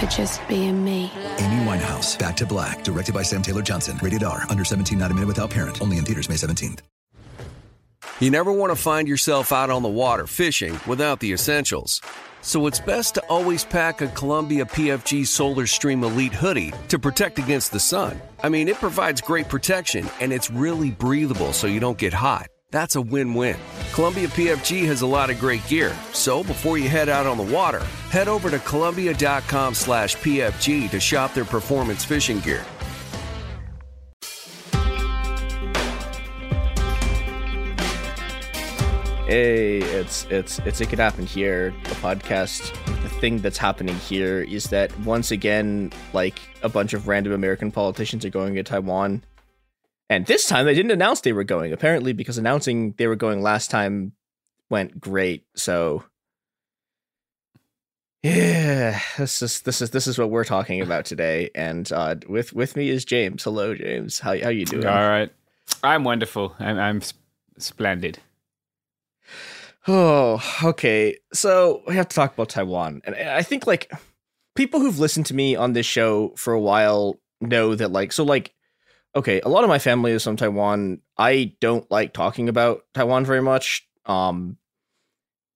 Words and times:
for 0.00 0.06
just 0.06 0.46
being 0.48 0.82
me. 0.82 1.12
Amy 1.38 1.64
Winehouse, 1.64 2.18
Back 2.18 2.36
to 2.38 2.46
Black, 2.46 2.82
directed 2.82 3.14
by 3.14 3.22
Sam 3.22 3.42
Taylor 3.42 3.62
Johnson. 3.62 3.98
Rated 4.02 4.24
R, 4.24 4.44
under 4.48 4.64
17, 4.64 4.98
not 4.98 5.10
a 5.10 5.14
minute 5.14 5.26
without 5.26 5.50
parent. 5.50 5.80
Only 5.82 5.98
in 5.98 6.04
theaters 6.04 6.28
May 6.28 6.36
17th. 6.36 6.80
You 8.18 8.30
never 8.30 8.52
want 8.52 8.70
to 8.70 8.76
find 8.76 9.08
yourself 9.08 9.52
out 9.52 9.70
on 9.70 9.82
the 9.82 9.88
water 9.88 10.26
fishing 10.26 10.78
without 10.86 11.20
the 11.20 11.32
essentials. 11.32 12.02
So 12.42 12.66
it's 12.66 12.80
best 12.80 13.14
to 13.14 13.22
always 13.28 13.64
pack 13.64 14.00
a 14.00 14.08
Columbia 14.08 14.64
PFG 14.64 15.26
Solar 15.26 15.66
Stream 15.66 16.02
Elite 16.04 16.32
hoodie 16.32 16.72
to 16.88 16.98
protect 16.98 17.38
against 17.38 17.72
the 17.72 17.80
sun. 17.80 18.20
I 18.42 18.48
mean, 18.48 18.68
it 18.68 18.76
provides 18.76 19.20
great 19.20 19.48
protection 19.48 20.08
and 20.20 20.32
it's 20.32 20.50
really 20.50 20.90
breathable 20.90 21.52
so 21.52 21.66
you 21.66 21.80
don't 21.80 21.98
get 21.98 22.12
hot. 22.12 22.48
That's 22.70 22.96
a 22.96 23.00
win-win. 23.00 23.56
Columbia 24.00 24.28
PFG 24.28 24.86
has 24.86 25.02
a 25.02 25.06
lot 25.06 25.28
of 25.28 25.38
great 25.38 25.60
gear, 25.68 25.94
so 26.14 26.42
before 26.42 26.78
you 26.78 26.88
head 26.88 27.10
out 27.10 27.26
on 27.26 27.36
the 27.36 27.42
water, 27.42 27.80
head 28.08 28.28
over 28.28 28.48
to 28.48 28.58
Columbia.com 28.60 29.74
slash 29.74 30.16
PFG 30.16 30.88
to 30.88 30.98
shop 30.98 31.34
their 31.34 31.44
performance 31.44 32.02
fishing 32.02 32.40
gear. 32.40 32.64
Hey, 39.26 39.80
it's 39.80 40.24
it's 40.30 40.60
it's 40.60 40.80
it 40.80 40.88
could 40.88 40.98
happen 40.98 41.26
here. 41.26 41.74
The 41.84 41.94
podcast. 41.96 42.72
The 43.02 43.10
thing 43.10 43.40
that's 43.40 43.58
happening 43.58 43.96
here 43.96 44.40
is 44.42 44.64
that 44.70 44.98
once 45.00 45.30
again, 45.30 45.92
like 46.14 46.40
a 46.62 46.70
bunch 46.70 46.94
of 46.94 47.06
random 47.06 47.34
American 47.34 47.70
politicians 47.70 48.24
are 48.24 48.30
going 48.30 48.54
to 48.54 48.62
Taiwan, 48.62 49.22
and 50.10 50.26
this 50.26 50.46
time 50.46 50.66
they 50.66 50.74
didn't 50.74 50.90
announce 50.90 51.20
they 51.20 51.32
were 51.32 51.44
going. 51.44 51.72
Apparently, 51.72 52.12
because 52.12 52.36
announcing 52.36 52.94
they 52.98 53.06
were 53.06 53.16
going 53.16 53.40
last 53.40 53.70
time 53.70 54.12
went 54.68 55.00
great. 55.00 55.46
So, 55.54 56.02
yeah, 58.22 59.00
this 59.16 59.40
is 59.40 59.62
this 59.62 59.80
is 59.80 59.90
this 59.90 60.08
is 60.08 60.18
what 60.18 60.30
we're 60.30 60.44
talking 60.44 60.80
about 60.82 61.04
today. 61.04 61.50
And 61.54 61.90
uh, 61.92 62.16
with 62.28 62.52
with 62.52 62.76
me 62.76 62.88
is 62.88 63.04
James. 63.04 63.44
Hello, 63.44 63.72
James. 63.72 64.18
How 64.18 64.36
how 64.38 64.48
you 64.48 64.66
doing? 64.66 64.84
All 64.84 65.08
right, 65.08 65.30
I'm 65.84 66.02
wonderful. 66.02 66.56
I'm, 66.58 66.78
I'm 66.78 67.00
sp- 67.00 67.22
splendid. 67.58 68.18
Oh, 69.86 70.42
okay. 70.64 71.16
So 71.32 71.82
we 71.86 71.94
have 71.94 72.08
to 72.08 72.14
talk 72.14 72.34
about 72.34 72.50
Taiwan. 72.50 73.00
And 73.04 73.14
I 73.14 73.42
think 73.42 73.66
like 73.66 73.90
people 74.56 74.80
who've 74.80 74.98
listened 74.98 75.26
to 75.26 75.34
me 75.34 75.56
on 75.56 75.72
this 75.72 75.86
show 75.86 76.34
for 76.36 76.52
a 76.52 76.60
while 76.60 77.18
know 77.40 77.74
that 77.74 77.90
like 77.92 78.12
so 78.12 78.24
like 78.24 78.52
okay, 79.14 79.40
a 79.40 79.48
lot 79.48 79.64
of 79.64 79.68
my 79.68 79.78
family 79.78 80.12
is 80.12 80.24
from 80.24 80.36
Taiwan. 80.36 81.00
I 81.16 81.54
don't 81.60 81.90
like 81.90 82.12
talking 82.12 82.48
about 82.48 82.82
Taiwan 82.94 83.24
very 83.24 83.42
much. 83.42 83.86
Um 84.06 84.56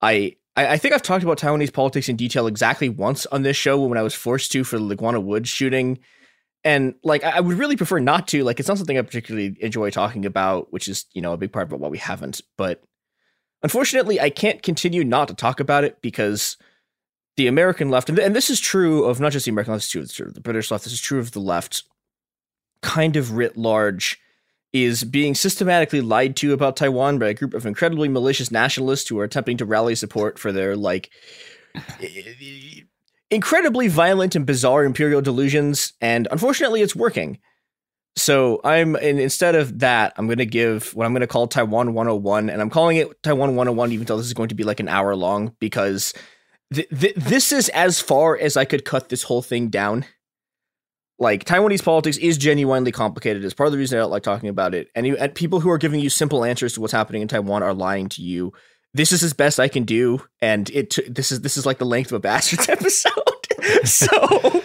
I 0.01 0.37
I, 0.57 0.75
I 0.75 0.77
think 0.79 0.95
I've 0.95 1.03
talked 1.03 1.25
about 1.25 1.39
Taiwanese 1.39 1.73
politics 1.73 2.09
in 2.09 2.17
detail 2.17 2.47
exactly 2.47 2.89
once 2.89 3.27
on 3.27 3.43
this 3.43 3.57
show 3.57 3.81
when 3.83 3.99
I 3.99 4.03
was 4.03 4.15
forced 4.15 4.53
to 4.53 4.65
for 4.65 4.79
the 4.79 4.85
Laguna 4.85 5.21
Woods 5.21 5.49
shooting. 5.49 5.99
And 6.63 6.95
like 7.03 7.25
I 7.25 7.41
would 7.41 7.59
really 7.59 7.77
prefer 7.77 7.99
not 7.99 8.29
to. 8.29 8.43
Like 8.45 8.59
it's 8.59 8.69
not 8.69 8.79
something 8.79 8.99
I 8.99 9.03
particularly 9.03 9.57
enjoy 9.61 9.91
talking 9.91 10.25
about, 10.25 10.73
which 10.73 10.89
is, 10.89 11.05
you 11.13 11.21
know, 11.21 11.33
a 11.33 11.37
big 11.37 11.53
part 11.53 11.71
of 11.71 11.79
why 11.79 11.89
we 11.89 11.99
haven't. 11.99 12.41
But 12.57 12.83
Unfortunately, 13.65 14.21
I 14.21 14.29
can't 14.29 14.63
continue 14.63 15.05
not 15.05 15.29
to 15.29 15.35
talk 15.35 15.59
about 15.59 15.85
it 15.85 16.03
because 16.03 16.59
the 17.39 17.47
American 17.47 17.89
left, 17.89 18.11
and 18.11 18.37
this 18.37 18.51
is 18.51 18.61
true 18.61 19.05
of 19.05 19.21
not 19.21 19.33
just 19.33 19.47
the 19.47 19.51
American 19.51 19.73
left, 19.73 19.91
this 19.91 20.03
is 20.03 20.13
true 20.13 20.27
of 20.27 20.35
the 20.35 20.43
British 20.43 20.71
left, 20.71 20.85
this 20.85 20.93
is 20.93 21.01
true 21.01 21.19
of 21.19 21.33
the 21.33 21.41
left, 21.41 21.83
kind 22.84 23.17
of 23.17 23.33
writ 23.33 23.56
large, 23.56 24.21
is 24.72 25.05
being 25.05 25.34
systematically 25.34 26.00
lied 26.00 26.37
to 26.37 26.53
about 26.53 26.77
Taiwan 26.77 27.19
by 27.19 27.28
a 27.28 27.34
group 27.34 27.55
of 27.55 27.65
incredibly 27.65 28.09
malicious 28.09 28.50
nationalists 28.50 29.09
who 29.09 29.19
are 29.19 29.25
attempting 29.25 29.56
to 29.56 29.65
rally 29.65 29.95
support 29.95 30.39
for 30.39 30.53
their, 30.53 30.77
like, 30.77 31.11
incredibly 33.31 33.88
violent 33.88 34.35
and 34.35 34.44
bizarre 34.47 34.85
imperial 34.85 35.23
delusions. 35.23 35.93
And 36.00 36.29
unfortunately, 36.31 36.82
it's 36.82 36.94
working. 36.94 37.38
So 38.17 38.61
I'm 38.62 38.94
instead 38.97 39.55
of 39.55 39.81
that, 39.81 40.12
I'm 40.17 40.26
going 40.26 40.38
to 40.38 40.47
give 40.47 40.94
what 40.94 41.05
I'm 41.05 41.12
going 41.12 41.23
to 41.23 41.26
call 41.26 41.49
Taiwan 41.49 41.94
101, 41.94 42.49
and 42.49 42.62
I'm 42.62 42.70
calling 42.70 42.97
it 42.97 43.23
Taiwan 43.23 43.56
101, 43.56 43.93
even 43.93 44.06
though 44.06 44.17
this 44.17 44.26
is 44.26 44.35
going 44.35 44.50
to 44.50 44.55
be 44.55 44.62
like 44.62 44.79
an 44.79 44.88
hour 44.88 45.17
long 45.17 45.55
because 45.59 46.14
th- 46.73 46.88
th- 46.88 47.17
this 47.17 47.50
is 47.50 47.69
as 47.70 48.00
far 48.00 48.38
as 48.38 48.56
I 48.56 48.64
could 48.64 48.85
cut 48.85 49.09
this 49.09 49.25
whole 49.25 49.43
thing 49.43 49.69
down. 49.69 50.05
Like 51.25 51.47
Taiwanese 51.47 51.82
politics 51.82 52.19
is 52.19 52.37
genuinely 52.37 52.93
complicated. 52.93 53.43
It's 53.43 53.55
part 53.55 53.69
of 53.69 53.73
the 53.73 53.79
reason 53.79 53.99
I 53.99 54.03
don't 54.03 54.11
like 54.11 54.23
talking 54.23 54.50
about 54.50 54.75
it. 54.75 54.91
And, 54.94 55.06
you, 55.06 55.17
and 55.17 55.35
people 55.35 55.59
who 55.59 55.71
are 55.71 55.79
giving 55.79 55.99
you 55.99 56.11
simple 56.11 56.44
answers 56.44 56.75
to 56.75 56.82
what's 56.82 56.93
happening 56.93 57.23
in 57.23 57.29
Taiwan 57.29 57.62
are 57.62 57.73
lying 57.73 58.11
to 58.11 58.21
you. 58.21 58.53
This 58.93 59.11
is 59.11 59.23
as 59.23 59.32
best 59.32 59.59
I 59.59 59.69
can 59.69 59.85
do, 59.85 60.21
and 60.43 60.69
it 60.69 60.99
this 61.09 61.32
is 61.32 61.41
this 61.41 61.56
is 61.56 61.65
like 61.65 61.79
the 61.79 61.87
length 61.87 62.12
of 62.12 62.17
a 62.17 62.21
Bastards 62.21 62.69
episode. 62.69 63.47
so 63.85 64.62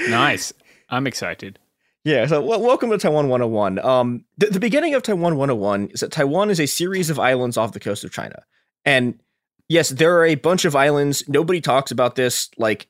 nice. 0.08 0.52
I'm 0.90 1.06
excited. 1.06 1.60
Yeah, 2.02 2.26
so 2.26 2.40
w- 2.40 2.64
welcome 2.64 2.90
to 2.90 2.98
Taiwan 2.98 3.28
101. 3.28 3.78
Um, 3.78 4.24
the 4.38 4.58
beginning 4.58 4.94
of 4.94 5.04
Taiwan 5.04 5.36
101 5.36 5.90
is 5.90 6.00
that 6.00 6.10
Taiwan 6.10 6.50
is 6.50 6.58
a 6.58 6.66
series 6.66 7.10
of 7.10 7.20
islands 7.20 7.56
off 7.56 7.72
the 7.72 7.80
coast 7.80 8.02
of 8.02 8.10
China. 8.10 8.42
And 8.84 9.20
yes, 9.68 9.90
there 9.90 10.18
are 10.18 10.26
a 10.26 10.34
bunch 10.34 10.64
of 10.64 10.74
islands. 10.74 11.22
Nobody 11.28 11.60
talks 11.60 11.92
about 11.92 12.16
this, 12.16 12.50
like, 12.58 12.88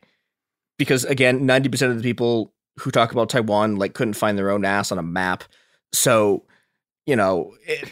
because 0.78 1.04
again, 1.04 1.46
90% 1.46 1.90
of 1.90 1.98
the 1.98 2.02
people 2.02 2.54
who 2.78 2.90
talk 2.90 3.12
about 3.12 3.28
Taiwan, 3.28 3.76
like, 3.76 3.94
couldn't 3.94 4.14
find 4.14 4.36
their 4.38 4.50
own 4.50 4.64
ass 4.64 4.92
on 4.92 4.98
a 4.98 5.02
map. 5.02 5.44
So, 5.92 6.44
you 7.06 7.16
know, 7.16 7.54
it, 7.66 7.90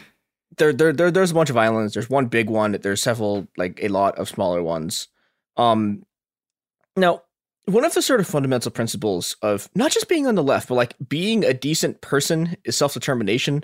there, 0.57 0.73
there, 0.73 0.93
there, 0.93 1.11
there's 1.11 1.31
a 1.31 1.35
bunch 1.35 1.49
of 1.49 1.57
islands. 1.57 1.93
There's 1.93 2.09
one 2.09 2.27
big 2.27 2.49
one. 2.49 2.73
There's 2.73 3.01
several, 3.01 3.47
like, 3.57 3.79
a 3.81 3.87
lot 3.87 4.17
of 4.17 4.29
smaller 4.29 4.61
ones. 4.61 5.07
Um, 5.57 6.05
now, 6.95 7.23
one 7.65 7.83
of 7.83 7.93
the 7.93 8.01
sort 8.01 8.19
of 8.19 8.27
fundamental 8.27 8.71
principles 8.71 9.35
of 9.41 9.69
not 9.75 9.91
just 9.91 10.07
being 10.07 10.27
on 10.27 10.35
the 10.35 10.43
left, 10.43 10.69
but 10.69 10.75
like 10.75 10.95
being 11.07 11.43
a 11.43 11.53
decent 11.53 12.01
person 12.01 12.55
is 12.63 12.77
self 12.77 12.93
determination. 12.93 13.63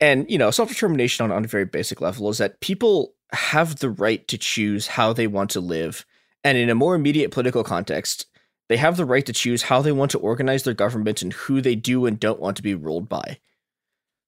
And, 0.00 0.28
you 0.30 0.38
know, 0.38 0.50
self 0.50 0.68
determination 0.68 1.24
on, 1.24 1.30
on 1.30 1.44
a 1.44 1.48
very 1.48 1.64
basic 1.64 2.00
level 2.00 2.28
is 2.30 2.38
that 2.38 2.60
people 2.60 3.14
have 3.32 3.76
the 3.76 3.90
right 3.90 4.26
to 4.28 4.36
choose 4.36 4.88
how 4.88 5.12
they 5.12 5.26
want 5.26 5.50
to 5.50 5.60
live. 5.60 6.04
And 6.42 6.58
in 6.58 6.70
a 6.70 6.74
more 6.74 6.94
immediate 6.94 7.30
political 7.30 7.62
context, 7.62 8.26
they 8.70 8.76
have 8.76 8.96
the 8.96 9.04
right 9.04 9.26
to 9.26 9.32
choose 9.32 9.62
how 9.62 9.82
they 9.82 9.90
want 9.90 10.12
to 10.12 10.18
organize 10.20 10.62
their 10.62 10.74
government 10.74 11.22
and 11.22 11.32
who 11.32 11.60
they 11.60 11.74
do 11.74 12.06
and 12.06 12.20
don't 12.20 12.38
want 12.38 12.56
to 12.56 12.62
be 12.62 12.72
ruled 12.72 13.08
by. 13.08 13.40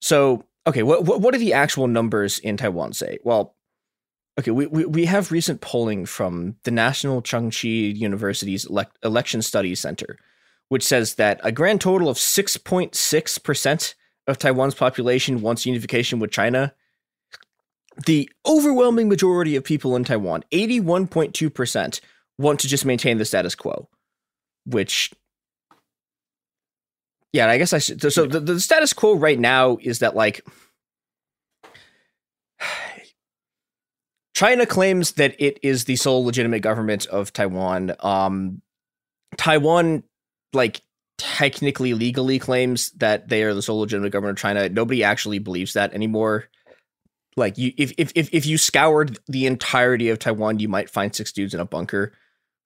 So, 0.00 0.46
okay, 0.66 0.82
what, 0.82 1.04
what, 1.04 1.32
do 1.32 1.38
the 1.38 1.52
actual 1.52 1.86
numbers 1.86 2.40
in 2.40 2.56
Taiwan 2.56 2.92
say? 2.92 3.20
Well, 3.22 3.54
okay, 4.40 4.50
we, 4.50 4.66
we, 4.66 4.84
we 4.84 5.04
have 5.04 5.30
recent 5.30 5.60
polling 5.60 6.06
from 6.06 6.56
the 6.64 6.72
National 6.72 7.22
Chengchi 7.22 7.94
University's 7.96 8.64
elect, 8.64 8.98
Election 9.04 9.42
Studies 9.42 9.78
Center, 9.78 10.18
which 10.70 10.82
says 10.82 11.14
that 11.14 11.38
a 11.44 11.52
grand 11.52 11.80
total 11.80 12.08
of 12.08 12.16
6.6% 12.16 13.94
of 14.26 14.38
Taiwan's 14.38 14.74
population 14.74 15.40
wants 15.40 15.66
unification 15.66 16.18
with 16.18 16.32
China. 16.32 16.74
The 18.06 18.28
overwhelming 18.44 19.08
majority 19.08 19.54
of 19.54 19.62
people 19.62 19.94
in 19.94 20.02
Taiwan, 20.02 20.42
81.2%, 20.50 22.00
want 22.38 22.58
to 22.58 22.66
just 22.66 22.84
maintain 22.84 23.18
the 23.18 23.24
status 23.24 23.54
quo, 23.54 23.88
which 24.64 25.12
yeah, 27.32 27.48
I 27.48 27.58
guess 27.58 27.72
I 27.72 27.78
should. 27.78 28.12
So 28.12 28.26
the, 28.26 28.40
the 28.40 28.60
status 28.60 28.92
quo 28.92 29.14
right 29.14 29.38
now 29.38 29.78
is 29.80 30.00
that 30.00 30.14
like 30.14 30.44
China 34.34 34.66
claims 34.66 35.12
that 35.12 35.34
it 35.38 35.58
is 35.62 35.84
the 35.84 35.96
sole 35.96 36.24
legitimate 36.24 36.60
government 36.60 37.06
of 37.06 37.32
Taiwan. 37.32 37.94
Um, 38.00 38.62
Taiwan, 39.36 40.02
like, 40.52 40.80
technically 41.16 41.94
legally 41.94 42.38
claims 42.38 42.90
that 42.92 43.28
they 43.28 43.44
are 43.44 43.54
the 43.54 43.62
sole 43.62 43.80
legitimate 43.80 44.10
government 44.10 44.38
of 44.38 44.42
China. 44.42 44.68
Nobody 44.68 45.04
actually 45.04 45.38
believes 45.38 45.74
that 45.74 45.94
anymore. 45.94 46.48
Like, 47.36 47.56
you, 47.56 47.72
if 47.78 47.92
if 47.96 48.12
if 48.14 48.28
if 48.32 48.44
you 48.44 48.58
scoured 48.58 49.18
the 49.26 49.46
entirety 49.46 50.08
of 50.08 50.18
Taiwan, 50.18 50.58
you 50.58 50.68
might 50.68 50.90
find 50.90 51.14
six 51.14 51.32
dudes 51.32 51.54
in 51.54 51.60
a 51.60 51.64
bunker 51.64 52.12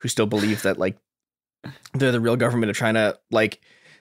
who 0.01 0.09
still 0.09 0.27
believe 0.27 0.63
that 0.63 0.79
like 0.79 0.97
they're 1.95 2.13
the 2.13 2.21
real 2.21 2.37
government 2.37 2.71
of 2.71 2.77
China. 2.77 3.15
Like, 3.31 3.61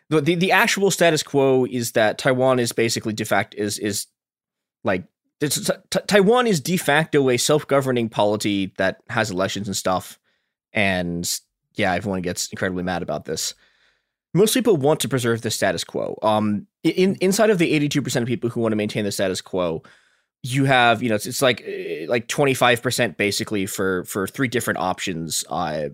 the 0.10 0.22
the, 0.22 0.36
the 0.36 0.52
actual 0.52 0.92
status 0.92 1.24
quo 1.24 1.66
is 1.66 1.94
that 1.94 2.18
Taiwan 2.18 2.60
is 2.60 2.72
basically 2.72 3.14
de 3.14 3.26
facto 3.26 3.58
is 3.58 3.80
is 3.80 4.08
like 4.84 5.04
t- 5.40 5.50
Taiwan 6.08 6.48
is 6.48 6.60
de 6.60 6.78
facto 6.78 7.30
a 7.30 7.38
self-governing 7.38 8.10
polity 8.10 8.74
that 8.78 9.02
has 9.10 9.32
elections 9.32 9.68
and 9.68 9.76
stuff, 9.76 10.20
and 10.74 11.40
yeah, 11.76 11.94
everyone 11.94 12.22
gets 12.22 12.48
incredibly 12.50 12.84
mad 12.84 13.02
about 13.02 13.26
this. 13.26 13.54
Most 14.34 14.54
people 14.54 14.78
want 14.78 15.00
to 15.00 15.10
preserve 15.10 15.42
the 15.42 15.50
status 15.50 15.84
quo. 15.84 16.20
Um, 16.22 16.68
in 16.84 17.16
inside 17.16 17.50
of 17.50 17.58
the 17.58 17.72
eighty-two 17.72 18.02
percent 18.02 18.24
of 18.24 18.28
people 18.28 18.50
who 18.50 18.62
want 18.62 18.74
to 18.74 18.78
maintain 18.78 19.06
the 19.06 19.12
status 19.12 19.42
quo, 19.42 19.82
you 20.44 20.66
have 20.66 21.02
you 21.02 21.10
know 21.10 21.16
it's, 21.16 21.26
it's 21.26 21.42
like 21.42 21.64
eh, 21.66 22.06
like 22.08 22.28
twenty-five 22.28 22.82
percent 22.82 23.18
basically 23.18 23.66
for 23.66 24.04
for 24.04 24.28
three 24.28 24.48
different 24.48 24.80
options. 24.80 25.46
Uh, 25.50 25.90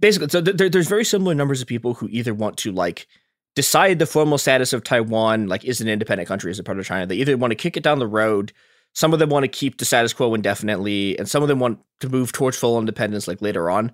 basically, 0.00 0.28
so 0.28 0.40
th- 0.40 0.72
there's 0.72 0.88
very 0.88 1.04
similar 1.04 1.34
numbers 1.34 1.60
of 1.60 1.68
people 1.68 1.94
who 1.94 2.08
either 2.10 2.34
want 2.34 2.56
to 2.58 2.72
like 2.72 3.06
decide 3.54 3.98
the 3.98 4.06
formal 4.06 4.38
status 4.38 4.72
of 4.72 4.84
Taiwan 4.84 5.46
like 5.46 5.64
is 5.64 5.80
an 5.80 5.88
independent 5.88 6.28
country 6.28 6.50
as 6.50 6.58
a 6.58 6.62
part 6.62 6.78
of 6.78 6.86
China. 6.86 7.06
They 7.06 7.16
either 7.16 7.36
want 7.36 7.50
to 7.50 7.56
kick 7.56 7.76
it 7.76 7.82
down 7.82 7.98
the 7.98 8.06
road, 8.06 8.52
some 8.94 9.12
of 9.12 9.18
them 9.18 9.28
want 9.28 9.44
to 9.44 9.48
keep 9.48 9.76
the 9.76 9.84
status 9.84 10.12
quo 10.14 10.32
indefinitely, 10.34 11.18
and 11.18 11.28
some 11.28 11.42
of 11.42 11.48
them 11.48 11.58
want 11.58 11.80
to 12.00 12.08
move 12.08 12.32
towards 12.32 12.56
full 12.56 12.78
independence 12.78 13.28
like 13.28 13.42
later 13.42 13.68
on. 13.70 13.92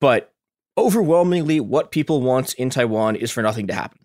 But 0.00 0.32
overwhelmingly, 0.76 1.60
what 1.60 1.92
people 1.92 2.20
want 2.20 2.54
in 2.54 2.70
Taiwan 2.70 3.16
is 3.16 3.30
for 3.30 3.42
nothing 3.42 3.66
to 3.68 3.74
happen. 3.74 3.99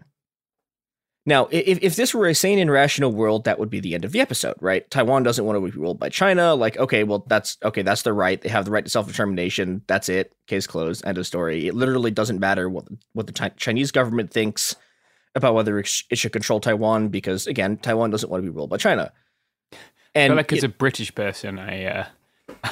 Now, 1.27 1.47
if, 1.49 1.79
if 1.81 1.95
this 1.95 2.13
were 2.13 2.27
a 2.27 2.35
sane 2.35 2.59
and 2.59 2.69
rational 2.69 3.11
world, 3.11 3.45
that 3.45 3.57
would 3.57 3.71
be 3.71 3.79
the 3.79 3.95
end 3.95 4.05
of 4.05 4.11
the 4.11 4.21
episode, 4.21 4.55
right? 4.61 4.89
Taiwan 4.91 5.23
doesn't 5.23 5.43
want 5.43 5.57
to 5.57 5.71
be 5.71 5.75
ruled 5.75 5.99
by 5.99 6.09
China. 6.09 6.53
Like, 6.53 6.77
okay, 6.77 7.03
well, 7.03 7.25
that's 7.27 7.57
okay, 7.63 7.81
that's 7.81 8.03
their 8.03 8.13
right. 8.13 8.39
They 8.39 8.49
have 8.49 8.65
the 8.65 8.71
right 8.71 8.83
to 8.83 8.91
self 8.91 9.07
determination. 9.07 9.81
That's 9.87 10.07
it. 10.07 10.33
Case 10.45 10.67
closed. 10.67 11.03
End 11.05 11.17
of 11.17 11.25
story. 11.25 11.67
It 11.67 11.73
literally 11.73 12.11
doesn't 12.11 12.39
matter 12.39 12.69
what 12.69 12.85
what 13.13 13.25
the 13.25 13.51
Chinese 13.57 13.91
government 13.91 14.31
thinks 14.31 14.75
about 15.35 15.53
whether 15.53 15.77
it, 15.79 15.87
should 15.87 16.31
control 16.31 16.59
Taiwan, 16.59 17.09
because 17.09 17.45
again, 17.45 17.77
Taiwan 17.77 18.09
doesn't 18.09 18.29
want 18.29 18.41
to 18.43 18.49
be 18.49 18.55
ruled 18.55 18.69
by 18.69 18.77
China. 18.77 19.11
And 20.13 20.33
I 20.33 20.35
like 20.37 20.51
it, 20.53 20.57
as 20.57 20.63
a 20.63 20.69
British 20.69 21.13
person, 21.13 21.59
I 21.59 21.85
uh, 21.85 22.05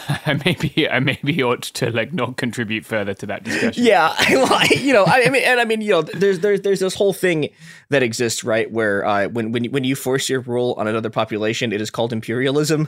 maybe 0.45 0.87
I 0.89 0.99
maybe 0.99 1.41
ought 1.43 1.63
to 1.63 1.91
like 1.91 2.13
not 2.13 2.37
contribute 2.37 2.85
further 2.85 3.13
to 3.15 3.25
that 3.27 3.43
discussion. 3.43 3.83
Yeah, 3.83 4.13
you 4.69 4.93
know, 4.93 5.05
I 5.05 5.29
mean, 5.29 5.43
and 5.43 5.59
I 5.59 5.65
mean, 5.65 5.81
you 5.81 5.91
know, 5.91 6.01
there's 6.01 6.39
there's 6.39 6.61
there's 6.61 6.79
this 6.79 6.95
whole 6.95 7.13
thing 7.13 7.49
that 7.89 8.03
exists, 8.03 8.43
right? 8.43 8.69
Where 8.71 9.05
uh, 9.05 9.27
when 9.29 9.51
when 9.51 9.65
when 9.65 9.83
you 9.83 9.95
force 9.95 10.29
your 10.29 10.41
rule 10.41 10.75
on 10.77 10.87
another 10.87 11.09
population, 11.09 11.73
it 11.73 11.81
is 11.81 11.89
called 11.89 12.13
imperialism. 12.13 12.87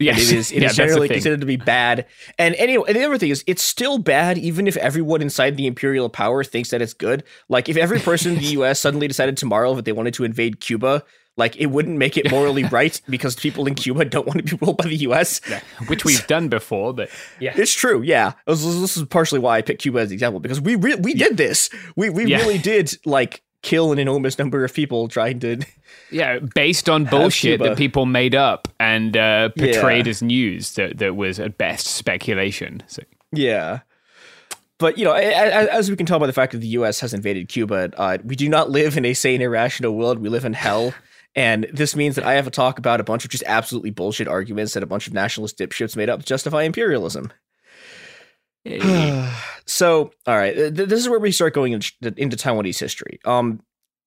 Yes, 0.00 0.18
and 0.18 0.32
it 0.32 0.38
is. 0.38 0.52
It 0.52 0.62
yeah, 0.62 0.68
is 0.68 0.76
generally 0.76 1.08
considered 1.08 1.40
to 1.40 1.46
be 1.46 1.56
bad. 1.56 2.06
And 2.38 2.54
anyway, 2.56 2.84
and 2.88 2.96
the 2.96 3.04
other 3.04 3.18
thing 3.18 3.30
is, 3.30 3.44
it's 3.46 3.62
still 3.62 3.98
bad, 3.98 4.36
even 4.36 4.66
if 4.66 4.76
everyone 4.76 5.22
inside 5.22 5.56
the 5.56 5.66
imperial 5.66 6.08
power 6.08 6.44
thinks 6.44 6.70
that 6.70 6.82
it's 6.82 6.92
good. 6.92 7.24
Like, 7.48 7.68
if 7.68 7.76
every 7.76 8.00
person 8.00 8.32
in 8.32 8.38
the 8.38 8.44
U.S. 8.58 8.80
suddenly 8.80 9.08
decided 9.08 9.36
tomorrow 9.36 9.74
that 9.74 9.84
they 9.84 9.92
wanted 9.92 10.14
to 10.14 10.24
invade 10.24 10.60
Cuba, 10.60 11.04
like 11.36 11.56
it 11.56 11.66
wouldn't 11.66 11.98
make 11.98 12.16
it 12.16 12.30
morally 12.30 12.64
right 12.70 13.00
because 13.08 13.36
people 13.36 13.66
in 13.66 13.74
Cuba 13.74 14.04
don't 14.04 14.26
want 14.26 14.38
to 14.38 14.56
be 14.56 14.58
ruled 14.64 14.78
by 14.78 14.84
the 14.84 14.96
U.S., 14.96 15.40
yeah, 15.48 15.60
which 15.86 16.04
we've 16.04 16.26
done 16.26 16.48
before. 16.48 16.94
But 16.94 17.10
yeah, 17.40 17.52
it's 17.56 17.72
true. 17.72 18.02
Yeah, 18.02 18.32
this, 18.46 18.64
this 18.64 18.96
is 18.96 19.04
partially 19.04 19.40
why 19.40 19.58
I 19.58 19.62
picked 19.62 19.82
Cuba 19.82 20.00
as 20.00 20.10
an 20.10 20.14
example 20.14 20.40
because 20.40 20.60
we 20.60 20.76
re- 20.76 20.96
we 20.96 21.14
did 21.14 21.36
this. 21.36 21.70
We 21.96 22.10
we 22.10 22.26
yeah. 22.26 22.38
really 22.38 22.58
did 22.58 22.96
like 23.04 23.42
kill 23.62 23.92
an 23.92 23.98
enormous 23.98 24.38
number 24.38 24.64
of 24.64 24.72
people 24.72 25.08
trying 25.08 25.40
to. 25.40 25.60
Yeah, 26.10 26.38
based 26.38 26.88
on 26.88 27.04
bullshit 27.04 27.60
that 27.60 27.76
people 27.76 28.06
made 28.06 28.34
up 28.34 28.68
and 28.78 29.16
uh, 29.16 29.48
portrayed 29.50 30.06
yeah. 30.06 30.10
as 30.10 30.22
news 30.22 30.74
that 30.74 30.98
that 30.98 31.16
was 31.16 31.40
at 31.40 31.58
best 31.58 31.86
speculation. 31.86 32.82
So 32.86 33.02
yeah. 33.32 33.80
But 34.78 34.98
you 34.98 35.04
know, 35.04 35.14
as 35.14 35.90
we 35.90 35.96
can 35.96 36.06
tell 36.06 36.18
by 36.18 36.26
the 36.26 36.32
fact 36.34 36.52
that 36.52 36.58
the 36.58 36.68
U.S. 36.68 37.00
has 37.00 37.14
invaded 37.14 37.48
Cuba, 37.48 37.90
uh, 37.96 38.18
we 38.22 38.36
do 38.36 38.48
not 38.48 38.70
live 38.70 38.96
in 38.96 39.04
a 39.06 39.14
sane, 39.14 39.40
irrational 39.40 39.96
world. 39.96 40.18
We 40.18 40.28
live 40.28 40.44
in 40.44 40.52
hell. 40.52 40.92
And 41.36 41.68
this 41.70 41.94
means 41.94 42.16
that 42.16 42.24
I 42.24 42.32
have 42.34 42.46
to 42.46 42.50
talk 42.50 42.78
about 42.78 42.98
a 42.98 43.04
bunch 43.04 43.24
of 43.24 43.30
just 43.30 43.44
absolutely 43.46 43.90
bullshit 43.90 44.26
arguments 44.26 44.72
that 44.72 44.82
a 44.82 44.86
bunch 44.86 45.06
of 45.06 45.12
nationalist 45.12 45.58
dipshits 45.58 45.94
made 45.94 46.08
up 46.08 46.20
to 46.20 46.26
justify 46.26 46.62
imperialism. 46.62 47.30
so, 49.66 50.10
all 50.26 50.36
right, 50.36 50.54
th- 50.54 50.72
this 50.72 50.98
is 50.98 51.08
where 51.08 51.20
we 51.20 51.30
start 51.30 51.52
going 51.54 51.74
into, 51.74 51.92
into 52.16 52.36
Taiwanese 52.36 52.80
history. 52.80 53.20
Um, 53.26 53.60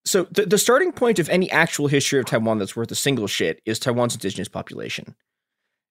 so 0.04 0.24
the, 0.24 0.44
the 0.44 0.58
starting 0.58 0.90
point 0.90 1.20
of 1.20 1.28
any 1.28 1.48
actual 1.52 1.86
history 1.86 2.18
of 2.18 2.26
Taiwan 2.26 2.58
that's 2.58 2.74
worth 2.74 2.90
a 2.90 2.96
single 2.96 3.28
shit 3.28 3.62
is 3.64 3.78
Taiwan's 3.78 4.14
indigenous 4.14 4.48
population. 4.48 5.14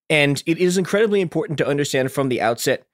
And 0.10 0.44
it 0.46 0.58
is 0.58 0.78
incredibly 0.78 1.22
important 1.22 1.58
to 1.60 1.68
understand 1.68 2.12
from 2.12 2.30
the 2.30 2.42
outset 2.42 2.86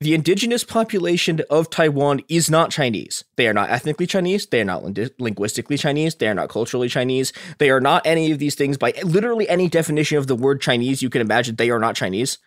the 0.00 0.14
indigenous 0.14 0.62
population 0.62 1.40
of 1.50 1.70
Taiwan 1.70 2.20
is 2.28 2.48
not 2.48 2.70
Chinese. 2.70 3.24
They 3.36 3.48
are 3.48 3.52
not 3.52 3.68
ethnically 3.68 4.06
Chinese. 4.06 4.46
They 4.46 4.60
are 4.60 4.64
not 4.64 4.84
linguistically 5.18 5.76
Chinese. 5.76 6.14
They 6.14 6.28
are 6.28 6.34
not 6.34 6.48
culturally 6.48 6.88
Chinese. 6.88 7.32
They 7.58 7.70
are 7.70 7.80
not 7.80 8.06
any 8.06 8.30
of 8.30 8.38
these 8.38 8.54
things 8.54 8.78
by 8.78 8.94
literally 9.02 9.48
any 9.48 9.68
definition 9.68 10.16
of 10.16 10.28
the 10.28 10.36
word 10.36 10.60
Chinese 10.60 11.02
you 11.02 11.10
can 11.10 11.20
imagine. 11.20 11.56
They 11.56 11.70
are 11.70 11.80
not 11.80 11.96
Chinese. 11.96 12.38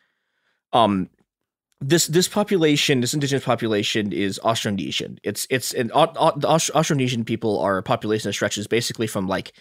Um, 0.72 1.10
this 1.82 2.08
this 2.08 2.28
population, 2.30 3.02
this 3.02 3.14
indigenous 3.14 3.44
population, 3.44 4.14
is 4.14 4.40
Austronesian. 4.44 5.18
It's 5.24 5.46
it's 5.50 5.74
an 5.74 5.88
the 5.88 5.94
Austronesian 5.94 7.26
people 7.26 7.60
are 7.60 7.80
a 7.80 7.84
population 7.84 8.30
that 8.30 8.34
stretches 8.34 8.68
basically 8.68 9.08
from 9.08 9.28
like 9.28 9.52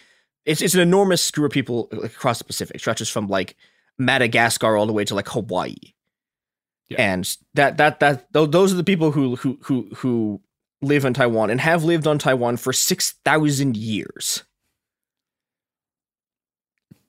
it's 0.45 0.61
it's 0.61 0.75
an 0.75 0.81
enormous 0.81 1.29
group 1.31 1.47
of 1.47 1.53
people 1.53 1.89
across 1.91 2.37
the 2.37 2.45
Pacific. 2.45 2.79
Stretches 2.79 3.09
from 3.09 3.27
like 3.27 3.57
Madagascar 3.97 4.77
all 4.77 4.85
the 4.85 4.93
way 4.93 5.03
to 5.03 5.15
like 5.15 5.27
Hawaii. 5.27 5.75
Yeah. 6.91 7.01
And 7.01 7.37
that 7.53 7.77
that 7.77 8.01
that 8.01 8.25
those 8.33 8.73
are 8.73 8.75
the 8.75 8.83
people 8.83 9.11
who 9.11 9.37
who 9.37 9.57
who 9.61 9.87
who 9.95 10.41
live 10.81 11.05
in 11.05 11.13
Taiwan 11.13 11.49
and 11.49 11.61
have 11.61 11.83
lived 11.83 12.07
on 12.07 12.17
Taiwan 12.17 12.57
for 12.57 12.73
6,000 12.73 13.77
years. 13.77 14.43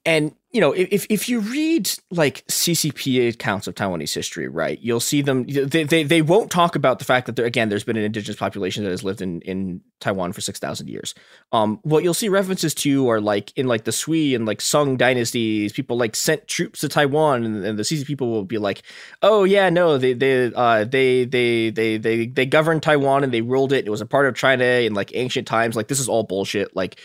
And 0.05 0.35
you 0.51 0.61
know, 0.61 0.73
if 0.73 1.07
if 1.09 1.31
you 1.31 1.41
read 1.41 1.91
like 2.11 2.45
CCP 2.47 3.31
accounts 3.31 3.67
of 3.67 3.75
Taiwanese 3.75 4.13
history, 4.13 4.49
right, 4.49 4.79
you'll 4.83 5.01
see 5.01 5.23
them. 5.23 5.45
They 5.45 5.85
they, 5.85 6.03
they 6.03 6.21
won't 6.21 6.51
talk 6.51 6.77
about 6.77 6.99
the 6.99 7.07
fact 7.07 7.27
that 7.27 7.37
there 7.37 7.47
again, 7.47 7.71
there's 7.71 7.85
been 7.85 7.97
an 7.97 8.03
indigenous 8.03 8.39
population 8.39 8.85
that 8.85 8.91
has 8.91 9.03
lived 9.03 9.23
in 9.23 9.41
in 9.43 9.81
Taiwan 10.01 10.33
for 10.33 10.43
six 10.43 10.59
thousand 10.59 10.89
years. 10.89 11.15
Um, 11.53 11.79
what 11.85 12.03
you'll 12.03 12.13
see 12.13 12.29
references 12.29 12.75
to 12.75 13.09
are 13.09 13.21
like 13.21 13.57
in 13.57 13.67
like 13.67 13.85
the 13.85 13.93
Sui 13.93 14.35
and 14.35 14.45
like 14.45 14.61
Sung 14.61 14.99
dynasties, 14.99 15.73
people 15.73 15.97
like 15.97 16.15
sent 16.15 16.49
troops 16.49 16.81
to 16.81 16.89
Taiwan, 16.89 17.45
and, 17.45 17.65
and 17.65 17.79
the 17.79 17.85
CCP 17.85 18.07
people 18.07 18.31
will 18.31 18.45
be 18.45 18.59
like, 18.59 18.83
oh 19.23 19.45
yeah, 19.45 19.71
no, 19.71 19.97
they 19.97 20.13
they 20.13 20.53
uh 20.53 20.85
they 20.85 21.25
they 21.25 21.71
they 21.71 21.97
they 21.97 22.27
they 22.27 22.45
governed 22.45 22.83
Taiwan 22.83 23.25
and 23.25 23.33
they 23.33 23.41
ruled 23.41 23.73
it. 23.73 23.87
It 23.87 23.91
was 23.91 24.03
a 24.03 24.07
part 24.07 24.27
of 24.27 24.35
China 24.35 24.65
in 24.65 24.93
like 24.93 25.13
ancient 25.15 25.47
times. 25.47 25.77
Like 25.77 25.89
this 25.89 26.01
is 26.01 26.11
all 26.11 26.25
bullshit. 26.25 26.77
Like 26.77 27.01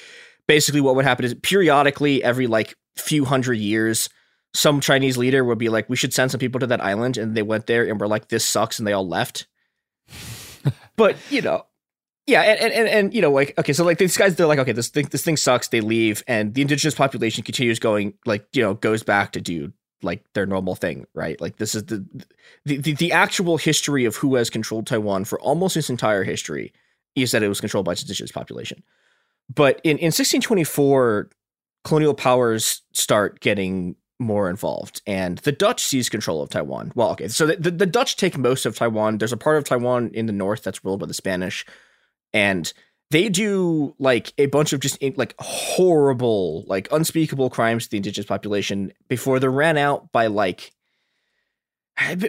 basically, 0.47 0.81
what 0.81 0.95
would 0.95 1.05
happen 1.05 1.25
is 1.25 1.33
periodically 1.35 2.23
every 2.23 2.47
like 2.47 2.75
few 2.95 3.25
hundred 3.25 3.55
years, 3.55 4.09
some 4.53 4.81
Chinese 4.81 5.17
leader 5.17 5.43
would 5.43 5.57
be 5.57 5.69
like, 5.69 5.89
we 5.89 5.95
should 5.95 6.13
send 6.13 6.31
some 6.31 6.39
people 6.39 6.59
to 6.59 6.67
that 6.67 6.83
island. 6.83 7.17
And 7.17 7.35
they 7.35 7.43
went 7.43 7.67
there 7.67 7.83
and 7.87 7.99
were 7.99 8.07
like, 8.07 8.29
this 8.29 8.45
sucks. 8.45 8.79
And 8.79 8.87
they 8.87 8.93
all 8.93 9.07
left. 9.07 9.47
but, 10.95 11.15
you 11.29 11.41
know, 11.41 11.65
yeah. 12.25 12.41
And, 12.41 12.73
and, 12.73 12.87
and, 12.87 13.13
you 13.13 13.21
know, 13.21 13.31
like, 13.31 13.57
okay, 13.57 13.73
so 13.73 13.83
like 13.83 13.99
these 13.99 14.17
guys, 14.17 14.35
they're 14.35 14.47
like, 14.47 14.59
okay, 14.59 14.71
this 14.71 14.89
thing, 14.89 15.07
this 15.11 15.23
thing 15.23 15.37
sucks. 15.37 15.67
They 15.67 15.81
leave. 15.81 16.23
And 16.27 16.53
the 16.53 16.61
indigenous 16.61 16.95
population 16.95 17.43
continues 17.43 17.79
going, 17.79 18.13
like, 18.25 18.47
you 18.53 18.61
know, 18.61 18.73
goes 18.73 19.03
back 19.03 19.33
to 19.33 19.41
do 19.41 19.71
like 20.03 20.23
their 20.33 20.45
normal 20.45 20.75
thing, 20.75 21.05
right? 21.13 21.39
Like 21.41 21.57
this 21.57 21.75
is 21.75 21.85
the, 21.85 22.05
the 22.65 22.77
the 22.77 22.93
the 22.93 23.11
actual 23.11 23.57
history 23.57 24.05
of 24.05 24.15
who 24.15 24.35
has 24.35 24.49
controlled 24.49 24.87
Taiwan 24.87 25.25
for 25.25 25.39
almost 25.39 25.75
its 25.75 25.89
entire 25.89 26.23
history 26.23 26.73
is 27.15 27.31
that 27.31 27.43
it 27.43 27.47
was 27.47 27.59
controlled 27.59 27.85
by 27.85 27.93
its 27.93 28.03
indigenous 28.03 28.31
population. 28.31 28.83
But 29.53 29.79
in, 29.83 29.97
in 29.97 30.07
1624, 30.07 31.29
colonial 31.83 32.13
powers 32.13 32.81
start 32.93 33.39
getting 33.39 33.95
more 34.19 34.49
involved 34.49 35.01
and 35.05 35.37
the 35.39 35.51
dutch 35.51 35.83
seize 35.83 36.09
control 36.09 36.41
of 36.41 36.49
taiwan. 36.49 36.91
Well 36.95 37.11
okay 37.11 37.27
so 37.27 37.45
the, 37.45 37.69
the, 37.69 37.85
dutch 37.85 38.15
take 38.15 38.37
most 38.37 38.65
of 38.65 38.75
taiwan. 38.75 39.19
There's 39.19 39.31
a 39.31 39.37
part 39.37 39.57
of 39.57 39.63
taiwan 39.63 40.09
in 40.13 40.25
the 40.25 40.33
north 40.33 40.63
that's 40.63 40.83
ruled 40.83 41.01
by 41.01 41.05
the 41.05 41.13
spanish 41.13 41.65
and 42.33 42.71
they 43.11 43.29
do 43.29 43.95
like 43.99 44.33
a 44.37 44.47
bunch 44.47 44.73
of 44.73 44.79
just 44.79 45.01
like 45.15 45.35
horrible 45.39 46.63
like 46.67 46.91
unspeakable 46.91 47.49
crimes 47.49 47.85
to 47.85 47.91
the 47.91 47.97
indigenous 47.97 48.25
population 48.25 48.91
before 49.07 49.39
they're 49.39 49.51
ran 49.51 49.77
out 49.77 50.11
by 50.11 50.27
like 50.27 50.71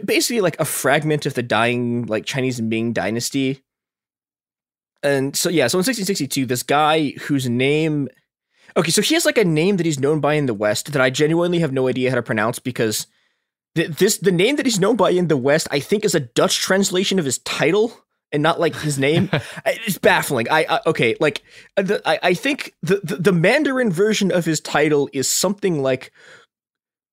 basically 0.04 0.40
like 0.40 0.60
a 0.60 0.64
fragment 0.64 1.26
of 1.26 1.34
the 1.34 1.42
dying 1.42 2.04
like 2.06 2.26
chinese 2.26 2.60
ming 2.60 2.92
dynasty 2.92 3.62
and 5.02 5.36
so 5.36 5.48
yeah 5.48 5.66
so 5.66 5.76
in 5.76 5.84
1662 5.84 6.46
this 6.46 6.62
guy 6.62 7.10
whose 7.22 7.48
name 7.48 8.08
Okay, 8.76 8.90
so 8.90 9.02
he 9.02 9.14
has 9.14 9.24
like 9.24 9.38
a 9.38 9.44
name 9.44 9.76
that 9.76 9.86
he's 9.86 9.98
known 9.98 10.20
by 10.20 10.34
in 10.34 10.46
the 10.46 10.54
West 10.54 10.92
that 10.92 11.02
I 11.02 11.10
genuinely 11.10 11.58
have 11.60 11.72
no 11.72 11.88
idea 11.88 12.10
how 12.10 12.16
to 12.16 12.22
pronounce 12.22 12.58
because 12.58 13.06
th- 13.74 13.88
this 13.88 14.18
the 14.18 14.30
name 14.30 14.56
that 14.56 14.66
he's 14.66 14.78
known 14.78 14.96
by 14.96 15.10
in 15.10 15.28
the 15.28 15.36
West 15.36 15.66
I 15.70 15.80
think 15.80 16.04
is 16.04 16.14
a 16.14 16.20
Dutch 16.20 16.60
translation 16.60 17.18
of 17.18 17.24
his 17.24 17.38
title 17.38 17.92
and 18.30 18.42
not 18.42 18.60
like 18.60 18.76
his 18.76 18.98
name. 18.98 19.30
it's 19.66 19.98
baffling. 19.98 20.48
I, 20.50 20.66
I 20.68 20.80
okay, 20.86 21.16
like 21.18 21.42
uh, 21.76 21.82
the, 21.82 22.08
I, 22.08 22.18
I 22.22 22.34
think 22.34 22.74
the, 22.82 23.00
the, 23.02 23.16
the 23.16 23.32
Mandarin 23.32 23.90
version 23.90 24.30
of 24.30 24.44
his 24.44 24.60
title 24.60 25.08
is 25.12 25.28
something 25.28 25.82
like 25.82 26.12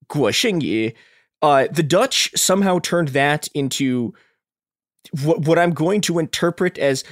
Guo 0.09 0.93
Uh, 1.41 1.67
the 1.71 1.83
Dutch 1.83 2.31
somehow 2.35 2.79
turned 2.79 3.09
that 3.09 3.47
into 3.53 4.13
what 5.23 5.39
what 5.41 5.57
I'm 5.57 5.71
going 5.71 6.01
to 6.01 6.19
interpret 6.19 6.77
as 6.77 7.03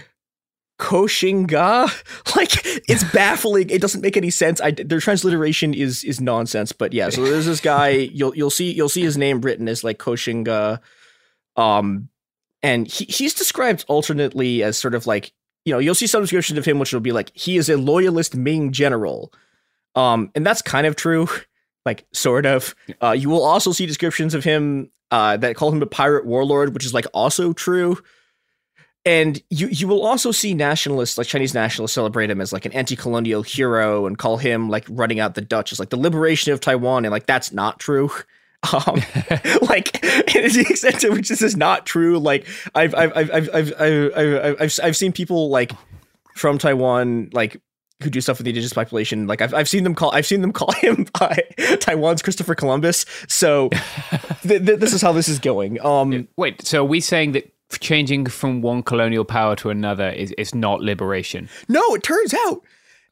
Koxinga. 0.80 1.92
Like 2.36 2.65
it's 2.89 3.03
baffling. 3.13 3.70
It 3.70 3.80
doesn't 3.80 4.01
make 4.01 4.18
any 4.18 4.32
sense. 4.32 4.60
I, 4.60 4.72
their 4.72 5.00
transliteration 5.00 5.75
is 5.75 6.03
is 6.03 6.20
nonsense. 6.20 6.72
But 6.72 6.92
yeah, 6.92 7.10
so 7.10 7.24
there's 7.24 7.46
this 7.46 7.60
guy. 7.60 7.89
You'll 8.13 8.36
you'll 8.36 8.50
see 8.50 8.72
you'll 8.72 8.89
see 8.89 9.03
his 9.03 9.18
name 9.18 9.42
written 9.42 9.68
as 9.68 9.84
like 9.84 10.00
Koxinga, 10.00 10.80
um, 11.56 12.10
and 12.63 12.88
he, 12.88 13.06
he's 13.06 13.36
described 13.36 13.86
alternately 13.88 14.63
as 14.63 14.77
sort 14.77 14.96
of 14.96 15.06
like 15.06 15.32
you 15.63 15.74
know 15.74 15.80
you'll 15.80 15.94
see 15.94 16.08
some 16.08 16.24
descriptions 16.24 16.58
of 16.58 16.65
him 16.65 16.80
which 16.80 16.92
will 16.92 17.01
be 17.01 17.12
like 17.12 17.32
he 17.36 17.58
is 17.58 17.70
a 17.70 17.77
loyalist 17.77 18.36
Ming 18.36 18.72
general, 18.72 19.32
um, 19.94 20.32
and 20.34 20.44
that's 20.44 20.63
kind 20.63 20.88
of 20.88 20.96
true, 20.96 21.27
like 21.86 22.06
sort 22.13 22.48
of. 22.48 22.74
Uh, 23.01 23.12
you 23.12 23.30
will 23.30 23.44
also 23.44 23.74
see 23.74 23.86
descriptions 23.86 24.34
of 24.34 24.44
him 24.44 24.89
uh, 25.12 25.38
that 25.38 25.56
call 25.56 25.72
him 25.72 25.84
a 25.84 25.88
pirate 25.88 26.25
warlord, 26.25 26.74
which 26.74 26.86
is 26.86 26.94
like 26.96 27.06
also 27.13 27.53
true. 27.53 28.00
And 29.05 29.41
you 29.50 29.67
you 29.67 29.88
will 29.88 30.05
also 30.05 30.31
see 30.31 30.53
nationalists, 30.53 31.17
like 31.17 31.27
Chinese 31.27 31.53
nationalists, 31.53 31.93
celebrate 31.93 32.29
him 32.29 32.39
as 32.39 32.53
like 32.53 32.65
an 32.65 32.72
anti-colonial 32.72 33.41
hero 33.41 34.05
and 34.05 34.17
call 34.17 34.38
him 34.38 34.69
like 34.69 34.86
running 34.89 35.19
out 35.19 35.36
the 35.36 35.41
Dutch 35.41 35.74
as 35.74 35.79
like 35.79 35.89
the 35.89 35.98
liberation 35.98 36.53
of 36.53 36.62
Taiwan, 36.62 37.03
and 37.03 37.12
like 37.12 37.25
that's 37.25 37.51
not 37.51 37.79
true. 37.79 38.10
Um, 38.72 38.95
like 39.63 40.00
the 40.01 40.65
extent 40.69 41.01
to 41.01 41.10
which 41.10 41.27
this 41.27 41.41
is 41.41 41.57
not 41.57 41.86
true, 41.86 42.17
like 42.17 42.48
I've 42.74 42.95
I've 42.95 43.12
I've 43.13 43.29
I've 43.29 43.50
I've 43.53 43.74
I've, 43.77 44.62
I've, 44.62 44.79
I've 44.81 44.95
seen 44.95 45.12
people 45.12 45.50
like 45.50 45.74
from 46.33 46.57
Taiwan 46.57 47.29
like 47.33 47.60
who 48.03 48.10
do 48.10 48.22
stuff 48.22 48.38
with 48.38 48.45
the 48.45 48.51
indigenous 48.51 48.74
population. 48.74 49.27
Like 49.27 49.41
I've, 49.41 49.53
I've 49.53 49.69
seen 49.69 49.83
them 49.83 49.95
call 49.95 50.12
I've 50.12 50.25
seen 50.25 50.41
them 50.41 50.51
call 50.51 50.72
him 50.81 51.07
uh, 51.19 51.36
Taiwan's 51.79 52.22
Christopher 52.22 52.55
Columbus. 52.55 53.05
So 53.27 53.69
th- 54.43 54.65
th- 54.65 54.79
this 54.79 54.93
is 54.93 55.01
how 55.01 55.12
this 55.12 55.27
is 55.27 55.39
going. 55.39 55.83
Um, 55.83 56.27
Wait, 56.38 56.65
so 56.65 56.81
are 56.81 56.88
we 56.88 57.00
saying 57.00 57.33
that 57.33 57.52
changing 57.80 58.25
from 58.27 58.62
one 58.62 58.84
colonial 58.84 59.25
power 59.25 59.56
to 59.58 59.70
another 59.70 60.10
is, 60.10 60.32
is 60.34 60.53
not 60.56 60.82
liberation. 60.82 61.50
No, 61.68 61.96
it 61.96 62.03
turns 62.03 62.34
out. 62.48 62.63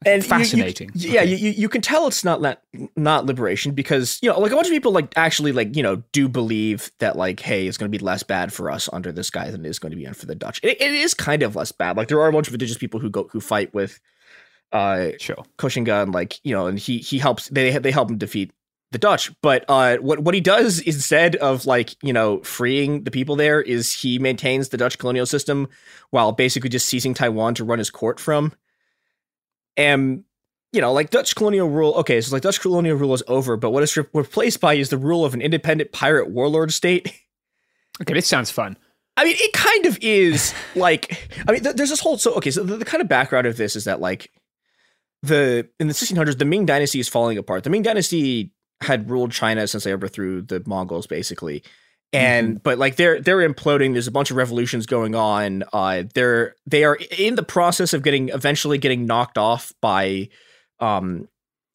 And 0.04 0.24
fascinating. 0.24 0.90
You, 0.94 1.08
you, 1.08 1.14
yeah, 1.14 1.20
okay. 1.20 1.34
you, 1.34 1.50
you 1.50 1.68
can 1.68 1.80
tell 1.80 2.06
it's 2.06 2.24
not, 2.24 2.40
not 2.40 2.60
not 2.96 3.26
liberation 3.26 3.72
because 3.72 4.18
you 4.22 4.30
know, 4.30 4.38
like 4.38 4.52
a 4.52 4.54
bunch 4.54 4.66
of 4.66 4.72
people 4.72 4.92
like 4.92 5.16
actually 5.16 5.52
like 5.52 5.76
you 5.76 5.82
know 5.82 6.02
do 6.12 6.28
believe 6.28 6.90
that 6.98 7.16
like, 7.16 7.40
hey, 7.40 7.66
it's 7.66 7.76
going 7.76 7.90
to 7.90 7.96
be 7.96 8.02
less 8.02 8.22
bad 8.22 8.52
for 8.52 8.70
us 8.70 8.88
under 8.92 9.12
this 9.12 9.30
guy 9.30 9.50
than 9.50 9.64
it 9.64 9.68
is 9.68 9.78
going 9.78 9.90
to 9.90 9.96
be 9.96 10.06
for 10.06 10.26
the 10.26 10.34
Dutch. 10.34 10.60
It, 10.62 10.80
it 10.80 10.92
is 10.92 11.14
kind 11.14 11.42
of 11.42 11.54
less 11.56 11.72
bad. 11.72 11.96
Like 11.96 12.08
there 12.08 12.20
are 12.20 12.28
a 12.28 12.32
bunch 12.32 12.48
of 12.48 12.54
indigenous 12.54 12.78
people 12.78 13.00
who 13.00 13.10
go 13.10 13.28
who 13.30 13.40
fight 13.40 13.72
with 13.74 14.00
uh 14.72 15.10
sure. 15.18 15.44
Koxinga 15.58 16.02
and 16.02 16.12
like 16.12 16.40
you 16.42 16.54
know, 16.54 16.66
and 16.66 16.78
he 16.78 16.98
he 16.98 17.18
helps 17.18 17.48
they 17.48 17.76
they 17.78 17.90
help 17.90 18.10
him 18.10 18.18
defeat 18.18 18.52
the 18.92 18.98
Dutch. 18.98 19.32
But 19.42 19.64
uh, 19.68 19.96
what 19.96 20.20
what 20.20 20.34
he 20.34 20.40
does 20.40 20.78
instead 20.80 21.36
of 21.36 21.66
like 21.66 21.96
you 22.02 22.12
know 22.12 22.40
freeing 22.42 23.04
the 23.04 23.10
people 23.10 23.34
there 23.34 23.60
is 23.60 23.92
he 23.92 24.18
maintains 24.18 24.68
the 24.68 24.76
Dutch 24.76 24.98
colonial 24.98 25.26
system 25.26 25.68
while 26.10 26.32
basically 26.32 26.70
just 26.70 26.86
seizing 26.86 27.14
Taiwan 27.14 27.54
to 27.56 27.64
run 27.64 27.78
his 27.78 27.90
court 27.90 28.20
from. 28.20 28.52
And 29.76 30.24
you 30.72 30.80
know, 30.80 30.92
like 30.92 31.10
Dutch 31.10 31.34
colonial 31.34 31.68
rule. 31.68 31.94
Okay, 31.94 32.20
so 32.20 32.34
like 32.34 32.42
Dutch 32.42 32.60
colonial 32.60 32.96
rule 32.96 33.14
is 33.14 33.22
over, 33.26 33.56
but 33.56 33.70
what 33.70 33.82
is 33.82 33.96
re- 33.96 34.04
replaced 34.12 34.60
by 34.60 34.74
is 34.74 34.90
the 34.90 34.98
rule 34.98 35.24
of 35.24 35.34
an 35.34 35.42
independent 35.42 35.92
pirate 35.92 36.30
warlord 36.30 36.72
state. 36.72 37.12
Okay, 38.00 38.14
this 38.14 38.26
sounds 38.26 38.50
fun. 38.50 38.78
I 39.18 39.24
mean, 39.24 39.36
it 39.38 39.52
kind 39.52 39.84
of 39.84 39.98
is. 40.00 40.54
like, 40.74 41.28
I 41.46 41.52
mean, 41.52 41.62
th- 41.62 41.76
there's 41.76 41.90
this 41.90 42.00
whole 42.00 42.16
so 42.16 42.34
okay. 42.36 42.50
So 42.50 42.64
the, 42.64 42.78
the 42.78 42.86
kind 42.86 43.02
of 43.02 43.06
background 43.06 43.46
of 43.46 43.58
this 43.58 43.76
is 43.76 43.84
that 43.84 44.00
like 44.00 44.32
the 45.22 45.68
in 45.78 45.88
the 45.88 45.92
1600s, 45.92 46.38
the 46.38 46.46
Ming 46.46 46.64
Dynasty 46.64 47.00
is 47.00 47.08
falling 47.08 47.36
apart. 47.36 47.64
The 47.64 47.70
Ming 47.70 47.82
Dynasty 47.82 48.50
had 48.82 49.10
ruled 49.10 49.32
China 49.32 49.66
since 49.66 49.84
they 49.84 49.92
overthrew 49.92 50.42
the 50.42 50.62
Mongols, 50.66 51.06
basically. 51.06 51.62
And 52.12 52.48
mm-hmm. 52.48 52.58
but 52.62 52.78
like 52.78 52.96
they're 52.96 53.20
they're 53.20 53.48
imploding. 53.48 53.92
There's 53.92 54.06
a 54.06 54.12
bunch 54.12 54.30
of 54.30 54.36
revolutions 54.36 54.86
going 54.86 55.14
on. 55.14 55.64
Uh, 55.72 56.04
they're 56.14 56.54
they 56.66 56.84
are 56.84 56.98
in 57.16 57.36
the 57.36 57.42
process 57.42 57.94
of 57.94 58.02
getting 58.02 58.28
eventually 58.28 58.78
getting 58.78 59.06
knocked 59.06 59.38
off 59.38 59.72
by 59.80 60.28
um 60.78 61.28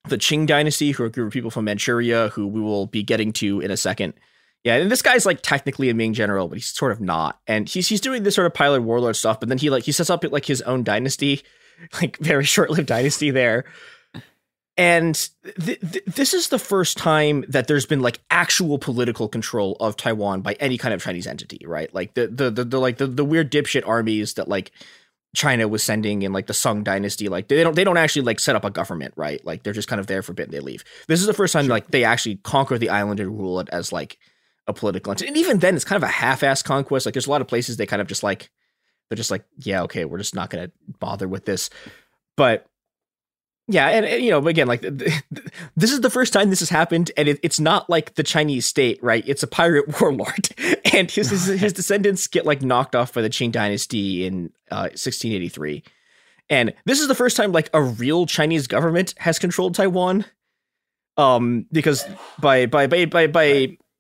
the 0.08 0.18
Qing 0.18 0.46
dynasty, 0.46 0.92
who 0.92 1.04
are 1.04 1.08
a 1.08 1.12
group 1.12 1.28
of 1.28 1.34
people 1.34 1.52
from 1.52 1.66
Manchuria, 1.66 2.30
who 2.30 2.48
we 2.48 2.62
will 2.62 2.86
be 2.86 3.04
getting 3.04 3.34
to 3.34 3.62
in 3.62 3.72
a 3.72 3.78
second. 3.78 4.14
Yeah, 4.64 4.76
and 4.76 4.92
this 4.92 5.02
guy's 5.02 5.26
like 5.26 5.42
technically 5.42 5.90
a 5.90 5.94
Ming 5.94 6.14
general, 6.14 6.48
but 6.48 6.58
he's 6.58 6.68
sort 6.68 6.92
of 6.92 7.02
not. 7.02 7.40
And 7.48 7.68
he's 7.68 7.88
he's 7.88 8.02
doing 8.02 8.22
this 8.22 8.36
sort 8.36 8.46
of 8.46 8.54
pilot 8.54 8.82
warlord 8.82 9.16
stuff, 9.16 9.40
but 9.40 9.50
then 9.50 9.58
he 9.58 9.72
like 9.72 9.86
he 9.86 9.92
sets 9.92 10.12
up 10.12 10.24
like 10.24 10.46
his 10.46 10.62
own 10.64 10.84
dynasty, 10.84 11.42
like 12.02 12.18
very 12.18 12.46
short 12.46 12.70
lived 12.70 12.88
dynasty 12.88 13.32
there 13.32 13.66
and 14.78 15.30
th- 15.60 15.80
th- 15.80 16.06
this 16.06 16.34
is 16.34 16.50
the 16.50 16.60
first 16.60 16.98
time 16.98 17.44
that 17.50 17.68
there's 17.68 17.88
been 17.88 18.02
like 18.02 18.20
actual 18.30 18.78
political 18.78 19.28
control 19.28 19.76
of 19.80 19.98
Taiwan 19.98 20.42
by 20.42 20.54
any 20.60 20.78
kind 20.78 20.94
of 20.94 21.02
Chinese 21.02 21.26
entity, 21.26 21.66
right? 21.66 21.94
Like 21.94 22.14
the 22.14 22.28
the 22.28 22.52
the, 22.52 22.64
the 22.64 22.80
like 22.80 22.98
the, 22.98 23.08
the 23.08 23.26
weird 23.26 23.52
dipshit 23.52 23.88
armies 23.88 24.36
that 24.36 24.48
like 24.48 24.72
China 25.36 25.68
was 25.68 25.82
sending 25.84 26.22
in 26.22 26.32
like 26.32 26.46
the 26.46 26.54
Sung 26.54 26.84
dynasty, 26.84 27.28
like 27.28 27.48
they 27.48 27.64
don't 27.64 27.76
they 27.76 27.84
don't 27.84 27.98
actually 27.98 28.22
like 28.22 28.40
set 28.40 28.56
up 28.56 28.64
a 28.64 28.70
government, 28.70 29.16
right? 29.18 29.44
Like 29.44 29.64
they're 29.64 29.74
just 29.74 29.88
kind 29.88 30.00
of 30.00 30.06
there 30.06 30.22
for 30.22 30.34
a 30.34 30.36
bit 30.36 30.44
and 30.44 30.54
they 30.54 30.60
leave. 30.60 30.84
This 31.08 31.22
is 31.22 31.28
the 31.28 31.34
first 31.34 31.54
time 31.54 31.66
sure. 31.66 31.72
like 31.72 31.88
they 31.88 32.04
actually 32.04 32.36
conquer 32.38 32.78
the 32.78 32.90
island 32.90 33.20
and 33.20 33.36
rule 33.36 33.60
it 33.60 33.70
as 33.72 33.92
like 33.92 34.20
a 34.68 34.74
political 34.74 35.12
entity. 35.12 35.28
And 35.28 35.38
even 35.38 35.58
then 35.58 35.76
it's 35.76 35.86
kind 35.86 36.02
of 36.02 36.08
a 36.08 36.12
half-ass 36.12 36.62
conquest. 36.62 37.06
Like 37.06 37.14
there's 37.14 37.28
a 37.28 37.32
lot 37.32 37.42
of 37.42 37.48
places 37.48 37.78
they 37.78 37.86
kind 37.88 38.02
of 38.02 38.08
just 38.08 38.22
like 38.22 38.52
they're 39.10 39.16
just 39.18 39.32
like, 39.32 39.46
yeah, 39.58 39.84
okay, 39.84 40.06
we're 40.06 40.18
just 40.20 40.36
not 40.36 40.52
gonna 40.52 40.72
bother 41.00 41.28
with 41.28 41.46
this. 41.46 41.72
But 42.36 42.68
yeah, 43.70 43.90
and, 43.90 44.06
and, 44.06 44.24
you 44.24 44.32
know, 44.32 44.48
again, 44.48 44.68
like 44.68 44.82
this 44.82 45.92
is 45.92 46.00
the 46.00 46.10
first 46.10 46.32
time 46.32 46.50
this 46.50 46.62
has 46.62 46.70
happened, 46.70 47.12
and 47.18 47.28
it, 47.28 47.40
it's 47.44 47.60
not 47.60 47.90
like 47.90 48.16
the 48.16 48.24
Chinese 48.24 48.66
state, 48.66 48.98
right? 49.04 49.24
It's 49.28 49.44
a 49.44 49.48
pirate 49.48 49.86
warlord, 50.02 50.50
and 50.94 51.12
his, 51.12 51.30
his, 51.30 51.46
his 51.48 51.74
descendants 51.74 52.28
get 52.28 52.46
like 52.46 52.62
knocked 52.62 52.96
off 52.96 53.14
by 53.14 53.22
the 53.22 53.30
Qing 53.30 53.52
dynasty 53.52 54.26
in 54.26 54.52
uh, 54.72 54.88
1683, 54.96 55.84
and 56.50 56.74
this 56.86 57.02
is 57.02 57.10
the 57.10 57.16
first 57.16 57.36
time 57.36 57.52
like 57.52 57.70
a 57.74 57.82
real 57.82 58.26
Chinese 58.26 58.68
government 58.68 59.14
has 59.18 59.38
controlled 59.38 59.76
Taiwan. 59.76 60.26
Um, 61.18 61.66
because 61.72 62.06
by 62.40 62.68
by 62.68 62.88
by 62.88 63.06
by 63.06 63.28
by 63.28 63.50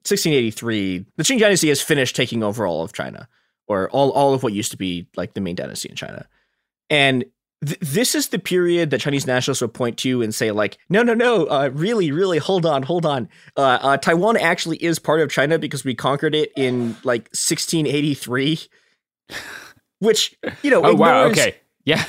1683, 0.05 1.05
the 1.17 1.23
Qing 1.23 1.39
dynasty 1.39 1.67
has 1.67 1.81
finished 1.81 2.15
taking 2.15 2.41
over 2.41 2.65
all 2.65 2.83
of 2.83 2.93
China, 2.93 3.27
or 3.67 3.89
all 3.89 4.11
all 4.11 4.33
of 4.33 4.43
what 4.43 4.53
used 4.53 4.71
to 4.71 4.77
be 4.77 5.07
like 5.17 5.33
the 5.33 5.41
Ming 5.41 5.55
dynasty 5.55 5.89
in 5.89 5.95
China, 5.95 6.25
and 6.89 7.25
th- 7.65 7.79
this 7.79 8.15
is 8.15 8.29
the 8.29 8.39
period 8.39 8.89
that 8.89 9.01
Chinese 9.01 9.27
nationalists 9.27 9.61
will 9.61 9.67
point 9.69 9.97
to 9.99 10.21
and 10.21 10.33
say 10.33 10.51
like, 10.51 10.77
no, 10.89 11.03
no, 11.03 11.13
no, 11.13 11.45
uh, 11.45 11.69
really, 11.73 12.11
really, 12.11 12.37
hold 12.37 12.65
on, 12.65 12.83
hold 12.83 13.05
on. 13.05 13.29
Uh, 13.55 13.79
uh, 13.81 13.97
Taiwan 13.97 14.37
actually 14.37 14.77
is 14.77 14.99
part 14.99 15.21
of 15.21 15.29
China 15.31 15.57
because 15.59 15.83
we 15.83 15.95
conquered 15.95 16.35
it 16.35 16.51
in 16.55 16.95
like 17.03 17.23
1683, 17.33 18.59
which 19.99 20.35
you 20.61 20.69
know. 20.71 20.77
oh 20.83 20.91
ignores, 20.91 20.99
wow. 20.99 21.23
Okay. 21.25 21.55
Yeah. 21.85 22.03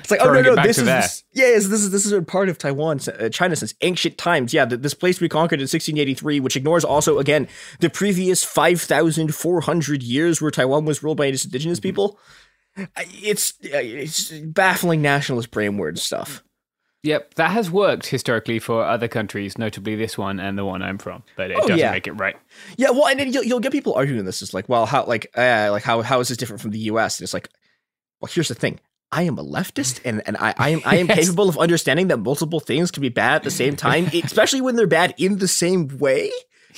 It's 0.00 0.10
like, 0.10 0.20
oh 0.22 0.32
no, 0.32 0.40
no, 0.40 0.54
this 0.62 0.78
is 0.78 0.86
yes, 1.32 1.66
this 1.66 1.80
is 1.80 1.90
this 1.90 2.06
is 2.06 2.12
a 2.12 2.22
part 2.22 2.48
of 2.48 2.56
Taiwan, 2.58 3.00
uh, 3.18 3.28
China 3.28 3.56
since 3.56 3.74
ancient 3.82 4.16
times. 4.16 4.54
Yeah, 4.54 4.64
th- 4.64 4.80
this 4.80 4.94
place 4.94 5.20
we 5.20 5.28
conquered 5.28 5.60
in 5.60 5.64
1683, 5.64 6.40
which 6.40 6.56
ignores 6.56 6.84
also 6.84 7.18
again 7.18 7.48
the 7.80 7.90
previous 7.90 8.44
5,400 8.44 10.02
years 10.02 10.40
where 10.40 10.50
Taiwan 10.50 10.84
was 10.84 11.02
ruled 11.02 11.18
by 11.18 11.26
its 11.26 11.42
Mm-hmm. 11.42 11.48
indigenous 11.48 11.80
people. 11.80 12.18
Uh, 12.18 12.22
It's 12.96 13.54
it's 13.62 14.30
baffling 14.30 15.02
nationalist 15.02 15.50
brainword 15.50 15.98
stuff. 15.98 16.42
Yep, 17.04 17.34
that 17.34 17.52
has 17.52 17.70
worked 17.70 18.06
historically 18.08 18.58
for 18.58 18.84
other 18.84 19.06
countries, 19.06 19.56
notably 19.56 19.94
this 19.94 20.18
one 20.18 20.40
and 20.40 20.58
the 20.58 20.64
one 20.64 20.82
I'm 20.82 20.98
from, 20.98 21.22
but 21.36 21.50
it 21.52 21.56
Oh, 21.56 21.60
doesn't 21.62 21.78
yeah. 21.78 21.92
make 21.92 22.08
it 22.08 22.12
right. 22.12 22.36
Yeah, 22.76 22.90
well, 22.90 23.06
and 23.06 23.20
then 23.20 23.32
you'll, 23.32 23.44
you'll 23.44 23.60
get 23.60 23.70
people 23.70 23.94
arguing 23.94 24.24
this. 24.24 24.42
is 24.42 24.52
like, 24.52 24.68
well, 24.68 24.84
how 24.84 25.04
like 25.06 25.30
uh, 25.36 25.68
like 25.70 25.84
how 25.84 26.02
how 26.02 26.18
is 26.20 26.28
this 26.28 26.36
different 26.36 26.60
from 26.60 26.72
the 26.72 26.78
U.S. 26.80 27.18
And 27.20 27.24
it's 27.24 27.32
like, 27.32 27.48
well, 28.20 28.30
here's 28.32 28.48
the 28.48 28.54
thing. 28.56 28.80
I 29.12 29.22
am 29.22 29.38
a 29.38 29.44
leftist, 29.44 30.00
and, 30.04 30.22
and 30.26 30.36
I, 30.36 30.52
I 30.58 30.68
am 30.70 30.80
I 30.84 30.96
am 30.96 31.06
Yes. 31.08 31.20
capable 31.20 31.48
of 31.48 31.56
understanding 31.56 32.08
that 32.08 32.18
multiple 32.18 32.60
things 32.60 32.90
can 32.90 33.00
be 33.00 33.08
bad 33.10 33.36
at 33.36 33.42
the 33.44 33.50
same 33.52 33.76
time, 33.88 34.06
especially 34.12 34.60
when 34.60 34.74
they're 34.74 34.86
bad 34.88 35.14
in 35.18 35.38
the 35.38 35.48
same 35.48 35.86
way. 35.98 36.30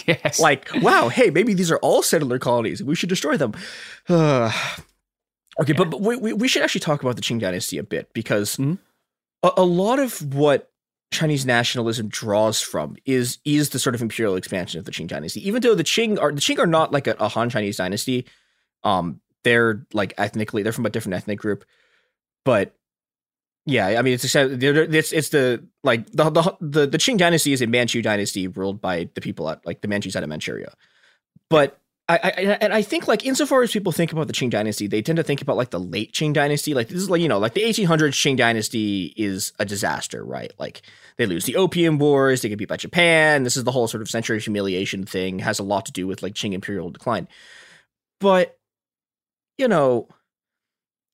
Yes. 0.06 0.38
Like, 0.38 0.68
wow, 0.82 1.08
hey, 1.08 1.30
maybe 1.30 1.54
these 1.54 1.70
are 1.72 1.78
all 1.78 2.02
settler 2.02 2.38
colonies. 2.38 2.82
We 2.84 2.94
should 2.94 3.08
destroy 3.08 3.36
them. 3.38 3.54
Uh, 4.08 4.52
okay, 5.60 5.72
but, 5.72 5.90
but 5.90 6.00
we, 6.00 6.16
we 6.16 6.32
we 6.32 6.48
should 6.48 6.62
actually 6.62 6.80
talk 6.80 7.02
about 7.02 7.16
the 7.16 7.22
Qing 7.22 7.40
Dynasty 7.40 7.78
a 7.78 7.82
bit 7.82 8.12
because 8.12 8.56
Mhm. 8.56 8.78
a, 9.42 9.50
a 9.58 9.64
lot 9.64 9.98
of 9.98 10.34
what 10.34 10.70
Chinese 11.12 11.44
nationalism 11.44 12.08
draws 12.08 12.60
from 12.60 12.96
is 13.04 13.38
is 13.44 13.70
the 13.70 13.78
sort 13.78 13.94
of 13.94 14.02
imperial 14.02 14.36
expansion 14.36 14.78
of 14.78 14.84
the 14.84 14.92
Qing 14.92 15.06
Dynasty. 15.08 15.46
Even 15.46 15.60
though 15.62 15.74
the 15.74 15.84
Qing 15.84 16.20
are 16.20 16.32
the 16.32 16.40
Qing 16.40 16.58
are 16.58 16.66
not 16.66 16.92
like 16.92 17.06
a, 17.06 17.16
a 17.18 17.28
Han 17.28 17.50
Chinese 17.50 17.76
dynasty, 17.78 18.26
um, 18.84 19.20
they're 19.44 19.84
like 19.92 20.14
ethnically 20.18 20.62
they're 20.62 20.72
from 20.72 20.86
a 20.86 20.90
different 20.90 21.14
ethnic 21.14 21.38
group, 21.38 21.64
but 22.44 22.74
yeah, 23.66 23.86
I 23.88 24.02
mean 24.02 24.14
it's 24.14 24.24
it's 24.24 25.12
it's 25.12 25.28
the 25.30 25.64
like 25.82 26.06
the 26.12 26.30
the 26.30 26.56
the, 26.60 26.86
the 26.86 26.98
Qing 26.98 27.18
dynasty 27.18 27.52
is 27.52 27.60
a 27.60 27.66
Manchu 27.66 28.02
dynasty 28.02 28.46
ruled 28.48 28.80
by 28.80 29.08
the 29.14 29.20
people 29.20 29.50
at 29.50 29.64
like 29.66 29.80
the 29.80 29.88
Manchus 29.88 30.16
out 30.16 30.22
of 30.22 30.28
Manchuria, 30.28 30.72
but. 31.48 31.76
I, 32.10 32.16
I 32.24 32.30
and 32.60 32.72
I 32.72 32.82
think 32.82 33.06
like 33.06 33.24
insofar 33.24 33.62
as 33.62 33.70
people 33.70 33.92
think 33.92 34.10
about 34.10 34.26
the 34.26 34.32
Qing 34.32 34.50
dynasty, 34.50 34.88
they 34.88 35.00
tend 35.00 35.16
to 35.18 35.22
think 35.22 35.42
about 35.42 35.56
like 35.56 35.70
the 35.70 35.78
late 35.78 36.12
Qing 36.12 36.32
dynasty. 36.32 36.74
Like 36.74 36.88
this 36.88 36.98
is 36.98 37.08
like 37.08 37.20
you 37.20 37.28
know 37.28 37.38
like 37.38 37.54
the 37.54 37.62
1800s 37.62 38.14
Qing 38.14 38.36
dynasty 38.36 39.14
is 39.16 39.52
a 39.60 39.64
disaster, 39.64 40.24
right? 40.24 40.52
Like 40.58 40.82
they 41.18 41.26
lose 41.26 41.44
the 41.44 41.54
Opium 41.54 41.98
Wars, 41.98 42.42
they 42.42 42.48
get 42.48 42.58
beat 42.58 42.68
by 42.68 42.76
Japan. 42.76 43.44
This 43.44 43.56
is 43.56 43.62
the 43.62 43.70
whole 43.70 43.86
sort 43.86 44.02
of 44.02 44.10
century 44.10 44.38
of 44.38 44.42
humiliation 44.42 45.04
thing. 45.06 45.38
Has 45.38 45.60
a 45.60 45.62
lot 45.62 45.86
to 45.86 45.92
do 45.92 46.08
with 46.08 46.20
like 46.20 46.34
Qing 46.34 46.52
imperial 46.52 46.90
decline, 46.90 47.28
but 48.18 48.58
you 49.56 49.68
know 49.68 50.08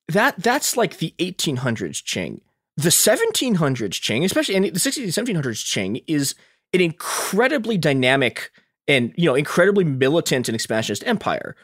that 0.07 0.41
that's 0.41 0.77
like 0.77 0.97
the 0.97 1.13
1800s 1.19 2.01
Qing. 2.03 2.41
The 2.75 2.89
1700s 2.89 4.01
Qing, 4.01 4.23
especially 4.23 4.55
and 4.55 4.65
the 4.65 4.71
1600s 4.71 5.09
1700s 5.09 5.63
Qing, 5.63 6.03
is 6.07 6.33
an 6.73 6.81
incredibly 6.81 7.77
dynamic 7.77 8.51
and 8.87 9.13
you 9.17 9.25
know 9.25 9.35
incredibly 9.35 9.83
militant 9.83 10.47
and 10.47 10.55
expansionist 10.55 11.05
empire. 11.05 11.55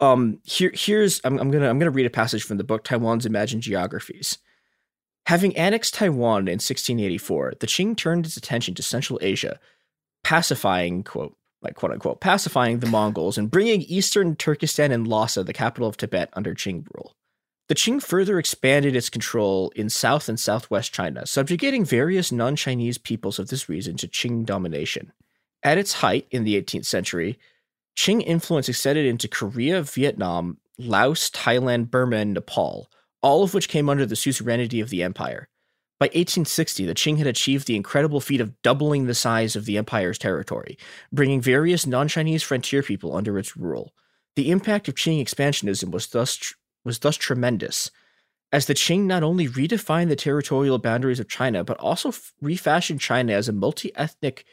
Um, 0.00 0.40
here 0.44 0.70
here's 0.74 1.20
I'm, 1.24 1.38
I'm 1.38 1.50
gonna 1.50 1.68
I'm 1.68 1.78
gonna 1.78 1.90
read 1.90 2.06
a 2.06 2.10
passage 2.10 2.44
from 2.44 2.58
the 2.58 2.64
book 2.64 2.84
Taiwan's 2.84 3.26
Imagined 3.26 3.62
Geographies. 3.62 4.38
Having 5.26 5.56
annexed 5.56 5.94
Taiwan 5.94 6.48
in 6.48 6.54
1684, 6.54 7.54
the 7.60 7.66
Qing 7.66 7.96
turned 7.96 8.24
its 8.24 8.36
attention 8.36 8.74
to 8.74 8.82
Central 8.82 9.18
Asia, 9.20 9.58
pacifying 10.24 11.02
quote 11.02 11.36
like 11.60 11.74
quote 11.74 11.92
unquote 11.92 12.20
pacifying 12.20 12.78
the 12.78 12.86
Mongols 12.86 13.36
and 13.36 13.50
bringing 13.50 13.82
eastern 13.82 14.36
Turkestan 14.36 14.92
and 14.92 15.06
Lhasa, 15.06 15.44
the 15.44 15.52
capital 15.52 15.88
of 15.88 15.96
Tibet, 15.96 16.30
under 16.34 16.54
Qing 16.54 16.86
rule. 16.94 17.14
The 17.68 17.74
Qing 17.74 18.02
further 18.02 18.38
expanded 18.38 18.96
its 18.96 19.10
control 19.10 19.70
in 19.76 19.90
south 19.90 20.28
and 20.28 20.40
southwest 20.40 20.92
China, 20.92 21.26
subjugating 21.26 21.84
various 21.84 22.32
non 22.32 22.56
Chinese 22.56 22.96
peoples 22.96 23.38
of 23.38 23.48
this 23.48 23.68
region 23.68 23.96
to 23.98 24.08
Qing 24.08 24.46
domination. 24.46 25.12
At 25.62 25.78
its 25.78 25.94
height 25.94 26.26
in 26.30 26.44
the 26.44 26.60
18th 26.60 26.86
century, 26.86 27.38
Qing 27.96 28.22
influence 28.24 28.68
extended 28.68 29.06
into 29.06 29.26
Korea, 29.26 29.82
Vietnam, 29.82 30.58
Laos, 30.78 31.30
Thailand, 31.30 31.90
Burma, 31.90 32.16
and 32.16 32.34
Nepal, 32.34 32.90
all 33.22 33.42
of 33.42 33.54
which 33.54 33.68
came 33.68 33.88
under 33.88 34.06
the 34.06 34.14
suzerainty 34.14 34.80
of 34.80 34.90
the 34.90 35.02
empire. 35.02 35.48
By 35.98 36.06
1860, 36.06 36.86
the 36.86 36.94
Qing 36.94 37.18
had 37.18 37.26
achieved 37.26 37.66
the 37.66 37.74
incredible 37.74 38.20
feat 38.20 38.40
of 38.40 38.60
doubling 38.62 39.06
the 39.06 39.14
size 39.14 39.56
of 39.56 39.64
the 39.64 39.76
empire's 39.76 40.16
territory, 40.16 40.78
bringing 41.12 41.40
various 41.40 41.86
non 41.86 42.06
Chinese 42.06 42.44
frontier 42.44 42.84
people 42.84 43.16
under 43.16 43.36
its 43.36 43.56
rule. 43.56 43.92
The 44.36 44.52
impact 44.52 44.86
of 44.86 44.94
Qing 44.94 45.20
expansionism 45.20 45.90
was 45.90 46.06
thus 46.06 46.36
tr- 46.36 46.54
was 46.84 47.00
thus 47.00 47.16
tremendous, 47.16 47.90
as 48.52 48.66
the 48.66 48.74
Qing 48.74 49.06
not 49.06 49.24
only 49.24 49.48
redefined 49.48 50.08
the 50.08 50.14
territorial 50.14 50.78
boundaries 50.78 51.18
of 51.18 51.28
China, 51.28 51.64
but 51.64 51.78
also 51.78 52.10
f- 52.10 52.32
refashioned 52.40 53.00
China 53.00 53.32
as 53.32 53.48
a 53.48 53.52
multi-ethnic 53.52 54.44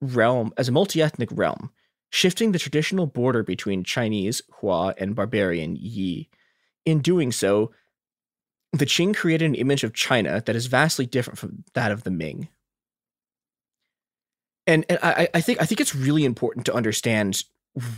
realm, 0.00 0.52
as 0.56 0.68
a 0.68 0.72
multi-ethnic 0.72 1.28
realm, 1.32 1.70
shifting 2.10 2.52
the 2.52 2.58
traditional 2.58 3.06
border 3.06 3.42
between 3.42 3.84
Chinese 3.84 4.42
Hua 4.60 4.94
and 4.98 5.14
barbarian 5.14 5.76
Yi. 5.76 6.28
In 6.84 7.00
doing 7.00 7.32
so, 7.32 7.72
the 8.72 8.86
Qing 8.86 9.14
created 9.14 9.46
an 9.46 9.54
image 9.54 9.84
of 9.84 9.94
China 9.94 10.42
that 10.44 10.56
is 10.56 10.66
vastly 10.66 11.06
different 11.06 11.38
from 11.38 11.64
that 11.74 11.92
of 11.92 12.04
the 12.04 12.10
Ming. 12.10 12.48
And, 14.66 14.84
and 14.88 14.98
I, 15.02 15.28
I 15.34 15.40
think 15.40 15.60
I 15.62 15.64
think 15.64 15.80
it's 15.80 15.94
really 15.94 16.24
important 16.24 16.66
to 16.66 16.74
understand 16.74 17.44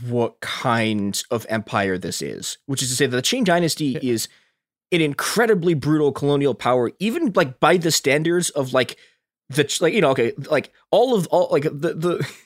what 0.08 0.40
kind 0.40 1.20
of 1.30 1.46
empire 1.48 1.98
this 1.98 2.22
is, 2.22 2.58
which 2.66 2.82
is 2.82 2.90
to 2.90 2.96
say 2.96 3.06
that 3.06 3.16
the 3.16 3.22
Qing 3.22 3.44
dynasty 3.44 3.98
is 4.02 4.28
an 4.92 5.00
incredibly 5.00 5.74
brutal 5.74 6.12
colonial 6.12 6.54
power, 6.54 6.90
even 6.98 7.32
like 7.34 7.60
by 7.60 7.76
the 7.76 7.90
standards 7.90 8.50
of 8.50 8.72
like 8.72 8.96
the 9.50 9.78
like 9.80 9.92
you 9.92 10.00
know 10.00 10.10
okay 10.10 10.32
like 10.50 10.72
all 10.90 11.14
of 11.14 11.26
all 11.28 11.48
like 11.50 11.64
the 11.64 11.94
the. 11.94 12.28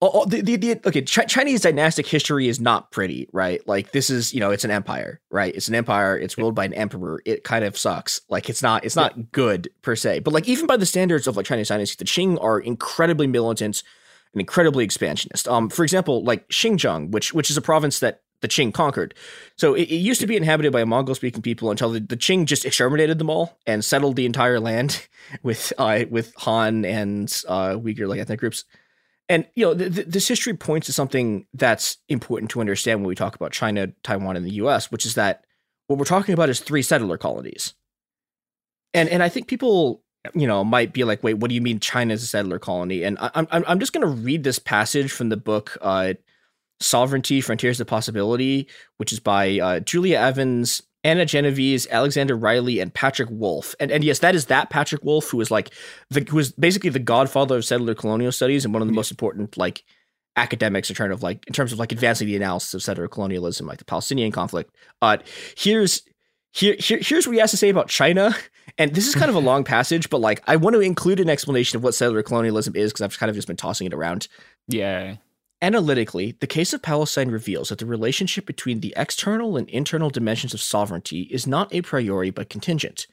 all- 0.00 0.26
the, 0.26 0.42
the, 0.42 0.56
the 0.56 0.80
okay 0.86 1.00
Ch- 1.02 1.26
Chinese 1.26 1.62
dynastic 1.62 2.06
history 2.06 2.48
is 2.48 2.60
not 2.60 2.90
pretty 2.90 3.28
right? 3.32 3.66
Like 3.66 3.92
this 3.92 4.10
is 4.10 4.34
you 4.34 4.40
know 4.40 4.50
it's 4.50 4.64
an 4.64 4.70
empire 4.70 5.20
right? 5.30 5.54
It's 5.54 5.68
an 5.68 5.74
empire 5.74 6.18
it's 6.18 6.36
ruled 6.36 6.54
by 6.54 6.66
an 6.66 6.74
emperor 6.74 7.22
it 7.24 7.44
kind 7.44 7.64
of 7.64 7.78
sucks. 7.78 8.20
Like 8.28 8.50
it's 8.50 8.62
not 8.62 8.84
it's 8.84 8.96
not 8.96 9.32
good 9.32 9.70
per 9.80 9.96
se. 9.96 10.20
But 10.20 10.34
like 10.34 10.48
even 10.48 10.66
by 10.66 10.76
the 10.76 10.84
standards 10.86 11.26
of 11.26 11.36
like 11.36 11.46
Chinese 11.46 11.68
dynasty 11.68 11.96
the 11.98 12.04
Qing 12.04 12.42
are 12.42 12.60
incredibly 12.60 13.26
militant 13.26 13.82
and 14.34 14.40
incredibly 14.40 14.84
expansionist. 14.84 15.48
Um, 15.48 15.70
for 15.70 15.82
example, 15.82 16.22
like 16.22 16.46
Xinjiang, 16.48 17.10
which 17.10 17.32
which 17.32 17.50
is 17.50 17.56
a 17.56 17.62
province 17.62 18.00
that 18.00 18.20
the 18.46 18.54
Qing 18.54 18.72
conquered. 18.72 19.14
So 19.56 19.74
it, 19.74 19.82
it 19.82 19.96
used 19.96 20.20
to 20.20 20.26
be 20.26 20.36
inhabited 20.36 20.72
by 20.72 20.84
Mongol-speaking 20.84 21.42
people 21.42 21.70
until 21.70 21.90
the, 21.90 22.00
the 22.00 22.16
Qing 22.16 22.46
just 22.46 22.64
exterminated 22.64 23.18
them 23.18 23.30
all 23.30 23.58
and 23.66 23.84
settled 23.84 24.16
the 24.16 24.26
entire 24.26 24.60
land 24.60 25.06
with 25.42 25.72
uh, 25.78 26.04
with 26.10 26.32
Han 26.38 26.84
and 26.84 27.42
uh, 27.48 27.70
Uyghur 27.70 28.08
like 28.08 28.20
ethnic 28.20 28.40
groups. 28.40 28.64
And 29.28 29.46
you 29.54 29.64
know, 29.64 29.74
th- 29.74 29.94
th- 29.94 30.06
this 30.06 30.28
history 30.28 30.54
points 30.54 30.86
to 30.86 30.92
something 30.92 31.46
that's 31.52 31.98
important 32.08 32.50
to 32.52 32.60
understand 32.60 33.00
when 33.00 33.08
we 33.08 33.16
talk 33.16 33.34
about 33.34 33.52
China, 33.52 33.88
Taiwan, 34.04 34.36
and 34.36 34.46
the 34.46 34.54
U.S., 34.54 34.90
which 34.92 35.04
is 35.04 35.14
that 35.14 35.44
what 35.88 35.98
we're 35.98 36.04
talking 36.04 36.32
about 36.32 36.48
is 36.48 36.60
three 36.60 36.82
settler 36.82 37.18
colonies. 37.18 37.74
And 38.94 39.08
and 39.08 39.22
I 39.22 39.28
think 39.28 39.48
people 39.48 40.02
you 40.34 40.46
know 40.46 40.64
might 40.64 40.92
be 40.92 41.04
like, 41.04 41.22
wait, 41.22 41.34
what 41.34 41.48
do 41.48 41.54
you 41.54 41.60
mean 41.60 41.80
China 41.80 42.14
is 42.14 42.22
a 42.22 42.26
settler 42.26 42.58
colony? 42.58 43.02
And 43.02 43.18
I, 43.18 43.30
I'm 43.34 43.64
I'm 43.66 43.80
just 43.80 43.92
going 43.92 44.06
to 44.06 44.22
read 44.22 44.44
this 44.44 44.58
passage 44.58 45.10
from 45.10 45.28
the 45.28 45.36
book 45.36 45.76
uh, 45.80 46.14
"Sovereignty: 46.80 47.40
Frontiers 47.40 47.80
of 47.80 47.86
Possibility," 47.86 48.68
which 48.96 49.12
is 49.12 49.20
by 49.20 49.58
uh, 49.58 49.80
Julia 49.80 50.18
Evans. 50.18 50.82
Anna 51.04 51.24
Genovese, 51.24 51.86
Alexander 51.88 52.36
Reilly, 52.36 52.80
and 52.80 52.92
Patrick 52.92 53.28
Wolfe, 53.30 53.76
and 53.78 53.92
and 53.92 54.02
yes, 54.02 54.18
that 54.18 54.34
is 54.34 54.46
that 54.46 54.70
Patrick 54.70 55.04
Wolfe 55.04 55.30
who 55.30 55.40
is 55.40 55.52
like 55.52 55.72
the 56.10 56.26
who 56.28 56.40
is 56.40 56.50
basically 56.50 56.90
the 56.90 56.98
godfather 56.98 57.58
of 57.58 57.64
settler 57.64 57.94
colonial 57.94 58.32
studies 58.32 58.64
and 58.64 58.74
one 58.74 58.82
of 58.82 58.88
the 58.88 58.94
most 58.94 59.12
important 59.12 59.56
like 59.56 59.84
academics 60.36 60.90
in 60.90 60.96
terms 60.96 61.12
of 61.12 61.22
like 61.22 61.44
in 61.46 61.52
terms 61.52 61.72
of 61.72 61.78
like 61.78 61.92
advancing 61.92 62.26
the 62.26 62.36
analysis 62.36 62.74
of 62.74 62.82
settler 62.82 63.08
colonialism, 63.08 63.66
like 63.66 63.78
the 63.78 63.84
Palestinian 63.84 64.32
conflict. 64.32 64.74
Uh, 65.00 65.18
here's 65.56 66.02
here, 66.52 66.76
here 66.78 66.98
here's 67.00 67.26
what 67.26 67.34
he 67.34 67.40
has 67.40 67.50
to 67.50 67.56
say 67.56 67.68
about 67.68 67.88
China, 67.88 68.34
and 68.78 68.94
this 68.94 69.06
is 69.06 69.14
kind 69.14 69.30
of 69.30 69.34
a 69.34 69.40
long 69.50 69.64
passage, 69.64 70.10
but 70.10 70.20
like 70.20 70.42
I 70.46 70.56
want 70.56 70.74
to 70.74 70.80
include 70.80 71.20
an 71.20 71.30
explanation 71.30 71.76
of 71.76 71.82
what 71.82 71.94
settler 71.94 72.22
colonialism 72.22 72.76
is 72.76 72.92
because 72.92 73.02
I've 73.02 73.18
kind 73.18 73.30
of 73.30 73.36
just 73.36 73.48
been 73.48 73.56
tossing 73.56 73.86
it 73.86 73.94
around. 73.94 74.28
Yeah. 74.68 75.16
Analytically, 75.62 76.36
the 76.40 76.46
case 76.46 76.72
of 76.74 76.82
Palestine 76.82 77.30
reveals 77.30 77.70
that 77.70 77.78
the 77.78 77.86
relationship 77.86 78.44
between 78.44 78.80
the 78.80 78.92
external 78.96 79.56
and 79.56 79.68
internal 79.70 80.10
dimensions 80.10 80.52
of 80.52 80.60
sovereignty 80.60 81.22
is 81.22 81.46
not 81.46 81.74
a 81.74 81.82
priori 81.82 82.30
but 82.30 82.50
contingent. 82.50 83.06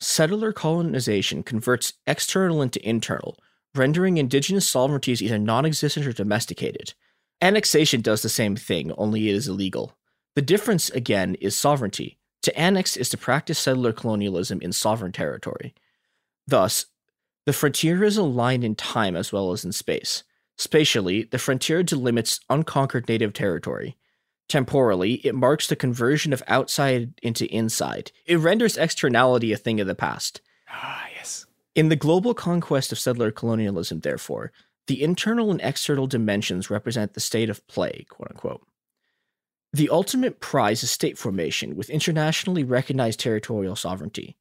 Settler 0.00 0.52
colonization 0.52 1.42
converts 1.42 1.94
external 2.06 2.62
into 2.62 2.86
internal, 2.88 3.36
rendering 3.74 4.16
indigenous 4.16 4.68
sovereignties 4.68 5.20
either 5.20 5.38
non 5.38 5.66
existent 5.66 6.06
or 6.06 6.12
domesticated. 6.12 6.94
Annexation 7.42 8.00
does 8.00 8.22
the 8.22 8.28
same 8.28 8.56
thing, 8.56 8.92
only 8.92 9.28
it 9.28 9.34
is 9.34 9.48
illegal. 9.48 9.96
The 10.36 10.42
difference, 10.42 10.90
again, 10.90 11.34
is 11.36 11.56
sovereignty. 11.56 12.18
To 12.42 12.56
annex 12.58 12.96
is 12.96 13.08
to 13.08 13.18
practice 13.18 13.58
settler 13.58 13.92
colonialism 13.92 14.60
in 14.60 14.72
sovereign 14.72 15.12
territory. 15.12 15.74
Thus, 16.46 16.86
the 17.44 17.52
frontier 17.52 18.04
is 18.04 18.16
a 18.16 18.22
line 18.22 18.62
in 18.62 18.74
time 18.74 19.16
as 19.16 19.32
well 19.32 19.50
as 19.52 19.64
in 19.64 19.72
space. 19.72 20.22
Spatially, 20.56 21.24
the 21.24 21.38
frontier 21.38 21.82
delimits 21.82 22.40
unconquered 22.48 23.08
native 23.08 23.32
territory. 23.32 23.96
Temporally, 24.48 25.14
it 25.26 25.34
marks 25.34 25.66
the 25.66 25.76
conversion 25.76 26.32
of 26.32 26.42
outside 26.46 27.14
into 27.22 27.52
inside. 27.52 28.12
It 28.26 28.38
renders 28.38 28.76
externality 28.76 29.52
a 29.52 29.56
thing 29.56 29.80
of 29.80 29.86
the 29.86 29.94
past. 29.94 30.40
Ah, 30.70 31.08
yes. 31.14 31.46
In 31.74 31.88
the 31.88 31.96
global 31.96 32.32
conquest 32.32 32.92
of 32.92 32.98
settler 32.98 33.30
colonialism, 33.30 34.00
therefore, 34.00 34.52
the 34.86 35.02
internal 35.02 35.50
and 35.50 35.60
external 35.62 36.06
dimensions 36.06 36.70
represent 36.70 37.14
the 37.14 37.20
state 37.20 37.50
of 37.50 37.66
play, 37.66 38.06
quote 38.08 38.30
unquote. 38.30 38.66
The 39.72 39.90
ultimate 39.90 40.40
prize 40.40 40.82
is 40.82 40.90
state 40.90 41.18
formation 41.18 41.76
with 41.76 41.90
internationally 41.90 42.64
recognized 42.64 43.20
territorial 43.20 43.76
sovereignty. 43.76 44.36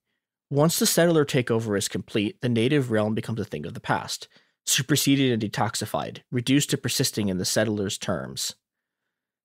Once 0.52 0.78
the 0.78 0.86
settler 0.86 1.26
takeover 1.26 1.78
is 1.78 1.88
complete, 1.88 2.40
the 2.42 2.48
native 2.48 2.92
realm 2.92 3.16
becomes 3.16 3.40
a 3.40 3.44
thing 3.44 3.66
of 3.66 3.74
the 3.74 3.80
past, 3.80 4.28
superseded 4.66 5.32
and 5.32 5.42
detoxified, 5.42 6.20
reduced 6.32 6.70
to 6.72 6.78
persisting 6.78 7.30
in 7.30 7.38
the 7.38 7.46
settler's 7.46 7.98
terms. 7.98 8.56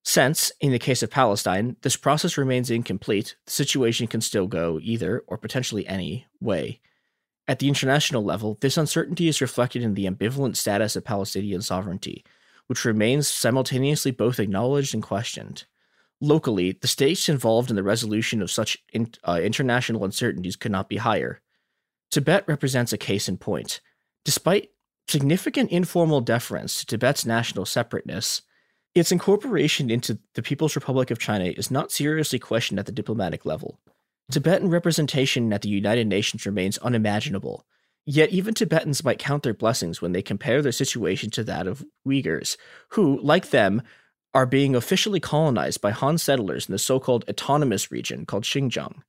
Since, 0.03 0.51
in 0.61 0.73
the 0.73 0.79
case 0.79 1.03
of 1.03 1.11
Palestine, 1.11 1.77
this 1.83 1.97
process 1.97 2.39
remains 2.39 2.71
incomplete, 2.71 3.37
the 3.45 3.53
situation 3.53 4.07
can 4.07 4.23
still 4.23 4.47
go 4.47 4.79
either, 4.83 5.23
or 5.27 5.37
potentially 5.37 5.87
any, 5.87 6.27
way. 6.41 6.81
At 7.47 7.59
the 7.59 7.69
international 7.69 8.25
level, 8.25 8.57
this 8.61 8.77
uncertainty 8.77 9.29
is 9.29 9.41
reflected 9.41 9.83
in 9.83 9.95
the 9.95 10.07
ambivalent 10.07 10.57
status 10.57 10.97
of 10.97 11.05
Palestinian 11.05 11.61
sovereignty, 11.63 12.25
which 12.67 12.85
remains 12.85 13.29
simultaneously 13.29 14.11
both 14.11 14.39
acknowledged 14.39 14.95
and 14.95 15.03
questioned. 15.03 15.65
Locally, 16.21 16.73
the 16.81 16.89
stakes 16.89 17.29
involved 17.29 17.69
in 17.69 17.77
the 17.77 17.83
resolution 17.83 18.41
of 18.41 18.51
such 18.51 18.79
in, 18.93 19.11
uh, 19.25 19.41
international 19.43 20.05
uncertainties 20.05 20.57
could 20.57 20.71
not 20.71 20.89
be 20.89 20.99
higher. 20.99 21.41
Tibet 22.11 22.45
represents 22.47 22.93
a 22.93 22.99
case 22.99 23.29
in 23.29 23.37
point. 23.37 23.81
Despite 24.25 24.70
significant 25.11 25.71
informal 25.71 26.21
deference 26.21 26.81
to 26.81 26.87
Tibet's 26.87 27.27
national 27.27 27.67
separateness, 27.67 28.43
its 28.95 29.13
incorporation 29.13 29.91
into 29.91 30.19
the 30.35 30.43
People's 30.43 30.75
Republic 30.75 31.11
of 31.11 31.19
China 31.19 31.45
is 31.45 31.71
not 31.71 31.93
seriously 31.93 32.39
questioned 32.39 32.79
at 32.79 32.87
the 32.87 32.93
diplomatic 32.93 33.45
level. 33.45 33.79
Tibetan 34.31 34.71
representation 34.71 35.53
at 35.53 35.63
the 35.63 35.69
United 35.69 36.07
Nations 36.07 36.47
remains 36.47 36.79
unimaginable, 36.79 37.67
yet 38.07 38.31
even 38.31 38.55
Tibetans 38.55 39.05
might 39.05 39.19
count 39.19 39.43
their 39.43 39.55
blessings 39.55 40.01
when 40.01 40.13
they 40.13 40.23
compare 40.23 40.63
their 40.63 40.73
situation 40.73 41.31
to 41.31 41.45
that 41.45 41.67
of 41.67 41.85
Uyghurs, 42.07 42.57
who, 42.91 43.21
like 43.21 43.51
them, 43.51 43.83
are 44.33 44.47
being 44.47 44.77
officially 44.77 45.21
colonized 45.21 45.81
by 45.81 45.91
Han 45.91 46.19
settlers 46.19 46.69
in 46.69 46.73
the 46.73 46.79
so 46.79 47.01
called 47.01 47.25
autonomous 47.29 47.91
region 47.91 48.25
called 48.25 48.45
Xinjiang, 48.45 49.03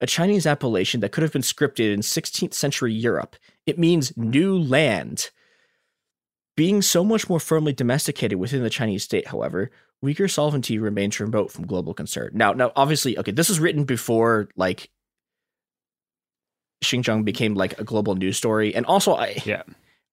a 0.00 0.06
Chinese 0.06 0.46
appellation 0.46 1.00
that 1.00 1.12
could 1.12 1.22
have 1.22 1.32
been 1.32 1.42
scripted 1.42 1.92
in 1.92 2.00
16th 2.00 2.52
century 2.52 2.92
Europe. 2.92 3.36
It 3.64 3.78
means 3.78 4.14
new 4.16 4.58
land. 4.58 5.30
Being 6.56 6.80
so 6.82 7.04
much 7.04 7.28
more 7.28 7.40
firmly 7.40 7.72
domesticated 7.72 8.38
within 8.38 8.62
the 8.62 8.70
Chinese 8.70 9.04
state, 9.04 9.28
however, 9.28 9.70
Uyghur 10.04 10.30
sovereignty 10.30 10.78
remains 10.78 11.20
remote 11.20 11.52
from 11.52 11.66
global 11.66 11.94
concern. 11.94 12.30
Now, 12.34 12.52
now, 12.52 12.72
obviously, 12.76 13.18
okay, 13.18 13.30
this 13.30 13.48
was 13.48 13.60
written 13.60 13.84
before 13.84 14.48
like 14.56 14.90
Xinjiang 16.84 17.24
became 17.24 17.54
like 17.54 17.78
a 17.78 17.84
global 17.84 18.14
news 18.14 18.36
story, 18.36 18.74
and 18.74 18.86
also, 18.86 19.14
I 19.14 19.42
yeah, 19.44 19.62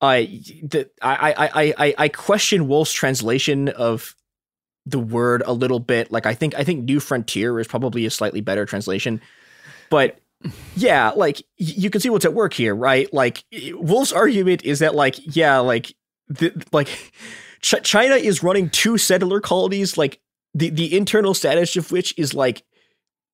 I 0.01 0.41
the, 0.63 0.89
I, 1.01 1.33
I 1.37 1.73
I 1.77 1.95
I 1.97 2.07
question 2.09 2.67
Wolfe's 2.67 2.93
translation 2.93 3.69
of 3.69 4.15
the 4.85 4.99
word 4.99 5.43
a 5.45 5.53
little 5.53 5.79
bit. 5.79 6.11
Like, 6.11 6.25
I 6.25 6.33
think 6.33 6.55
I 6.55 6.63
think 6.63 6.83
New 6.83 6.99
Frontier 6.99 7.59
is 7.59 7.67
probably 7.67 8.05
a 8.05 8.09
slightly 8.09 8.41
better 8.41 8.65
translation, 8.65 9.21
but 9.89 10.19
yeah, 10.75 11.11
like 11.15 11.41
you 11.57 11.89
can 11.89 12.01
see 12.01 12.09
what's 12.09 12.25
at 12.25 12.33
work 12.33 12.53
here, 12.53 12.75
right? 12.75 13.13
Like 13.13 13.43
Wolfe's 13.73 14.11
argument 14.11 14.63
is 14.63 14.79
that 14.79 14.95
like 14.95 15.35
yeah, 15.35 15.59
like 15.59 15.93
the, 16.27 16.65
like 16.71 16.87
Ch- 17.61 17.83
China 17.83 18.15
is 18.15 18.43
running 18.43 18.69
two 18.69 18.97
settler 18.97 19.39
colonies, 19.39 19.97
like 19.97 20.19
the 20.53 20.69
the 20.69 20.95
internal 20.95 21.33
status 21.33 21.75
of 21.75 21.91
which 21.91 22.13
is 22.17 22.33
like 22.33 22.63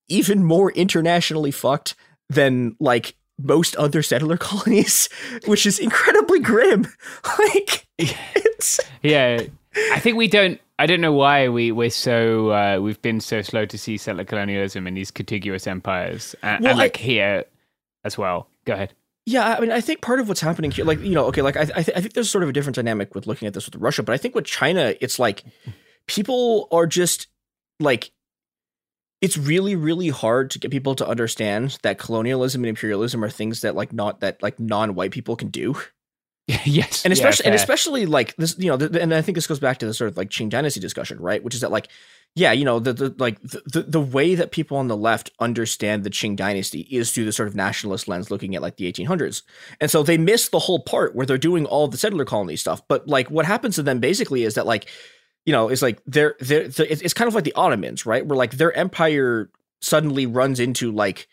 even 0.08 0.44
more 0.44 0.72
internationally 0.72 1.52
fucked 1.52 1.96
than 2.30 2.76
like 2.80 3.16
most 3.38 3.76
other 3.76 4.02
settler 4.02 4.38
colonies, 4.50 5.10
which 5.46 5.66
is 5.66 5.80
incredibly 5.80 6.40
grim. 6.40 6.88
like 7.40 7.88
it's 7.98 8.80
yeah. 9.02 9.44
I 9.92 10.00
think 10.00 10.18
we 10.18 10.28
don't. 10.28 10.60
I 10.80 10.86
don't 10.86 11.02
know 11.02 11.14
why 11.14 11.50
we 11.50 11.72
we're 11.72 11.90
so 11.90 12.52
uh, 12.52 12.80
we've 12.82 13.02
been 13.02 13.20
so 13.20 13.42
slow 13.42 13.66
to 13.66 13.78
see 13.78 13.98
settler 13.98 14.24
colonialism 14.24 14.88
in 14.88 14.94
these 14.94 15.12
contiguous 15.12 15.68
empires, 15.68 16.36
and, 16.42 16.64
well, 16.64 16.72
and 16.72 16.80
like 16.80 17.00
I, 17.00 17.02
here 17.02 17.46
as 18.04 18.18
well. 18.18 18.48
Go 18.66 18.74
ahead. 18.74 18.94
Yeah, 19.30 19.56
I 19.56 19.60
mean, 19.60 19.72
I 19.72 19.80
think 19.80 20.02
part 20.02 20.20
of 20.20 20.28
what's 20.28 20.42
happening 20.42 20.72
here, 20.72 20.84
like 20.84 21.02
you 21.02 21.14
know, 21.14 21.26
okay, 21.26 21.44
like 21.44 21.56
I, 21.56 21.62
I, 21.62 21.84
th- 21.84 21.96
I 21.96 22.02
think 22.02 22.14
there's 22.14 22.32
sort 22.32 22.44
of 22.44 22.50
a 22.50 22.52
different 22.52 22.76
dynamic 22.76 23.14
with 23.14 23.28
looking 23.28 23.48
at 23.48 23.54
this 23.54 23.68
with 23.68 23.76
Russia, 23.76 24.02
but 24.02 24.14
I 24.14 24.18
think 24.18 24.34
with 24.34 24.46
China, 24.46 24.96
it's 25.02 25.20
like 25.20 25.44
people 26.08 26.68
are 26.72 26.88
just 26.88 27.28
like 27.80 28.10
it's 29.22 29.38
really 29.38 29.76
really 29.76 30.10
hard 30.10 30.50
to 30.52 30.60
get 30.60 30.72
people 30.72 30.96
to 30.96 31.08
understand 31.08 31.78
that 31.84 32.00
colonialism 32.00 32.64
and 32.64 32.70
imperialism 32.70 33.24
are 33.24 33.30
things 33.30 33.62
that 33.62 33.76
like 33.76 33.94
not 33.94 34.22
that 34.22 34.42
like 34.42 34.60
non-white 34.60 35.12
people 35.12 35.36
can 35.36 35.50
do. 35.50 35.76
Yes, 36.66 37.06
and 37.06 37.14
especially 37.14 37.44
yeah, 37.44 37.52
and 37.52 37.56
especially 37.56 38.06
like 38.08 38.36
this, 38.38 38.58
you 38.58 38.72
know, 38.72 38.78
the, 38.78 39.00
and 39.00 39.14
I 39.14 39.22
think 39.22 39.36
this 39.36 39.46
goes 39.46 39.60
back 39.60 39.78
to 39.78 39.86
the 39.86 39.94
sort 39.94 40.10
of 40.10 40.18
like 40.18 40.30
Qing 40.32 40.50
Dynasty 40.50 40.80
discussion, 40.80 41.20
right? 41.20 41.44
Which 41.44 41.54
is 41.54 41.62
that 41.62 41.70
like, 41.70 41.90
yeah, 42.36 42.52
you 42.52 42.64
know, 42.64 42.80
the, 42.80 42.94
the 42.94 43.16
like 43.18 43.42
the, 43.42 43.86
the 43.88 44.00
way 44.00 44.36
that 44.36 44.52
people 44.52 44.78
on 44.78 44.88
the 44.88 44.96
left 44.96 45.32
understand 45.40 46.04
the 46.04 46.10
Qing 46.10 46.36
Dynasty 46.36 46.82
is 46.92 47.12
through 47.12 47.26
the 47.26 47.32
sort 47.32 47.48
of 47.48 47.56
nationalist 47.56 48.08
lens, 48.08 48.32
looking 48.32 48.56
at 48.56 48.62
like 48.62 48.78
the 48.78 48.92
1800s, 48.92 49.42
and 49.82 49.90
so 49.90 50.04
they 50.04 50.18
miss 50.18 50.50
the 50.50 50.60
whole 50.60 50.80
part 50.80 51.16
where 51.16 51.26
they're 51.26 51.38
doing 51.38 51.66
all 51.66 51.88
the 51.88 51.98
settler 51.98 52.26
colony 52.26 52.56
stuff. 52.56 52.82
But 52.88 53.08
like, 53.08 53.30
what 53.30 53.46
happens 53.46 53.76
to 53.76 53.84
them 53.84 54.00
basically 54.00 54.44
is 54.44 54.54
that 54.56 54.68
like, 54.68 54.88
you 55.46 55.52
know, 55.52 55.70
it's 55.70 55.82
like 55.82 56.02
they're 56.06 56.36
they're, 56.40 56.68
they're 56.68 56.88
it's 56.90 57.14
kind 57.14 57.28
of 57.28 57.36
like 57.36 57.44
the 57.44 57.54
Ottomans, 57.54 58.06
right? 58.06 58.26
Where 58.26 58.38
like 58.38 58.52
their 58.52 58.74
empire 58.74 59.50
suddenly 59.82 60.26
runs 60.26 60.60
into 60.60 60.92
like 60.92 61.28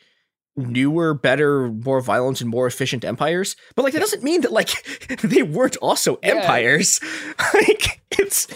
newer, 0.57 1.13
better, 1.15 1.69
more 1.69 2.01
violent, 2.01 2.41
and 2.41 2.49
more 2.49 2.67
efficient 2.67 3.05
empires. 3.05 3.55
But 3.75 3.85
like 3.85 3.93
that 3.93 4.01
doesn't 4.01 4.25
mean 4.25 4.41
that 4.41 4.53
like 4.53 4.71
they 5.23 5.43
weren't 5.43 5.77
also 5.77 6.17
empires. 6.23 7.01
like 7.55 8.01
it's 8.11 8.49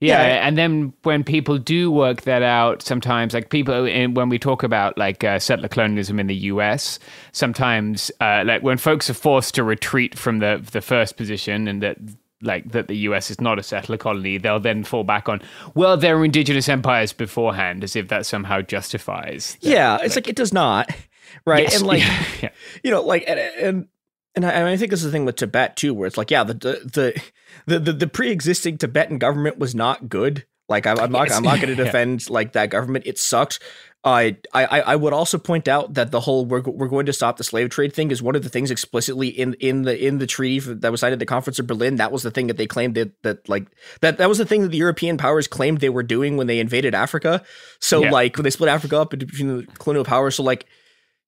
yeah, 0.00 0.26
yeah, 0.26 0.46
and 0.46 0.56
then 0.56 0.92
when 1.02 1.24
people 1.24 1.58
do 1.58 1.90
work 1.90 2.22
that 2.22 2.42
out, 2.42 2.82
sometimes 2.82 3.34
like 3.34 3.50
people 3.50 3.82
when 3.82 4.28
we 4.28 4.38
talk 4.38 4.62
about 4.62 4.96
like 4.96 5.24
uh, 5.24 5.38
settler 5.38 5.68
colonialism 5.68 6.20
in 6.20 6.28
the 6.28 6.36
U.S., 6.36 6.98
sometimes 7.32 8.10
uh, 8.20 8.44
like 8.46 8.62
when 8.62 8.78
folks 8.78 9.10
are 9.10 9.14
forced 9.14 9.54
to 9.56 9.64
retreat 9.64 10.16
from 10.16 10.38
the 10.38 10.64
the 10.70 10.80
first 10.80 11.16
position 11.16 11.66
and 11.66 11.82
that 11.82 11.96
like 12.42 12.70
that 12.70 12.88
the 12.88 12.96
US 12.98 13.30
is 13.30 13.40
not 13.40 13.58
a 13.58 13.62
settler 13.62 13.96
colony, 13.96 14.38
they'll 14.38 14.60
then 14.60 14.84
fall 14.84 15.04
back 15.04 15.28
on, 15.28 15.42
well, 15.74 15.96
there 15.96 16.16
were 16.16 16.24
indigenous 16.24 16.68
empires 16.68 17.12
beforehand, 17.12 17.82
as 17.82 17.96
if 17.96 18.08
that 18.08 18.26
somehow 18.26 18.60
justifies. 18.60 19.56
yeah, 19.60 19.96
it's 19.96 20.14
like, 20.14 20.26
like, 20.26 20.28
it 20.28 20.36
does 20.36 20.52
not, 20.52 20.90
right? 21.44 21.64
Yes, 21.64 21.78
and 21.78 21.86
like, 21.86 22.00
yeah. 22.42 22.50
you 22.82 22.90
know, 22.90 23.02
like, 23.02 23.24
and 23.26 23.38
and, 23.38 23.88
and 24.34 24.44
I, 24.44 24.50
and 24.50 24.68
I, 24.68 24.76
think 24.76 24.90
this 24.90 25.00
is 25.00 25.06
the 25.06 25.12
thing 25.12 25.24
with 25.24 25.36
Tibet 25.36 25.76
too, 25.76 25.94
where 25.94 26.06
it's 26.06 26.16
like, 26.16 26.30
yeah, 26.30 26.44
the 26.44 26.54
the 26.54 27.22
the 27.66 27.78
the, 27.78 27.92
the 27.92 28.06
pre-existing 28.06 28.78
Tibetan 28.78 29.18
government 29.18 29.58
was 29.58 29.74
not 29.74 30.08
good. 30.08 30.44
Like, 30.68 30.86
I'm, 30.86 30.98
I'm 30.98 31.10
not, 31.10 31.32
I'm 31.32 31.42
not 31.42 31.60
going 31.60 31.74
to 31.76 31.82
defend 31.82 32.26
yeah. 32.26 32.32
like 32.32 32.52
that 32.52 32.70
government. 32.70 33.06
It 33.06 33.18
sucked. 33.18 33.58
I, 34.04 34.36
I 34.54 34.64
I 34.80 34.96
would 34.96 35.12
also 35.12 35.38
point 35.38 35.66
out 35.66 35.94
that 35.94 36.12
the 36.12 36.20
whole 36.20 36.46
we're, 36.46 36.62
we're 36.62 36.88
going 36.88 37.06
to 37.06 37.12
stop 37.12 37.36
the 37.36 37.44
slave 37.44 37.70
trade 37.70 37.92
thing 37.92 38.10
is 38.10 38.22
one 38.22 38.36
of 38.36 38.44
the 38.44 38.48
things 38.48 38.70
explicitly 38.70 39.28
in 39.28 39.54
in 39.54 39.82
the 39.82 40.06
in 40.06 40.18
the 40.18 40.26
treaty 40.26 40.60
that 40.60 40.90
was 40.90 41.00
signed 41.00 41.12
at 41.12 41.18
the 41.18 41.26
conference 41.26 41.58
of 41.58 41.66
Berlin. 41.66 41.96
That 41.96 42.12
was 42.12 42.22
the 42.22 42.30
thing 42.30 42.46
that 42.46 42.56
they 42.56 42.66
claimed 42.66 42.94
that 42.94 43.20
that 43.22 43.48
like 43.48 43.66
that 44.00 44.18
that 44.18 44.28
was 44.28 44.38
the 44.38 44.46
thing 44.46 44.62
that 44.62 44.68
the 44.68 44.78
European 44.78 45.18
powers 45.18 45.48
claimed 45.48 45.80
they 45.80 45.88
were 45.88 46.04
doing 46.04 46.36
when 46.36 46.46
they 46.46 46.60
invaded 46.60 46.94
Africa. 46.94 47.42
So 47.80 48.04
yeah. 48.04 48.10
like 48.10 48.36
when 48.36 48.44
they 48.44 48.50
split 48.50 48.70
Africa 48.70 49.00
up 49.00 49.10
between 49.10 49.58
the 49.58 49.66
colonial 49.78 50.04
powers. 50.04 50.36
So 50.36 50.44
like 50.44 50.66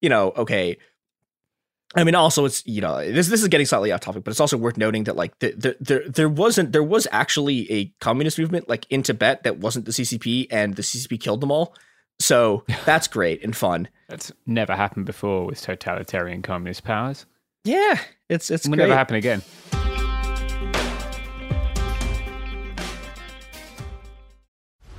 you 0.00 0.08
know 0.08 0.32
okay. 0.36 0.78
I 1.96 2.04
mean, 2.04 2.14
also 2.14 2.44
it's 2.44 2.64
you 2.66 2.80
know 2.80 2.98
this 2.98 3.28
this 3.28 3.42
is 3.42 3.48
getting 3.48 3.66
slightly 3.66 3.90
off 3.90 4.00
topic, 4.00 4.22
but 4.24 4.30
it's 4.30 4.40
also 4.40 4.56
worth 4.56 4.76
noting 4.76 5.04
that 5.04 5.16
like 5.16 5.36
the, 5.40 5.52
the, 5.52 5.76
there 5.80 6.08
there 6.08 6.28
wasn't 6.28 6.72
there 6.72 6.84
was 6.84 7.08
actually 7.10 7.70
a 7.70 7.86
communist 8.00 8.38
movement 8.38 8.68
like 8.68 8.86
in 8.90 9.02
Tibet 9.02 9.42
that 9.42 9.58
wasn't 9.58 9.86
the 9.86 9.92
CCP, 9.92 10.46
and 10.50 10.76
the 10.76 10.82
CCP 10.82 11.20
killed 11.20 11.40
them 11.40 11.50
all. 11.50 11.74
So 12.20 12.64
that's 12.84 13.08
great 13.08 13.42
and 13.42 13.56
fun. 13.56 13.88
That's 14.08 14.30
never 14.46 14.76
happened 14.76 15.06
before 15.06 15.46
with 15.46 15.60
totalitarian 15.60 16.42
communist 16.42 16.84
powers. 16.84 17.26
Yeah, 17.64 17.98
it's 18.28 18.50
it's 18.50 18.66
it 18.66 18.68
will 18.70 18.76
great. 18.76 18.84
never 18.84 18.96
happen 18.96 19.16
again. 19.16 19.42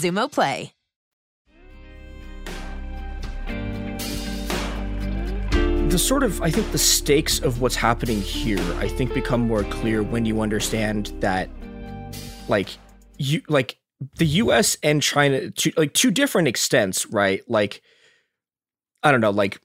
Xumo 0.00 0.30
Play. 0.30 0.72
the 5.90 5.98
sort 5.98 6.22
of 6.22 6.40
I 6.42 6.50
think 6.50 6.70
the 6.70 6.78
stakes 6.78 7.40
of 7.40 7.62
what's 7.62 7.74
happening 7.74 8.20
here 8.20 8.60
I 8.78 8.88
think 8.88 9.14
become 9.14 9.40
more 9.40 9.64
clear 9.64 10.02
when 10.02 10.26
you 10.26 10.42
understand 10.42 11.06
that 11.20 11.48
like 12.46 12.68
you 13.16 13.42
like 13.48 13.78
the 14.16 14.26
US 14.26 14.76
and 14.82 15.02
China 15.02 15.50
to 15.50 15.72
like 15.76 15.92
two 15.94 16.10
different 16.10 16.46
extents, 16.46 17.06
right? 17.06 17.42
Like 17.48 17.82
I 19.02 19.10
don't 19.10 19.20
know, 19.20 19.30
like 19.30 19.60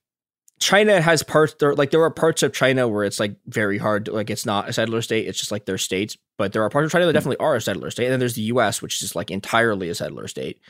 China 0.64 1.02
has 1.02 1.24
parts 1.24 1.56
there 1.60 1.76
like 1.76 1.92
there 1.92 2.02
are 2.04 2.10
parts 2.10 2.42
of 2.42 2.54
China 2.54 2.88
where 2.88 3.04
it's 3.04 3.20
like 3.20 3.36
very 3.48 3.78
hard 3.78 4.08
like 4.08 4.30
it's 4.30 4.46
not 4.46 4.70
a 4.70 4.74
settler 4.74 5.02
state, 5.02 5.28
it's 5.28 5.38
just 5.38 5.52
like 5.52 5.66
their 5.66 5.78
states, 5.78 6.18
but 6.38 6.54
there 6.54 6.64
are 6.64 6.70
parts 6.70 6.86
of 6.86 6.92
China 6.94 7.06
that 7.06 7.12
definitely 7.12 7.44
are 7.46 7.56
a 7.56 7.62
settler 7.62 7.92
state. 7.92 8.06
And 8.06 8.14
then 8.14 8.20
there's 8.20 8.36
the 8.36 8.44
US 8.44 8.82
which 8.82 9.02
is 9.04 9.14
like 9.14 9.30
entirely 9.30 9.90
a 9.90 9.96
settler 9.96 10.28
state. 10.30 10.62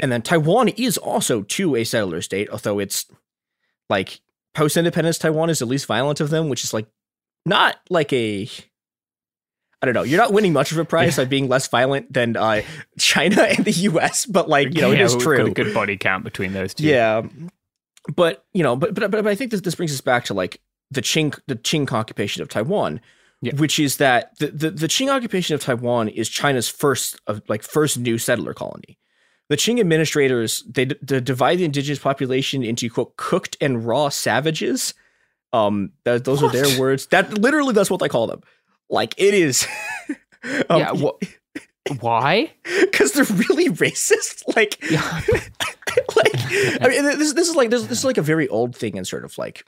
And 0.00 0.10
then 0.10 0.22
Taiwan 0.22 0.68
is 0.68 0.96
also 0.96 1.42
too 1.42 1.76
a 1.76 1.84
settler 1.84 2.22
state, 2.22 2.48
although 2.48 2.78
it's 2.78 3.04
like 3.90 4.20
post 4.54 4.78
independence 4.78 5.18
Taiwan 5.18 5.50
is 5.50 5.58
the 5.58 5.66
least 5.66 5.84
violent 5.86 6.20
of 6.20 6.30
them, 6.30 6.48
which 6.48 6.64
is 6.64 6.72
like 6.72 6.86
not 7.44 7.76
like 7.90 8.12
a 8.14 8.48
I 9.82 9.86
don't 9.86 9.94
know. 9.94 10.02
You're 10.04 10.20
not 10.20 10.32
winning 10.32 10.54
much 10.54 10.72
of 10.72 10.78
a 10.78 10.84
prize 10.86 11.18
by 11.18 11.26
being 11.26 11.46
less 11.48 11.68
violent 11.68 12.10
than 12.10 12.36
uh, 12.38 12.62
China 12.98 13.42
and 13.42 13.66
the 13.66 13.72
U.S., 13.72 14.24
but 14.24 14.48
like 14.48 14.74
you 14.74 14.80
know, 14.80 14.92
Yeah, 14.92 15.04
is 15.04 15.14
we've 15.14 15.22
true. 15.22 15.36
got 15.36 15.46
a 15.48 15.50
good 15.50 15.74
body 15.74 15.98
count 15.98 16.24
between 16.24 16.54
those 16.54 16.72
two. 16.72 16.84
Yeah, 16.84 17.20
but 18.14 18.44
you 18.52 18.62
know, 18.62 18.76
but 18.76 18.94
but 18.94 19.10
but 19.10 19.26
I 19.26 19.34
think 19.34 19.50
this 19.50 19.60
this 19.62 19.74
brings 19.74 19.92
us 19.92 20.00
back 20.00 20.24
to 20.26 20.34
like 20.34 20.60
the 20.90 21.02
Qing 21.02 21.38
the 21.46 21.56
Qing 21.56 21.90
occupation 21.92 22.42
of 22.42 22.48
Taiwan, 22.48 23.00
Yeah. 23.42 23.54
which 23.56 23.78
is 23.78 23.96
that 23.98 24.38
the, 24.38 24.48
the 24.48 24.70
the 24.70 24.86
Qing 24.88 25.08
occupation 25.14 25.54
of 25.54 25.62
Taiwan 25.62 26.08
is 26.08 26.28
China's 26.28 26.68
first 26.68 27.20
of 27.26 27.42
like 27.48 27.62
first 27.62 27.98
new 27.98 28.18
settler 28.18 28.54
colony. 28.54 28.98
The 29.50 29.56
Qing 29.56 29.78
administrators 29.80 30.62
they, 30.68 30.86
d- 30.86 30.96
they 31.02 31.20
divide 31.20 31.58
the 31.58 31.64
indigenous 31.64 31.98
population 31.98 32.62
into 32.62 32.88
quote 32.90 33.16
cooked 33.16 33.56
and 33.60 33.84
raw 33.86 34.08
savages. 34.08 34.94
Um, 35.52 35.92
that, 36.04 36.24
those 36.24 36.42
are 36.42 36.50
their 36.50 36.80
words. 36.80 37.06
That 37.06 37.38
literally 37.38 37.74
that's 37.74 37.90
what 37.90 38.00
they 38.00 38.08
call 38.08 38.26
them. 38.26 38.40
Like 38.90 39.14
it 39.18 39.34
is. 39.34 39.66
um, 40.68 40.80
Yeah, 40.80 40.92
wha- 40.92 41.12
Why? 42.00 42.52
because 42.80 43.12
they're 43.12 43.24
really 43.24 43.68
racist. 43.68 44.42
Like, 44.56 44.78
like 46.16 46.34
I 46.82 46.88
mean, 46.88 47.04
this 47.04 47.32
this 47.34 47.48
is 47.48 47.56
like 47.56 47.70
this, 47.70 47.86
this 47.86 47.98
is 47.98 48.04
like 48.04 48.18
a 48.18 48.22
very 48.22 48.48
old 48.48 48.74
thing 48.76 48.96
in 48.96 49.04
sort 49.04 49.24
of 49.24 49.36
like 49.38 49.64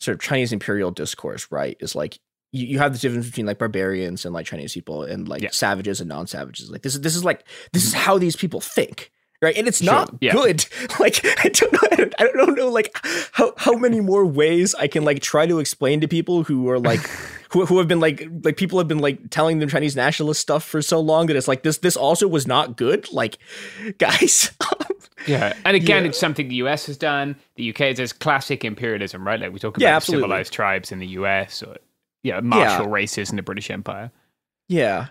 sort 0.00 0.14
of 0.16 0.20
Chinese 0.20 0.52
imperial 0.52 0.90
discourse, 0.90 1.46
right? 1.50 1.76
Is 1.80 1.94
like 1.94 2.18
you, 2.52 2.66
you 2.66 2.78
have 2.78 2.92
the 2.92 2.98
difference 2.98 3.26
between 3.26 3.46
like 3.46 3.58
barbarians 3.58 4.24
and 4.24 4.34
like 4.34 4.46
Chinese 4.46 4.74
people 4.74 5.02
and 5.04 5.28
like 5.28 5.42
Yeah. 5.42 5.50
savages 5.52 6.00
and 6.00 6.08
non-savages. 6.08 6.70
Like 6.70 6.82
this 6.82 6.94
is 6.94 7.00
this 7.00 7.16
is 7.16 7.24
like 7.24 7.46
this 7.72 7.86
is 7.86 7.92
how 7.94 8.18
these 8.18 8.36
people 8.36 8.60
think. 8.60 9.10
Right, 9.42 9.56
and 9.56 9.68
it's 9.68 9.78
Sure, 9.84 9.92
not 9.92 10.14
yeah. 10.20 10.32
good. 10.32 10.64
Like 10.98 11.20
I 11.44 11.48
don't 11.50 11.72
know, 11.72 11.78
I 11.92 11.96
don't, 11.96 12.14
I 12.18 12.24
don't 12.32 12.56
know, 12.56 12.68
like 12.68 12.96
how 13.32 13.52
how 13.58 13.72
many 13.76 14.00
more 14.00 14.24
ways 14.24 14.74
I 14.74 14.86
can 14.88 15.04
like 15.04 15.20
try 15.20 15.46
to 15.46 15.58
explain 15.58 16.00
to 16.00 16.08
people 16.08 16.42
who 16.44 16.68
are 16.70 16.78
like 16.78 17.00
who, 17.50 17.66
who 17.66 17.76
have 17.78 17.86
been 17.88 18.00
like 18.00 18.26
like 18.44 18.56
people 18.56 18.78
have 18.78 18.88
been 18.88 18.98
like 19.00 19.30
telling 19.30 19.58
them 19.58 19.68
Chinese 19.68 19.94
nationalist 19.94 20.40
stuff 20.40 20.64
for 20.64 20.80
so 20.80 21.00
long 21.00 21.26
that 21.26 21.36
it's 21.36 21.48
like 21.48 21.62
this 21.64 21.78
this 21.78 21.96
also 21.96 22.26
was 22.28 22.46
not 22.46 22.76
good. 22.76 23.12
Like, 23.12 23.36
guys, 23.98 24.52
Yeah, 25.26 25.52
and 25.64 25.76
again, 25.76 26.04
Yeah. 26.04 26.08
it's 26.10 26.18
something 26.18 26.48
the 26.48 26.56
US 26.66 26.86
has 26.86 26.96
done. 26.96 27.36
The 27.56 27.70
UK 27.70 27.80
is 27.98 28.12
classic 28.12 28.64
imperialism, 28.64 29.26
right? 29.26 29.38
Like 29.40 29.52
we 29.52 29.58
talk 29.58 29.76
about 29.76 29.84
Yeah, 29.86 29.98
civilized 29.98 30.52
tribes 30.52 30.92
in 30.92 30.98
the 30.98 31.08
US, 31.18 31.62
or 31.62 31.76
yeah, 32.22 32.40
martial 32.40 32.86
races 32.88 33.30
in 33.30 33.36
the 33.36 33.42
British 33.42 33.70
Empire. 33.70 34.10
yeah. 34.68 35.08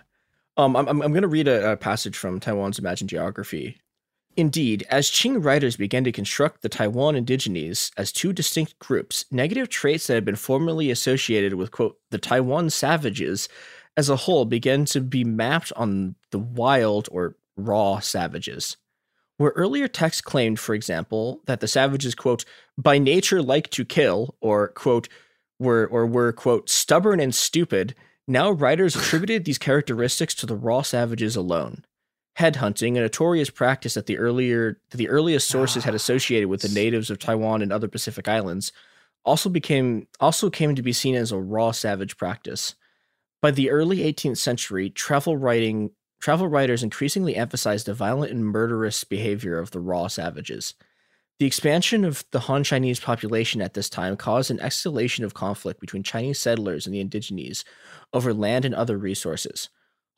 Um, 0.58 0.74
I'm 0.74 0.88
I'm, 0.88 1.02
I'm 1.02 1.12
gonna 1.12 1.28
read 1.28 1.48
a, 1.48 1.72
a 1.72 1.76
passage 1.76 2.16
from 2.16 2.40
Taiwan's 2.40 2.78
Imagined 2.78 3.10
Geography. 3.10 3.78
Indeed, 4.36 4.86
as 4.90 5.10
Qing 5.10 5.42
writers 5.42 5.76
began 5.76 6.04
to 6.04 6.12
construct 6.12 6.60
the 6.60 6.68
Taiwan 6.68 7.16
indigenes 7.16 7.90
as 7.96 8.12
two 8.12 8.34
distinct 8.34 8.78
groups, 8.78 9.24
negative 9.30 9.70
traits 9.70 10.06
that 10.06 10.14
had 10.14 10.26
been 10.26 10.36
formerly 10.36 10.90
associated 10.90 11.54
with, 11.54 11.70
quote, 11.70 11.98
the 12.10 12.18
Taiwan 12.18 12.68
savages 12.68 13.48
as 13.96 14.10
a 14.10 14.16
whole 14.16 14.44
began 14.44 14.84
to 14.86 15.00
be 15.00 15.24
mapped 15.24 15.72
on 15.74 16.16
the 16.32 16.38
wild 16.38 17.08
or 17.10 17.36
raw 17.56 17.98
savages. 17.98 18.76
Where 19.38 19.52
earlier 19.56 19.88
texts 19.88 20.20
claimed, 20.20 20.60
for 20.60 20.74
example, 20.74 21.40
that 21.46 21.60
the 21.60 21.68
savages, 21.68 22.14
quote, 22.14 22.44
by 22.76 22.98
nature 22.98 23.40
like 23.40 23.70
to 23.70 23.86
kill, 23.86 24.36
or, 24.42 24.68
quote, 24.68 25.08
were, 25.58 25.86
or 25.86 26.06
were, 26.06 26.32
quote, 26.34 26.68
stubborn 26.68 27.20
and 27.20 27.34
stupid, 27.34 27.94
now 28.28 28.50
writers 28.50 28.96
attributed 28.96 29.46
these 29.46 29.58
characteristics 29.58 30.34
to 30.34 30.46
the 30.46 30.56
raw 30.56 30.82
savages 30.82 31.36
alone 31.36 31.84
headhunting, 32.38 32.96
a 32.96 33.00
notorious 33.00 33.50
practice 33.50 33.94
that 33.94 34.06
the 34.06 34.18
earlier 34.18 34.80
the 34.90 35.08
earliest 35.08 35.48
sources 35.48 35.84
had 35.84 35.94
ah, 35.94 35.96
associated 35.96 36.48
with 36.48 36.62
the 36.62 36.68
natives 36.68 37.10
of 37.10 37.18
Taiwan 37.18 37.62
and 37.62 37.72
other 37.72 37.88
Pacific 37.88 38.28
islands, 38.28 38.72
also 39.24 39.48
became 39.48 40.06
also 40.20 40.50
came 40.50 40.74
to 40.74 40.82
be 40.82 40.92
seen 40.92 41.14
as 41.14 41.32
a 41.32 41.38
raw 41.38 41.70
savage 41.70 42.16
practice. 42.16 42.74
By 43.42 43.50
the 43.50 43.70
early 43.70 43.98
18th 43.98 44.38
century, 44.38 44.90
travel 44.90 45.36
writing 45.36 45.90
travel 46.20 46.48
writers 46.48 46.82
increasingly 46.82 47.36
emphasized 47.36 47.86
the 47.86 47.94
violent 47.94 48.32
and 48.32 48.44
murderous 48.44 49.04
behavior 49.04 49.58
of 49.58 49.70
the 49.70 49.80
raw 49.80 50.08
savages. 50.08 50.74
The 51.38 51.46
expansion 51.46 52.04
of 52.04 52.24
the 52.30 52.40
Han 52.40 52.64
Chinese 52.64 52.98
population 52.98 53.60
at 53.60 53.74
this 53.74 53.90
time 53.90 54.16
caused 54.16 54.50
an 54.50 54.58
escalation 54.58 55.22
of 55.22 55.34
conflict 55.34 55.80
between 55.80 56.02
Chinese 56.02 56.40
settlers 56.40 56.86
and 56.86 56.94
the 56.94 57.00
indigenes 57.00 57.62
over 58.14 58.32
land 58.32 58.64
and 58.64 58.74
other 58.74 58.96
resources. 58.96 59.68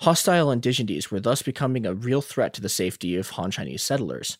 Hostile 0.00 0.50
indigenes 0.50 1.10
were 1.10 1.20
thus 1.20 1.42
becoming 1.42 1.84
a 1.84 1.94
real 1.94 2.22
threat 2.22 2.54
to 2.54 2.60
the 2.60 2.68
safety 2.68 3.16
of 3.16 3.30
Han 3.30 3.50
Chinese 3.50 3.82
settlers. 3.82 4.38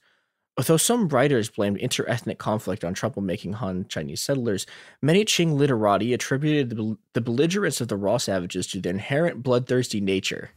Although 0.56 0.76
some 0.76 1.08
writers 1.08 1.48
blamed 1.48 1.78
interethnic 1.78 2.38
conflict 2.38 2.84
on 2.84 2.94
troublemaking 2.94 3.54
Han 3.54 3.86
Chinese 3.88 4.20
settlers, 4.20 4.66
many 5.00 5.24
Qing 5.24 5.56
literati 5.56 6.12
attributed 6.12 6.70
the, 6.70 6.96
the 7.12 7.20
belligerence 7.20 7.80
of 7.80 7.88
the 7.88 7.96
raw 7.96 8.18
savages 8.18 8.66
to 8.68 8.80
their 8.80 8.92
inherent 8.92 9.42
bloodthirsty 9.42 10.00
nature. 10.00 10.50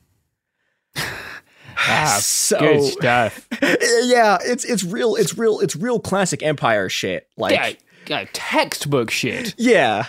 ah, 0.95 2.17
so, 2.21 2.59
good 2.59 2.83
stuff. 2.93 3.47
Yeah, 4.03 4.39
it's 4.41 4.65
it's 4.65 4.83
real, 4.83 5.15
it's 5.15 5.37
real, 5.37 5.59
it's 5.59 5.75
real 5.75 5.99
classic 5.99 6.41
Empire 6.43 6.89
shit. 6.89 7.27
Like 7.37 7.53
yeah, 7.53 7.71
yeah, 8.07 8.25
textbook 8.33 9.11
shit. 9.11 9.53
Yeah 9.57 10.07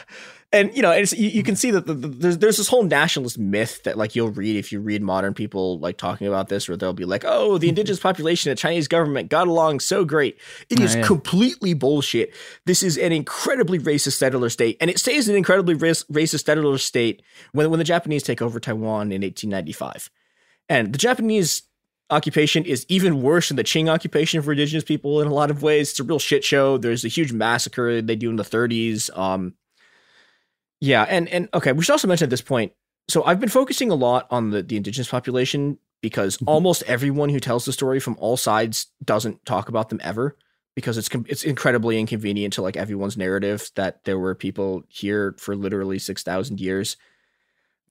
and 0.52 0.74
you 0.76 0.82
know, 0.82 0.90
it's, 0.90 1.12
you, 1.14 1.28
you, 1.28 1.42
can 1.42 1.56
see 1.56 1.70
that 1.70 1.86
the, 1.86 1.94
the, 1.94 2.08
there's 2.08 2.38
there's 2.38 2.56
this 2.58 2.68
whole 2.68 2.82
nationalist 2.82 3.38
myth 3.38 3.82
that 3.84 3.96
like 3.96 4.14
you'll 4.14 4.30
read 4.30 4.56
if 4.56 4.70
you 4.70 4.80
read 4.80 5.02
modern 5.02 5.32
people 5.32 5.78
like 5.78 5.96
talking 5.96 6.26
about 6.26 6.48
this, 6.48 6.68
where 6.68 6.76
they'll 6.76 6.92
be 6.92 7.06
like, 7.06 7.24
"Oh, 7.26 7.56
the 7.56 7.70
indigenous 7.70 8.00
population 8.00 8.50
and 8.50 8.58
Chinese 8.58 8.86
government 8.86 9.30
got 9.30 9.48
along 9.48 9.80
so 9.80 10.04
great." 10.04 10.38
It 10.68 10.78
is 10.78 10.94
oh, 10.94 10.98
yeah. 10.98 11.06
completely 11.06 11.72
bullshit. 11.72 12.34
This 12.66 12.82
is 12.82 12.98
an 12.98 13.12
incredibly 13.12 13.78
racist 13.78 14.18
settler 14.18 14.50
state, 14.50 14.76
and 14.80 14.90
it 14.90 14.98
stays 14.98 15.28
an 15.28 15.36
incredibly 15.36 15.74
racist 15.74 16.44
settler 16.44 16.78
state 16.78 17.22
when 17.52 17.70
when 17.70 17.78
the 17.78 17.84
Japanese 17.84 18.22
take 18.22 18.42
over 18.42 18.60
Taiwan 18.60 19.10
in 19.10 19.22
1895, 19.22 20.10
and 20.68 20.92
the 20.92 20.98
Japanese 20.98 21.62
occupation 22.10 22.64
is 22.66 22.84
even 22.90 23.22
worse 23.22 23.48
than 23.48 23.56
the 23.56 23.64
Qing 23.64 23.88
occupation 23.88 24.42
for 24.42 24.52
indigenous 24.52 24.84
people 24.84 25.22
in 25.22 25.28
a 25.28 25.32
lot 25.32 25.50
of 25.50 25.62
ways. 25.62 25.90
It's 25.90 26.00
a 26.00 26.04
real 26.04 26.18
shit 26.18 26.44
show. 26.44 26.76
There's 26.76 27.06
a 27.06 27.08
huge 27.08 27.32
massacre 27.32 28.02
they 28.02 28.16
do 28.16 28.28
in 28.28 28.36
the 28.36 28.42
30s. 28.42 29.16
Um, 29.16 29.54
yeah, 30.82 31.06
and 31.08 31.28
and 31.28 31.48
okay, 31.54 31.70
we 31.70 31.84
should 31.84 31.92
also 31.92 32.08
mention 32.08 32.26
at 32.26 32.30
this 32.30 32.42
point. 32.42 32.72
So 33.08 33.22
I've 33.22 33.38
been 33.38 33.48
focusing 33.48 33.92
a 33.92 33.94
lot 33.94 34.26
on 34.30 34.50
the 34.50 34.64
the 34.64 34.76
indigenous 34.76 35.08
population 35.08 35.78
because 36.00 36.38
mm-hmm. 36.38 36.48
almost 36.48 36.82
everyone 36.88 37.28
who 37.28 37.38
tells 37.38 37.64
the 37.64 37.72
story 37.72 38.00
from 38.00 38.16
all 38.18 38.36
sides 38.36 38.88
doesn't 39.04 39.46
talk 39.46 39.68
about 39.68 39.90
them 39.90 40.00
ever 40.02 40.36
because 40.74 40.98
it's 40.98 41.08
it's 41.28 41.44
incredibly 41.44 42.00
inconvenient 42.00 42.54
to 42.54 42.62
like 42.62 42.76
everyone's 42.76 43.16
narrative 43.16 43.70
that 43.76 44.02
there 44.02 44.18
were 44.18 44.34
people 44.34 44.82
here 44.88 45.36
for 45.38 45.54
literally 45.54 46.00
6000 46.00 46.60
years. 46.60 46.96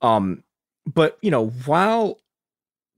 Um 0.02 0.44
but 0.86 1.18
you 1.22 1.32
know, 1.32 1.48
while 1.48 2.20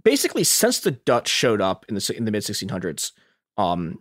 basically 0.04 0.44
since 0.44 0.80
the 0.80 0.92
Dutch 0.92 1.28
showed 1.28 1.62
up 1.62 1.86
in 1.88 1.94
the 1.94 2.14
in 2.18 2.26
the 2.26 2.32
mid 2.32 2.42
1600s, 2.42 3.12
um 3.60 4.00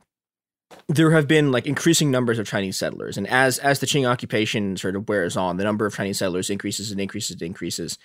there 0.89 1.11
have 1.13 1.29
been 1.29 1.53
like 1.53 1.67
increasing 1.67 2.11
numbers 2.11 2.39
of 2.39 2.47
Chinese 2.47 2.77
settlers, 2.77 3.17
and 3.17 3.27
as 3.29 3.59
as 3.59 3.81
the 3.81 3.87
Qing 3.87 4.09
occupation 4.09 4.77
sort 4.77 4.97
of 4.97 5.09
wears 5.09 5.37
on, 5.37 5.57
the 5.57 5.65
number 5.65 5.87
of 5.87 5.95
Chinese 5.95 6.19
settlers 6.19 6.51
increases 6.51 6.91
and 6.91 7.01
increases 7.01 7.33
and 7.33 7.43
increases, 7.43 7.99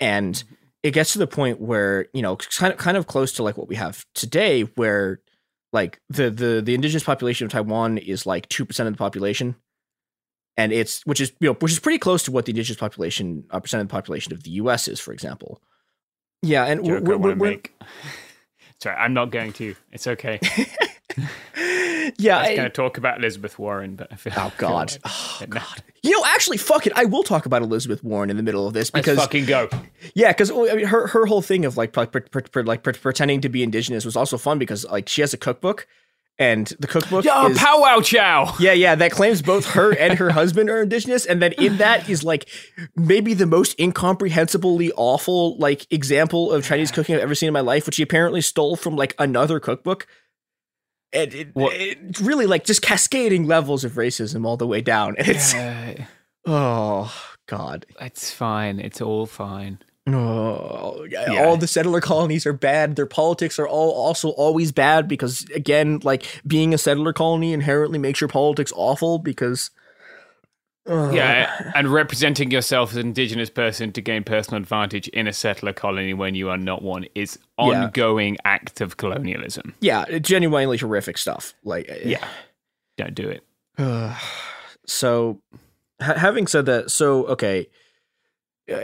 and 0.00 0.42
it 0.82 0.92
gets 0.92 1.12
to 1.12 1.18
the 1.18 1.26
point 1.26 1.60
where 1.60 2.06
you 2.12 2.22
know 2.22 2.36
kind 2.36 2.72
of 2.72 2.78
kind 2.78 2.96
of 2.96 3.06
close 3.06 3.32
to 3.32 3.42
like 3.42 3.56
what 3.56 3.68
we 3.68 3.76
have 3.76 4.04
today, 4.14 4.62
where 4.62 5.20
like 5.72 6.00
the 6.08 6.30
the 6.30 6.62
the 6.64 6.74
indigenous 6.74 7.04
population 7.04 7.46
of 7.46 7.52
Taiwan 7.52 7.98
is 7.98 8.26
like 8.26 8.48
two 8.48 8.64
percent 8.64 8.86
of 8.86 8.94
the 8.94 8.98
population, 8.98 9.56
and 10.56 10.72
it's 10.72 11.04
which 11.06 11.20
is 11.20 11.32
you 11.40 11.48
know 11.48 11.54
which 11.54 11.72
is 11.72 11.80
pretty 11.80 11.98
close 11.98 12.22
to 12.24 12.32
what 12.32 12.46
the 12.46 12.50
indigenous 12.50 12.78
population 12.78 13.44
uh, 13.50 13.60
percent 13.60 13.80
of 13.80 13.88
the 13.88 13.92
population 13.92 14.32
of 14.32 14.42
the 14.42 14.50
U.S. 14.50 14.88
is, 14.88 15.00
for 15.00 15.12
example. 15.12 15.60
Yeah, 16.42 16.64
and 16.64 16.82
we're, 16.82 17.00
we're, 17.00 17.34
we're, 17.34 17.58
Sorry, 18.82 18.96
I'm 18.96 19.14
not 19.14 19.30
going 19.30 19.54
to. 19.54 19.74
It's 19.92 20.06
okay. 20.06 20.38
yeah, 22.18 22.38
I 22.38 22.48
was 22.48 22.56
going 22.56 22.62
to 22.64 22.70
talk 22.70 22.98
about 22.98 23.18
Elizabeth 23.18 23.58
Warren, 23.58 23.96
but 23.96 24.08
I 24.12 24.16
feel. 24.16 24.32
Oh 24.36 24.52
God, 24.56 24.90
feel 24.90 25.00
like, 25.04 25.12
oh 25.42 25.46
God. 25.48 25.82
You 26.02 26.10
know, 26.10 26.24
actually, 26.26 26.58
fuck 26.58 26.86
it. 26.86 26.92
I 26.96 27.04
will 27.06 27.22
talk 27.22 27.46
about 27.46 27.62
Elizabeth 27.62 28.04
Warren 28.04 28.30
in 28.30 28.36
the 28.36 28.42
middle 28.42 28.66
of 28.66 28.74
this 28.74 28.90
because 28.90 29.16
Let's 29.16 29.26
fucking 29.26 29.46
go. 29.46 29.68
Yeah, 30.14 30.32
because 30.32 30.50
oh, 30.50 30.70
I 30.70 30.74
mean, 30.74 30.86
her 30.86 31.06
her 31.08 31.26
whole 31.26 31.42
thing 31.42 31.64
of 31.64 31.76
like 31.76 31.96
like, 31.96 32.14
like 32.54 32.82
pretending 32.82 33.40
to 33.40 33.48
be 33.48 33.62
indigenous 33.62 34.04
was 34.04 34.16
also 34.16 34.38
fun 34.38 34.58
because 34.58 34.84
like 34.86 35.08
she 35.08 35.20
has 35.20 35.32
a 35.32 35.38
cookbook 35.38 35.86
and 36.38 36.72
the 36.80 36.86
cookbook 36.86 37.24
yeah, 37.24 37.46
is, 37.46 37.56
powwow 37.56 38.00
chow 38.00 38.52
yeah 38.58 38.72
yeah 38.72 38.94
that 38.96 39.12
claims 39.12 39.40
both 39.40 39.66
her 39.66 39.96
and 39.96 40.18
her 40.18 40.30
husband 40.32 40.68
are 40.68 40.82
indigenous 40.82 41.24
and 41.26 41.40
then 41.40 41.52
in 41.52 41.76
that 41.76 42.08
is 42.08 42.24
like 42.24 42.48
maybe 42.96 43.34
the 43.34 43.46
most 43.46 43.78
incomprehensibly 43.78 44.90
awful 44.96 45.56
like 45.58 45.86
example 45.92 46.50
of 46.50 46.64
chinese 46.64 46.90
cooking 46.90 47.14
i've 47.14 47.20
ever 47.20 47.36
seen 47.36 47.46
in 47.46 47.52
my 47.52 47.60
life 47.60 47.86
which 47.86 47.94
she 47.94 48.02
apparently 48.02 48.40
stole 48.40 48.74
from 48.74 48.96
like 48.96 49.14
another 49.18 49.60
cookbook 49.60 50.08
and 51.14 51.32
it, 51.34 51.48
it 51.54 52.20
really 52.20 52.46
like 52.46 52.64
just 52.64 52.82
cascading 52.82 53.46
levels 53.46 53.84
of 53.84 53.92
racism 53.92 54.44
all 54.46 54.56
the 54.56 54.66
way 54.66 54.80
down 54.80 55.14
and 55.18 55.28
it's 55.34 55.54
yeah. 55.54 56.06
oh 56.46 57.14
god 57.46 57.86
it's 58.00 58.30
fine 58.30 58.80
it's 58.80 59.00
all 59.00 59.26
fine 59.26 59.78
Oh, 60.06 61.06
yeah. 61.08 61.42
all 61.46 61.56
the 61.56 61.66
settler 61.66 62.00
colonies 62.02 62.44
are 62.44 62.52
bad. 62.52 62.94
Their 62.94 63.06
politics 63.06 63.58
are 63.58 63.66
all 63.66 63.90
also 63.92 64.28
always 64.30 64.70
bad 64.70 65.08
because, 65.08 65.46
again, 65.54 66.00
like 66.02 66.26
being 66.46 66.74
a 66.74 66.78
settler 66.78 67.14
colony 67.14 67.54
inherently 67.54 67.98
makes 67.98 68.20
your 68.20 68.28
politics 68.28 68.70
awful 68.76 69.18
because. 69.18 69.70
Uh, 70.86 71.10
yeah, 71.10 71.72
and 71.74 71.88
representing 71.88 72.50
yourself 72.50 72.90
as 72.90 72.98
an 72.98 73.06
indigenous 73.06 73.48
person 73.48 73.90
to 73.92 74.02
gain 74.02 74.22
personal 74.22 74.60
advantage 74.60 75.08
in 75.08 75.26
a 75.26 75.32
settler 75.32 75.72
colony 75.72 76.12
when 76.12 76.34
you 76.34 76.50
are 76.50 76.58
not 76.58 76.82
one 76.82 77.06
is 77.14 77.38
ongoing 77.56 78.34
yeah. 78.34 78.40
act 78.44 78.82
of 78.82 78.98
colonialism. 78.98 79.74
Yeah, 79.80 80.18
genuinely 80.18 80.76
horrific 80.76 81.16
stuff. 81.16 81.54
Like, 81.64 81.90
uh, 81.90 81.94
yeah, 82.04 82.26
don't 82.98 83.14
do 83.14 83.30
it. 83.30 83.42
Uh, 83.78 84.14
so, 84.86 85.40
ha- 86.02 86.18
having 86.18 86.46
said 86.46 86.66
that, 86.66 86.90
so 86.90 87.28
okay, 87.28 87.66
uh, 88.70 88.76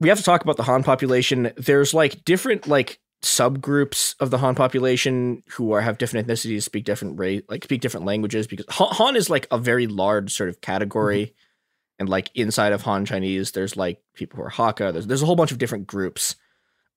we 0.00 0.08
have 0.08 0.18
to 0.18 0.24
talk 0.24 0.42
about 0.42 0.56
the 0.56 0.64
Han 0.64 0.82
population. 0.82 1.52
There's 1.56 1.94
like 1.94 2.24
different 2.24 2.66
like 2.66 2.98
subgroups 3.22 4.14
of 4.20 4.30
the 4.30 4.38
Han 4.38 4.54
population 4.54 5.42
who 5.50 5.72
are 5.72 5.80
have 5.80 5.98
different 5.98 6.26
ethnicities, 6.26 6.62
speak 6.62 6.84
different 6.84 7.18
race, 7.18 7.42
like 7.48 7.64
speak 7.64 7.80
different 7.80 8.06
languages. 8.06 8.46
Because 8.46 8.66
Han 8.68 9.16
is 9.16 9.28
like 9.28 9.46
a 9.50 9.58
very 9.58 9.86
large 9.86 10.32
sort 10.32 10.48
of 10.48 10.60
category, 10.60 11.26
mm-hmm. 11.26 12.00
and 12.00 12.08
like 12.08 12.30
inside 12.34 12.72
of 12.72 12.82
Han 12.82 13.04
Chinese, 13.04 13.52
there's 13.52 13.76
like 13.76 14.00
people 14.14 14.38
who 14.38 14.44
are 14.44 14.50
Hakka. 14.50 14.92
There's 14.92 15.06
there's 15.06 15.22
a 15.22 15.26
whole 15.26 15.36
bunch 15.36 15.52
of 15.52 15.58
different 15.58 15.86
groups. 15.86 16.36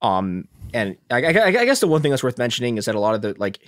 Um, 0.02 0.48
and 0.74 0.98
I, 1.10 1.24
I, 1.24 1.46
I 1.48 1.66
guess 1.66 1.80
the 1.80 1.88
one 1.88 2.02
thing 2.02 2.12
that's 2.12 2.24
worth 2.24 2.38
mentioning 2.38 2.78
is 2.78 2.86
that 2.86 2.96
a 2.96 3.00
lot 3.00 3.16
of 3.16 3.22
the 3.22 3.36
like 3.38 3.60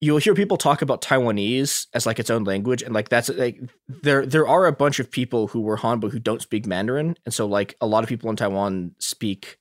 you'll 0.00 0.18
hear 0.18 0.34
people 0.34 0.56
talk 0.56 0.82
about 0.82 1.02
Taiwanese 1.02 1.86
as 1.92 2.06
like 2.06 2.18
its 2.18 2.30
own 2.30 2.42
language, 2.44 2.82
and 2.82 2.92
like 2.92 3.10
that's 3.10 3.28
like 3.28 3.60
there 3.88 4.26
there 4.26 4.48
are 4.48 4.66
a 4.66 4.72
bunch 4.72 4.98
of 4.98 5.10
people 5.10 5.46
who 5.48 5.60
were 5.60 5.76
Han 5.76 6.00
but 6.00 6.10
who 6.10 6.18
don't 6.18 6.42
speak 6.42 6.66
Mandarin, 6.66 7.16
and 7.24 7.32
so 7.32 7.46
like 7.46 7.76
a 7.80 7.86
lot 7.86 8.02
of 8.02 8.08
people 8.08 8.28
in 8.28 8.34
Taiwan 8.34 8.96
speak 8.98 9.59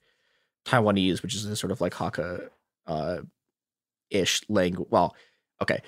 Taiwanese, 0.66 1.22
which 1.22 1.36
is 1.36 1.46
a 1.46 1.56
sort 1.56 1.72
of 1.72 1.82
like 1.82 1.94
Hakka 1.94 2.50
uh, 2.88 3.18
ish 4.10 4.42
language. 4.50 4.88
Well, 4.92 5.16
okay. 5.62 5.82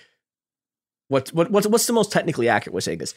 What 1.08 1.30
what 1.30 1.52
what's 1.52 1.68
what's 1.68 1.88
the 1.88 1.94
most 1.94 2.12
technically 2.12 2.50
accurate 2.50 2.74
way 2.74 2.80
of 2.80 2.84
saying 2.84 3.00
this? 3.00 3.14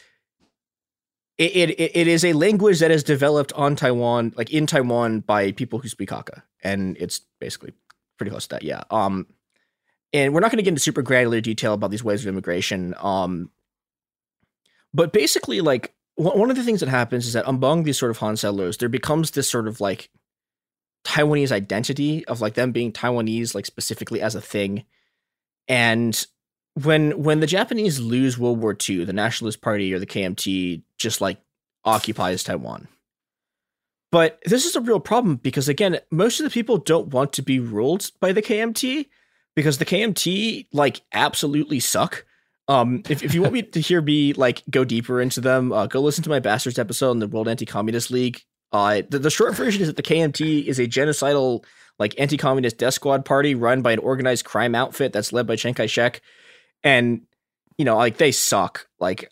It, 1.37 1.71
it 1.71 1.91
it 1.95 2.07
is 2.07 2.23
a 2.23 2.33
language 2.33 2.79
that 2.79 2.91
is 2.91 3.03
developed 3.03 3.51
on 3.53 3.75
Taiwan, 3.75 4.33
like 4.37 4.51
in 4.51 4.67
Taiwan, 4.67 5.19
by 5.19 5.51
people 5.51 5.79
who 5.79 5.89
speak 5.89 6.09
Hakka, 6.09 6.43
and 6.63 6.95
it's 6.97 7.21
basically 7.39 7.73
pretty 8.17 8.31
close 8.31 8.47
to 8.47 8.55
that. 8.55 8.63
Yeah. 8.63 8.83
Um 8.89 9.27
and 10.15 10.33
we're 10.33 10.39
not 10.39 10.49
going 10.49 10.59
to 10.59 10.63
get 10.63 10.69
into 10.69 10.81
super 10.81 11.01
granular 11.01 11.41
detail 11.41 11.73
about 11.73 11.91
these 11.91 12.03
waves 12.03 12.21
of 12.21 12.29
immigration. 12.29 12.95
Um, 12.99 13.51
but 14.93 15.11
basically, 15.11 15.59
like 15.59 15.93
one 16.15 16.49
of 16.49 16.55
the 16.55 16.63
things 16.63 16.79
that 16.79 16.87
happens 16.87 17.27
is 17.27 17.33
that 17.33 17.43
among 17.45 17.83
these 17.83 17.97
sort 17.97 18.11
of 18.11 18.17
Han 18.19 18.37
settlers, 18.37 18.77
there 18.77 18.87
becomes 18.87 19.31
this 19.31 19.49
sort 19.49 19.67
of 19.67 19.81
like 19.81 20.09
Taiwanese 21.05 21.51
identity 21.51 22.25
of 22.25 22.41
like 22.41 22.55
them 22.55 22.71
being 22.71 22.91
Taiwanese, 22.91 23.55
like 23.55 23.65
specifically 23.65 24.21
as 24.21 24.35
a 24.35 24.41
thing. 24.41 24.83
And 25.67 26.25
when 26.73 27.23
when 27.23 27.39
the 27.39 27.47
Japanese 27.47 27.99
lose 27.99 28.37
World 28.37 28.59
War 28.59 28.75
II, 28.87 29.05
the 29.05 29.13
Nationalist 29.13 29.61
Party 29.61 29.93
or 29.93 29.99
the 29.99 30.05
KMT 30.05 30.81
just 30.97 31.21
like 31.21 31.37
occupies 31.85 32.43
Taiwan. 32.43 32.87
But 34.11 34.39
this 34.45 34.65
is 34.65 34.75
a 34.75 34.81
real 34.81 34.99
problem 34.99 35.37
because 35.37 35.69
again, 35.69 35.99
most 36.11 36.39
of 36.39 36.43
the 36.43 36.49
people 36.49 36.77
don't 36.77 37.09
want 37.09 37.33
to 37.33 37.41
be 37.41 37.59
ruled 37.59 38.11
by 38.19 38.31
the 38.31 38.41
KMT 38.41 39.07
because 39.55 39.77
the 39.77 39.85
KMT 39.85 40.67
like 40.73 41.01
absolutely 41.13 41.79
suck. 41.79 42.25
Um, 42.67 43.03
if, 43.07 43.23
if 43.23 43.35
you 43.35 43.41
want 43.41 43.53
me 43.53 43.61
to 43.73 43.79
hear 43.79 44.01
me 44.01 44.33
like 44.33 44.63
go 44.69 44.83
deeper 44.83 45.21
into 45.21 45.39
them, 45.39 45.71
uh, 45.71 45.85
go 45.87 46.01
listen 46.01 46.23
to 46.23 46.29
my 46.29 46.39
Bastards 46.39 46.79
episode 46.79 47.11
in 47.11 47.19
the 47.19 47.27
World 47.27 47.47
Anti-Communist 47.47 48.09
League. 48.09 48.43
Uh, 48.75 49.01
the, 49.09 49.19
the 49.19 49.29
short 49.29 49.55
version 49.55 49.81
is 49.81 49.87
that 49.87 49.95
the 49.95 50.03
KMT 50.03 50.65
is 50.65 50.79
a 50.79 50.87
genocidal 50.87 51.63
like 51.97 52.19
anti-communist 52.19 52.77
death 52.77 52.93
squad 52.93 53.23
party 53.23 53.55
run 53.55 53.81
by 53.81 53.93
an 53.93 53.99
organized 53.99 54.43
crime 54.43 54.75
outfit 54.75 55.13
that's 55.13 55.31
led 55.31 55.47
by 55.47 55.55
Chiang 55.55 55.73
Kai-shek. 55.73 56.21
And 56.83 57.21
you 57.77 57.85
know 57.85 57.95
like 57.95 58.17
they 58.17 58.31
suck. 58.31 58.87
Like 58.99 59.31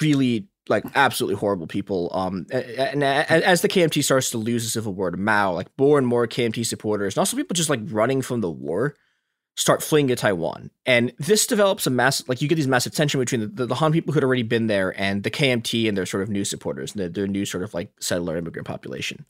really 0.00 0.48
like 0.68 0.84
absolutely 0.94 1.36
horrible 1.36 1.66
people. 1.66 2.10
Um 2.14 2.46
and, 2.50 3.04
as 3.04 3.60
the 3.60 3.68
KMT 3.68 4.02
starts 4.02 4.30
to 4.30 4.38
lose 4.38 4.64
the 4.64 4.70
civil 4.70 4.94
war 4.94 5.10
to 5.10 5.18
Mao 5.18 5.52
like 5.52 5.68
more 5.78 5.98
and 5.98 6.06
more 6.06 6.26
KMT 6.26 6.64
supporters 6.64 7.14
and 7.14 7.18
also 7.18 7.36
people 7.36 7.54
just 7.54 7.70
like 7.70 7.80
running 7.84 8.22
from 8.22 8.40
the 8.40 8.50
war 8.50 8.96
start 9.56 9.82
fleeing 9.82 10.08
to 10.08 10.16
Taiwan 10.16 10.70
and 10.84 11.12
this 11.18 11.46
develops 11.46 11.86
a 11.86 11.90
mass 11.90 12.26
like 12.28 12.42
you 12.42 12.48
get 12.48 12.56
these 12.56 12.66
massive 12.66 12.92
tension 12.92 13.20
between 13.20 13.40
the, 13.40 13.46
the, 13.46 13.66
the 13.66 13.74
Han 13.76 13.92
people 13.92 14.12
who 14.12 14.16
had 14.16 14.24
already 14.24 14.42
been 14.42 14.66
there 14.66 14.98
and 15.00 15.22
the 15.22 15.30
KMT 15.30 15.88
and 15.88 15.96
their 15.96 16.06
sort 16.06 16.22
of 16.22 16.28
new 16.28 16.44
supporters 16.44 16.92
the, 16.92 17.08
their 17.08 17.26
new 17.26 17.44
sort 17.44 17.62
of 17.62 17.72
like 17.72 17.92
settler 18.00 18.36
immigrant 18.36 18.66
population 18.66 19.24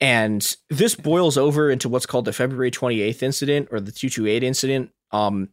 and 0.00 0.56
this 0.68 0.94
boils 0.94 1.36
over 1.38 1.70
into 1.70 1.88
what's 1.88 2.06
called 2.06 2.26
the 2.26 2.32
February 2.32 2.70
28th 2.70 3.22
incident 3.22 3.68
or 3.70 3.80
the 3.80 3.92
228 3.92 4.42
incident 4.42 4.90
um 5.12 5.48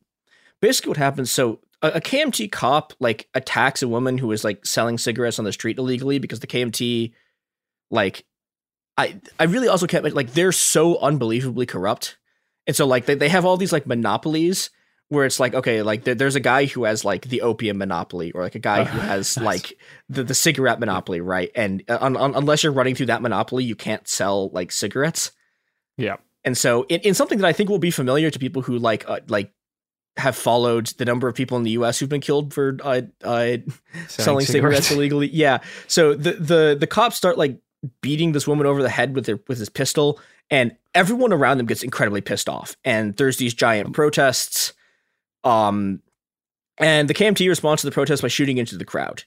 basically 0.62 0.90
what 0.90 0.98
happens 0.98 1.32
so 1.32 1.60
a, 1.82 1.88
a, 1.90 2.02
KMT 2.02 2.52
cop 2.52 2.94
like 3.00 3.30
attacks 3.34 3.82
a 3.84 3.88
woman 3.88 4.18
who 4.18 4.28
was 4.28 4.44
like 4.44 4.66
selling 4.66 4.98
cigarettes 4.98 5.40
on 5.40 5.46
the 5.46 5.54
street 5.54 5.78
illegally 5.78 6.20
because 6.20 6.40
the 6.40 6.48
KMT 6.48 7.14
like 7.92 8.26
I 8.98 9.20
I 9.40 9.46
really 9.46 9.68
also 9.68 9.88
can't 9.88 10.04
like 10.16 10.34
they're 10.34 10.52
so 10.52 10.98
unbelievably 11.00 11.68
corrupt. 11.68 12.18
And 12.68 12.76
so 12.76 12.86
like 12.86 13.06
they, 13.06 13.16
they 13.16 13.30
have 13.30 13.46
all 13.46 13.58
these 13.58 13.72
like 13.72 13.88
monopolies 13.88 14.70
where 15.10 15.26
it's 15.26 15.40
like 15.40 15.54
okay 15.54 15.82
like 15.82 16.04
there, 16.04 16.16
there's 16.16 16.36
a 16.36 16.42
guy 16.42 16.66
who 16.66 16.84
has 16.84 17.06
like 17.06 17.28
the 17.30 17.42
opium 17.42 17.78
monopoly 17.78 18.32
or 18.34 18.44
like 18.44 18.56
a 18.56 18.60
guy 18.60 18.84
who 18.84 19.00
has 19.00 19.38
like 19.42 19.78
the, 20.10 20.24
the 20.24 20.34
cigarette 20.34 20.80
monopoly 20.80 21.22
right 21.22 21.50
and 21.56 21.82
uh, 21.88 21.98
un, 22.02 22.18
un, 22.18 22.36
unless 22.36 22.62
you're 22.62 22.74
running 22.74 22.94
through 22.94 23.06
that 23.06 23.22
monopoly 23.22 23.64
you 23.64 23.76
can't 23.76 24.06
sell 24.08 24.50
like 24.50 24.70
cigarettes 24.70 25.32
yeah 25.96 26.18
and 26.44 26.58
so 26.58 26.84
in, 26.90 27.00
in 27.02 27.14
something 27.14 27.38
that 27.38 27.48
i 27.48 27.54
think 27.54 27.70
will 27.70 27.80
be 27.80 27.90
familiar 27.90 28.30
to 28.30 28.38
people 28.38 28.62
who 28.62 28.78
like 28.78 29.08
uh, 29.08 29.22
like 29.30 29.54
have 30.18 30.36
followed 30.36 30.88
the 30.98 31.06
number 31.06 31.28
of 31.28 31.36
people 31.36 31.58
in 31.58 31.64
the 31.64 31.72
U.S. 31.72 32.00
who've 32.00 32.10
been 32.10 32.22
killed 32.22 32.54
for 32.54 32.78
uh, 32.84 33.02
uh, 33.24 33.24
selling, 33.28 33.62
selling 34.08 34.46
cigarettes. 34.46 34.48
cigarettes 34.48 34.92
illegally. 34.92 35.30
Yeah, 35.32 35.60
so 35.88 36.14
the 36.14 36.34
the 36.34 36.78
the 36.80 36.88
cops 36.88 37.16
start 37.16 37.38
like 37.38 37.60
beating 38.02 38.32
this 38.32 38.48
woman 38.48 38.66
over 38.66 38.82
the 38.82 38.90
head 38.90 39.16
with 39.16 39.26
their 39.26 39.40
with 39.48 39.60
his 39.60 39.70
pistol, 39.70 40.20
and 40.50 40.76
everyone 40.94 41.34
around 41.34 41.58
them 41.58 41.68
gets 41.68 41.84
incredibly 41.84 42.22
pissed 42.22 42.50
off. 42.50 42.76
And 42.84 43.16
there's 43.18 43.38
these 43.38 43.54
giant 43.54 43.94
protests. 43.94 44.74
Um, 45.44 46.02
and 46.78 47.10
the 47.10 47.14
KMT 47.14 47.48
responds 47.48 47.82
to 47.82 47.88
the 47.88 47.94
protest 47.94 48.22
by 48.22 48.28
shooting 48.28 48.58
into 48.58 48.78
the 48.78 48.86
crowd. 48.86 49.24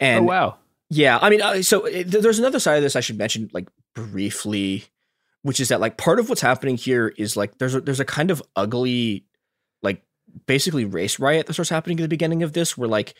And 0.00 0.24
oh 0.24 0.28
wow, 0.28 0.56
yeah, 0.90 1.18
I 1.20 1.30
mean, 1.30 1.42
uh, 1.42 1.62
so 1.62 1.84
it, 1.84 2.04
there's 2.04 2.38
another 2.38 2.60
side 2.60 2.76
of 2.76 2.82
this 2.82 2.96
I 2.96 3.00
should 3.00 3.18
mention 3.18 3.50
like 3.52 3.68
briefly, 3.94 4.84
which 5.42 5.60
is 5.60 5.68
that 5.68 5.80
like 5.80 5.96
part 5.96 6.18
of 6.18 6.28
what's 6.28 6.40
happening 6.40 6.76
here 6.76 7.12
is 7.16 7.36
like 7.36 7.58
there's 7.58 7.74
a, 7.74 7.80
there's 7.80 8.00
a 8.00 8.04
kind 8.04 8.30
of 8.30 8.42
ugly 8.56 9.24
like 9.82 10.02
basically 10.46 10.84
race 10.84 11.18
riot 11.18 11.46
that 11.46 11.54
starts 11.54 11.70
happening 11.70 11.98
at 11.98 12.02
the 12.02 12.08
beginning 12.08 12.42
of 12.42 12.52
this, 12.52 12.76
where 12.76 12.88
like 12.88 13.14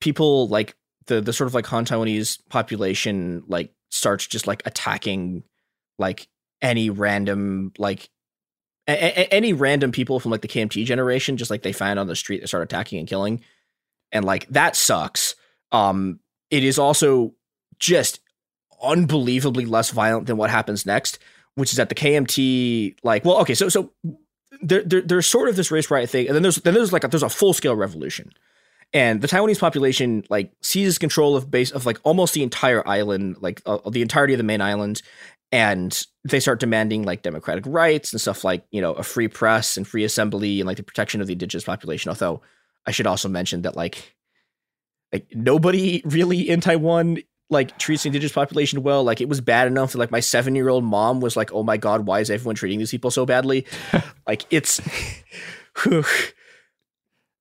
people 0.00 0.48
like 0.48 0.74
the 1.06 1.20
the 1.20 1.32
sort 1.32 1.48
of 1.48 1.54
like 1.54 1.66
Han 1.66 1.84
Taiwanese 1.84 2.40
population 2.48 3.42
like 3.46 3.72
starts 3.90 4.26
just 4.26 4.46
like 4.46 4.62
attacking 4.64 5.44
like 5.98 6.28
any 6.62 6.90
random 6.90 7.72
like 7.78 8.10
a- 8.88 8.92
a- 8.92 9.34
any 9.34 9.52
random 9.52 9.92
people 9.92 10.18
from 10.18 10.30
like 10.30 10.40
the 10.40 10.48
KMT 10.48 10.84
generation, 10.84 11.36
just 11.36 11.50
like 11.50 11.62
they 11.62 11.72
find 11.72 11.98
on 11.98 12.06
the 12.06 12.16
street, 12.16 12.40
they 12.40 12.46
start 12.46 12.62
attacking 12.62 12.98
and 12.98 13.08
killing, 13.08 13.42
and 14.12 14.24
like 14.24 14.48
that 14.48 14.76
sucks. 14.76 15.34
Um, 15.72 16.20
it 16.50 16.64
is 16.64 16.78
also 16.78 17.34
just 17.78 18.20
unbelievably 18.82 19.66
less 19.66 19.90
violent 19.90 20.26
than 20.26 20.36
what 20.36 20.50
happens 20.50 20.86
next, 20.86 21.18
which 21.54 21.70
is 21.70 21.76
that 21.76 21.88
the 21.90 21.94
KMT 21.94 22.96
like 23.02 23.24
well, 23.24 23.38
okay, 23.40 23.54
so 23.54 23.68
so 23.68 23.92
there, 24.62 24.82
there, 24.82 25.02
there's 25.02 25.26
sort 25.26 25.48
of 25.48 25.56
this 25.56 25.70
race 25.70 25.90
riot 25.90 26.10
thing, 26.10 26.26
and 26.26 26.34
then 26.34 26.42
there's 26.42 26.56
then 26.56 26.74
there's 26.74 26.92
like 26.92 27.04
a, 27.04 27.08
there's 27.08 27.22
a 27.22 27.28
full 27.28 27.52
scale 27.52 27.76
revolution, 27.76 28.32
and 28.92 29.20
the 29.20 29.28
Taiwanese 29.28 29.60
population 29.60 30.24
like 30.30 30.52
seizes 30.62 30.98
control 30.98 31.36
of 31.36 31.50
base 31.50 31.70
of 31.70 31.84
like 31.86 31.98
almost 32.04 32.34
the 32.34 32.42
entire 32.42 32.86
island, 32.88 33.36
like 33.40 33.60
uh, 33.66 33.78
the 33.90 34.02
entirety 34.02 34.32
of 34.32 34.38
the 34.38 34.44
main 34.44 34.60
island, 34.60 35.02
and 35.52 36.06
they 36.28 36.40
start 36.40 36.60
demanding 36.60 37.04
like 37.04 37.22
democratic 37.22 37.64
rights 37.66 38.12
and 38.12 38.20
stuff 38.20 38.44
like 38.44 38.64
you 38.70 38.80
know 38.80 38.92
a 38.94 39.02
free 39.02 39.28
press 39.28 39.76
and 39.76 39.86
free 39.86 40.04
assembly 40.04 40.60
and 40.60 40.66
like 40.66 40.76
the 40.76 40.82
protection 40.82 41.20
of 41.20 41.26
the 41.26 41.32
indigenous 41.32 41.64
population. 41.64 42.08
Although 42.08 42.42
I 42.86 42.90
should 42.90 43.06
also 43.06 43.28
mention 43.28 43.62
that 43.62 43.76
like 43.76 44.16
like 45.12 45.26
nobody 45.34 46.02
really 46.04 46.48
in 46.48 46.60
Taiwan 46.60 47.18
like 47.50 47.78
treats 47.78 48.02
the 48.02 48.08
indigenous 48.08 48.32
population 48.32 48.82
well. 48.82 49.02
Like 49.04 49.20
it 49.20 49.28
was 49.28 49.40
bad 49.40 49.66
enough 49.66 49.92
that 49.92 49.98
like 49.98 50.10
my 50.10 50.20
seven 50.20 50.54
year 50.54 50.68
old 50.68 50.84
mom 50.84 51.20
was 51.20 51.36
like, 51.36 51.52
"Oh 51.52 51.62
my 51.62 51.76
god, 51.76 52.06
why 52.06 52.20
is 52.20 52.30
everyone 52.30 52.56
treating 52.56 52.78
these 52.78 52.90
people 52.90 53.10
so 53.10 53.26
badly?" 53.26 53.66
like 54.26 54.44
it's. 54.50 54.80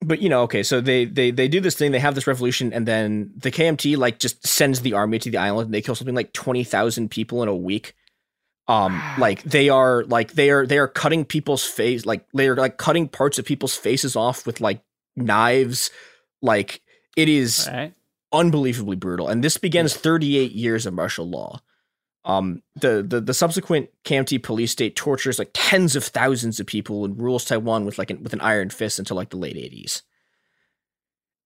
but 0.02 0.22
you 0.22 0.30
know, 0.30 0.44
okay, 0.44 0.64
so 0.64 0.80
they 0.80 1.06
they 1.06 1.32
they 1.32 1.48
do 1.48 1.60
this 1.60 1.76
thing, 1.76 1.92
they 1.92 2.00
have 2.00 2.16
this 2.16 2.28
revolution, 2.28 2.72
and 2.72 2.86
then 2.86 3.32
the 3.36 3.52
KMT 3.52 3.98
like 3.98 4.20
just 4.20 4.46
sends 4.46 4.82
the 4.82 4.94
army 4.94 5.20
to 5.20 5.30
the 5.30 5.38
island, 5.38 5.68
and 5.68 5.74
they 5.74 5.82
kill 5.82 5.96
something 5.96 6.16
like 6.16 6.34
twenty 6.34 6.64
thousand 6.64 7.10
people 7.10 7.44
in 7.44 7.50
a 7.50 7.56
week. 7.56 7.94
Um, 8.68 9.02
like 9.18 9.44
they 9.44 9.70
are 9.70 10.04
like 10.06 10.34
they 10.34 10.50
are 10.50 10.66
they 10.66 10.78
are 10.78 10.88
cutting 10.88 11.26
people's 11.26 11.64
face, 11.64 12.06
like 12.06 12.26
they 12.34 12.48
are 12.48 12.56
like 12.56 12.78
cutting 12.78 13.08
parts 13.08 13.40
of 13.40 13.46
people's 13.46 13.76
faces 13.76 14.16
off 14.16 14.46
with 14.46 14.62
like 14.62 14.82
knives. 15.16 15.92
Like 16.42 16.82
it 17.16 17.30
is 17.30 17.68
right 17.72 17.94
unbelievably 18.32 18.98
brutal. 18.98 19.28
And 19.28 19.44
this 19.44 19.58
begins 19.58 19.96
38 19.96 20.52
years 20.52 20.86
of 20.86 20.94
martial 20.94 21.28
law. 21.30 21.62
Um, 22.26 22.62
the, 22.76 23.06
the 23.08 23.22
the 23.22 23.34
subsequent 23.34 23.90
KMT 24.04 24.44
police 24.44 24.72
state 24.72 24.98
tortures 24.98 25.40
like 25.40 25.52
tens 25.54 25.96
of 25.96 26.04
thousands 26.04 26.60
of 26.60 26.68
people 26.68 27.06
and 27.06 27.18
rules 27.18 27.46
Taiwan 27.46 27.86
with 27.86 27.98
like 27.98 28.10
an, 28.10 28.22
with 28.22 28.34
an 28.34 28.42
iron 28.42 28.70
fist 28.70 29.00
until 29.00 29.16
like 29.16 29.30
the 29.30 29.38
late 29.38 29.56
80s. 29.56 30.02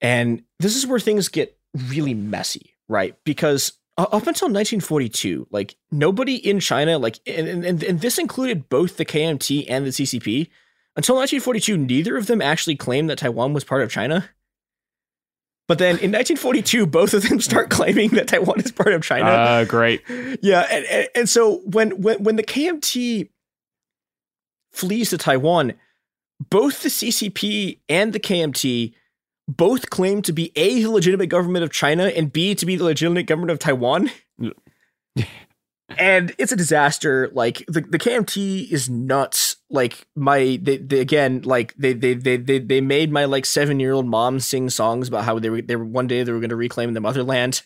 And 0.02 0.44
this 0.60 0.76
is 0.76 0.88
where 0.88 1.00
things 1.00 1.28
get 1.28 1.56
really 1.76 2.16
messy, 2.16 2.74
right? 2.90 3.16
Because 3.26 3.74
up 3.98 4.14
until 4.14 4.48
1942, 4.48 5.48
like 5.52 5.76
nobody 5.92 6.36
in 6.36 6.60
China, 6.60 6.98
like 6.98 7.20
and, 7.28 7.48
and, 7.48 7.84
and 7.84 8.02
this 8.02 8.18
included 8.18 8.70
both 8.70 8.98
the 8.98 9.06
KMT 9.06 9.66
and 9.70 9.86
the 9.86 9.90
CCP. 9.90 10.50
Until 10.96 11.16
1942, 11.16 11.78
neither 11.78 12.18
of 12.18 12.28
them 12.28 12.42
actually 12.42 12.76
claimed 12.76 13.10
that 13.10 13.18
Taiwan 13.18 13.54
was 13.54 13.64
part 13.64 13.82
of 13.82 13.90
China. 13.90 14.30
But 15.68 15.78
then 15.78 15.92
in 16.00 16.12
1942, 16.12 16.86
both 16.88 17.14
of 17.14 17.28
them 17.28 17.40
start 17.40 17.70
claiming 17.70 18.10
that 18.12 18.28
Taiwan 18.28 18.60
is 18.60 18.72
part 18.72 18.94
of 18.94 19.04
China. 19.04 19.30
Uh, 19.30 19.66
great. 19.66 20.02
Yeah, 20.42 20.68
and, 20.70 20.86
and, 20.86 21.08
and 21.16 21.30
so 21.30 21.62
when 21.66 22.02
when 22.02 22.24
when 22.24 22.36
the 22.36 22.44
KMT 22.44 23.30
flees 24.72 25.12
to 25.12 25.18
Taiwan, 25.18 25.74
both 26.50 26.82
the 26.82 26.90
CCP 26.90 27.80
and 27.88 28.14
the 28.14 28.20
KMT 28.20 28.94
both 29.48 29.90
claim 29.90 30.22
to 30.24 30.34
be 30.34 30.52
a 30.56 30.82
the 30.82 30.90
legitimate 30.90 31.28
government 31.28 31.64
of 31.64 31.72
China 31.72 32.06
and 32.06 32.32
b 32.32 32.56
to 32.56 32.66
be 32.66 32.76
the 32.76 32.84
legitimate 32.84 33.26
government 33.26 33.52
of 33.52 33.60
Taiwan. 33.60 34.12
and 35.98 36.34
it's 36.38 36.52
a 36.52 36.56
disaster. 36.56 37.30
Like 37.34 37.66
the, 37.68 37.82
the 37.82 38.00
KMT 38.00 38.72
is 38.72 38.90
nuts. 38.90 39.58
Like 39.70 40.08
my 40.16 40.60
they, 40.62 40.78
they 40.78 41.00
again 41.00 41.42
like 41.44 41.74
they 41.76 41.94
they 41.94 42.14
they 42.14 42.38
they 42.38 42.60
they 42.60 42.82
made 42.82 43.12
my 43.12 43.26
like 43.26 43.46
seven 43.46 43.80
year 43.80 43.94
old 43.94 44.08
mom 44.08 44.40
sing 44.40 44.70
songs 44.70 45.08
about 45.08 45.26
how 45.26 45.40
they 45.40 45.50
were 45.50 45.62
they 45.62 45.76
were 45.76 45.86
one 45.86 46.08
day 46.08 46.24
they 46.24 46.32
were 46.32 46.40
going 46.40 46.50
to 46.50 46.56
reclaim 46.56 46.94
the 46.94 47.02
motherland. 47.02 47.64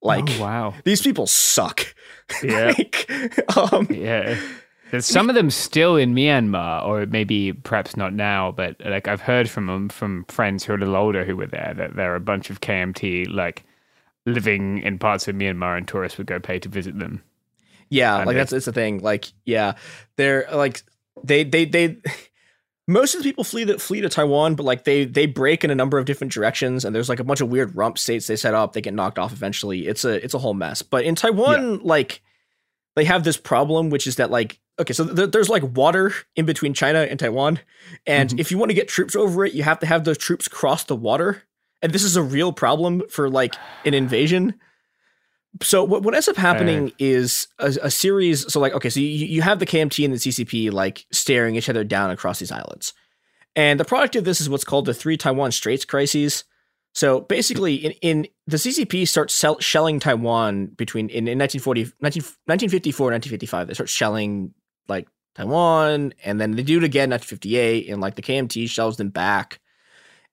Like 0.00 0.28
oh, 0.30 0.42
wow, 0.42 0.74
these 0.84 1.02
people 1.02 1.26
suck. 1.26 1.86
Yeah, 2.42 2.74
like, 2.76 3.10
um, 3.56 3.86
yeah. 3.90 4.38
There's 4.90 5.06
some 5.06 5.28
of 5.28 5.34
them 5.34 5.50
still 5.50 5.96
in 5.96 6.14
Myanmar, 6.14 6.84
or 6.84 7.06
maybe 7.06 7.52
perhaps 7.52 7.96
not 7.96 8.14
now, 8.14 8.52
but 8.52 8.76
like 8.84 9.06
I've 9.06 9.20
heard 9.20 9.50
from 9.50 9.66
them 9.66 9.88
from 9.88 10.24
friends 10.24 10.64
who 10.64 10.72
are 10.72 10.76
a 10.76 10.78
little 10.78 10.96
older 10.96 11.24
who 11.24 11.36
were 11.36 11.46
there 11.46 11.74
that 11.76 11.94
there 11.94 12.12
are 12.12 12.16
a 12.16 12.20
bunch 12.20 12.50
of 12.50 12.60
KMT 12.60 13.32
like 13.32 13.64
living 14.26 14.82
in 14.82 14.98
parts 14.98 15.28
of 15.28 15.36
Myanmar, 15.36 15.76
and 15.76 15.86
tourists 15.86 16.18
would 16.18 16.26
go 16.26 16.40
pay 16.40 16.58
to 16.58 16.68
visit 16.68 16.98
them. 16.98 17.22
Yeah, 17.90 18.24
like 18.24 18.36
that's 18.36 18.52
it's 18.52 18.66
the 18.66 18.72
thing. 18.72 19.00
Like, 19.00 19.26
yeah, 19.44 19.74
they're 20.16 20.46
like 20.52 20.82
they 21.22 21.44
they 21.44 21.64
they. 21.64 21.98
Most 22.90 23.14
of 23.14 23.22
the 23.22 23.28
people 23.28 23.44
flee 23.44 23.66
to 23.66 23.78
flee 23.78 24.00
to 24.00 24.08
Taiwan, 24.08 24.54
but 24.54 24.64
like 24.64 24.84
they 24.84 25.04
they 25.04 25.26
break 25.26 25.62
in 25.62 25.70
a 25.70 25.74
number 25.74 25.98
of 25.98 26.06
different 26.06 26.32
directions, 26.32 26.86
and 26.86 26.94
there's 26.94 27.10
like 27.10 27.20
a 27.20 27.24
bunch 27.24 27.42
of 27.42 27.50
weird 27.50 27.76
rump 27.76 27.98
states 27.98 28.26
they 28.26 28.36
set 28.36 28.54
up. 28.54 28.72
They 28.72 28.80
get 28.80 28.94
knocked 28.94 29.18
off 29.18 29.30
eventually. 29.30 29.86
It's 29.86 30.06
a 30.06 30.24
it's 30.24 30.32
a 30.32 30.38
whole 30.38 30.54
mess. 30.54 30.80
But 30.80 31.04
in 31.04 31.14
Taiwan, 31.14 31.72
yeah. 31.72 31.78
like 31.82 32.22
they 32.96 33.04
have 33.04 33.24
this 33.24 33.36
problem, 33.36 33.90
which 33.90 34.06
is 34.06 34.16
that 34.16 34.30
like 34.30 34.58
okay, 34.78 34.92
so 34.92 35.06
th- 35.06 35.30
there's 35.30 35.48
like 35.48 35.62
water 35.76 36.12
in 36.36 36.46
between 36.46 36.74
China 36.74 37.00
and 37.00 37.18
Taiwan, 37.18 37.60
and 38.06 38.30
mm-hmm. 38.30 38.38
if 38.38 38.50
you 38.50 38.58
want 38.58 38.70
to 38.70 38.74
get 38.74 38.88
troops 38.88 39.16
over 39.16 39.44
it, 39.44 39.54
you 39.54 39.62
have 39.62 39.80
to 39.80 39.86
have 39.86 40.04
those 40.04 40.18
troops 40.18 40.48
cross 40.48 40.84
the 40.84 40.96
water, 40.96 41.42
and 41.82 41.92
this 41.92 42.04
is 42.04 42.16
a 42.16 42.22
real 42.22 42.52
problem 42.52 43.02
for 43.10 43.28
like 43.28 43.54
an 43.84 43.94
invasion. 43.94 44.54
So 45.62 45.82
what, 45.82 46.02
what 46.02 46.14
ends 46.14 46.28
up 46.28 46.36
happening 46.36 46.88
uh, 46.88 46.94
is 46.98 47.48
a, 47.58 47.74
a, 47.82 47.90
series. 47.90 48.52
So 48.52 48.60
like, 48.60 48.74
okay, 48.74 48.90
so 48.90 49.00
you, 49.00 49.08
you 49.08 49.42
have 49.42 49.58
the 49.58 49.66
KMT 49.66 50.04
and 50.04 50.14
the 50.14 50.18
CCP 50.18 50.70
like 50.70 51.06
staring 51.10 51.56
each 51.56 51.68
other 51.68 51.84
down 51.84 52.10
across 52.10 52.38
these 52.38 52.52
islands, 52.52 52.92
and 53.56 53.80
the 53.80 53.84
product 53.84 54.16
of 54.16 54.24
this 54.24 54.40
is 54.40 54.48
what's 54.48 54.64
called 54.64 54.86
the 54.86 54.94
three 54.94 55.16
Taiwan 55.16 55.52
Straits 55.52 55.84
crises. 55.84 56.44
So 56.94 57.20
basically, 57.20 57.76
in, 57.76 57.92
in 58.02 58.28
the 58.46 58.56
CCP 58.56 59.06
starts 59.06 59.34
sell, 59.34 59.58
shelling 59.60 60.00
Taiwan 60.00 60.66
between 60.66 61.08
in, 61.10 61.28
in 61.28 61.38
1940, 61.38 61.92
19, 62.00 62.22
1954, 62.46 63.06
1955. 63.06 63.68
They 63.68 63.74
start 63.74 63.88
shelling 63.88 64.54
like 64.88 65.08
Taiwan, 65.34 66.14
and 66.24 66.40
then 66.40 66.52
they 66.52 66.62
do 66.62 66.78
it 66.78 66.84
again 66.84 67.10
1958, 67.10 67.88
and 67.88 68.00
like 68.00 68.16
the 68.16 68.22
KMT 68.22 68.68
shells 68.68 68.96
them 68.96 69.10
back. 69.10 69.60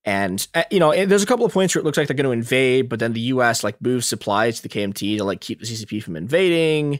And 0.03 0.45
uh, 0.53 0.63
you 0.69 0.79
know, 0.79 1.05
there's 1.05 1.23
a 1.23 1.27
couple 1.27 1.45
of 1.45 1.53
points 1.53 1.73
where 1.73 1.81
it 1.81 1.85
looks 1.85 1.97
like 1.97 2.07
they're 2.07 2.15
going 2.15 2.25
to 2.25 2.31
invade, 2.31 2.89
but 2.89 2.99
then 2.99 3.13
the 3.13 3.21
U.S. 3.21 3.63
like 3.63 3.81
moves 3.81 4.07
supplies 4.07 4.57
to 4.57 4.63
the 4.63 4.69
KMT 4.69 5.17
to 5.17 5.23
like 5.23 5.41
keep 5.41 5.59
the 5.59 5.65
CCP 5.65 6.01
from 6.03 6.15
invading. 6.15 6.99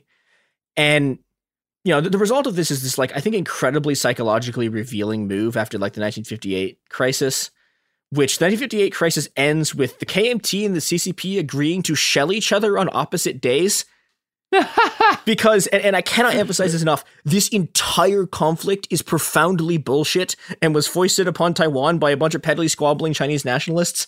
And 0.75 1.19
you 1.83 1.93
know, 1.93 2.01
the, 2.01 2.09
the, 2.09 2.17
result 2.17 2.47
of 2.47 2.55
this 2.55 2.71
is 2.71 2.81
this 2.81 2.97
like 2.97 3.15
I 3.15 3.19
think 3.19 3.35
incredibly 3.35 3.93
psychologically 3.93 4.69
revealing 4.69 5.27
move 5.27 5.55
after 5.55 5.77
like 5.77 5.93
the 5.93 6.01
1958 6.01 6.79
crisis, 6.89 7.51
which 8.09 8.39
the 8.39 8.45
1958 8.45 8.89
crisis 8.91 9.29
ends 9.37 9.75
with 9.75 9.99
the 9.99 10.05
KMT 10.07 10.65
and 10.65 10.75
the 10.75 10.79
CCP 10.79 11.37
agreeing 11.37 11.83
to 11.83 11.93
shell 11.93 12.31
each 12.31 12.51
other 12.51 12.77
on 12.79 12.89
opposite 12.91 13.39
days 13.39 13.85
because 15.25 15.67
and, 15.67 15.83
and, 15.83 15.95
I 15.95 16.01
cannot 16.01 16.35
emphasize 16.35 16.73
this 16.73 16.81
enough, 16.81 17.03
this 17.23 17.47
entire 17.49 18.25
conflict 18.25 18.87
is 18.89 19.01
profoundly 19.01 19.77
bullshit 19.77 20.35
and 20.61 20.73
was 20.73 20.87
foisted 20.87 21.27
upon 21.27 21.53
Taiwan 21.53 21.97
by 21.97 22.11
a 22.11 22.17
bunch 22.17 22.35
of 22.35 22.41
peddly 22.41 22.67
squabbling 22.67 23.13
Chinese 23.13 23.45
nationalists. 23.45 24.07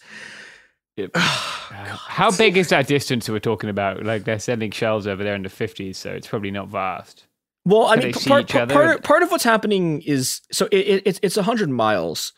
It, 0.96 1.12
uh, 1.16 1.20
how 1.20 2.32
big 2.32 2.58
is 2.58 2.70
that 2.70 2.88
distance 2.88 3.30
we're 3.30 3.40
talking 3.40 3.70
about? 3.70 4.04
Like 4.04 4.24
they're 4.24 4.40
sending 4.40 4.72
shells 4.72 5.08
over 5.08 5.24
there 5.24 5.36
in 5.36 5.44
the 5.44 5.50
fifties, 5.50 5.98
so 5.98 6.12
it's 6.12 6.28
probably 6.28 6.52
not 6.52 6.70
vast. 6.70 7.26
Well, 7.66 7.88
I 7.88 7.98
mean, 7.98 8.14
part, 8.14 8.48
part, 8.48 8.70
part, 8.70 9.04
part, 9.04 9.24
of 9.24 9.32
what's 9.32 9.44
happening 9.44 10.02
is 10.04 10.42
so 10.52 10.68
it, 10.72 10.78
it, 10.78 11.04
it's 11.06 11.20
it's 11.22 11.36
hundred 11.36 11.70
miles, 11.70 12.32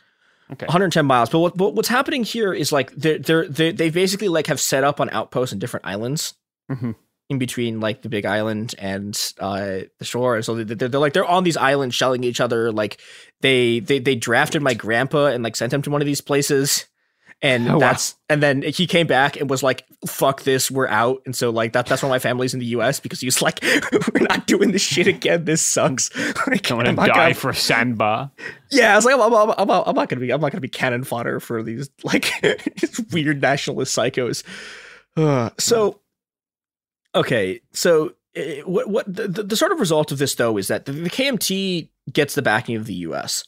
okay. 0.52 0.66
110 0.66 1.06
miles. 1.06 1.30
But 1.30 1.40
what 1.40 1.56
but 1.56 1.76
what's 1.76 1.88
happening 1.88 2.24
here 2.24 2.52
is 2.52 2.72
like 2.72 2.92
they're 2.96 3.20
they're 3.20 3.48
they 3.48 3.72
they 3.72 3.90
basically 3.92 4.28
like 4.28 4.48
have 4.48 4.60
set 4.60 4.84
up 4.84 5.00
on 5.00 5.10
outposts 5.12 5.54
in 5.54 5.60
different 5.60 5.86
islands. 5.86 6.34
Mm-hmm 6.72 6.92
in 7.30 7.38
between 7.38 7.80
like 7.80 8.02
the 8.02 8.10
big 8.10 8.26
island 8.26 8.74
and 8.80 9.34
uh, 9.40 9.82
the 10.00 10.06
shore. 10.06 10.42
So 10.42 10.64
they're, 10.64 10.90
they're, 10.90 11.00
like 11.00 11.14
they're 11.14 11.26
on 11.26 11.44
these 11.44 11.58
islands 11.58 11.96
shelling 11.96 12.24
each 12.24 12.42
other. 12.42 12.72
Like 12.72 13.00
they 13.42 13.80
they 13.80 14.00
they 14.00 14.16
drafted 14.16 14.62
my 14.62 14.74
grandpa 14.74 15.28
and 15.28 15.44
like 15.44 15.56
sent 15.56 15.74
him 15.74 15.82
to 15.84 15.90
one 15.90 16.02
of 16.02 16.08
these 16.08 16.22
places. 16.22 16.86
And 17.42 17.70
oh, 17.70 17.80
that's 17.80 18.14
wow. 18.14 18.18
and 18.30 18.44
then 18.44 18.62
he 18.64 18.86
came 18.86 19.08
back 19.08 19.40
and 19.40 19.50
was 19.50 19.64
like, 19.64 19.86
"Fuck 20.06 20.44
this, 20.44 20.70
we're 20.70 20.90
out." 20.90 21.22
And 21.26 21.34
so 21.34 21.52
like 21.52 21.72
that 21.72 21.86
that's 21.86 22.04
why 22.04 22.10
my 22.10 22.20
family's 22.20 22.54
in 22.54 22.60
the 22.60 22.66
U.S. 22.66 23.00
because 23.00 23.22
he's 23.22 23.42
like, 23.42 23.64
"We're 24.14 24.28
not 24.28 24.46
doing 24.46 24.72
this 24.72 24.82
shit 24.82 25.08
again. 25.08 25.46
This 25.46 25.62
sucks." 25.62 26.14
like, 26.48 26.70
I'm 26.70 26.80
gonna 26.80 26.96
die 26.96 27.08
gonna... 27.08 27.34
for 27.36 27.52
a 27.52 27.56
sandbar. 27.56 28.32
Yeah, 28.72 28.92
I 28.92 28.98
was 28.98 29.06
like, 29.06 29.16
I'm, 29.16 29.34
I'm, 29.34 29.52
I'm, 29.52 29.70
I'm, 29.70 29.96
not 29.96 30.10
gonna 30.10 30.20
be 30.20 30.34
I'm 30.34 30.42
not 30.42 30.52
gonna 30.52 30.60
be 30.60 30.68
cannon 30.68 31.06
fodder 31.06 31.40
for 31.40 31.64
these 31.64 31.90
like 32.04 32.30
weird 33.14 33.42
nationalist 33.42 33.98
psychos. 33.98 34.44
Uh, 35.16 35.52
so 35.58 36.02
Okay, 37.16 37.62
so 37.72 38.14
uh, 38.38 38.42
what 38.66 38.90
what 38.90 39.14
the, 39.14 39.28
the, 39.28 39.56
sort 39.56 39.72
of 39.72 39.80
result 39.80 40.12
of 40.12 40.20
this 40.20 40.36
though 40.36 40.58
is 40.58 40.68
that 40.68 40.86
the, 40.86 40.92
the 40.92 41.10
KMT 41.10 41.90
gets 42.12 42.36
the 42.36 42.42
backing 42.42 42.76
of 42.76 42.86
the 42.86 42.94
U.S. 42.96 43.44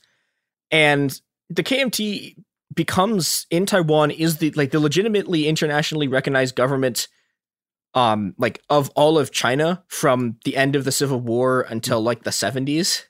and 0.72 1.20
the 1.50 1.64
KMT 1.64 2.36
becomes 2.74 3.46
in 3.52 3.66
Taiwan 3.66 4.12
is 4.12 4.38
the 4.38 4.52
like 4.52 4.72
the 4.72 4.80
legitimately 4.80 5.48
internationally 5.48 6.08
recognized 6.08 6.56
government 6.56 7.08
um 7.94 8.34
like 8.38 8.62
of 8.70 8.90
all 8.92 9.18
of 9.20 9.32
China 9.32 9.84
from 9.88 10.38
the 10.46 10.56
end 10.56 10.76
of 10.76 10.84
the 10.84 10.92
Civil 10.92 11.20
War 11.20 11.62
until 11.62 12.02
like 12.02 12.24
the 12.24 12.32
70s. 12.32 13.06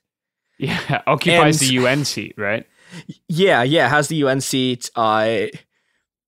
Yeah, 0.57 1.01
occupies 1.07 1.61
and, 1.61 1.69
the 1.69 1.73
UN 1.75 2.05
seat, 2.05 2.35
right? 2.37 2.67
Yeah, 3.29 3.63
yeah, 3.63 3.87
has 3.87 4.09
the 4.09 4.17
UN 4.17 4.41
seat. 4.41 4.89
Uh 4.97 5.45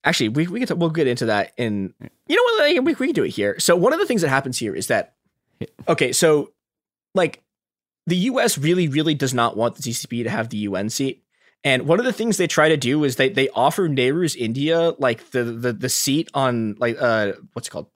actually 0.03 0.29
we 0.29 0.47
we 0.47 0.65
can 0.65 0.79
we'll 0.79 0.89
get 0.89 1.07
into 1.07 1.25
that 1.25 1.53
in 1.57 1.93
you 2.27 2.35
know 2.35 2.43
what 2.43 2.85
we, 2.85 2.93
we 2.93 3.07
can 3.07 3.13
do 3.13 3.23
it 3.23 3.29
here. 3.29 3.59
So 3.59 3.75
one 3.75 3.93
of 3.93 3.99
the 3.99 4.05
things 4.05 4.21
that 4.21 4.29
happens 4.29 4.57
here 4.57 4.75
is 4.75 4.87
that 4.87 5.15
okay 5.87 6.11
so 6.11 6.51
like 7.15 7.41
the 8.07 8.17
us 8.17 8.57
really 8.57 8.87
really 8.87 9.15
does 9.15 9.33
not 9.33 9.55
want 9.55 9.75
the 9.75 9.81
ccp 9.81 10.23
to 10.23 10.29
have 10.29 10.49
the 10.49 10.57
un 10.59 10.89
seat. 10.89 11.23
And 11.65 11.87
one 11.87 11.97
of 11.97 12.05
the 12.05 12.11
things 12.11 12.35
they 12.35 12.47
try 12.47 12.69
to 12.69 12.77
do 12.77 13.03
is 13.05 13.15
they 13.15 13.29
they 13.29 13.49
offer 13.49 13.87
nehru's 13.87 14.35
india 14.35 14.93
like 14.99 15.31
the 15.31 15.43
the, 15.43 15.73
the 15.73 15.89
seat 15.89 16.29
on 16.33 16.75
like 16.79 16.97
uh 16.99 17.33
what's 17.53 17.67
it 17.67 17.71
called? 17.71 17.87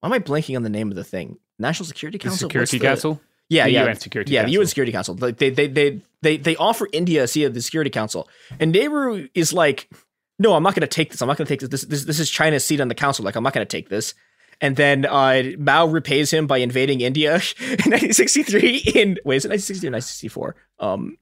Why 0.00 0.08
am 0.08 0.12
i 0.12 0.18
blanking 0.18 0.56
on 0.56 0.62
the 0.62 0.70
name 0.70 0.90
of 0.90 0.96
the 0.96 1.04
thing? 1.04 1.38
National 1.58 1.86
security 1.86 2.18
council? 2.18 2.48
The 2.48 2.50
security 2.50 2.78
the, 2.78 2.84
council? 2.84 3.20
Yeah, 3.48 3.64
the 3.64 3.72
yeah, 3.72 3.84
UN 3.84 3.96
Security 3.96 4.32
yeah, 4.32 4.40
Council. 4.40 4.52
the 4.52 4.58
UN 4.58 4.66
Security 4.66 4.92
Council. 4.92 5.14
Like 5.16 5.36
they, 5.36 5.50
they, 5.50 5.66
they, 5.66 6.00
they, 6.22 6.36
they 6.38 6.56
offer 6.56 6.88
India 6.92 7.24
a 7.24 7.26
seat 7.26 7.44
of 7.44 7.54
the 7.54 7.60
Security 7.62 7.90
Council, 7.90 8.28
and 8.58 8.72
Nehru 8.72 9.28
is 9.34 9.52
like, 9.52 9.90
no, 10.38 10.54
I'm 10.54 10.62
not 10.62 10.74
going 10.74 10.82
to 10.82 10.86
take 10.86 11.10
this. 11.10 11.20
I'm 11.22 11.28
not 11.28 11.36
going 11.36 11.46
to 11.46 11.52
take 11.52 11.60
this. 11.60 11.68
This, 11.68 11.82
this. 11.82 12.04
this 12.04 12.20
is 12.20 12.30
China's 12.30 12.64
seat 12.64 12.80
on 12.80 12.88
the 12.88 12.94
council. 12.94 13.24
Like, 13.24 13.36
I'm 13.36 13.44
not 13.44 13.52
going 13.52 13.66
to 13.66 13.70
take 13.70 13.88
this. 13.88 14.14
And 14.60 14.76
then 14.76 15.04
uh, 15.04 15.42
Mao 15.58 15.86
repays 15.86 16.32
him 16.32 16.46
by 16.46 16.58
invading 16.58 17.00
India 17.00 17.34
in 17.60 17.90
1963. 17.90 18.82
In 18.94 19.18
wait, 19.24 19.36
is 19.36 19.44
it 19.44 19.50
1963 19.50 19.88
or 19.88 19.92
1964? 19.92 20.56
Um, 20.78 21.18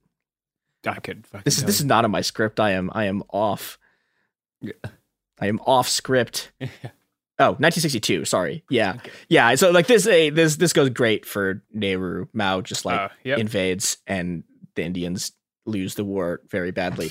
I 0.86 1.00
could. 1.00 1.26
This 1.44 1.58
is 1.58 1.64
this 1.64 1.78
is 1.78 1.86
not 1.86 2.04
in 2.04 2.10
my 2.10 2.20
script. 2.20 2.60
I 2.60 2.72
am 2.72 2.90
I 2.92 3.04
am 3.06 3.22
off. 3.30 3.78
Yeah. 4.60 4.72
I 5.40 5.46
am 5.46 5.60
off 5.60 5.88
script. 5.88 6.52
Oh, 7.38 7.56
1962. 7.58 8.24
Sorry. 8.26 8.62
Yeah. 8.68 8.92
Okay. 8.96 9.10
Yeah. 9.28 9.54
So 9.56 9.70
like 9.72 9.88
this, 9.88 10.06
a 10.06 10.30
this 10.30 10.56
this 10.56 10.72
goes 10.72 10.90
great 10.90 11.26
for 11.26 11.62
Nehru. 11.72 12.26
Mao 12.32 12.60
just 12.60 12.84
like 12.84 13.00
uh, 13.00 13.08
yep. 13.24 13.38
invades, 13.38 13.96
and 14.06 14.44
the 14.76 14.82
Indians 14.82 15.32
lose 15.64 15.96
the 15.96 16.04
war 16.04 16.42
very 16.50 16.70
badly. 16.70 17.10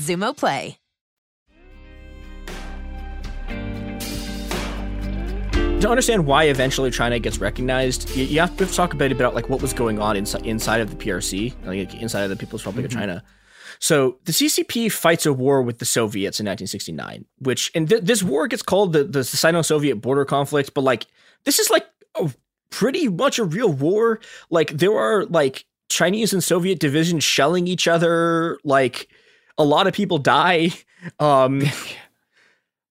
Xumo 0.00 0.36
Play. 0.36 0.76
to 5.80 5.88
understand 5.88 6.26
why 6.26 6.44
eventually 6.44 6.90
China 6.90 7.18
gets 7.18 7.38
recognized, 7.38 8.14
you, 8.14 8.24
you 8.24 8.38
have 8.38 8.54
to 8.58 8.66
talk 8.66 8.92
a 8.92 8.96
bit 8.96 9.10
about 9.10 9.34
like 9.34 9.48
what 9.48 9.62
was 9.62 9.72
going 9.72 9.98
on 9.98 10.14
inside 10.14 10.44
inside 10.44 10.82
of 10.82 10.90
the 10.90 10.96
PRC, 10.96 11.54
like 11.64 11.94
inside 11.94 12.22
of 12.22 12.28
the 12.28 12.36
People's 12.36 12.66
Republic 12.66 12.86
mm-hmm. 12.86 12.98
of 12.98 13.00
China. 13.00 13.24
So 13.78 14.18
the 14.26 14.32
CCP 14.32 14.92
fights 14.92 15.24
a 15.24 15.32
war 15.32 15.62
with 15.62 15.78
the 15.78 15.86
Soviets 15.86 16.38
in 16.38 16.44
1969, 16.44 17.24
which 17.38 17.70
and 17.74 17.88
th- 17.88 18.02
this 18.02 18.22
war 18.22 18.46
gets 18.46 18.62
called 18.62 18.92
the 18.92 19.04
the 19.04 19.24
Sino-Soviet 19.24 19.96
border 19.96 20.26
conflict, 20.26 20.74
but 20.74 20.84
like 20.84 21.06
this 21.44 21.58
is 21.58 21.70
like 21.70 21.86
a, 22.14 22.30
pretty 22.68 23.08
much 23.08 23.38
a 23.38 23.44
real 23.44 23.72
war. 23.72 24.20
Like 24.50 24.72
there 24.72 24.96
are 24.98 25.24
like 25.26 25.64
Chinese 25.88 26.34
and 26.34 26.44
Soviet 26.44 26.78
divisions 26.78 27.24
shelling 27.24 27.66
each 27.66 27.88
other. 27.88 28.58
Like 28.64 29.08
a 29.58 29.64
lot 29.64 29.86
of 29.86 29.92
people 29.94 30.18
die. 30.18 30.70
Um, 31.18 31.62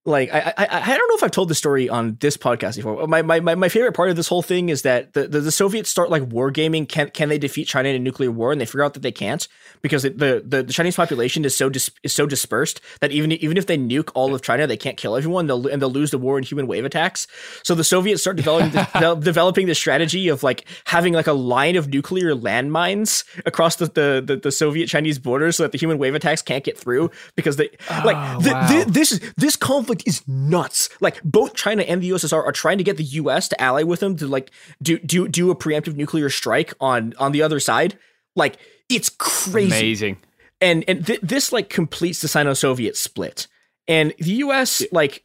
like 0.06 0.34
I, 0.34 0.54
I 0.58 0.66
I 0.82 0.98
don't 0.98 1.10
know 1.10 1.16
if 1.16 1.24
I've 1.24 1.32
told 1.32 1.50
the 1.50 1.56
story 1.56 1.90
on 1.90 2.18
this 2.22 2.38
podcast 2.38 2.78
before. 2.78 3.06
My, 3.06 3.22
my 3.22 3.40
my 3.40 3.70
favorite 3.70 3.94
part 3.94 4.10
of 4.10 4.16
this 4.16 4.30
whole 4.30 4.42
thing 4.42 4.70
is 4.70 4.84
that 4.84 5.14
the, 5.14 5.28
the, 5.28 5.42
the 5.42 5.52
Soviets 5.52 5.90
start 5.90 6.10
like 6.10 6.24
wargaming. 6.24 6.88
Can 6.88 7.10
can 7.10 7.28
they 7.28 7.38
defeat 7.38 7.68
China 7.68 7.90
in 7.90 7.96
a 7.98 8.00
nuclear 8.00 8.32
war? 8.32 8.52
And 8.54 8.62
they 8.62 8.66
figure 8.66 8.84
out 8.84 8.94
that 8.94 9.02
they 9.02 9.12
can't 9.12 9.46
because 9.82 10.04
the 10.04 10.44
the, 10.46 10.64
the 10.64 10.74
Chinese 10.74 10.96
population 10.96 11.44
is 11.44 11.56
so 11.56 11.70
dis, 11.70 11.92
is 12.02 12.14
so 12.14 12.26
dispersed 12.26 12.80
that 13.02 13.12
even 13.12 13.34
even 13.34 13.58
if 13.58 13.68
they 13.68 13.78
nuke 13.78 14.10
all 14.16 14.34
of 14.34 14.42
China, 14.42 14.66
they 14.66 14.78
can't 14.78 14.96
kill 14.96 15.18
everyone. 15.18 15.48
They'll 15.48 15.68
and 15.68 15.82
they'll 15.82 15.92
lose 15.92 16.12
the 16.12 16.18
war 16.18 16.38
in 16.38 16.46
human 16.46 16.66
wave 16.66 16.86
attacks. 16.86 17.28
So 17.64 17.76
the 17.76 17.84
Soviets 17.84 18.22
start 18.22 18.38
developing 18.38 18.72
the, 18.72 19.16
developing 19.22 19.68
the 19.68 19.76
strategy 19.76 20.30
of 20.30 20.44
like 20.44 20.66
having 20.86 21.14
like 21.14 21.28
a 21.28 21.34
line 21.34 21.76
of 21.76 21.90
nuclear 21.90 22.34
landmines 22.34 23.26
across 23.46 23.76
the 23.76 23.88
the, 23.88 24.24
the, 24.26 24.38
the 24.38 24.52
Soviet 24.52 24.88
Chinese 24.88 25.20
border 25.20 25.52
so 25.52 25.64
that 25.64 25.74
the 25.74 25.78
human 25.78 25.98
wave 25.98 26.16
attacks 26.16 26.42
can't 26.42 26.64
get 26.64 26.78
through 26.78 27.12
because 27.36 27.58
they 27.58 27.70
oh, 27.90 28.02
like 28.06 28.16
wow. 28.16 28.86
this 28.88 29.20
this 29.36 29.56
conflict 29.58 29.89
is 30.06 30.28
nuts. 30.28 30.90
Like 31.00 31.22
both 31.24 31.54
China 31.54 31.84
and 31.84 32.02
the 32.02 32.12
USSR 32.12 32.46
are 32.46 32.52
trying 32.52 32.78
to 32.78 32.84
get 32.84 32.98
the 32.98 33.04
US 33.04 33.48
to 33.50 33.62
ally 33.62 33.84
with 33.84 34.00
them 34.00 34.16
to 34.18 34.28
like 34.28 34.52
do 34.82 35.00
do 35.00 35.28
do 35.28 35.52
a 35.52 35.56
preemptive 35.56 35.96
nuclear 35.96 36.30
strike 36.30 36.74
on 36.80 37.14
on 37.18 37.32
the 37.32 37.42
other 37.42 37.60
side. 37.60 37.98
Like 38.36 38.58
it's 38.90 39.10
crazy. 39.10 39.68
Amazing. 39.68 40.18
And 40.62 40.84
and 40.88 41.06
th- 41.06 41.22
this 41.22 41.52
like 41.52 41.70
completes 41.70 42.22
the 42.22 42.28
Sino-Soviet 42.28 42.98
split. 42.98 43.48
And 43.88 44.14
the 44.20 44.32
US 44.32 44.84
like 44.92 45.24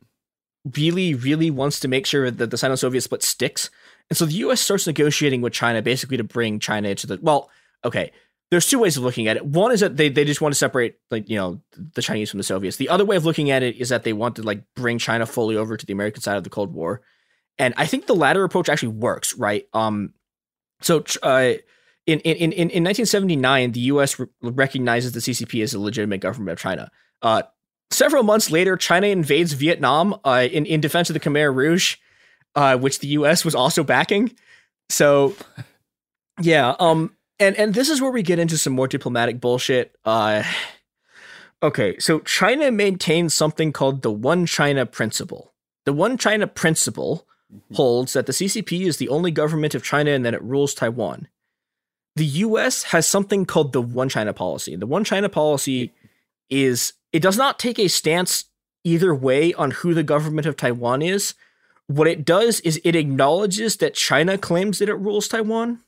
really 0.77 1.15
really 1.15 1.51
wants 1.51 1.81
to 1.81 1.89
make 1.89 2.07
sure 2.07 2.31
that 2.31 2.51
the 2.51 2.59
Sino-Soviet 2.59 3.03
split 3.03 3.23
sticks. 3.23 3.71
And 4.11 4.17
so 4.17 4.27
the 4.27 4.35
US 4.35 4.61
starts 4.61 4.87
negotiating 4.87 5.41
with 5.41 5.53
China 5.53 5.83
basically 5.83 6.17
to 6.17 6.25
bring 6.25 6.61
China 6.61 6.89
into 6.89 7.07
the 7.07 7.19
well, 7.21 7.51
okay, 7.85 8.13
there's 8.55 8.69
two 8.69 8.79
ways 8.79 8.97
of 8.97 9.03
looking 9.03 9.27
at 9.27 9.37
it. 9.37 9.45
One 9.45 9.73
is 9.73 9.81
that 9.81 9.97
they, 9.97 10.09
they 10.09 10.25
just 10.25 10.41
want 10.41 10.55
to 10.55 10.59
separate 10.59 10.95
like 11.11 11.29
you 11.29 11.37
know 11.37 11.61
the 11.95 12.03
Chinese 12.03 12.31
from 12.31 12.39
the 12.39 12.45
Soviets. 12.45 12.77
The 12.77 12.89
other 12.89 13.05
way 13.05 13.17
of 13.17 13.25
looking 13.25 13.51
at 13.51 13.65
it 13.65 13.75
is 13.79 13.89
that 13.89 14.05
they 14.05 14.13
want 14.13 14.37
to 14.37 14.43
like 14.45 14.63
bring 14.77 14.99
China 14.99 15.27
fully 15.27 15.57
over 15.57 15.77
to 15.77 15.85
the 15.85 15.93
American 15.93 16.23
side 16.23 16.37
of 16.37 16.45
the 16.45 16.51
Cold 16.51 16.73
War. 16.73 17.03
And 17.59 17.75
I 17.77 17.87
think 17.87 18.07
the 18.07 18.15
latter 18.15 18.45
approach 18.45 18.69
actually 18.69 18.91
works, 18.91 19.37
right? 19.37 19.67
Um, 19.73 20.15
so 20.83 21.03
uh, 21.25 21.55
in, 22.07 22.21
in 22.21 22.37
in 22.37 22.53
in 22.53 22.85
1979, 22.85 23.73
the 23.73 23.81
U.S. 23.81 24.21
Re- 24.21 24.29
recognizes 24.41 25.11
the 25.11 25.21
CCP 25.21 25.61
as 25.65 25.75
a 25.75 25.81
legitimate 25.81 26.21
government 26.21 26.53
of 26.53 26.61
China. 26.61 26.93
Uh, 27.21 27.43
several 27.91 28.23
months 28.23 28.53
later, 28.53 28.77
China 28.77 29.09
invades 29.09 29.53
Vietnam 29.53 30.15
uh, 30.25 30.47
in 30.49 30.65
in 30.65 30.81
defense 30.81 31.11
of 31.11 31.15
the 31.15 31.21
Khmer 31.21 31.53
Rouge, 31.53 31.97
uh, 32.55 32.79
which 32.79 33.01
the 33.01 33.09
U.S. 33.09 33.45
was 33.45 33.57
also 33.57 33.83
backing. 33.83 34.33
So, 34.91 35.35
yeah, 36.41 36.77
um, 36.79 37.17
and 37.39 37.57
and 37.57 37.75
this 37.75 37.89
is 37.89 38.01
where 38.01 38.11
we 38.11 38.23
get 38.23 38.39
into 38.39 38.59
some 38.59 38.73
more 38.73 38.89
diplomatic 38.89 39.41
bullshit. 39.41 39.97
Uh, 40.05 40.43
okay, 41.63 41.99
so 41.99 42.21
China 42.21 42.71
maintains 42.71 43.35
something 43.35 43.73
called 43.73 44.03
the 44.03 44.13
One 44.13 44.47
China 44.47 44.87
Principle. 44.87 45.53
The 45.85 45.93
One 45.93 46.17
China 46.19 46.47
Principle 46.47 47.27
mm-hmm. 47.53 47.75
holds 47.75 48.13
that 48.13 48.27
the 48.27 48.33
CCP 48.33 48.87
is 48.87 48.97
the 48.97 49.09
only 49.09 49.31
government 49.31 49.75
of 49.75 49.83
China 49.83 50.11
and 50.11 50.25
that 50.25 50.35
it 50.35 50.43
rules 50.43 50.75
Taiwan 50.75 51.29
the 52.17 52.25
US 52.25 52.85
has 52.85 53.07
something 53.07 53.45
called 53.45 53.73
the 53.73 53.83
one 53.83 54.09
China 54.09 54.33
policy. 54.33 54.77
The 54.77 54.87
one 54.87 55.05
China 55.05 55.29
policy 55.29 55.93
is 56.49 56.93
it 57.13 57.23
does 57.23 57.37
not 57.37 57.59
take 57.59 57.79
a 57.79 57.89
stance 57.89 58.45
either 58.85 59.15
way 59.15 59.53
on 59.55 59.71
who 59.73 59.95
the 59.95 60.03
government 60.03 60.47
of 60.47 60.57
Taiwan 60.57 61.03
is. 61.03 61.35
What 61.87 62.09
it 62.09 62.25
does 62.25 62.61
is 62.61 62.81
it 62.85 62.97
acknowledges 62.97 63.77
that 63.77 63.95
China 63.95 64.39
claims 64.39 64.79
that 64.79 64.89
it 64.89 64.95
rules 64.95 65.29
Taiwan. 65.29 65.81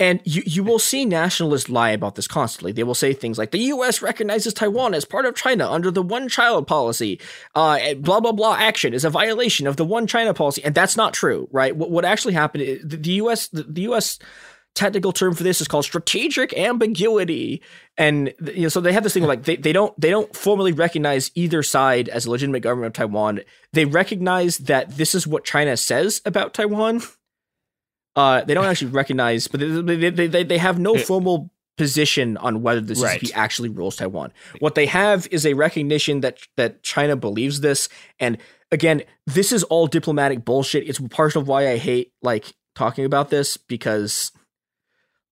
And 0.00 0.20
you, 0.24 0.42
you 0.46 0.64
will 0.64 0.78
see 0.78 1.04
nationalists 1.04 1.68
lie 1.68 1.90
about 1.90 2.14
this 2.14 2.26
constantly. 2.26 2.72
They 2.72 2.82
will 2.82 2.94
say 2.94 3.12
things 3.12 3.36
like 3.36 3.50
the 3.50 3.58
U.S. 3.58 4.00
recognizes 4.00 4.54
Taiwan 4.54 4.94
as 4.94 5.04
part 5.04 5.26
of 5.26 5.36
China 5.36 5.70
under 5.70 5.90
the 5.90 6.02
one 6.02 6.28
child 6.28 6.66
policy. 6.66 7.20
Uh, 7.54 7.94
blah 7.94 8.18
blah 8.18 8.32
blah. 8.32 8.56
Action 8.58 8.94
is 8.94 9.04
a 9.04 9.10
violation 9.10 9.66
of 9.66 9.76
the 9.76 9.84
one 9.84 10.06
China 10.06 10.32
policy, 10.32 10.64
and 10.64 10.74
that's 10.74 10.96
not 10.96 11.12
true, 11.12 11.48
right? 11.52 11.76
What, 11.76 11.90
what 11.90 12.06
actually 12.06 12.32
happened? 12.32 12.64
Is 12.64 12.80
the 12.82 13.12
U.S. 13.12 13.48
the, 13.48 13.62
the 13.62 13.82
U.S 13.82 14.18
technical 14.74 15.12
term 15.12 15.34
for 15.34 15.42
this 15.42 15.60
is 15.60 15.68
called 15.68 15.84
strategic 15.84 16.56
ambiguity 16.56 17.60
and 17.98 18.32
you 18.54 18.62
know 18.62 18.68
so 18.68 18.80
they 18.80 18.92
have 18.92 19.02
this 19.02 19.12
thing 19.12 19.24
like 19.24 19.42
they, 19.42 19.56
they 19.56 19.72
don't 19.72 19.98
they 20.00 20.10
don't 20.10 20.34
formally 20.34 20.72
recognize 20.72 21.30
either 21.34 21.62
side 21.62 22.08
as 22.08 22.24
a 22.24 22.30
legitimate 22.30 22.60
government 22.60 22.86
of 22.86 22.92
taiwan 22.92 23.40
they 23.72 23.84
recognize 23.84 24.58
that 24.58 24.96
this 24.96 25.14
is 25.14 25.26
what 25.26 25.44
china 25.44 25.76
says 25.76 26.22
about 26.24 26.54
taiwan 26.54 27.02
uh 28.16 28.42
they 28.44 28.54
don't 28.54 28.66
actually 28.66 28.90
recognize 28.90 29.46
but 29.46 29.60
they 29.60 30.10
they, 30.10 30.26
they, 30.26 30.44
they 30.44 30.58
have 30.58 30.78
no 30.78 30.96
formal 30.96 31.50
position 31.80 32.36
on 32.36 32.60
whether 32.60 32.82
the 32.82 32.92
CCP 32.92 33.02
right. 33.02 33.30
actually 33.34 33.70
rules 33.70 33.96
Taiwan. 33.96 34.34
What 34.58 34.74
they 34.74 34.84
have 34.84 35.26
is 35.30 35.46
a 35.46 35.54
recognition 35.54 36.20
that 36.20 36.38
that 36.58 36.82
China 36.82 37.16
believes 37.16 37.60
this, 37.60 37.88
and 38.18 38.36
again, 38.70 39.02
this 39.26 39.50
is 39.50 39.62
all 39.64 39.86
diplomatic 39.86 40.44
bullshit. 40.44 40.86
It's 40.86 40.98
part 41.08 41.36
of 41.36 41.48
why 41.48 41.70
I 41.70 41.78
hate 41.78 42.12
like 42.20 42.52
talking 42.74 43.06
about 43.06 43.30
this 43.30 43.56
because 43.56 44.30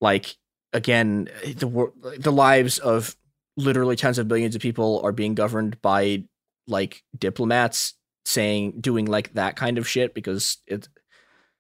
like 0.00 0.36
again 0.72 1.28
the 1.44 1.92
the 2.18 2.32
lives 2.32 2.78
of 2.78 3.14
literally 3.58 3.96
tens 3.96 4.18
of 4.18 4.26
billions 4.26 4.54
of 4.54 4.62
people 4.62 5.02
are 5.04 5.12
being 5.12 5.34
governed 5.34 5.82
by 5.82 6.24
like 6.66 7.02
diplomats 7.18 7.92
saying 8.24 8.80
doing 8.80 9.04
like 9.04 9.34
that 9.34 9.54
kind 9.56 9.76
of 9.76 9.86
shit 9.86 10.14
because 10.14 10.58
it 10.66 10.88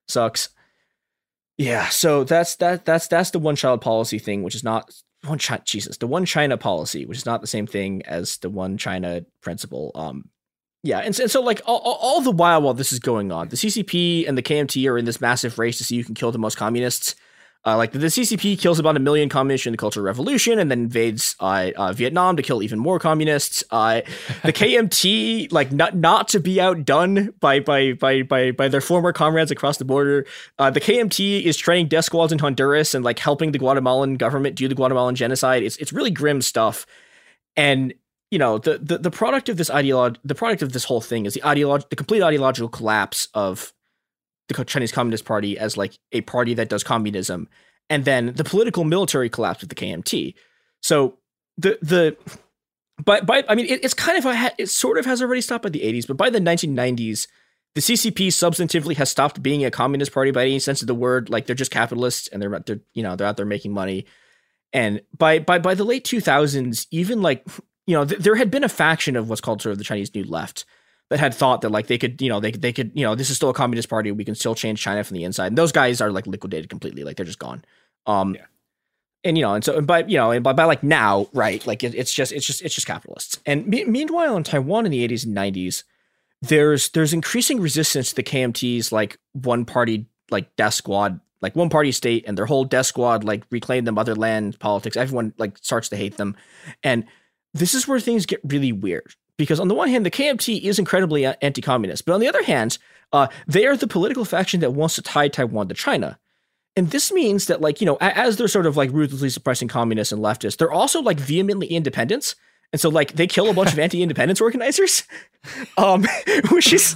sucks 0.06 0.48
yeah 1.58 1.88
so 1.88 2.24
that's 2.24 2.56
that 2.56 2.84
that's 2.84 3.06
that's 3.08 3.30
the 3.30 3.38
one 3.38 3.56
child 3.56 3.80
policy 3.80 4.18
thing 4.18 4.42
which 4.42 4.54
is 4.54 4.64
not 4.64 4.90
one 5.26 5.38
china 5.38 5.62
jesus 5.64 5.98
the 5.98 6.06
one 6.06 6.24
china 6.24 6.56
policy 6.56 7.04
which 7.04 7.18
is 7.18 7.26
not 7.26 7.40
the 7.40 7.46
same 7.46 7.66
thing 7.66 8.02
as 8.06 8.38
the 8.38 8.48
one 8.48 8.78
china 8.78 9.22
principle 9.42 9.90
um 9.94 10.30
Yeah, 10.84 11.00
and, 11.00 11.18
and 11.18 11.30
so 11.30 11.42
like 11.42 11.60
all, 11.66 11.80
all 11.80 12.20
the 12.20 12.30
while 12.30 12.62
while 12.62 12.74
this 12.74 12.92
is 12.92 13.00
going 13.00 13.32
on, 13.32 13.48
the 13.48 13.56
CCP 13.56 14.28
and 14.28 14.38
the 14.38 14.42
KMT 14.42 14.88
are 14.88 14.96
in 14.96 15.04
this 15.04 15.20
massive 15.20 15.58
race 15.58 15.76
to 15.78 15.84
see 15.84 15.96
who 15.98 16.04
can 16.04 16.14
kill 16.14 16.30
the 16.30 16.38
most 16.38 16.56
communists. 16.56 17.16
Uh, 17.66 17.76
like 17.76 17.90
the, 17.90 17.98
the, 17.98 18.06
CCP 18.06 18.56
kills 18.58 18.78
about 18.78 18.96
a 18.96 19.00
million 19.00 19.28
communists 19.28 19.66
in 19.66 19.72
the 19.72 19.76
Cultural 19.76 20.06
Revolution, 20.06 20.60
and 20.60 20.70
then 20.70 20.78
invades 20.78 21.34
uh, 21.40 21.70
uh, 21.76 21.92
Vietnam 21.92 22.36
to 22.36 22.42
kill 22.42 22.62
even 22.62 22.78
more 22.78 23.00
communists. 23.00 23.64
Uh, 23.70 24.00
the 24.44 24.52
KMT, 24.54 25.52
like 25.52 25.72
not 25.72 25.96
not 25.96 26.28
to 26.28 26.40
be 26.40 26.60
outdone 26.60 27.34
by 27.40 27.58
by 27.58 27.94
by 27.94 28.22
by 28.22 28.52
by 28.52 28.68
their 28.68 28.80
former 28.80 29.12
comrades 29.12 29.50
across 29.50 29.76
the 29.76 29.84
border, 29.84 30.24
uh, 30.60 30.70
the 30.70 30.80
KMT 30.80 31.42
is 31.42 31.56
training 31.56 31.88
death 31.88 32.04
squads 32.04 32.32
in 32.32 32.38
Honduras 32.38 32.94
and 32.94 33.04
like 33.04 33.18
helping 33.18 33.50
the 33.50 33.58
Guatemalan 33.58 34.14
government 34.14 34.54
do 34.54 34.68
the 34.68 34.76
Guatemalan 34.76 35.16
genocide. 35.16 35.64
It's 35.64 35.76
it's 35.78 35.92
really 35.92 36.12
grim 36.12 36.40
stuff, 36.40 36.86
and 37.56 37.92
you 38.30 38.38
know 38.38 38.58
the 38.58 38.78
the, 38.78 38.98
the 38.98 39.10
product 39.10 39.48
of 39.48 39.56
this 39.56 39.68
ideology, 39.68 40.20
the 40.22 40.36
product 40.36 40.62
of 40.62 40.72
this 40.72 40.84
whole 40.84 41.00
thing 41.00 41.26
is 41.26 41.34
the 41.34 41.44
ideology, 41.44 41.86
the 41.90 41.96
complete 41.96 42.22
ideological 42.22 42.68
collapse 42.68 43.26
of 43.34 43.72
the 44.48 44.64
Chinese 44.64 44.92
Communist 44.92 45.24
Party 45.24 45.58
as 45.58 45.76
like 45.76 45.98
a 46.12 46.22
party 46.22 46.54
that 46.54 46.68
does 46.68 46.82
communism, 46.82 47.48
and 47.88 48.04
then 48.04 48.32
the 48.34 48.44
political 48.44 48.84
military 48.84 49.28
collapse 49.28 49.60
with 49.60 49.68
the 49.68 49.76
KMT. 49.76 50.34
So 50.82 51.18
the 51.56 51.78
the 51.82 52.16
but 53.04 53.26
by 53.26 53.44
I 53.48 53.54
mean 53.54 53.66
it, 53.66 53.84
it's 53.84 53.94
kind 53.94 54.18
of 54.18 54.26
a, 54.26 54.52
it 54.58 54.68
sort 54.68 54.98
of 54.98 55.06
has 55.06 55.22
already 55.22 55.40
stopped 55.40 55.62
by 55.62 55.70
the 55.70 55.80
80s, 55.80 56.06
but 56.06 56.16
by 56.16 56.30
the 56.30 56.40
1990s, 56.40 57.28
the 57.74 57.80
CCP 57.80 58.28
substantively 58.28 58.96
has 58.96 59.10
stopped 59.10 59.42
being 59.42 59.64
a 59.64 59.70
communist 59.70 60.12
party 60.12 60.30
by 60.30 60.42
any 60.42 60.58
sense 60.58 60.80
of 60.80 60.88
the 60.88 60.94
word. 60.94 61.30
Like 61.30 61.46
they're 61.46 61.54
just 61.54 61.70
capitalists 61.70 62.28
and 62.28 62.42
they're 62.42 62.58
they're 62.60 62.80
you 62.94 63.02
know 63.02 63.16
they're 63.16 63.26
out 63.26 63.36
there 63.36 63.46
making 63.46 63.72
money. 63.72 64.06
And 64.72 65.02
by 65.16 65.38
by 65.38 65.58
by 65.58 65.74
the 65.74 65.84
late 65.84 66.04
2000s, 66.04 66.86
even 66.90 67.22
like 67.22 67.46
you 67.86 67.94
know 67.94 68.04
th- 68.04 68.20
there 68.20 68.36
had 68.36 68.50
been 68.50 68.64
a 68.64 68.68
faction 68.68 69.16
of 69.16 69.28
what's 69.28 69.40
called 69.40 69.62
sort 69.62 69.72
of 69.72 69.78
the 69.78 69.84
Chinese 69.84 70.14
New 70.14 70.24
Left 70.24 70.64
that 71.10 71.20
had 71.20 71.34
thought 71.34 71.62
that 71.62 71.70
like 71.70 71.86
they 71.86 71.98
could, 71.98 72.20
you 72.20 72.28
know, 72.28 72.40
they 72.40 72.50
they 72.50 72.72
could, 72.72 72.92
you 72.94 73.02
know, 73.02 73.14
this 73.14 73.30
is 73.30 73.36
still 73.36 73.48
a 73.48 73.54
communist 73.54 73.88
party. 73.88 74.12
We 74.12 74.24
can 74.24 74.34
still 74.34 74.54
change 74.54 74.80
China 74.80 75.02
from 75.04 75.16
the 75.16 75.24
inside. 75.24 75.48
And 75.48 75.58
those 75.58 75.72
guys 75.72 76.00
are 76.00 76.10
like 76.10 76.26
liquidated 76.26 76.68
completely. 76.68 77.04
Like 77.04 77.16
they're 77.16 77.26
just 77.26 77.38
gone. 77.38 77.64
Um, 78.06 78.34
yeah. 78.34 78.44
And 79.24 79.36
you 79.36 79.42
know, 79.42 79.54
and 79.54 79.64
so, 79.64 79.80
but 79.80 80.08
you 80.08 80.16
know, 80.16 80.30
and 80.30 80.44
by, 80.44 80.52
by 80.52 80.64
like 80.64 80.82
now, 80.82 81.28
right? 81.32 81.66
Like 81.66 81.82
it, 81.82 81.94
it's 81.94 82.12
just, 82.12 82.32
it's 82.32 82.46
just, 82.46 82.62
it's 82.62 82.74
just 82.74 82.86
capitalists. 82.86 83.40
And 83.46 83.66
me- 83.66 83.84
meanwhile, 83.84 84.36
in 84.36 84.44
Taiwan 84.44 84.86
in 84.86 84.92
the 84.92 85.02
eighties 85.02 85.24
and 85.24 85.34
nineties, 85.34 85.84
there's 86.40 86.90
there's 86.90 87.12
increasing 87.12 87.60
resistance 87.60 88.10
to 88.10 88.16
the 88.16 88.22
KMT's 88.22 88.92
like 88.92 89.18
one 89.32 89.64
party 89.64 90.06
like 90.30 90.54
death 90.56 90.74
squad, 90.74 91.20
like 91.40 91.56
one 91.56 91.68
party 91.68 91.90
state, 91.90 92.24
and 92.28 92.38
their 92.38 92.46
whole 92.46 92.64
death 92.64 92.86
squad 92.86 93.24
like 93.24 93.44
reclaim 93.50 93.84
the 93.86 93.92
motherland 93.92 94.58
politics. 94.60 94.96
Everyone 94.96 95.34
like 95.36 95.58
starts 95.58 95.88
to 95.88 95.96
hate 95.96 96.16
them, 96.16 96.36
and 96.84 97.04
this 97.54 97.74
is 97.74 97.88
where 97.88 97.98
things 97.98 98.24
get 98.24 98.40
really 98.44 98.72
weird 98.72 99.14
because 99.38 99.60
on 99.60 99.68
the 99.68 99.74
one 99.74 99.88
hand, 99.88 100.04
the 100.04 100.10
KMT 100.10 100.62
is 100.62 100.78
incredibly 100.78 101.24
anti-communist, 101.24 102.04
but 102.04 102.12
on 102.12 102.20
the 102.20 102.28
other 102.28 102.42
hand, 102.42 102.76
uh, 103.12 103.28
they 103.46 103.66
are 103.66 103.76
the 103.76 103.86
political 103.86 104.24
faction 104.24 104.60
that 104.60 104.72
wants 104.72 104.96
to 104.96 105.02
tie 105.02 105.28
Taiwan 105.28 105.68
to 105.68 105.74
China. 105.74 106.18
And 106.76 106.90
this 106.90 107.10
means 107.10 107.46
that, 107.46 107.60
like, 107.60 107.80
you 107.80 107.86
know, 107.86 107.96
as 108.00 108.36
they're 108.36 108.46
sort 108.46 108.66
of 108.66 108.76
like 108.76 108.92
ruthlessly 108.92 109.30
suppressing 109.30 109.68
communists 109.68 110.12
and 110.12 110.22
leftists, 110.22 110.58
they're 110.58 110.70
also 110.70 111.00
like 111.00 111.18
vehemently 111.18 111.68
independents. 111.68 112.36
And 112.72 112.80
so, 112.80 112.88
like, 112.88 113.14
they 113.14 113.26
kill 113.26 113.48
a 113.48 113.54
bunch 113.54 113.72
of 113.72 113.78
anti-independence 113.80 114.40
organizers, 114.40 115.04
um, 115.78 116.06
which 116.50 116.72
is 116.72 116.94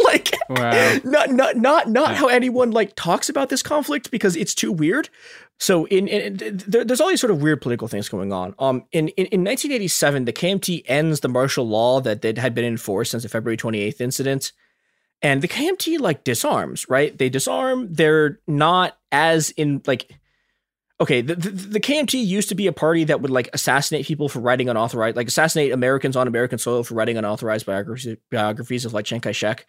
like 0.00 0.34
wow. 0.50 0.98
not 1.04 1.30
not 1.30 1.56
not 1.56 1.88
not 1.88 2.14
how 2.16 2.26
anyone 2.28 2.72
like 2.72 2.94
talks 2.94 3.28
about 3.28 3.48
this 3.48 3.62
conflict 3.62 4.10
because 4.10 4.36
it's 4.36 4.54
too 4.54 4.72
weird. 4.72 5.08
So 5.58 5.84
in, 5.84 6.08
in 6.08 6.56
there, 6.66 6.84
there's 6.84 7.00
all 7.00 7.08
these 7.08 7.20
sort 7.20 7.30
of 7.30 7.40
weird 7.40 7.60
political 7.60 7.86
things 7.86 8.08
going 8.08 8.32
on. 8.32 8.52
Um, 8.58 8.84
in, 8.90 9.08
in, 9.10 9.26
in 9.26 9.44
1987, 9.44 10.24
the 10.24 10.32
KMT 10.32 10.82
ends 10.86 11.20
the 11.20 11.28
martial 11.28 11.68
law 11.68 12.00
that, 12.00 12.22
that 12.22 12.36
had 12.36 12.52
been 12.52 12.64
in 12.64 12.76
force 12.76 13.10
since 13.10 13.22
the 13.22 13.28
February 13.28 13.56
28th 13.56 14.00
incident, 14.00 14.52
and 15.22 15.40
the 15.40 15.46
KMT 15.46 16.00
like 16.00 16.24
disarms. 16.24 16.88
Right? 16.88 17.16
They 17.16 17.28
disarm. 17.28 17.92
They're 17.92 18.40
not 18.48 18.98
as 19.12 19.50
in 19.50 19.82
like. 19.86 20.10
Okay, 21.00 21.20
the, 21.20 21.34
the, 21.34 21.50
the 21.50 21.80
KMT 21.80 22.24
used 22.24 22.48
to 22.50 22.54
be 22.54 22.68
a 22.68 22.72
party 22.72 23.02
that 23.04 23.20
would 23.20 23.30
like 23.30 23.48
assassinate 23.52 24.06
people 24.06 24.28
for 24.28 24.38
writing 24.38 24.68
unauthorized, 24.68 25.16
like 25.16 25.26
assassinate 25.26 25.72
Americans 25.72 26.14
on 26.14 26.28
American 26.28 26.58
soil 26.58 26.84
for 26.84 26.94
writing 26.94 27.16
unauthorized 27.16 27.66
biographies, 27.66 28.16
biographies 28.30 28.84
of 28.84 28.92
like 28.92 29.04
Chiang 29.04 29.20
Kai 29.20 29.32
Shek, 29.32 29.66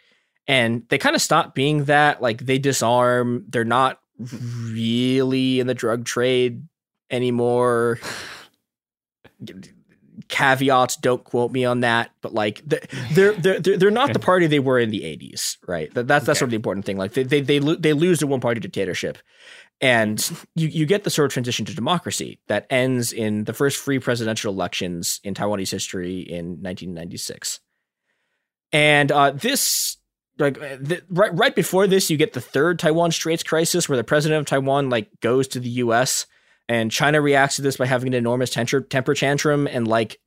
and 0.48 0.84
they 0.90 0.98
kind 0.98 1.16
of 1.16 1.22
stopped 1.22 1.56
being 1.56 1.86
that. 1.86 2.22
Like 2.22 2.46
they 2.46 2.60
disarm. 2.60 3.46
They're 3.48 3.64
not 3.64 4.00
really 4.20 5.60
in 5.60 5.68
the 5.68 5.74
drug 5.74 6.06
trade 6.06 6.64
anymore. 7.10 8.00
Caveats, 10.30 10.96
don't 10.98 11.24
quote 11.24 11.52
me 11.52 11.66
on 11.66 11.82
that, 11.82 12.12
but 12.22 12.34
like 12.34 12.62
they're 12.66 13.34
they're 13.34 13.60
they're, 13.60 13.78
they're 13.78 13.92
not 13.92 14.14
the 14.14 14.20
party 14.20 14.48
they 14.48 14.60
were 14.60 14.80
in 14.80 14.90
the 14.90 15.02
80s, 15.02 15.58
right? 15.68 15.94
That, 15.94 16.08
that's 16.08 16.26
that's 16.26 16.38
okay. 16.38 16.40
sort 16.40 16.48
of 16.48 16.52
the 16.52 16.56
important 16.56 16.86
thing. 16.86 16.98
Like 16.98 17.14
they 17.14 17.24
they 17.24 17.42
they, 17.42 17.60
lo- 17.60 17.76
they 17.76 17.94
lose 17.94 18.20
to 18.20 18.28
one 18.28 18.40
party 18.40 18.60
dictatorship. 18.60 19.18
And 19.82 20.46
you, 20.56 20.70
you 20.70 20.86
get 20.86 21.04
the 21.04 21.10
sort 21.10 21.26
of 21.26 21.34
transition 21.34 21.66
to 21.66 21.76
democracy 21.76 22.40
that 22.48 22.66
ends 22.70 23.12
in 23.12 23.44
the 23.44 23.54
first 23.54 23.78
free 23.78 24.00
presidential 24.00 24.54
elections 24.54 25.20
in 25.24 25.34
Taiwanese 25.34 25.72
history 25.72 26.22
in 26.22 26.62
1996. 26.62 27.60
And 28.72 29.12
uh, 29.12 29.32
this 29.32 29.98
like 30.40 30.58
uh, 30.58 30.78
the, 30.80 31.02
right 31.10 31.34
right 31.34 31.56
before 31.56 31.88
this, 31.88 32.10
you 32.10 32.18
get 32.18 32.34
the 32.34 32.42
third 32.42 32.80
Taiwan 32.80 33.12
Straits 33.12 33.44
crisis, 33.44 33.88
where 33.88 33.98
the 33.98 34.04
president 34.04 34.40
of 34.40 34.46
Taiwan 34.46 34.90
like 34.90 35.10
goes 35.22 35.48
to 35.50 35.60
the 35.60 35.70
U.S. 35.70 36.26
and 36.68 36.92
China 36.92 37.22
reacts 37.22 37.58
to 37.58 37.62
this 37.62 37.78
by 37.78 37.86
having 37.86 38.08
an 38.08 38.14
enormous 38.14 38.50
temper 38.50 38.82
temper 38.82 39.14
tantrum 39.14 39.68
and 39.68 39.88
like 39.88 40.20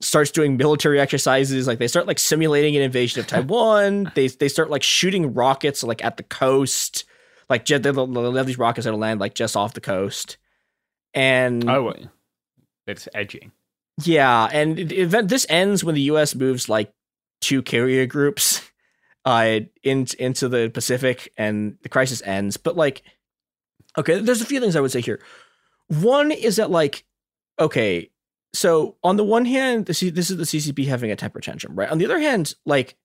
starts 0.00 0.30
doing 0.30 0.56
military 0.56 1.00
exercises. 1.00 1.66
Like 1.66 1.78
they 1.78 1.88
start 1.88 2.06
like 2.06 2.18
simulating 2.18 2.76
an 2.76 2.82
invasion 2.82 3.20
of 3.20 3.26
Taiwan. 3.28 4.12
they 4.14 4.28
they 4.28 4.48
start 4.48 4.70
like 4.70 4.82
shooting 4.82 5.34
rockets 5.34 5.82
like 5.82 6.04
at 6.04 6.16
the 6.16 6.22
coast. 6.22 7.04
Like 7.48 7.66
they 7.66 7.74
have 7.74 8.46
these 8.46 8.58
rockets 8.58 8.84
that'll 8.84 8.98
land 8.98 9.20
like 9.20 9.34
just 9.34 9.56
off 9.56 9.74
the 9.74 9.80
coast. 9.80 10.36
And 11.14 11.68
oh, 11.70 11.94
it's 12.86 13.08
edging. 13.14 13.52
Yeah, 14.02 14.48
and 14.52 14.92
event 14.92 15.28
this 15.28 15.46
ends 15.48 15.82
when 15.82 15.94
the 15.94 16.02
U.S. 16.02 16.34
moves 16.34 16.68
like 16.68 16.92
two 17.40 17.62
carrier 17.62 18.06
groups 18.06 18.60
uh, 19.26 19.60
in, 19.82 20.06
into 20.18 20.48
the 20.48 20.70
Pacific 20.72 21.32
and 21.36 21.76
the 21.82 21.88
crisis 21.88 22.22
ends. 22.24 22.56
But 22.56 22.76
like, 22.76 23.02
okay, 23.98 24.20
there's 24.20 24.40
a 24.40 24.46
few 24.46 24.60
things 24.60 24.76
I 24.76 24.80
would 24.80 24.92
say 24.92 25.00
here. 25.02 25.20
One 25.88 26.30
is 26.30 26.56
that 26.56 26.70
like, 26.70 27.04
okay, 27.58 28.10
so 28.54 28.96
on 29.02 29.16
the 29.16 29.24
one 29.24 29.44
hand, 29.44 29.86
this, 29.86 30.00
this 30.00 30.30
is 30.30 30.36
the 30.36 30.44
CCP 30.44 30.86
having 30.86 31.10
a 31.10 31.16
temper 31.16 31.40
tantrum, 31.40 31.74
right? 31.74 31.90
On 31.90 31.98
the 31.98 32.06
other 32.06 32.20
hand, 32.20 32.54
like, 32.64 32.96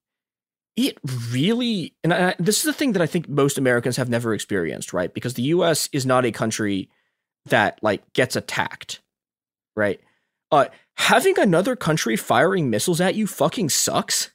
it 0.78 0.98
really, 1.32 1.96
and 2.04 2.14
I, 2.14 2.36
this 2.40 2.60
is 2.60 2.64
the 2.64 2.74
thing 2.74 2.94
that 2.94 3.02
I 3.02 3.06
think 3.06 3.28
most 3.28 3.58
Americans 3.58 3.98
have 3.98 4.10
never 4.10 4.34
experienced, 4.34 4.94
right? 4.94 5.14
Because 5.14 5.34
the 5.34 5.42
U.S. 5.44 5.90
is 5.92 6.06
not 6.06 6.24
a 6.24 6.32
country 6.32 6.90
that 7.48 7.80
like 7.82 8.14
gets 8.14 8.36
attacked, 8.36 9.02
right? 9.76 10.00
Uh, 10.52 10.68
having 10.96 11.38
another 11.38 11.76
country 11.76 12.16
firing 12.16 12.70
missiles 12.70 13.02
at 13.02 13.16
you 13.16 13.28
fucking 13.28 13.70
sucks. 13.70 14.32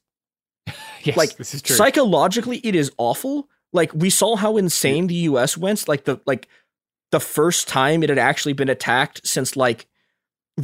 yes, 1.02 1.16
like 1.16 1.36
this 1.36 1.54
is 1.54 1.62
true. 1.62 1.76
psychologically, 1.76 2.58
it 2.58 2.74
is 2.74 2.90
awful. 2.98 3.48
Like 3.72 3.92
we 3.94 4.10
saw 4.10 4.36
how 4.36 4.56
insane 4.56 5.06
the 5.06 5.14
U.S. 5.14 5.56
went. 5.56 5.88
Like 5.88 6.04
the 6.04 6.20
like 6.26 6.48
the 7.12 7.20
first 7.20 7.68
time 7.68 8.02
it 8.02 8.08
had 8.08 8.18
actually 8.18 8.52
been 8.52 8.68
attacked 8.68 9.26
since 9.26 9.56
like 9.56 9.86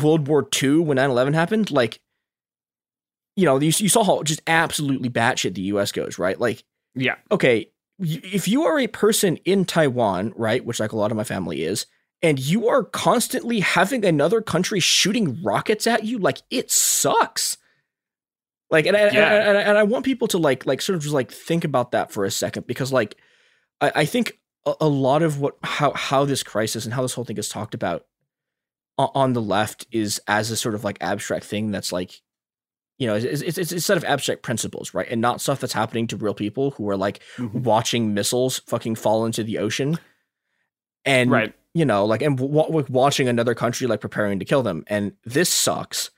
World 0.00 0.26
War 0.26 0.48
II 0.62 0.78
when 0.78 0.98
9-11 0.98 1.34
happened. 1.34 1.70
Like 1.70 2.00
you 3.36 3.46
know, 3.46 3.58
you, 3.58 3.72
you 3.76 3.88
saw 3.88 4.04
how 4.04 4.22
just 4.22 4.42
absolutely 4.46 5.08
batshit 5.08 5.54
the 5.54 5.62
U.S. 5.62 5.92
goes, 5.92 6.18
right? 6.18 6.38
Like 6.38 6.64
yeah, 6.94 7.16
okay, 7.30 7.70
if 7.98 8.48
you 8.48 8.64
are 8.64 8.78
a 8.78 8.86
person 8.86 9.36
in 9.38 9.64
Taiwan, 9.64 10.32
right, 10.36 10.64
which 10.64 10.80
like 10.80 10.92
a 10.92 10.96
lot 10.96 11.10
of 11.10 11.16
my 11.16 11.24
family 11.24 11.62
is, 11.62 11.86
and 12.22 12.38
you 12.38 12.68
are 12.68 12.84
constantly 12.84 13.60
having 13.60 14.04
another 14.04 14.40
country 14.40 14.80
shooting 14.80 15.42
rockets 15.42 15.86
at 15.86 16.04
you, 16.04 16.18
like 16.18 16.42
it 16.50 16.70
sucks. 16.70 17.56
Like, 18.72 18.86
and 18.86 18.96
I, 18.96 19.10
yeah. 19.10 19.48
and, 19.48 19.58
I, 19.58 19.60
and 19.60 19.78
I 19.78 19.82
want 19.82 20.06
people 20.06 20.26
to 20.28 20.38
like, 20.38 20.64
like, 20.64 20.80
sort 20.80 20.96
of 20.96 21.02
just 21.02 21.14
like 21.14 21.30
think 21.30 21.62
about 21.62 21.92
that 21.92 22.10
for 22.10 22.24
a 22.24 22.30
second 22.30 22.66
because, 22.66 22.90
like, 22.90 23.16
I, 23.82 23.92
I 23.96 24.04
think 24.06 24.38
a, 24.64 24.74
a, 24.80 24.88
lot 24.88 25.22
of 25.22 25.38
what 25.40 25.56
how 25.62 25.92
how 25.92 26.24
this 26.24 26.42
crisis 26.42 26.86
and 26.86 26.94
how 26.94 27.02
this 27.02 27.12
whole 27.12 27.24
thing 27.24 27.36
is 27.36 27.50
talked 27.50 27.74
about 27.74 28.06
on 28.98 29.34
the 29.34 29.42
left 29.42 29.86
is 29.90 30.20
as 30.26 30.50
a 30.50 30.56
sort 30.56 30.74
of 30.74 30.84
like 30.84 30.96
abstract 31.00 31.44
thing 31.44 31.70
that's 31.70 31.92
like, 31.92 32.22
you 32.98 33.06
know, 33.06 33.14
it's 33.14 33.42
it's, 33.42 33.58
it's 33.58 33.72
a 33.72 33.80
set 33.80 33.98
of 33.98 34.04
abstract 34.04 34.42
principles, 34.42 34.94
right, 34.94 35.08
and 35.10 35.20
not 35.20 35.42
stuff 35.42 35.60
that's 35.60 35.74
happening 35.74 36.06
to 36.06 36.16
real 36.16 36.34
people 36.34 36.70
who 36.72 36.88
are 36.88 36.96
like 36.96 37.20
mm-hmm. 37.36 37.62
watching 37.62 38.14
missiles 38.14 38.60
fucking 38.60 38.94
fall 38.94 39.26
into 39.26 39.44
the 39.44 39.58
ocean, 39.58 39.98
and 41.04 41.30
right. 41.30 41.52
you 41.74 41.84
know, 41.84 42.06
like 42.06 42.22
and 42.22 42.38
w- 42.38 42.86
watching 42.88 43.28
another 43.28 43.54
country 43.54 43.86
like 43.86 44.00
preparing 44.00 44.38
to 44.38 44.46
kill 44.46 44.62
them, 44.62 44.84
and 44.86 45.12
this 45.26 45.50
sucks. 45.50 46.10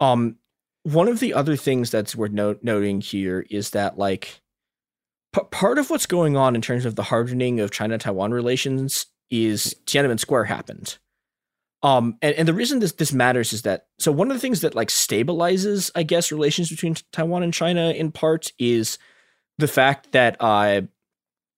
Um, 0.00 0.38
one 0.82 1.08
of 1.08 1.20
the 1.20 1.34
other 1.34 1.56
things 1.56 1.90
that's 1.90 2.16
worth 2.16 2.32
noting 2.32 3.00
here 3.00 3.44
is 3.50 3.70
that 3.70 3.98
like 3.98 4.40
p- 5.34 5.42
part 5.50 5.78
of 5.78 5.90
what's 5.90 6.06
going 6.06 6.36
on 6.36 6.54
in 6.54 6.62
terms 6.62 6.84
of 6.84 6.96
the 6.96 7.02
hardening 7.02 7.60
of 7.60 7.70
China 7.70 7.98
Taiwan 7.98 8.32
relations 8.32 9.06
is 9.30 9.76
Tiananmen 9.86 10.18
Square 10.18 10.44
happened. 10.44 10.98
Um, 11.82 12.18
and, 12.20 12.34
and 12.34 12.48
the 12.48 12.54
reason 12.54 12.80
this 12.80 12.92
this 12.92 13.12
matters 13.12 13.52
is 13.52 13.62
that 13.62 13.86
so 13.98 14.12
one 14.12 14.30
of 14.30 14.36
the 14.36 14.40
things 14.40 14.60
that 14.60 14.74
like 14.74 14.88
stabilizes, 14.88 15.90
I 15.94 16.02
guess, 16.02 16.30
relations 16.32 16.68
between 16.68 16.96
Taiwan 17.12 17.42
and 17.42 17.54
China 17.54 17.90
in 17.90 18.12
part 18.12 18.52
is 18.58 18.98
the 19.58 19.68
fact 19.68 20.12
that 20.12 20.36
uh, 20.40 20.82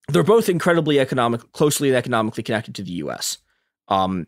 they're 0.08 0.22
both 0.22 0.48
incredibly 0.48 1.00
economic, 1.00 1.52
closely 1.52 1.94
economically 1.94 2.42
connected 2.42 2.74
to 2.76 2.82
the 2.82 2.92
U.S. 2.92 3.38
Um, 3.88 4.26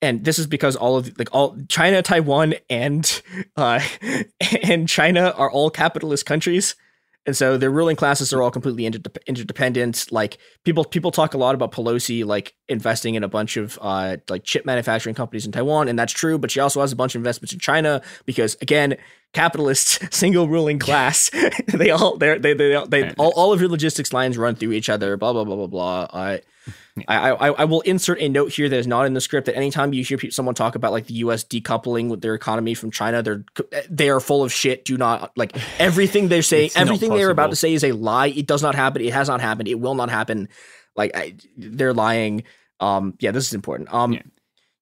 and 0.00 0.24
this 0.24 0.38
is 0.38 0.46
because 0.46 0.76
all 0.76 0.96
of 0.96 1.18
like 1.18 1.28
all 1.32 1.56
China, 1.68 2.02
Taiwan, 2.02 2.54
and 2.70 3.22
uh, 3.56 3.80
and 4.62 4.88
China 4.88 5.34
are 5.36 5.50
all 5.50 5.70
capitalist 5.70 6.24
countries, 6.26 6.76
and 7.26 7.36
so 7.36 7.58
their 7.58 7.70
ruling 7.70 7.94
classes 7.96 8.32
are 8.32 8.42
all 8.42 8.50
completely 8.50 8.86
interdependent. 8.86 10.10
Like 10.10 10.38
people, 10.64 10.84
people 10.84 11.10
talk 11.10 11.34
a 11.34 11.38
lot 11.38 11.54
about 11.54 11.72
Pelosi 11.72 12.24
like 12.24 12.54
investing 12.68 13.16
in 13.16 13.24
a 13.24 13.28
bunch 13.28 13.56
of 13.56 13.78
uh, 13.82 14.16
like 14.30 14.44
chip 14.44 14.64
manufacturing 14.64 15.14
companies 15.14 15.44
in 15.44 15.52
Taiwan, 15.52 15.88
and 15.88 15.98
that's 15.98 16.12
true. 16.12 16.38
But 16.38 16.50
she 16.50 16.60
also 16.60 16.80
has 16.80 16.92
a 16.92 16.96
bunch 16.96 17.14
of 17.14 17.20
investments 17.20 17.52
in 17.52 17.58
China 17.58 18.00
because 18.24 18.56
again, 18.62 18.96
capitalists, 19.34 19.98
single 20.16 20.48
ruling 20.48 20.78
class. 20.78 21.30
they 21.66 21.90
all 21.90 22.16
they 22.16 22.38
they 22.38 22.54
they, 22.54 22.82
they 22.88 23.10
all, 23.18 23.32
all 23.36 23.52
of 23.52 23.60
your 23.60 23.68
logistics 23.68 24.12
lines 24.12 24.38
run 24.38 24.54
through 24.54 24.72
each 24.72 24.88
other. 24.88 25.16
Blah 25.16 25.32
blah 25.32 25.44
blah 25.44 25.56
blah 25.56 25.66
blah. 25.66 26.00
Uh, 26.04 26.38
I, 27.06 27.30
I, 27.30 27.48
I 27.50 27.64
will 27.64 27.82
insert 27.82 28.20
a 28.20 28.28
note 28.28 28.52
here 28.52 28.68
that 28.68 28.76
is 28.76 28.86
not 28.86 29.06
in 29.06 29.14
the 29.14 29.20
script 29.20 29.46
that 29.46 29.56
anytime 29.56 29.92
you 29.92 30.02
hear 30.02 30.18
someone 30.30 30.54
talk 30.54 30.74
about 30.74 30.92
like 30.92 31.06
the 31.06 31.14
U.S. 31.14 31.44
decoupling 31.44 32.08
with 32.08 32.20
their 32.20 32.34
economy 32.34 32.74
from 32.74 32.90
China, 32.90 33.22
they're 33.22 33.44
they 33.88 34.10
are 34.10 34.20
full 34.20 34.42
of 34.42 34.52
shit. 34.52 34.84
Do 34.84 34.96
not 34.96 35.36
like 35.36 35.56
everything 35.78 36.28
they're 36.28 36.42
saying. 36.42 36.70
everything 36.76 37.10
they're 37.10 37.30
about 37.30 37.50
to 37.50 37.56
say 37.56 37.74
is 37.74 37.84
a 37.84 37.92
lie. 37.92 38.28
It 38.28 38.46
does 38.46 38.62
not 38.62 38.74
happen. 38.74 39.02
It 39.02 39.12
has 39.12 39.28
not 39.28 39.40
happened. 39.40 39.68
It 39.68 39.80
will 39.80 39.94
not 39.94 40.10
happen. 40.10 40.48
Like 40.96 41.16
I, 41.16 41.34
they're 41.56 41.94
lying. 41.94 42.44
Um, 42.80 43.14
yeah, 43.20 43.30
this 43.30 43.46
is 43.46 43.54
important. 43.54 43.92
Um, 43.92 44.12
yeah. 44.12 44.20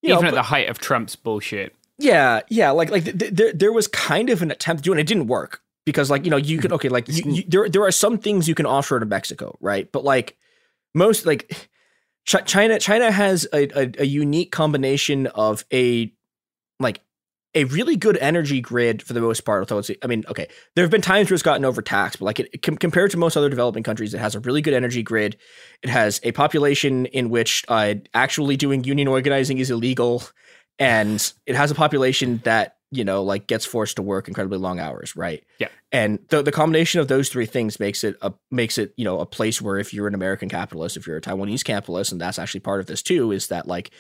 even 0.03 0.23
know, 0.23 0.29
at 0.29 0.31
but, 0.31 0.37
the 0.37 0.43
height 0.43 0.69
of 0.69 0.79
Trump's 0.79 1.17
bullshit. 1.17 1.75
Yeah, 1.99 2.41
yeah. 2.49 2.71
Like 2.71 2.91
like 2.91 3.05
th- 3.05 3.19
th- 3.19 3.33
there 3.33 3.53
there 3.53 3.73
was 3.73 3.89
kind 3.89 4.31
of 4.31 4.43
an 4.43 4.51
attempt 4.51 4.83
to 4.83 4.89
do 4.89 4.93
it. 4.93 4.95
And 4.95 5.01
it 5.01 5.07
didn't 5.07 5.27
work 5.29 5.63
because 5.85 6.11
like 6.11 6.25
you 6.25 6.31
know 6.31 6.37
you 6.37 6.59
can 6.59 6.73
okay 6.73 6.89
like 6.89 7.09
you, 7.09 7.33
you, 7.33 7.45
there 7.49 7.69
there 7.69 7.83
are 7.85 7.93
some 7.93 8.19
things 8.19 8.49
you 8.49 8.55
can 8.55 8.67
offer 8.67 9.01
to 9.01 9.07
Mexico, 9.07 9.57
right? 9.61 9.91
But 9.91 10.05
like 10.05 10.37
most 10.95 11.25
like 11.25 11.69
Ch- 12.27 12.45
China 12.45 12.79
China 12.79 13.11
has 13.11 13.47
a, 13.53 13.69
a, 13.79 13.93
a 14.01 14.05
unique 14.05 14.53
combination 14.53 15.27
of 15.29 15.65
a 15.73 16.13
like 16.81 17.01
a 17.55 17.65
really 17.65 17.97
good 17.97 18.19
energy 18.19 18.61
grid 18.61 19.03
for 19.03 19.15
the 19.15 19.21
most 19.21 19.41
part. 19.47 19.63
Although 19.63 19.79
it's, 19.79 19.91
I 20.03 20.07
mean, 20.07 20.25
okay, 20.29 20.47
there 20.75 20.85
have 20.85 20.91
been 20.91 21.01
times 21.01 21.31
where 21.31 21.35
it's 21.35 21.43
gotten 21.43 21.65
overtaxed, 21.65 22.19
but 22.19 22.27
like 22.27 22.41
it, 22.41 22.63
com- 22.63 22.77
compared 22.77 23.13
to 23.13 23.17
most 23.17 23.37
other 23.37 23.49
developing 23.49 23.83
countries, 23.83 24.13
it 24.13 24.19
has 24.19 24.35
a 24.35 24.41
really 24.41 24.61
good 24.61 24.75
energy 24.75 25.03
grid. 25.03 25.39
It 25.83 25.89
has 25.89 26.21
a 26.23 26.33
population 26.33 27.07
in 27.07 27.31
which 27.31 27.65
uh, 27.69 27.95
actually 28.13 28.59
doing 28.59 28.85
union 28.85 29.09
organizing 29.09 29.57
is 29.57 29.71
illegal, 29.71 30.23
and 30.79 31.33
it 31.47 31.57
has 31.57 31.71
a 31.71 31.75
population 31.75 32.43
that 32.45 32.76
you 32.91 33.05
know, 33.05 33.23
like 33.23 33.47
gets 33.47 33.67
forced 33.67 33.97
to 33.97 34.03
work 34.03 34.29
incredibly 34.29 34.59
long 34.59 34.79
hours, 34.79 35.17
right? 35.17 35.45
Yeah. 35.59 35.69
And 35.93 36.21
the 36.29 36.43
the 36.43 36.53
combination 36.53 37.01
of 37.01 37.09
those 37.09 37.29
three 37.29 37.47
things 37.47 37.81
makes 37.81 38.05
it 38.05 38.17
a 38.23 38.33
makes 38.51 38.79
it, 38.79 38.93
you 38.97 39.05
know, 39.05 39.21
a 39.21 39.27
place 39.27 39.61
where 39.61 39.79
if 39.79 39.93
you're 39.93 40.07
an 40.07 40.15
American 40.15 40.49
capitalist, 40.49 40.97
if 40.97 41.07
you're 41.07 41.17
a 41.17 41.21
Taiwanese 41.21 41.65
capitalist, 41.65 42.13
and 42.13 42.21
that's 42.21 42.39
actually 42.39 42.61
part 42.61 42.81
of 42.81 42.87
this 42.87 43.03
too, 43.03 43.33
is 43.33 43.49
that 43.49 43.67
like 43.67 43.91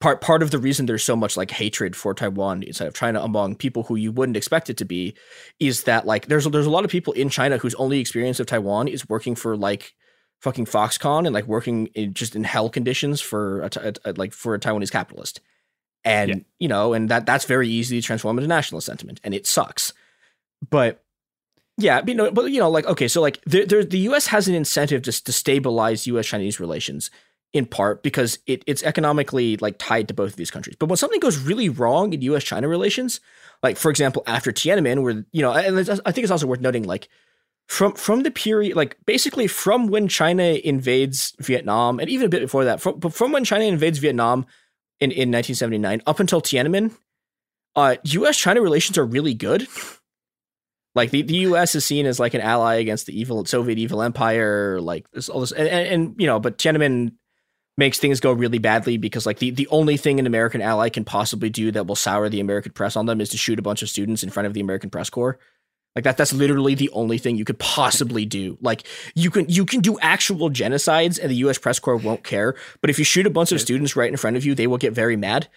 part 0.00 0.20
part 0.20 0.42
of 0.42 0.50
the 0.50 0.58
reason 0.58 0.86
there's 0.86 1.04
so 1.04 1.16
much 1.16 1.36
like 1.36 1.50
hatred 1.50 1.94
for 1.94 2.14
Taiwan 2.14 2.62
inside 2.62 2.88
of 2.88 2.94
China 2.94 3.20
among 3.20 3.56
people 3.56 3.84
who 3.84 3.96
you 3.96 4.12
wouldn't 4.12 4.36
expect 4.36 4.70
it 4.70 4.76
to 4.78 4.84
be 4.84 5.14
is 5.58 5.84
that 5.84 6.06
like 6.06 6.26
there's 6.26 6.44
there's 6.46 6.66
a 6.66 6.70
lot 6.70 6.84
of 6.84 6.90
people 6.90 7.12
in 7.12 7.28
China 7.28 7.58
whose 7.58 7.74
only 7.74 8.00
experience 8.00 8.40
of 8.40 8.46
Taiwan 8.46 8.88
is 8.88 9.08
working 9.08 9.34
for 9.34 9.56
like 9.56 9.92
fucking 10.40 10.64
Foxconn 10.64 11.26
and 11.26 11.34
like 11.34 11.46
working 11.46 11.88
in 11.88 12.14
just 12.14 12.34
in 12.34 12.44
hell 12.44 12.70
conditions 12.70 13.20
for 13.20 13.60
a, 13.60 13.70
a, 13.76 13.92
a, 14.06 14.12
like 14.14 14.32
for 14.32 14.54
a 14.54 14.58
Taiwanese 14.58 14.90
capitalist 14.90 15.40
and 16.04 16.30
yeah. 16.30 16.36
you 16.58 16.68
know 16.68 16.92
and 16.92 17.08
that 17.08 17.26
that's 17.26 17.44
very 17.44 17.68
easy 17.68 18.00
to 18.00 18.06
transform 18.06 18.38
into 18.38 18.48
nationalist 18.48 18.86
sentiment 18.86 19.20
and 19.24 19.34
it 19.34 19.46
sucks 19.46 19.92
but 20.68 21.02
yeah 21.76 22.00
you 22.06 22.14
know 22.14 22.30
but 22.30 22.50
you 22.50 22.58
know 22.60 22.70
like 22.70 22.86
okay 22.86 23.08
so 23.08 23.20
like 23.20 23.40
there, 23.44 23.66
there 23.66 23.84
the 23.84 23.98
us 24.00 24.26
has 24.26 24.48
an 24.48 24.54
incentive 24.54 25.02
to, 25.02 25.12
to 25.24 25.32
stabilize 25.32 26.06
us 26.06 26.26
chinese 26.26 26.60
relations 26.60 27.10
in 27.52 27.66
part 27.66 28.02
because 28.04 28.38
it, 28.46 28.62
it's 28.66 28.82
economically 28.84 29.56
like 29.56 29.76
tied 29.78 30.06
to 30.08 30.14
both 30.14 30.30
of 30.30 30.36
these 30.36 30.50
countries 30.50 30.76
but 30.78 30.86
when 30.86 30.96
something 30.96 31.20
goes 31.20 31.38
really 31.38 31.68
wrong 31.68 32.12
in 32.12 32.20
us 32.22 32.44
china 32.44 32.68
relations 32.68 33.20
like 33.62 33.76
for 33.76 33.90
example 33.90 34.22
after 34.26 34.52
tiananmen 34.52 35.02
where 35.02 35.24
you 35.32 35.42
know 35.42 35.52
and 35.52 35.78
i 35.78 36.12
think 36.12 36.24
it's 36.24 36.30
also 36.30 36.46
worth 36.46 36.60
noting 36.60 36.84
like 36.84 37.08
from 37.66 37.92
from 37.94 38.22
the 38.22 38.30
period 38.30 38.76
like 38.76 38.96
basically 39.06 39.46
from 39.46 39.88
when 39.88 40.08
china 40.08 40.42
invades 40.64 41.34
vietnam 41.38 41.98
and 42.00 42.08
even 42.08 42.26
a 42.26 42.28
bit 42.28 42.40
before 42.40 42.64
that 42.64 42.80
from, 42.80 43.00
from 43.00 43.32
when 43.32 43.44
china 43.44 43.64
invades 43.64 43.98
vietnam 43.98 44.46
in, 45.00 45.10
in 45.10 45.30
1979 45.30 46.02
up 46.06 46.20
until 46.20 46.40
Tiananmen, 46.40 46.94
uh, 47.76 47.96
U.S. 48.02 48.36
China 48.36 48.60
relations 48.60 48.98
are 48.98 49.04
really 49.04 49.34
good. 49.34 49.66
Like 50.94 51.10
the, 51.10 51.22
the 51.22 51.36
U.S. 51.36 51.74
is 51.74 51.84
seen 51.84 52.06
as 52.06 52.18
like 52.18 52.34
an 52.34 52.40
ally 52.40 52.74
against 52.74 53.06
the 53.06 53.18
evil 53.18 53.44
Soviet 53.44 53.78
evil 53.78 54.02
empire, 54.02 54.80
like 54.80 55.08
this 55.12 55.28
all 55.28 55.40
this, 55.40 55.52
and, 55.52 55.68
and, 55.68 55.86
and 55.88 56.14
you 56.18 56.26
know, 56.26 56.40
but 56.40 56.58
Tiananmen 56.58 57.12
makes 57.76 57.98
things 57.98 58.20
go 58.20 58.32
really 58.32 58.58
badly 58.58 58.96
because 58.96 59.24
like 59.24 59.38
the, 59.38 59.50
the 59.50 59.68
only 59.68 59.96
thing 59.96 60.18
an 60.18 60.26
American 60.26 60.60
ally 60.60 60.88
can 60.88 61.04
possibly 61.04 61.48
do 61.48 61.70
that 61.70 61.86
will 61.86 61.96
sour 61.96 62.28
the 62.28 62.40
American 62.40 62.72
press 62.72 62.96
on 62.96 63.06
them 63.06 63.20
is 63.20 63.30
to 63.30 63.38
shoot 63.38 63.58
a 63.58 63.62
bunch 63.62 63.82
of 63.82 63.88
students 63.88 64.22
in 64.22 64.30
front 64.30 64.46
of 64.46 64.52
the 64.52 64.60
American 64.60 64.90
press 64.90 65.08
corps. 65.08 65.38
Like 65.96 66.04
that 66.04 66.16
that's 66.16 66.32
literally 66.32 66.74
the 66.74 66.90
only 66.90 67.18
thing 67.18 67.36
you 67.36 67.44
could 67.44 67.58
possibly 67.58 68.24
do. 68.24 68.56
Like 68.60 68.86
you 69.14 69.30
can 69.30 69.46
you 69.48 69.66
can 69.66 69.80
do 69.80 69.98
actual 70.00 70.50
genocides 70.50 71.18
and 71.20 71.30
the 71.30 71.36
US 71.36 71.58
press 71.58 71.78
corps 71.78 71.96
won't 71.96 72.22
care, 72.22 72.54
but 72.80 72.90
if 72.90 72.98
you 72.98 73.04
shoot 73.04 73.26
a 73.26 73.30
bunch 73.30 73.50
of 73.52 73.60
students 73.60 73.96
right 73.96 74.10
in 74.10 74.16
front 74.16 74.36
of 74.36 74.44
you, 74.44 74.54
they 74.54 74.66
will 74.66 74.78
get 74.78 74.92
very 74.92 75.16
mad. 75.16 75.48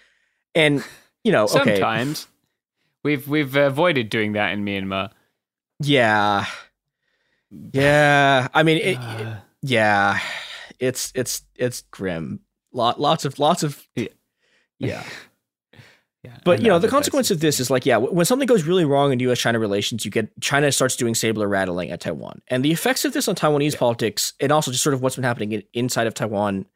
And 0.54 0.84
you 1.22 1.32
know, 1.32 1.44
okay. 1.44 1.76
Sometimes 1.76 2.26
we've 3.04 3.28
we've 3.28 3.54
avoided 3.54 4.10
doing 4.10 4.32
that 4.32 4.52
in 4.52 4.64
Myanmar. 4.64 5.10
Yeah. 5.80 6.46
Yeah. 7.72 8.48
I 8.52 8.62
mean 8.64 8.78
it, 8.78 8.86
it 8.86 8.98
uh. 8.98 9.36
yeah. 9.62 10.18
It's 10.80 11.12
it's 11.14 11.42
it's 11.54 11.82
grim. 11.92 12.40
Lot 12.72 13.00
lots 13.00 13.24
of 13.24 13.38
lots 13.38 13.62
of 13.62 13.86
yeah. 13.94 14.08
Yeah, 14.78 15.04
but 16.44 16.62
you 16.62 16.68
know 16.68 16.78
the 16.78 16.88
consequence 16.88 17.30
of 17.30 17.40
this 17.40 17.60
is 17.60 17.70
like 17.70 17.84
yeah 17.86 17.96
when 17.96 18.24
something 18.24 18.46
goes 18.46 18.64
really 18.64 18.84
wrong 18.84 19.12
in 19.12 19.20
U.S.-China 19.20 19.60
relations, 19.60 20.04
you 20.04 20.10
get 20.10 20.28
China 20.40 20.70
starts 20.72 20.96
doing 20.96 21.14
saber 21.14 21.46
rattling 21.46 21.90
at 21.90 22.00
Taiwan, 22.00 22.40
and 22.48 22.64
the 22.64 22.72
effects 22.72 23.04
of 23.04 23.12
this 23.12 23.28
on 23.28 23.34
Taiwanese 23.34 23.72
yeah. 23.72 23.78
politics 23.78 24.32
and 24.40 24.52
also 24.52 24.70
just 24.70 24.82
sort 24.82 24.94
of 24.94 25.02
what's 25.02 25.16
been 25.16 25.24
happening 25.24 25.52
in, 25.52 25.62
inside 25.72 26.06
of 26.06 26.14
Taiwan 26.14 26.66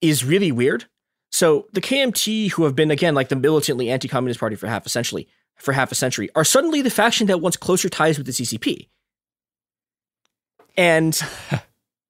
is 0.00 0.24
really 0.24 0.52
weird. 0.52 0.86
So 1.30 1.66
the 1.72 1.80
KMT, 1.80 2.52
who 2.52 2.64
have 2.64 2.76
been 2.76 2.90
again 2.90 3.14
like 3.14 3.28
the 3.28 3.36
militantly 3.36 3.90
anti-communist 3.90 4.40
party 4.40 4.56
for 4.56 4.66
half 4.66 4.86
a 4.86 4.88
century, 4.88 5.28
for 5.56 5.72
half 5.72 5.90
a 5.90 5.94
century, 5.94 6.28
are 6.34 6.44
suddenly 6.44 6.82
the 6.82 6.90
faction 6.90 7.26
that 7.28 7.40
wants 7.40 7.56
closer 7.56 7.88
ties 7.88 8.18
with 8.18 8.26
the 8.26 8.32
CCP, 8.32 8.88
and. 10.76 11.20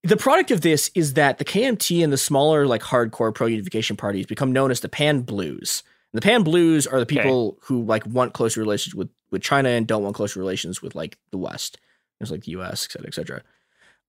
the 0.04 0.18
product 0.18 0.50
of 0.50 0.60
this 0.60 0.90
is 0.94 1.14
that 1.14 1.38
the 1.38 1.46
KMT 1.46 2.04
and 2.04 2.12
the 2.12 2.18
smaller, 2.18 2.66
like 2.66 2.82
hardcore 2.82 3.34
pro 3.34 3.46
unification 3.46 3.96
parties 3.96 4.26
become 4.26 4.52
known 4.52 4.70
as 4.70 4.80
the 4.80 4.88
Pan 4.88 5.22
Blues, 5.22 5.82
the 6.14 6.20
Pan 6.20 6.44
Blues 6.44 6.86
are 6.86 7.00
the 7.00 7.06
people 7.06 7.48
okay. 7.48 7.58
who 7.62 7.84
like 7.84 8.06
want 8.06 8.32
closer 8.32 8.60
relations 8.60 8.94
with 8.94 9.10
with 9.30 9.42
China 9.42 9.68
and 9.68 9.86
don't 9.86 10.04
want 10.04 10.14
closer 10.14 10.38
relations 10.38 10.80
with 10.80 10.94
like 10.94 11.18
the 11.32 11.38
West. 11.38 11.78
It's 12.20 12.30
like 12.30 12.44
the 12.44 12.52
U.S., 12.52 12.86
et 12.86 12.92
cetera, 12.92 13.08
et 13.08 13.14
cetera. 13.14 13.42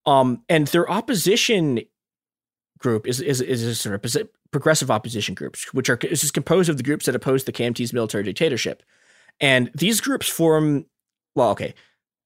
Um, 0.05 0.43
and 0.47 0.67
their 0.67 0.89
opposition 0.89 1.81
group 2.77 3.07
is 3.07 3.19
is 3.19 3.41
is 3.41 3.63
a 3.63 3.75
sort 3.75 4.05
of 4.05 4.29
progressive 4.51 4.91
opposition 4.91 5.33
groups, 5.33 5.73
which 5.73 5.89
are 5.89 5.97
is 6.03 6.29
composed 6.29 6.69
of 6.69 6.77
the 6.77 6.83
groups 6.83 7.07
that 7.07 7.15
oppose 7.15 7.43
the 7.43 7.51
KMT's 7.51 7.91
military 7.91 8.23
dictatorship. 8.23 8.83
And 9.41 9.71
these 9.73 9.99
groups 9.99 10.29
form, 10.29 10.85
well, 11.33 11.49
okay, 11.49 11.73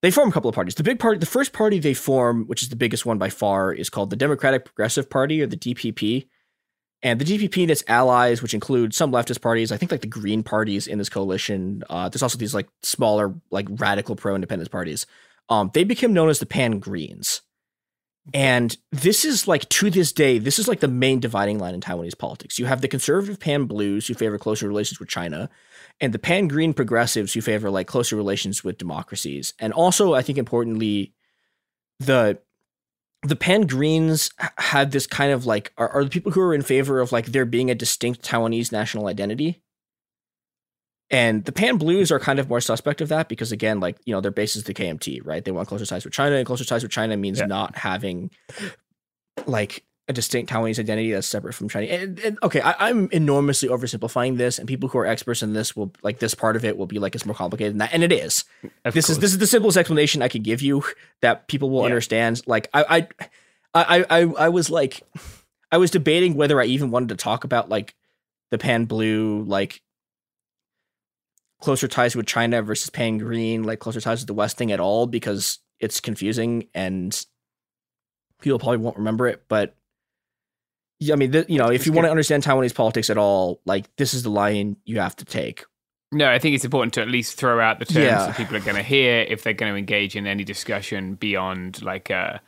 they 0.01 0.11
form 0.11 0.27
a 0.27 0.31
couple 0.33 0.49
of 0.49 0.55
parties. 0.55 0.75
The 0.75 0.83
big 0.83 0.99
party, 0.99 1.19
the 1.19 1.25
first 1.25 1.53
party 1.53 1.79
they 1.79 1.93
form, 1.93 2.45
which 2.47 2.61
is 2.61 2.69
the 2.69 2.75
biggest 2.75 3.05
one 3.05 3.17
by 3.17 3.29
far, 3.29 3.73
is 3.73 3.89
called 3.89 4.09
the 4.09 4.17
Democratic 4.17 4.65
Progressive 4.65 5.09
Party 5.09 5.41
or 5.41 5.47
the 5.47 5.57
DPP. 5.57 6.27
And 7.01 7.19
the 7.19 7.25
DPP 7.25 7.61
and 7.61 7.71
its 7.71 7.83
allies, 7.87 8.41
which 8.41 8.53
include 8.53 8.93
some 8.93 9.11
leftist 9.11 9.41
parties, 9.41 9.71
I 9.71 9.77
think 9.77 9.91
like 9.91 10.01
the 10.01 10.07
Green 10.07 10.43
parties 10.43 10.85
in 10.85 10.97
this 10.97 11.09
coalition. 11.09 11.83
Uh, 11.89 12.09
there's 12.09 12.23
also 12.23 12.37
these 12.37 12.53
like 12.53 12.67
smaller, 12.83 13.33
like 13.51 13.67
radical 13.69 14.15
pro-independence 14.15 14.67
parties. 14.67 15.05
Um, 15.47 15.71
they 15.73 15.83
became 15.83 16.13
known 16.13 16.29
as 16.29 16.39
the 16.39 16.45
Pan 16.45 16.79
Greens. 16.79 17.41
And 18.33 18.77
this 18.91 19.25
is 19.25 19.47
like 19.47 19.67
to 19.69 19.89
this 19.89 20.11
day, 20.11 20.37
this 20.37 20.59
is 20.59 20.67
like 20.67 20.81
the 20.81 20.87
main 20.87 21.19
dividing 21.19 21.57
line 21.57 21.73
in 21.73 21.81
Taiwanese 21.81 22.17
politics. 22.17 22.59
You 22.59 22.65
have 22.65 22.81
the 22.81 22.87
conservative 22.87 23.39
Pan 23.39 23.65
Blues 23.65 24.07
who 24.07 24.13
favor 24.13 24.37
closer 24.37 24.67
relations 24.67 24.99
with 24.99 25.09
China, 25.09 25.49
and 25.99 26.13
the 26.13 26.19
Pan 26.19 26.47
Green 26.47 26.73
progressives 26.73 27.33
who 27.33 27.41
favor 27.41 27.71
like 27.71 27.87
closer 27.87 28.15
relations 28.15 28.63
with 28.63 28.77
democracies. 28.77 29.53
And 29.57 29.73
also, 29.73 30.13
I 30.13 30.21
think 30.21 30.37
importantly, 30.37 31.13
the 31.99 32.39
the 33.23 33.35
Pan 33.35 33.61
Greens 33.67 34.31
had 34.57 34.91
this 34.91 35.05
kind 35.05 35.31
of 35.31 35.45
like 35.45 35.73
are, 35.77 35.89
are 35.89 36.03
the 36.03 36.09
people 36.09 36.31
who 36.31 36.41
are 36.41 36.53
in 36.53 36.61
favor 36.61 36.99
of 36.99 37.11
like 37.11 37.27
there 37.27 37.45
being 37.45 37.69
a 37.69 37.75
distinct 37.75 38.23
Taiwanese 38.23 38.71
national 38.71 39.07
identity. 39.07 39.61
And 41.11 41.43
the 41.45 41.51
Pan 41.51 41.77
Blues 41.77 42.11
are 42.11 42.19
kind 42.19 42.37
of 42.37 42.49
more 42.49 42.61
suspect 42.61 43.01
of 43.01 43.09
that 43.09 43.29
because 43.29 43.51
again, 43.51 43.79
like, 43.79 43.97
you 44.05 44.13
know, 44.13 44.21
their 44.21 44.31
base 44.31 44.55
is 44.55 44.65
the 44.65 44.75
KMT, 44.75 45.21
right? 45.25 45.43
They 45.43 45.51
want 45.51 45.67
closer 45.67 45.85
ties 45.85 46.05
with 46.05 46.13
China, 46.13 46.35
and 46.35 46.45
closer 46.45 46.63
ties 46.63 46.83
with 46.83 46.91
China 46.91 47.17
means 47.17 47.39
yeah. 47.39 47.47
not 47.47 47.75
having 47.75 48.29
like 49.47 49.83
a 50.09 50.13
distinct 50.13 50.51
Taiwanese 50.51 50.79
identity 50.79 51.11
that's 51.11 51.27
separate 51.27 51.53
from 51.53 51.69
Chinese. 51.69 51.91
And, 51.91 52.19
and 52.19 52.39
okay, 52.41 52.61
I, 52.61 52.89
am 52.89 53.09
enormously 53.11 53.69
oversimplifying 53.69 54.37
this, 54.37 54.57
and 54.57 54.67
people 54.67 54.89
who 54.89 54.97
are 54.97 55.05
experts 55.05 55.43
in 55.43 55.53
this 55.53 55.75
will 55.75 55.93
like 56.01 56.17
this 56.17 56.33
part 56.33 56.55
of 56.55 56.65
it 56.65 56.77
will 56.77 56.87
be 56.87 56.97
like 56.97 57.13
it's 57.13 57.27
more 57.27 57.35
complicated 57.35 57.73
than 57.73 57.77
that, 57.77 57.93
and 57.93 58.03
it 58.03 58.11
is. 58.11 58.43
Of 58.83 58.95
this 58.95 59.05
course. 59.05 59.09
is 59.11 59.19
this 59.19 59.31
is 59.31 59.37
the 59.37 59.47
simplest 59.47 59.77
explanation 59.77 60.23
I 60.23 60.27
can 60.27 60.41
give 60.41 60.63
you 60.63 60.83
that 61.21 61.47
people 61.47 61.69
will 61.69 61.81
yeah. 61.81 61.85
understand. 61.85 62.41
Like 62.47 62.69
I, 62.73 63.07
I, 63.73 63.99
I, 63.99 64.05
I, 64.09 64.21
I 64.21 64.49
was 64.49 64.71
like, 64.71 65.03
I 65.71 65.77
was 65.77 65.91
debating 65.91 66.33
whether 66.33 66.59
I 66.59 66.65
even 66.65 66.89
wanted 66.89 67.09
to 67.09 67.15
talk 67.15 67.43
about 67.43 67.69
like 67.69 67.93
the 68.49 68.57
pan 68.57 68.85
blue, 68.85 69.43
like 69.43 69.79
closer 71.61 71.87
ties 71.87 72.15
with 72.15 72.25
China 72.25 72.63
versus 72.63 72.89
pan 72.89 73.19
green, 73.19 73.63
like 73.63 73.77
closer 73.77 74.01
ties 74.01 74.21
with 74.21 74.27
the 74.27 74.33
West 74.33 74.57
thing 74.57 74.71
at 74.71 74.79
all 74.79 75.05
because 75.05 75.59
it's 75.79 75.99
confusing 75.99 76.67
and 76.73 77.25
people 78.41 78.57
probably 78.57 78.77
won't 78.77 78.97
remember 78.97 79.27
it, 79.27 79.43
but 79.47 79.75
I 81.01 81.15
mean, 81.15 81.45
you 81.47 81.57
know, 81.57 81.69
if 81.69 81.85
you 81.85 81.93
want 81.93 82.05
to 82.05 82.11
understand 82.11 82.43
Taiwanese 82.43 82.75
politics 82.75 83.09
at 83.09 83.17
all, 83.17 83.61
like 83.65 83.93
this 83.95 84.13
is 84.13 84.23
the 84.23 84.29
line 84.29 84.75
you 84.85 84.99
have 84.99 85.15
to 85.17 85.25
take. 85.25 85.65
No, 86.11 86.29
I 86.29 86.39
think 86.39 86.55
it's 86.55 86.65
important 86.65 86.93
to 86.95 87.01
at 87.01 87.07
least 87.07 87.35
throw 87.35 87.61
out 87.61 87.79
the 87.79 87.85
terms 87.85 88.05
yeah. 88.05 88.25
that 88.27 88.35
people 88.35 88.55
are 88.55 88.61
going 88.61 88.75
to 88.75 88.83
hear 88.83 89.21
if 89.21 89.43
they're 89.43 89.53
going 89.53 89.71
to 89.71 89.77
engage 89.77 90.15
in 90.15 90.25
any 90.25 90.43
discussion 90.43 91.15
beyond 91.15 91.81
like 91.83 92.09
uh, 92.09 92.39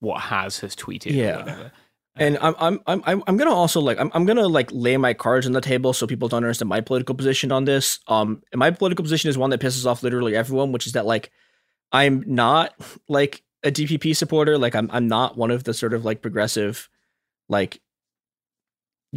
what 0.00 0.20
has 0.20 0.58
has 0.60 0.74
tweeted. 0.74 1.12
Yeah. 1.12 1.68
And 2.16 2.38
I'm 2.42 2.54
I'm 2.58 3.02
I'm 3.06 3.22
I'm 3.26 3.36
gonna 3.38 3.54
also 3.54 3.80
like 3.80 3.98
I'm 3.98 4.10
I'm 4.12 4.26
gonna 4.26 4.46
like 4.46 4.68
lay 4.70 4.98
my 4.98 5.14
cards 5.14 5.46
on 5.46 5.52
the 5.52 5.62
table 5.62 5.94
so 5.94 6.06
people 6.06 6.28
don't 6.28 6.44
understand 6.44 6.68
my 6.68 6.82
political 6.82 7.14
position 7.14 7.50
on 7.50 7.64
this. 7.64 8.00
Um, 8.06 8.42
and 8.52 8.58
my 8.58 8.70
political 8.70 9.02
position 9.02 9.30
is 9.30 9.38
one 9.38 9.48
that 9.50 9.60
pisses 9.60 9.86
off 9.86 10.02
literally 10.02 10.36
everyone, 10.36 10.72
which 10.72 10.86
is 10.86 10.92
that 10.92 11.06
like 11.06 11.30
I'm 11.90 12.22
not 12.26 12.74
like 13.08 13.42
a 13.62 13.70
DPP 13.70 14.14
supporter. 14.14 14.58
Like 14.58 14.74
I'm 14.74 14.90
I'm 14.92 15.08
not 15.08 15.38
one 15.38 15.50
of 15.50 15.64
the 15.64 15.72
sort 15.72 15.94
of 15.94 16.04
like 16.04 16.20
progressive 16.20 16.90
like 17.48 17.80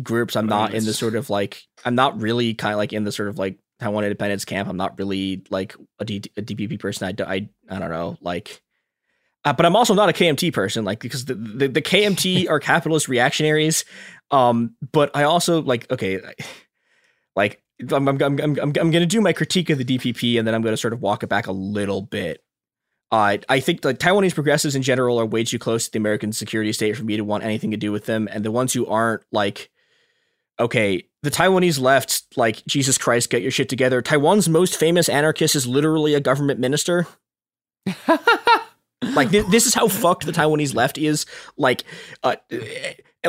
groups. 0.02 0.36
I'm 0.36 0.48
not 0.48 0.74
in 0.74 0.86
the 0.86 0.94
sort 0.94 1.16
of 1.16 1.30
like 1.30 1.64
I'm 1.84 1.96
not 1.96 2.20
really 2.20 2.54
kind 2.54 2.74
of 2.74 2.78
like 2.78 2.94
in 2.94 3.04
the 3.04 3.12
sort 3.12 3.30
of 3.30 3.38
like 3.38 3.58
Taiwan 3.80 4.04
independence 4.04 4.46
camp. 4.46 4.70
I'm 4.70 4.78
not 4.78 4.98
really 4.98 5.44
like 5.50 5.76
a, 6.00 6.06
D, 6.06 6.24
a 6.38 6.42
DPP 6.42 6.80
person. 6.80 7.08
I, 7.08 7.24
I 7.24 7.50
I 7.70 7.80
don't 7.80 7.90
know 7.90 8.18
like. 8.22 8.62
Uh, 9.44 9.54
but 9.54 9.64
I'm 9.64 9.76
also 9.76 9.94
not 9.94 10.10
a 10.10 10.14
KMT 10.14 10.54
person, 10.54 10.86
like 10.86 11.00
because 11.00 11.26
the, 11.26 11.36
the, 11.36 11.68
the 11.68 11.82
KMT 11.82 12.50
are 12.50 12.60
capitalist 12.60 13.08
reactionaries. 13.08 13.86
Um, 14.32 14.76
but 14.92 15.16
I 15.16 15.24
also 15.24 15.62
like 15.62 15.90
okay, 15.92 16.20
like 17.36 17.62
I'm 17.92 18.08
I'm 18.08 18.22
I'm 18.22 18.40
I'm, 18.40 18.60
I'm 18.60 18.72
gonna 18.74 19.06
do 19.06 19.22
my 19.22 19.34
critique 19.34 19.70
of 19.70 19.78
the 19.78 19.86
DPP, 19.86 20.40
and 20.40 20.48
then 20.48 20.56
I'm 20.56 20.62
gonna 20.62 20.78
sort 20.78 20.94
of 20.94 21.02
walk 21.02 21.24
it 21.24 21.28
back 21.28 21.48
a 21.48 21.52
little 21.52 22.02
bit. 22.02 22.42
Uh, 23.12 23.38
I 23.48 23.60
think 23.60 23.82
the 23.82 23.94
Taiwanese 23.94 24.34
progressives 24.34 24.76
in 24.76 24.82
general 24.82 25.20
are 25.20 25.26
way 25.26 25.44
too 25.44 25.60
close 25.60 25.86
to 25.86 25.92
the 25.92 26.00
American 26.00 26.34
security 26.34 26.74
state 26.74 26.98
for 26.98 27.04
me 27.04 27.18
to 27.18 27.24
want 27.24 27.44
anything 27.44 27.72
to 27.72 27.78
do 27.78 27.92
with 27.92 28.06
them, 28.06 28.28
and 28.32 28.44
the 28.44 28.52
ones 28.52 28.74
who 28.74 28.88
aren't 28.88 29.24
like 29.32 29.70
okay, 30.60 31.04
the 31.24 31.32
Taiwanese 31.32 31.80
left, 31.80 32.24
like, 32.36 32.66
Jesus 32.66 32.98
Christ, 32.98 33.30
get 33.30 33.42
your 33.42 33.52
shit 33.52 33.70
together. 33.70 34.02
Taiwan's 34.02 34.48
most 34.48 34.78
famous 34.78 35.10
anarchist 35.10 35.56
is 35.56 35.68
literally 35.68 36.14
a 36.14 36.20
government 36.20 36.60
minister. 36.60 37.08
like, 39.14 39.32
th- 39.32 39.48
this 39.48 39.66
is 39.66 39.74
how 39.74 39.88
fucked 39.88 40.26
the 40.26 40.32
Taiwanese 40.32 40.76
left 40.76 40.98
is. 40.98 41.26
Like, 41.58 41.84
uh, 42.24 42.36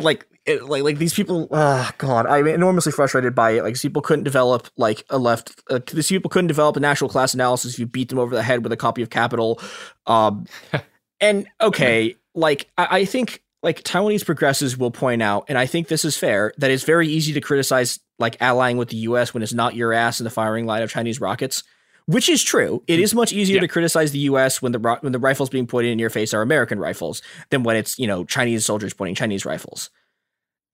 like, 0.00 0.26
it, 0.44 0.64
like, 0.64 0.82
like 0.82 0.98
these 0.98 1.14
people. 1.14 1.48
Oh 1.50 1.90
God, 1.98 2.26
I'm 2.26 2.46
enormously 2.46 2.92
frustrated 2.92 3.34
by 3.34 3.52
it. 3.52 3.62
Like, 3.62 3.74
these 3.74 3.82
people 3.82 4.02
couldn't 4.02 4.24
develop 4.24 4.68
like 4.76 5.04
a 5.10 5.18
left. 5.18 5.60
Uh, 5.68 5.80
these 5.92 6.08
people 6.08 6.30
couldn't 6.30 6.46
develop 6.46 6.76
a 6.76 6.80
national 6.80 7.10
class 7.10 7.34
analysis 7.34 7.74
if 7.74 7.78
you 7.80 7.86
beat 7.86 8.08
them 8.08 8.18
over 8.18 8.34
the 8.34 8.42
head 8.42 8.62
with 8.62 8.72
a 8.72 8.76
copy 8.76 9.02
of 9.02 9.10
Capital. 9.10 9.60
Um, 10.06 10.46
and 11.20 11.48
okay, 11.60 12.14
like, 12.34 12.70
I, 12.78 12.98
I 12.98 13.04
think 13.04 13.42
like 13.66 13.82
Taiwanese 13.82 14.24
progressives 14.24 14.78
will 14.78 14.92
point 14.92 15.20
out, 15.20 15.46
and 15.48 15.58
I 15.58 15.66
think 15.66 15.88
this 15.88 16.04
is 16.04 16.16
fair, 16.16 16.52
that 16.58 16.70
it's 16.70 16.84
very 16.84 17.08
easy 17.08 17.32
to 17.32 17.40
criticize 17.40 17.98
like 18.16 18.36
allying 18.40 18.76
with 18.76 18.90
the 18.90 18.98
US 18.98 19.34
when 19.34 19.42
it's 19.42 19.52
not 19.52 19.74
your 19.74 19.92
ass 19.92 20.20
in 20.20 20.24
the 20.24 20.30
firing 20.30 20.66
line 20.66 20.84
of 20.84 20.90
Chinese 20.90 21.20
rockets, 21.20 21.64
which 22.04 22.28
is 22.28 22.44
true. 22.44 22.84
It 22.86 23.00
is 23.00 23.12
much 23.12 23.32
easier 23.32 23.56
yeah. 23.56 23.62
to 23.62 23.68
criticize 23.68 24.12
the 24.12 24.20
US 24.20 24.62
when 24.62 24.70
the 24.70 24.78
when 25.00 25.10
the 25.10 25.18
rifles 25.18 25.50
being 25.50 25.66
pointed 25.66 25.90
in 25.90 25.98
your 25.98 26.10
face 26.10 26.32
are 26.32 26.42
American 26.42 26.78
rifles 26.78 27.22
than 27.50 27.64
when 27.64 27.74
it's, 27.74 27.98
you 27.98 28.06
know, 28.06 28.24
Chinese 28.24 28.64
soldiers 28.64 28.94
pointing 28.94 29.16
Chinese 29.16 29.44
rifles. 29.44 29.90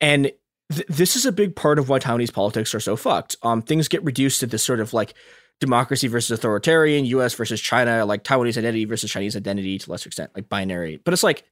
And 0.03 0.31
th- 0.71 0.87
this 0.89 1.17
is 1.17 1.25
a 1.25 1.33
big 1.33 1.57
part 1.57 1.79
of 1.79 1.89
why 1.89 1.99
Taiwanese 1.99 2.35
politics 2.35 2.75
are 2.75 2.81
so 2.81 2.95
fucked. 2.95 3.37
Um 3.43 3.63
things 3.63 3.89
get 3.89 4.05
reduced 4.05 4.41
to 4.41 4.47
this 4.47 4.63
sort 4.63 4.81
of 4.81 4.93
like 4.93 5.15
democracy 5.61 6.09
versus 6.09 6.31
authoritarian, 6.31 7.07
US 7.07 7.33
versus 7.33 7.59
China, 7.59 8.05
like 8.05 8.23
Taiwanese 8.23 8.59
identity 8.59 8.85
versus 8.85 9.11
Chinese 9.11 9.35
identity 9.35 9.79
to 9.79 9.91
lesser 9.91 10.09
extent, 10.09 10.33
like 10.35 10.51
binary. 10.51 11.01
But 11.03 11.15
it's 11.15 11.23
like 11.23 11.45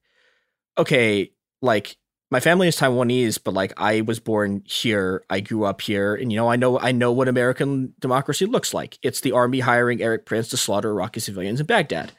okay, 0.78 1.32
like 1.62 1.96
my 2.30 2.40
family 2.40 2.68
is 2.68 2.76
Taiwanese, 2.76 3.40
but 3.42 3.54
like 3.54 3.72
I 3.76 4.02
was 4.02 4.20
born 4.20 4.62
here, 4.64 5.24
I 5.28 5.40
grew 5.40 5.64
up 5.64 5.80
here, 5.80 6.14
and 6.14 6.30
you 6.30 6.36
know, 6.36 6.48
I 6.48 6.56
know 6.56 6.78
I 6.78 6.92
know 6.92 7.12
what 7.12 7.28
American 7.28 7.94
democracy 7.98 8.46
looks 8.46 8.72
like. 8.72 8.98
It's 9.02 9.20
the 9.20 9.32
army 9.32 9.60
hiring 9.60 10.00
Erik 10.00 10.26
Prince 10.26 10.48
to 10.48 10.56
slaughter 10.56 10.90
Iraqi 10.90 11.20
civilians 11.20 11.60
in 11.60 11.66
Baghdad. 11.66 12.12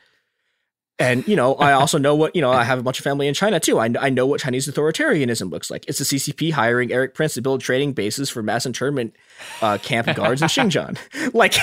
And 1.00 1.28
you 1.28 1.36
know, 1.36 1.56
I 1.56 1.72
also 1.72 1.98
know 1.98 2.14
what 2.14 2.36
you 2.36 2.42
know. 2.42 2.52
I 2.52 2.64
have 2.64 2.78
a 2.78 2.84
bunch 2.84 3.00
of 3.00 3.04
family 3.04 3.28
in 3.28 3.34
China 3.34 3.60
too. 3.60 3.80
I, 3.80 3.90
I 4.00 4.10
know 4.10 4.28
what 4.28 4.42
Chinese 4.42 4.68
authoritarianism 4.68 5.50
looks 5.50 5.72
like. 5.72 5.86
It's 5.88 5.98
the 5.98 6.06
CCP 6.06 6.52
hiring 6.52 6.92
Erik 6.92 7.16
Prince 7.16 7.34
to 7.36 7.42
build 7.42 7.62
training 7.62 7.94
bases 7.94 8.30
for 8.30 8.44
mass 8.44 8.66
internment 8.66 9.16
uh, 9.62 9.78
camp 9.80 10.14
guards 10.16 10.42
in 10.42 10.48
Xinjiang. 10.50 10.98
like, 11.34 11.56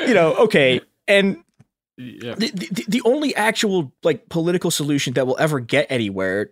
you 0.00 0.14
know, 0.14 0.34
okay, 0.36 0.80
and 1.06 1.42
yeah. 2.00 2.34
The, 2.34 2.50
the, 2.50 2.84
the 2.88 3.02
only 3.04 3.34
actual 3.34 3.92
like 4.02 4.28
political 4.28 4.70
solution 4.70 5.14
that 5.14 5.26
will 5.26 5.36
ever 5.38 5.60
get 5.60 5.86
anywhere 5.90 6.50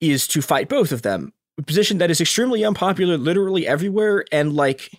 is 0.00 0.26
to 0.28 0.42
fight 0.42 0.68
both 0.68 0.92
of 0.92 1.02
them. 1.02 1.32
A 1.58 1.62
position 1.62 1.98
that 1.98 2.10
is 2.10 2.20
extremely 2.20 2.64
unpopular 2.64 3.16
literally 3.16 3.66
everywhere, 3.66 4.24
and 4.32 4.54
like, 4.54 4.90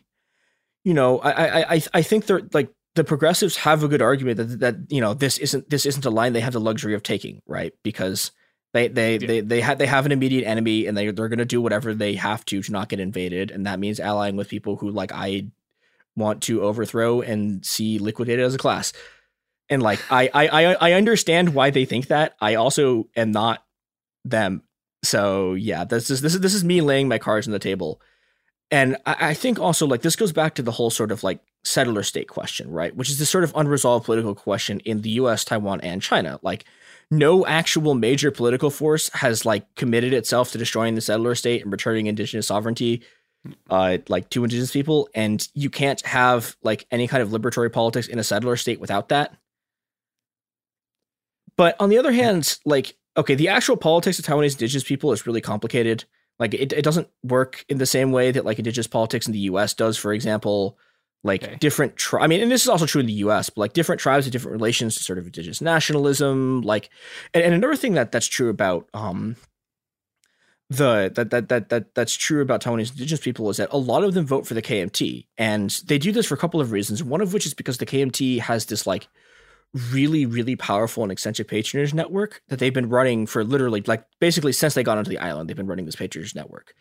you 0.83 0.93
know, 0.93 1.19
I 1.19 1.75
I 1.75 1.81
I 1.93 2.01
think 2.01 2.25
they're 2.25 2.47
like 2.53 2.69
the 2.95 3.03
progressives 3.03 3.57
have 3.57 3.83
a 3.83 3.87
good 3.87 4.01
argument 4.01 4.37
that 4.37 4.59
that 4.59 4.75
you 4.89 5.01
know 5.01 5.13
this 5.13 5.37
isn't 5.37 5.69
this 5.69 5.85
isn't 5.85 6.05
a 6.05 6.09
line 6.09 6.33
they 6.33 6.39
have 6.39 6.53
the 6.53 6.61
luxury 6.61 6.93
of 6.93 7.03
taking, 7.03 7.41
right? 7.45 7.73
Because 7.83 8.31
they 8.73 8.87
they 8.87 9.17
yeah. 9.17 9.27
they 9.27 9.41
they 9.41 9.61
have 9.61 9.77
they 9.77 9.85
have 9.85 10.05
an 10.05 10.13
immediate 10.13 10.47
enemy, 10.47 10.85
and 10.85 10.97
they 10.97 11.11
they're 11.11 11.27
going 11.27 11.39
to 11.39 11.45
do 11.45 11.61
whatever 11.61 11.93
they 11.93 12.15
have 12.15 12.45
to 12.45 12.61
to 12.61 12.71
not 12.71 12.89
get 12.89 13.01
invaded, 13.01 13.51
and 13.51 13.65
that 13.65 13.79
means 13.79 13.99
allying 13.99 14.37
with 14.37 14.47
people 14.47 14.77
who 14.77 14.89
like 14.89 15.11
I 15.11 15.47
want 16.15 16.43
to 16.43 16.61
overthrow 16.61 17.21
and 17.21 17.65
see 17.65 17.99
liquidated 17.99 18.45
as 18.45 18.55
a 18.55 18.57
class 18.57 18.93
and 19.69 19.81
like 19.81 19.99
I, 20.11 20.29
I 20.33 20.75
I 20.75 20.91
understand 20.93 21.53
why 21.53 21.69
they 21.69 21.85
think 21.85 22.07
that. 22.07 22.35
I 22.39 22.55
also 22.55 23.07
am 23.15 23.31
not 23.31 23.63
them. 24.23 24.63
So 25.03 25.53
yeah, 25.53 25.83
this 25.83 26.09
is 26.09 26.21
this 26.21 26.35
is 26.35 26.41
this 26.41 26.53
is 26.53 26.63
me 26.63 26.81
laying 26.81 27.07
my 27.07 27.17
cards 27.17 27.47
on 27.47 27.53
the 27.53 27.59
table. 27.59 28.01
And 28.71 28.97
I, 29.05 29.29
I 29.29 29.33
think 29.33 29.59
also 29.59 29.85
like 29.85 30.01
this 30.01 30.15
goes 30.15 30.31
back 30.31 30.55
to 30.55 30.61
the 30.61 30.71
whole 30.71 30.89
sort 30.89 31.11
of 31.11 31.23
like 31.23 31.39
settler 31.63 32.03
state 32.03 32.27
question, 32.27 32.71
right? 32.71 32.95
Which 32.95 33.09
is 33.09 33.19
this 33.19 33.29
sort 33.29 33.43
of 33.43 33.53
unresolved 33.55 34.05
political 34.05 34.35
question 34.35 34.79
in 34.81 35.01
the 35.01 35.11
US, 35.11 35.43
Taiwan, 35.45 35.81
and 35.81 36.01
China. 36.01 36.39
Like 36.41 36.65
no 37.11 37.45
actual 37.45 37.93
major 37.93 38.31
political 38.31 38.69
force 38.69 39.09
has 39.13 39.45
like 39.45 39.73
committed 39.75 40.13
itself 40.13 40.51
to 40.51 40.57
destroying 40.57 40.95
the 40.95 41.01
settler 41.01 41.35
state 41.35 41.63
and 41.63 41.71
returning 41.71 42.07
indigenous 42.07 42.47
sovereignty 42.47 43.03
uh, 43.69 43.97
like 44.07 44.29
to 44.31 44.43
indigenous 44.43 44.71
people 44.71 45.07
and 45.13 45.47
you 45.53 45.69
can't 45.69 46.01
have 46.01 46.55
like 46.63 46.87
any 46.89 47.07
kind 47.07 47.21
of 47.21 47.29
liberatory 47.29 47.71
politics 47.71 48.07
in 48.07 48.17
a 48.17 48.23
settler 48.23 48.55
state 48.55 48.79
without 48.79 49.09
that 49.09 49.37
but 51.57 51.75
on 51.79 51.89
the 51.89 51.97
other 51.97 52.11
hand, 52.11 52.57
like, 52.65 52.95
okay, 53.17 53.35
the 53.35 53.49
actual 53.49 53.77
politics 53.77 54.19
of 54.19 54.25
Taiwanese 54.25 54.53
indigenous 54.53 54.83
people 54.83 55.11
is 55.11 55.25
really 55.25 55.41
complicated. 55.41 56.05
Like, 56.37 56.53
it, 56.53 56.73
it 56.73 56.83
doesn't 56.83 57.07
work 57.23 57.65
in 57.69 57.77
the 57.77 57.85
same 57.85 58.11
way 58.11 58.31
that 58.31 58.45
like 58.45 58.59
indigenous 58.59 58.87
politics 58.87 59.27
in 59.27 59.33
the 59.33 59.39
U.S. 59.39 59.73
does, 59.73 59.97
for 59.97 60.13
example. 60.13 60.77
Like 61.23 61.43
okay. 61.43 61.57
different, 61.59 61.95
tri- 61.95 62.21
I 62.21 62.27
mean, 62.27 62.39
and 62.39 62.51
this 62.51 62.61
is 62.61 62.67
also 62.67 62.85
true 62.85 63.01
in 63.01 63.07
the 63.07 63.13
U.S., 63.13 63.49
but 63.49 63.61
like 63.61 63.73
different 63.73 63.99
tribes 63.99 64.27
have 64.27 64.31
different 64.31 64.53
relations 64.53 64.95
to 64.95 65.03
sort 65.03 65.17
of 65.17 65.25
indigenous 65.25 65.59
nationalism. 65.59 66.61
Like, 66.61 66.91
and, 67.33 67.43
and 67.43 67.55
another 67.55 67.75
thing 67.75 67.95
that 67.95 68.11
that's 68.11 68.27
true 68.27 68.49
about 68.49 68.87
um 68.93 69.35
the 70.69 71.11
that 71.15 71.29
that 71.29 71.49
that 71.49 71.69
that 71.69 71.93
that's 71.93 72.15
true 72.15 72.41
about 72.41 72.61
Taiwanese 72.61 72.91
indigenous 72.91 73.19
people 73.19 73.49
is 73.49 73.57
that 73.57 73.71
a 73.71 73.77
lot 73.77 74.03
of 74.03 74.13
them 74.13 74.25
vote 74.25 74.47
for 74.47 74.55
the 74.55 74.61
KMT, 74.61 75.27
and 75.37 75.69
they 75.85 75.97
do 75.97 76.11
this 76.11 76.25
for 76.25 76.33
a 76.33 76.37
couple 76.37 76.59
of 76.59 76.71
reasons. 76.71 77.03
One 77.03 77.21
of 77.21 77.33
which 77.33 77.45
is 77.45 77.53
because 77.53 77.77
the 77.77 77.85
KMT 77.85 78.39
has 78.39 78.65
this 78.65 78.87
like 78.87 79.07
really, 79.91 80.25
really 80.25 80.55
powerful 80.55 81.03
and 81.03 81.11
extensive 81.11 81.47
patronage 81.47 81.93
network 81.93 82.41
that 82.47 82.59
they've 82.59 82.73
been 82.73 82.89
running 82.89 83.25
for 83.25 83.43
literally 83.43 83.83
like 83.85 84.05
basically 84.19 84.53
since 84.53 84.73
they 84.73 84.83
got 84.83 84.97
onto 84.97 85.09
the 85.09 85.17
island, 85.17 85.49
they've 85.49 85.57
been 85.57 85.67
running 85.67 85.85
this 85.85 85.97
patronage 85.97 86.33
network. 86.33 86.73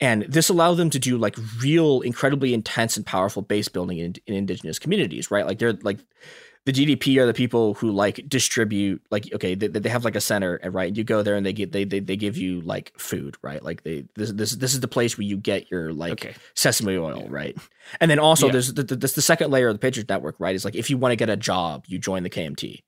And 0.00 0.22
this 0.22 0.48
allowed 0.48 0.74
them 0.74 0.90
to 0.90 0.98
do 0.98 1.16
like 1.16 1.36
real, 1.62 2.00
incredibly 2.00 2.52
intense 2.52 2.96
and 2.96 3.06
powerful 3.06 3.42
base 3.42 3.68
building 3.68 3.98
in, 3.98 4.14
in 4.26 4.34
indigenous 4.34 4.78
communities, 4.78 5.30
right? 5.30 5.46
Like 5.46 5.58
they're 5.58 5.74
like 5.82 6.00
the 6.64 6.72
GDP 6.72 7.18
are 7.18 7.26
the 7.26 7.34
people 7.34 7.74
who 7.74 7.90
like 7.90 8.26
distribute 8.28 9.02
like 9.10 9.32
okay 9.34 9.54
they, 9.54 9.68
they 9.68 9.88
have 9.88 10.04
like 10.04 10.16
a 10.16 10.20
center 10.20 10.58
right 10.64 10.96
you 10.96 11.04
go 11.04 11.22
there 11.22 11.34
and 11.34 11.44
they 11.44 11.52
get 11.52 11.72
they, 11.72 11.84
they 11.84 12.00
they 12.00 12.16
give 12.16 12.36
you 12.36 12.60
like 12.62 12.92
food 12.98 13.36
right 13.42 13.62
like 13.62 13.82
they 13.82 14.04
this 14.14 14.32
this 14.32 14.52
this 14.52 14.72
is 14.72 14.80
the 14.80 14.88
place 14.88 15.18
where 15.18 15.26
you 15.26 15.36
get 15.36 15.70
your 15.70 15.92
like 15.92 16.12
okay. 16.12 16.34
sesame 16.54 16.96
oil 16.96 17.22
yeah. 17.22 17.28
right 17.28 17.56
and 18.00 18.10
then 18.10 18.18
also 18.18 18.46
yeah. 18.46 18.52
there's 18.52 18.72
the, 18.72 18.82
the, 18.82 18.96
the 18.96 19.08
second 19.08 19.50
layer 19.50 19.68
of 19.68 19.74
the 19.74 19.78
Patriot 19.78 20.08
Network 20.08 20.36
right 20.38 20.54
is 20.54 20.64
like 20.64 20.74
if 20.74 20.88
you 20.88 20.96
want 20.96 21.12
to 21.12 21.16
get 21.16 21.28
a 21.28 21.36
job 21.36 21.84
you 21.86 21.98
join 21.98 22.22
the 22.22 22.30
KMT 22.30 22.82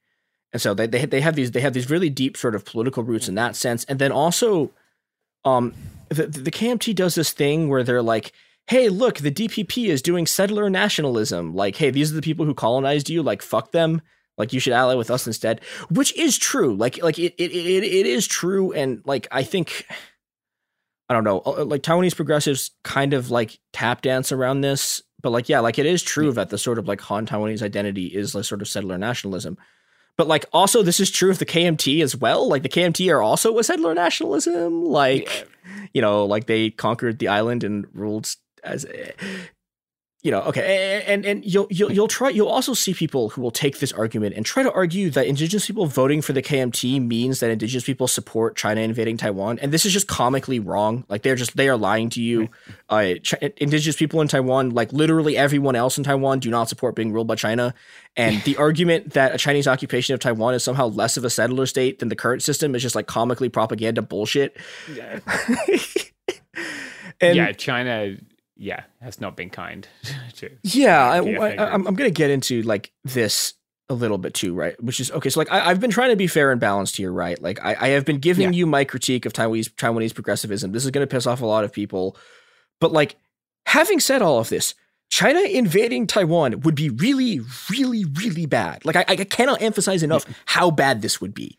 and 0.53 0.63
so 0.63 0.73
they, 0.73 0.87
they 0.87 1.05
they 1.05 1.21
have 1.21 1.35
these 1.35 1.51
they 1.51 1.61
have 1.61 1.75
these 1.75 1.91
really 1.91 2.11
deep 2.11 2.37
sort 2.37 2.55
of 2.55 2.65
political 2.65 3.03
roots 3.03 3.29
in 3.29 3.35
that 3.35 3.57
sense 3.57 3.85
and 3.85 3.99
then 3.99 4.11
also 4.11 4.71
um, 5.47 5.73
the 6.09 6.27
the 6.27 6.51
KMT 6.51 6.95
does 6.95 7.15
this 7.15 7.33
thing 7.33 7.69
where 7.69 7.85
they're 7.85 8.03
like, 8.03 8.33
"Hey, 8.67 8.89
look, 8.89 9.19
the 9.19 9.31
DPP 9.31 9.87
is 9.87 10.03
doing 10.03 10.27
settler 10.27 10.69
nationalism. 10.69 11.55
Like, 11.55 11.77
hey, 11.77 11.91
these 11.91 12.13
are 12.13 12.17
the 12.17 12.23
people 12.23 12.45
who 12.45 12.55
colonized 12.55 13.09
you. 13.09 13.23
Like, 13.23 13.41
fuck 13.41 13.73
them. 13.73 14.03
Like, 14.37 14.53
you 14.53 14.61
should 14.61 14.75
ally 14.75 14.95
with 14.95 15.11
us 15.11 15.27
instead." 15.27 15.63
Which 15.89 16.15
is 16.17 16.37
true. 16.37 16.75
Like, 16.75 17.03
like 17.03 17.19
it 17.19 17.35
it 17.39 17.53
it, 17.53 17.85
it 17.85 18.07
is 18.07 18.27
true, 18.27 18.73
and 18.73 19.03
like 19.07 19.27
I 19.31 19.43
think. 19.43 19.87
I 21.09 21.15
don't 21.15 21.23
know, 21.23 21.41
uh, 21.47 21.65
like 21.65 21.85
Taiwanese 21.85 22.17
progressives 22.17 22.73
kind 22.83 23.15
of 23.15 23.31
like 23.31 23.61
tap 23.73 24.03
dance 24.03 24.33
around 24.33 24.63
this, 24.63 25.01
but 25.23 25.31
like 25.31 25.49
yeah, 25.49 25.61
like 25.61 25.79
it 25.79 25.87
is 25.87 26.03
true 26.03 26.33
that 26.33 26.51
the 26.51 26.59
sort 26.59 26.81
of 26.81 26.89
like 26.89 27.01
Han 27.03 27.27
Taiwanese 27.27 27.63
identity 27.63 28.07
is 28.07 28.35
like 28.35 28.45
sort 28.45 28.61
of 28.61 28.67
settler 28.67 28.99
nationalism. 28.99 29.57
But 30.17 30.29
like 30.29 30.47
also 30.53 30.83
this 30.83 31.01
is 31.01 31.11
true 31.11 31.31
of 31.31 31.39
the 31.39 31.47
KMT 31.47 32.03
as 32.03 32.17
well. 32.17 32.49
Like 32.49 32.63
the 32.63 32.69
KMT 32.69 33.13
are 33.13 33.23
also 33.23 33.59
a 33.59 33.65
settler 33.65 33.95
nationalism. 33.95 34.85
Like 34.85 35.27
yeah. 35.27 35.87
you 35.93 36.03
know, 36.03 36.25
like 36.25 36.47
they 36.47 36.71
conquered 36.71 37.19
the 37.19 37.29
island 37.29 37.65
and 37.65 37.87
ruled 37.93 38.35
as 38.65 38.85
eh, 38.87 39.13
you 40.27 40.33
know, 40.33 40.41
okay, 40.41 41.05
and 41.07 41.25
and 41.25 41.47
you'll 41.47 41.69
you'll 41.71 41.93
you'll 41.93 42.09
try 42.09 42.31
you'll 42.31 42.49
also 42.49 42.75
see 42.75 42.93
people 42.93 43.29
who 43.29 43.41
will 43.41 43.53
take 43.53 43.79
this 43.79 43.93
argument 43.93 44.35
and 44.35 44.45
try 44.45 44.65
to 44.65 44.73
argue 44.73 45.09
that 45.11 45.29
indigenous 45.29 45.69
people 45.69 45.87
voting 45.87 46.21
for 46.21 46.33
the 46.33 46.43
KMT 46.43 47.01
means 47.01 47.39
that 47.39 47.49
indigenous 47.49 47.85
people 47.85 48.09
support 48.09 48.57
China 48.57 48.81
invading 48.81 49.19
Taiwan, 49.19 49.61
and 49.61 49.71
this 49.71 49.87
is 49.87 49.93
just 49.93 50.09
comically 50.09 50.59
wrong. 50.59 51.05
Like 51.09 51.23
they're 51.23 51.37
just 51.37 51.57
they 51.57 51.69
are 51.69 51.77
lying 51.77 52.11
to 52.11 52.21
you. 52.21 52.49
Uh, 52.89 53.15
Ch- 53.23 53.35
indigenous 53.59 53.95
people 53.95 54.21
in 54.21 54.27
Taiwan, 54.27 54.71
like 54.71 54.93
literally 54.93 55.37
everyone 55.37 55.77
else 55.77 55.97
in 55.97 56.03
Taiwan, 56.03 56.41
do 56.41 56.51
not 56.51 56.69
support 56.69 56.97
being 56.97 57.13
ruled 57.13 57.29
by 57.29 57.37
China. 57.37 57.73
And 58.17 58.43
the 58.43 58.57
argument 58.57 59.13
that 59.13 59.33
a 59.33 59.39
Chinese 59.39 59.69
occupation 59.69 60.15
of 60.15 60.19
Taiwan 60.19 60.55
is 60.55 60.65
somehow 60.65 60.89
less 60.89 61.17
of 61.17 61.25
a 61.25 61.31
settler 61.31 61.67
state 61.67 62.01
than 62.01 62.09
the 62.09 62.17
current 62.17 62.43
system 62.43 62.75
is 62.75 62.83
just 62.83 62.97
like 62.97 63.07
comically 63.07 63.49
propaganda 63.49 64.03
bullshit. 64.03 64.57
Yeah, 64.93 65.21
and, 67.21 67.37
yeah 67.37 67.53
China 67.53 68.17
yeah, 68.57 68.85
has 69.01 69.21
not 69.21 69.37
been 69.37 69.51
kind. 69.51 69.87
to 70.37 70.51
yeah, 70.63 71.09
I, 71.11 71.75
am 71.75 71.83
going 71.83 71.97
to 71.97 72.11
get 72.11 72.31
into 72.31 72.63
like 72.63 72.93
this 73.05 73.55
a 73.89 73.95
little 73.95 74.19
bit 74.19 74.35
too, 74.35 74.55
right? 74.55 74.81
Which 74.83 74.99
is 74.99 75.11
okay. 75.13 75.29
So 75.29 75.41
like 75.41 75.51
I, 75.51 75.69
have 75.69 75.81
been 75.81 75.91
trying 75.91 76.11
to 76.11 76.17
be 76.17 76.27
fair 76.27 76.51
and 76.51 76.61
balanced 76.61 76.97
here, 76.97 77.13
right? 77.13 77.41
Like 77.41 77.65
I, 77.65 77.77
I 77.79 77.89
have 77.89 78.05
been 78.05 78.19
giving 78.19 78.53
yeah. 78.53 78.59
you 78.59 78.67
my 78.67 78.85
critique 78.85 79.27
of 79.27 79.33
Taiwanese 79.33 79.71
Taiwanese 79.75 80.15
progressivism. 80.15 80.73
This 80.73 80.85
is 80.85 80.91
going 80.91 81.07
to 81.07 81.11
piss 81.11 81.27
off 81.27 81.43
a 81.43 81.47
lot 81.47 81.65
of 81.65 81.73
people, 81.73 82.17
but 82.81 82.93
like 82.93 83.17
having 83.67 84.01
said 84.01 84.23
all 84.23 84.39
of 84.39 84.49
this, 84.49 84.75
China 85.09 85.41
invading 85.41 86.07
Taiwan 86.07 86.61
would 86.61 86.75
be 86.75 86.91
really, 86.91 87.41
really, 87.71 88.05
really 88.05 88.47
bad. 88.47 88.85
Like 88.85 88.97
I, 88.97 89.05
I 89.07 89.17
cannot 89.17 89.63
emphasize 89.63 90.03
enough 90.03 90.25
how 90.47 90.71
bad 90.71 91.03
this 91.03 91.21
would 91.21 91.35
be 91.35 91.59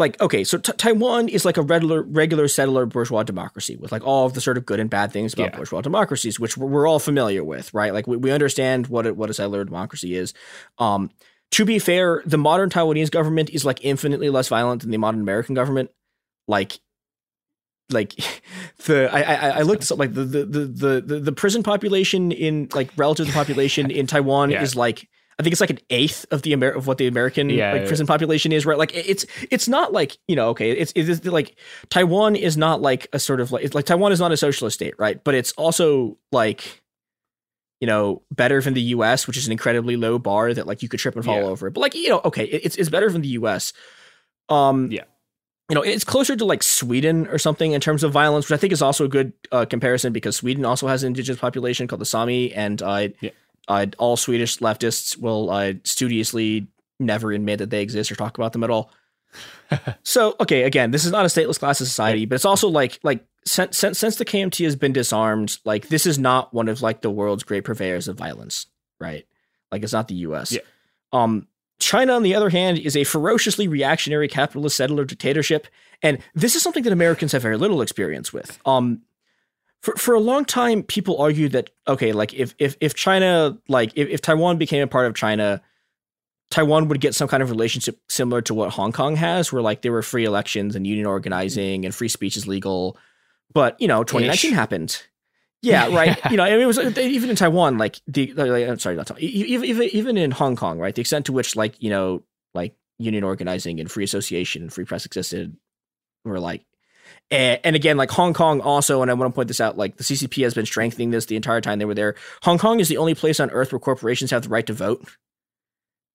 like 0.00 0.20
okay 0.20 0.42
so 0.42 0.58
t- 0.58 0.72
taiwan 0.72 1.28
is 1.28 1.44
like 1.44 1.56
a 1.56 1.62
regular 1.62 2.02
regular 2.02 2.48
settler 2.48 2.86
bourgeois 2.86 3.22
democracy 3.22 3.76
with 3.76 3.92
like 3.92 4.04
all 4.04 4.26
of 4.26 4.34
the 4.34 4.40
sort 4.40 4.56
of 4.56 4.66
good 4.66 4.80
and 4.80 4.90
bad 4.90 5.12
things 5.12 5.32
about 5.34 5.52
yeah. 5.52 5.56
bourgeois 5.56 5.80
democracies 5.80 6.40
which 6.40 6.56
we're, 6.56 6.66
we're, 6.66 6.86
all 6.86 6.98
familiar 6.98 7.44
with 7.44 7.72
right 7.72 7.92
like 7.92 8.06
we, 8.06 8.16
we 8.16 8.32
understand 8.32 8.86
what 8.88 9.06
a, 9.06 9.14
what 9.14 9.30
a 9.30 9.34
settler 9.34 9.64
democracy 9.64 10.16
is 10.16 10.34
um 10.78 11.10
to 11.50 11.64
be 11.64 11.78
fair 11.78 12.22
the 12.26 12.38
modern 12.38 12.70
taiwanese 12.70 13.10
government 13.10 13.50
is 13.50 13.64
like 13.64 13.84
infinitely 13.84 14.30
less 14.30 14.48
violent 14.48 14.82
than 14.82 14.90
the 14.90 14.98
modern 14.98 15.20
american 15.20 15.54
government 15.54 15.90
like 16.48 16.80
like 17.92 18.14
the 18.86 19.08
I, 19.12 19.22
I 19.22 19.48
I 19.58 19.62
looked 19.62 19.82
this 19.82 19.92
up 19.92 19.98
like 19.98 20.14
the 20.14 20.24
the 20.24 20.44
the 20.44 21.00
the 21.00 21.20
the 21.20 21.32
prison 21.32 21.62
population 21.62 22.32
in 22.32 22.68
like 22.74 22.90
relative 22.96 23.26
to 23.26 23.32
the 23.32 23.36
population 23.36 23.90
in 23.90 24.06
Taiwan 24.06 24.50
yeah. 24.50 24.62
is 24.62 24.74
like 24.74 25.08
I 25.40 25.42
think 25.42 25.52
it's 25.52 25.60
like 25.62 25.70
an 25.70 25.78
eighth 25.88 26.26
of 26.30 26.42
the 26.42 26.52
Amer- 26.52 26.72
of 26.72 26.86
what 26.86 26.98
the 26.98 27.06
American 27.06 27.48
yeah, 27.48 27.72
like 27.72 27.86
prison 27.86 28.06
population 28.06 28.52
is, 28.52 28.66
right? 28.66 28.76
Like 28.76 28.94
it's 28.94 29.24
it's 29.50 29.68
not 29.68 29.90
like 29.90 30.18
you 30.28 30.36
know, 30.36 30.50
okay, 30.50 30.70
it's 30.70 30.92
it's 30.94 31.24
like 31.24 31.56
Taiwan 31.88 32.36
is 32.36 32.58
not 32.58 32.82
like 32.82 33.08
a 33.14 33.18
sort 33.18 33.40
of 33.40 33.50
like 33.50 33.64
it's 33.64 33.74
like 33.74 33.86
Taiwan 33.86 34.12
is 34.12 34.20
not 34.20 34.32
a 34.32 34.36
socialist 34.36 34.74
state, 34.74 34.92
right? 34.98 35.24
But 35.24 35.34
it's 35.34 35.52
also 35.52 36.18
like 36.30 36.82
you 37.80 37.86
know 37.86 38.20
better 38.30 38.60
than 38.60 38.74
the 38.74 38.82
U.S., 38.82 39.26
which 39.26 39.38
is 39.38 39.46
an 39.46 39.52
incredibly 39.52 39.96
low 39.96 40.18
bar 40.18 40.52
that 40.52 40.66
like 40.66 40.82
you 40.82 40.90
could 40.90 41.00
trip 41.00 41.16
and 41.16 41.24
fall 41.24 41.40
yeah. 41.40 41.46
over. 41.48 41.70
But 41.70 41.80
like 41.80 41.94
you 41.94 42.10
know, 42.10 42.20
okay, 42.26 42.44
it's 42.44 42.76
it's 42.76 42.90
better 42.90 43.10
than 43.10 43.22
the 43.22 43.28
U.S. 43.28 43.72
Um, 44.50 44.92
yeah. 44.92 45.04
You 45.70 45.74
know, 45.74 45.82
it's 45.82 46.04
closer 46.04 46.36
to 46.36 46.44
like 46.44 46.62
Sweden 46.62 47.28
or 47.28 47.38
something 47.38 47.72
in 47.72 47.80
terms 47.80 48.04
of 48.04 48.12
violence, 48.12 48.50
which 48.50 48.58
I 48.58 48.60
think 48.60 48.74
is 48.74 48.82
also 48.82 49.06
a 49.06 49.08
good 49.08 49.32
uh, 49.52 49.64
comparison 49.64 50.12
because 50.12 50.36
Sweden 50.36 50.66
also 50.66 50.86
has 50.86 51.02
an 51.02 51.06
indigenous 51.06 51.40
population 51.40 51.86
called 51.86 52.00
the 52.00 52.06
Sami, 52.06 52.52
and 52.52 52.82
uh, 52.82 53.08
yeah 53.20 53.30
uh, 53.70 53.86
all 53.98 54.16
Swedish 54.16 54.58
leftists 54.58 55.16
will 55.16 55.48
uh, 55.48 55.74
studiously 55.84 56.66
never 56.98 57.30
admit 57.30 57.60
that 57.60 57.70
they 57.70 57.82
exist 57.82 58.10
or 58.10 58.16
talk 58.16 58.36
about 58.36 58.52
them 58.52 58.64
at 58.64 58.70
all. 58.70 58.90
so 60.02 60.34
okay, 60.40 60.64
again, 60.64 60.90
this 60.90 61.04
is 61.04 61.12
not 61.12 61.24
a 61.24 61.28
stateless 61.28 61.60
class 61.60 61.80
of 61.80 61.86
society, 61.86 62.26
but 62.26 62.34
it's 62.34 62.44
also 62.44 62.68
like 62.68 62.98
like 63.04 63.24
since, 63.46 63.78
since 63.78 63.96
since 63.96 64.16
the 64.16 64.24
KMT 64.24 64.64
has 64.64 64.74
been 64.74 64.92
disarmed, 64.92 65.58
like 65.64 65.86
this 65.86 66.04
is 66.04 66.18
not 66.18 66.52
one 66.52 66.68
of 66.68 66.82
like 66.82 67.00
the 67.00 67.10
world's 67.10 67.44
great 67.44 67.62
purveyors 67.64 68.08
of 68.08 68.18
violence, 68.18 68.66
right? 68.98 69.24
Like 69.70 69.84
it's 69.84 69.92
not 69.92 70.08
the 70.08 70.16
U.S. 70.16 70.50
Yeah. 70.50 70.62
Um, 71.12 71.46
China, 71.78 72.14
on 72.14 72.24
the 72.24 72.34
other 72.34 72.50
hand, 72.50 72.78
is 72.78 72.96
a 72.96 73.04
ferociously 73.04 73.68
reactionary 73.68 74.26
capitalist 74.26 74.76
settler 74.76 75.04
dictatorship, 75.04 75.68
and 76.02 76.18
this 76.34 76.56
is 76.56 76.62
something 76.62 76.82
that 76.82 76.92
Americans 76.92 77.30
have 77.30 77.42
very 77.42 77.56
little 77.56 77.82
experience 77.82 78.32
with. 78.32 78.58
Um, 78.66 79.02
for 79.82 79.94
for 79.96 80.14
a 80.14 80.20
long 80.20 80.44
time 80.44 80.82
people 80.82 81.20
argued 81.20 81.52
that 81.52 81.70
okay 81.88 82.12
like 82.12 82.34
if 82.34 82.54
if 82.58 82.76
if 82.80 82.94
china 82.94 83.56
like 83.68 83.92
if, 83.96 84.08
if 84.08 84.20
taiwan 84.20 84.58
became 84.58 84.82
a 84.82 84.86
part 84.86 85.06
of 85.06 85.14
china 85.14 85.60
taiwan 86.50 86.88
would 86.88 87.00
get 87.00 87.14
some 87.14 87.28
kind 87.28 87.42
of 87.42 87.50
relationship 87.50 87.98
similar 88.08 88.42
to 88.42 88.54
what 88.54 88.70
hong 88.70 88.92
kong 88.92 89.16
has 89.16 89.52
where 89.52 89.62
like 89.62 89.82
there 89.82 89.92
were 89.92 90.02
free 90.02 90.24
elections 90.24 90.76
and 90.76 90.86
union 90.86 91.06
organizing 91.06 91.84
and 91.84 91.94
free 91.94 92.08
speech 92.08 92.36
is 92.36 92.46
legal 92.46 92.96
but 93.52 93.80
you 93.80 93.88
know 93.88 94.04
2019 94.04 94.50
Ish. 94.50 94.54
happened 94.54 95.02
yeah, 95.62 95.88
right. 95.94 96.18
you 96.30 96.36
know, 96.36 96.44
I 96.44 96.52
mean, 96.52 96.60
it 96.60 96.66
was 96.66 96.78
uh, 96.78 96.90
even 96.98 97.28
in 97.28 97.36
Taiwan, 97.36 97.76
like 97.78 98.00
the. 98.06 98.32
Like, 98.32 98.66
I'm 98.66 98.78
sorry, 98.78 98.96
not 98.96 99.10
even 99.20 99.64
even 99.64 99.82
even 99.92 100.16
in 100.16 100.30
Hong 100.30 100.56
Kong, 100.56 100.78
right? 100.78 100.94
The 100.94 101.02
extent 101.02 101.26
to 101.26 101.32
which, 101.32 101.54
like, 101.54 101.74
you 101.82 101.90
know, 101.90 102.22
like 102.54 102.74
union 102.98 103.24
organizing 103.24 103.80
and 103.80 103.90
free 103.90 104.04
association 104.04 104.62
and 104.62 104.72
free 104.72 104.84
press 104.84 105.04
existed, 105.04 105.56
were 106.24 106.40
like 106.40 106.64
and, 107.30 107.60
and, 107.62 107.76
again, 107.76 107.96
like 107.96 108.10
Hong 108.10 108.34
Kong 108.34 108.60
also, 108.60 109.02
and 109.02 109.10
I 109.10 109.14
want 109.14 109.32
to 109.32 109.34
point 109.34 109.48
this 109.48 109.60
out, 109.60 109.78
like 109.78 109.96
the 109.96 110.04
CCP 110.04 110.42
has 110.42 110.54
been 110.54 110.66
strengthening 110.66 111.10
this 111.10 111.26
the 111.26 111.36
entire 111.36 111.60
time 111.60 111.78
they 111.78 111.84
were 111.84 111.94
there. 111.94 112.16
Hong 112.42 112.58
Kong 112.58 112.80
is 112.80 112.88
the 112.88 112.96
only 112.96 113.14
place 113.14 113.38
on 113.38 113.50
earth 113.50 113.72
where 113.72 113.78
corporations 113.78 114.30
have 114.30 114.42
the 114.42 114.48
right 114.48 114.66
to 114.66 114.72
vote. 114.72 115.08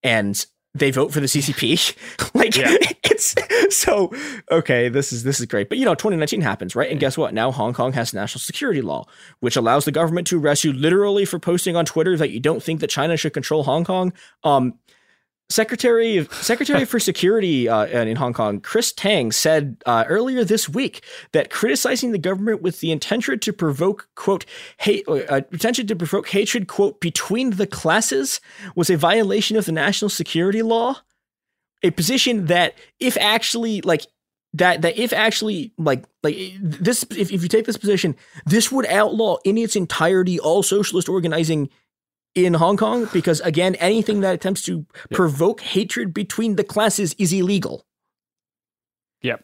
And 0.03 0.45
they 0.75 0.91
vote 0.91 1.13
for 1.13 1.21
the 1.21 1.25
CCP. 1.25 1.95
like 2.35 2.55
yeah. 2.55 2.75
it's 3.05 3.33
so 3.75 4.11
okay, 4.51 4.89
this 4.89 5.11
is 5.11 5.23
this 5.23 5.39
is 5.39 5.45
great. 5.45 5.69
But 5.69 5.77
you 5.77 5.85
know, 5.85 5.95
2019 5.95 6.41
happens, 6.41 6.75
right? 6.75 6.91
And 6.91 6.99
guess 6.99 7.17
what? 7.17 7.33
Now 7.33 7.51
Hong 7.51 7.73
Kong 7.73 7.93
has 7.93 8.13
national 8.13 8.41
security 8.41 8.81
law, 8.81 9.05
which 9.39 9.55
allows 9.55 9.85
the 9.85 9.91
government 9.91 10.27
to 10.27 10.39
arrest 10.39 10.63
you 10.63 10.73
literally 10.73 11.25
for 11.25 11.39
posting 11.39 11.75
on 11.75 11.85
Twitter 11.85 12.17
that 12.17 12.31
you 12.31 12.39
don't 12.39 12.61
think 12.61 12.81
that 12.81 12.89
China 12.89 13.17
should 13.17 13.33
control 13.33 13.63
Hong 13.63 13.85
Kong. 13.85 14.13
Um 14.43 14.77
Secretary 15.49 16.17
of, 16.17 16.33
Secretary 16.41 16.85
for 16.85 16.99
Security 16.99 17.69
uh, 17.69 17.85
in 17.85 18.15
Hong 18.15 18.33
Kong, 18.33 18.59
Chris 18.59 18.91
Tang, 18.91 19.31
said 19.31 19.77
uh, 19.85 20.03
earlier 20.07 20.43
this 20.43 20.67
week 20.67 21.03
that 21.33 21.49
criticizing 21.49 22.11
the 22.11 22.17
government 22.17 22.61
with 22.61 22.79
the 22.79 22.91
intention 22.91 23.39
to 23.39 23.53
provoke 23.53 24.09
quote 24.15 24.45
hate, 24.77 25.07
uh, 25.07 25.41
intention 25.51 25.87
to 25.87 25.95
provoke 25.95 26.29
hatred 26.29 26.67
quote 26.67 26.99
between 26.99 27.51
the 27.51 27.67
classes 27.67 28.41
was 28.75 28.89
a 28.89 28.97
violation 28.97 29.55
of 29.57 29.65
the 29.65 29.71
national 29.71 30.09
security 30.09 30.61
law. 30.61 31.01
A 31.83 31.91
position 31.91 32.47
that, 32.47 32.75
if 32.99 33.15
actually 33.17 33.81
like 33.81 34.07
that, 34.53 34.81
that 34.81 34.97
if 34.97 35.13
actually 35.13 35.73
like 35.77 36.05
like 36.23 36.35
this, 36.59 37.03
if, 37.11 37.31
if 37.31 37.43
you 37.43 37.49
take 37.49 37.65
this 37.65 37.77
position, 37.77 38.15
this 38.45 38.71
would 38.71 38.87
outlaw 38.87 39.37
in 39.43 39.57
its 39.57 39.75
entirety 39.75 40.39
all 40.39 40.63
socialist 40.63 41.07
organizing 41.07 41.69
in 42.35 42.53
Hong 42.53 42.77
Kong 42.77 43.09
because 43.13 43.39
again, 43.41 43.75
anything 43.75 44.19
that 44.19 44.35
attempts 44.35 44.61
to 44.63 44.85
yep. 44.93 45.09
provoke 45.11 45.61
hatred 45.61 46.13
between 46.13 46.57
the 46.57 46.63
classes 46.63 47.15
is 47.17 47.33
illegal. 47.33 47.85
Yep. 49.21 49.43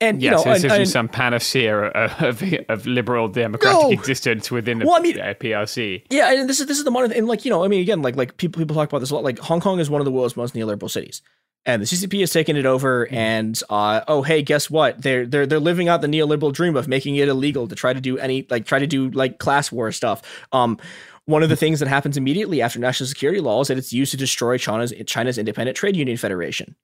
And 0.00 0.22
yes, 0.22 0.24
you 0.24 0.30
know, 0.30 0.54
this 0.54 0.64
and, 0.64 0.72
isn't 0.72 0.92
some 0.92 1.08
panacea 1.08 1.76
of, 1.76 2.42
of 2.68 2.86
liberal 2.86 3.28
democratic 3.28 3.82
no. 3.82 3.90
existence 3.90 4.50
within 4.50 4.78
the 4.78 4.86
well, 4.86 4.96
I 4.96 5.00
mean, 5.00 5.16
PRC. 5.16 6.04
Yeah, 6.10 6.32
and 6.32 6.48
this 6.48 6.60
is 6.60 6.66
this 6.66 6.78
is 6.78 6.84
the 6.84 6.90
modern 6.90 7.12
and 7.12 7.26
like 7.26 7.44
you 7.44 7.50
know, 7.50 7.64
I 7.64 7.68
mean, 7.68 7.80
again, 7.80 8.02
like 8.02 8.16
like 8.16 8.36
people 8.36 8.60
people 8.60 8.74
talk 8.74 8.88
about 8.88 9.00
this 9.00 9.10
a 9.10 9.14
lot. 9.14 9.24
Like 9.24 9.38
Hong 9.40 9.60
Kong 9.60 9.78
is 9.80 9.90
one 9.90 10.00
of 10.00 10.04
the 10.04 10.10
world's 10.10 10.36
most 10.36 10.54
neoliberal 10.54 10.90
cities, 10.90 11.22
and 11.64 11.80
the 11.80 11.86
CCP 11.86 12.18
has 12.20 12.32
taken 12.32 12.56
it 12.56 12.66
over. 12.66 13.06
Mm-hmm. 13.06 13.14
And 13.14 13.62
uh, 13.70 14.00
oh, 14.08 14.22
hey, 14.22 14.42
guess 14.42 14.68
what? 14.68 15.00
They're 15.00 15.24
they're 15.24 15.46
they're 15.46 15.60
living 15.60 15.88
out 15.88 16.00
the 16.00 16.08
neoliberal 16.08 16.52
dream 16.52 16.74
of 16.74 16.88
making 16.88 17.14
it 17.16 17.28
illegal 17.28 17.68
to 17.68 17.76
try 17.76 17.92
to 17.92 18.00
do 18.00 18.18
any 18.18 18.46
like 18.50 18.66
try 18.66 18.80
to 18.80 18.88
do 18.88 19.08
like 19.10 19.38
class 19.38 19.70
war 19.70 19.92
stuff. 19.92 20.22
Um, 20.50 20.78
one 21.26 21.42
of 21.42 21.48
the 21.48 21.56
things 21.56 21.80
that 21.80 21.88
happens 21.88 22.16
immediately 22.16 22.60
after 22.62 22.78
national 22.78 23.06
security 23.06 23.40
law 23.40 23.60
is 23.60 23.68
that 23.68 23.78
it's 23.78 23.92
used 23.92 24.10
to 24.10 24.16
destroy 24.16 24.58
China's 24.58 24.92
China's 25.06 25.38
independent 25.38 25.76
trade 25.76 25.96
union 25.96 26.16
federation. 26.16 26.76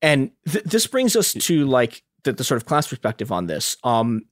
And 0.00 0.30
th- 0.48 0.64
this 0.64 0.86
brings 0.86 1.16
us 1.16 1.32
to 1.32 1.66
like 1.66 2.02
the, 2.24 2.32
the 2.32 2.44
sort 2.44 2.60
of 2.60 2.66
class 2.66 2.88
perspective 2.88 3.30
on 3.30 3.46
this. 3.46 3.76
Um, 3.84 4.22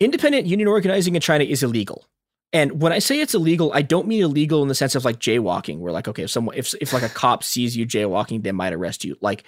independent 0.00 0.46
union 0.46 0.68
organizing 0.68 1.14
in 1.14 1.20
China 1.20 1.44
is 1.44 1.62
illegal. 1.62 2.06
And 2.52 2.80
when 2.80 2.92
I 2.92 3.00
say 3.00 3.20
it's 3.20 3.34
illegal, 3.34 3.72
I 3.74 3.82
don't 3.82 4.06
mean 4.06 4.22
illegal 4.22 4.62
in 4.62 4.68
the 4.68 4.74
sense 4.74 4.94
of 4.94 5.04
like 5.04 5.18
jaywalking, 5.18 5.78
where 5.78 5.92
like, 5.92 6.08
okay, 6.08 6.22
if 6.22 6.30
someone 6.30 6.56
if 6.56 6.74
if 6.80 6.92
like 6.92 7.02
a 7.02 7.08
cop 7.08 7.42
sees 7.42 7.76
you 7.76 7.86
jaywalking, 7.86 8.42
they 8.42 8.52
might 8.52 8.72
arrest 8.72 9.04
you. 9.04 9.16
Like 9.20 9.44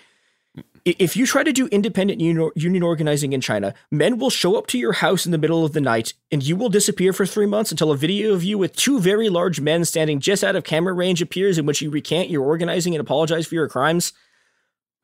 if 0.98 1.16
you 1.16 1.26
try 1.26 1.42
to 1.42 1.52
do 1.52 1.66
independent 1.68 2.20
union 2.20 2.82
organizing 2.82 3.32
in 3.32 3.40
China, 3.40 3.74
men 3.90 4.18
will 4.18 4.30
show 4.30 4.56
up 4.56 4.66
to 4.68 4.78
your 4.78 4.92
house 4.92 5.26
in 5.26 5.32
the 5.32 5.38
middle 5.38 5.64
of 5.64 5.72
the 5.72 5.80
night 5.80 6.14
and 6.30 6.42
you 6.42 6.56
will 6.56 6.68
disappear 6.68 7.12
for 7.12 7.26
three 7.26 7.46
months 7.46 7.70
until 7.70 7.90
a 7.90 7.96
video 7.96 8.32
of 8.32 8.44
you 8.44 8.58
with 8.58 8.76
two 8.76 9.00
very 9.00 9.28
large 9.28 9.60
men 9.60 9.84
standing 9.84 10.20
just 10.20 10.44
out 10.44 10.56
of 10.56 10.64
camera 10.64 10.92
range 10.92 11.20
appears 11.20 11.58
in 11.58 11.66
which 11.66 11.82
you 11.82 11.90
recant 11.90 12.30
your 12.30 12.44
organizing 12.44 12.94
and 12.94 13.00
apologize 13.00 13.46
for 13.46 13.54
your 13.54 13.68
crimes. 13.68 14.12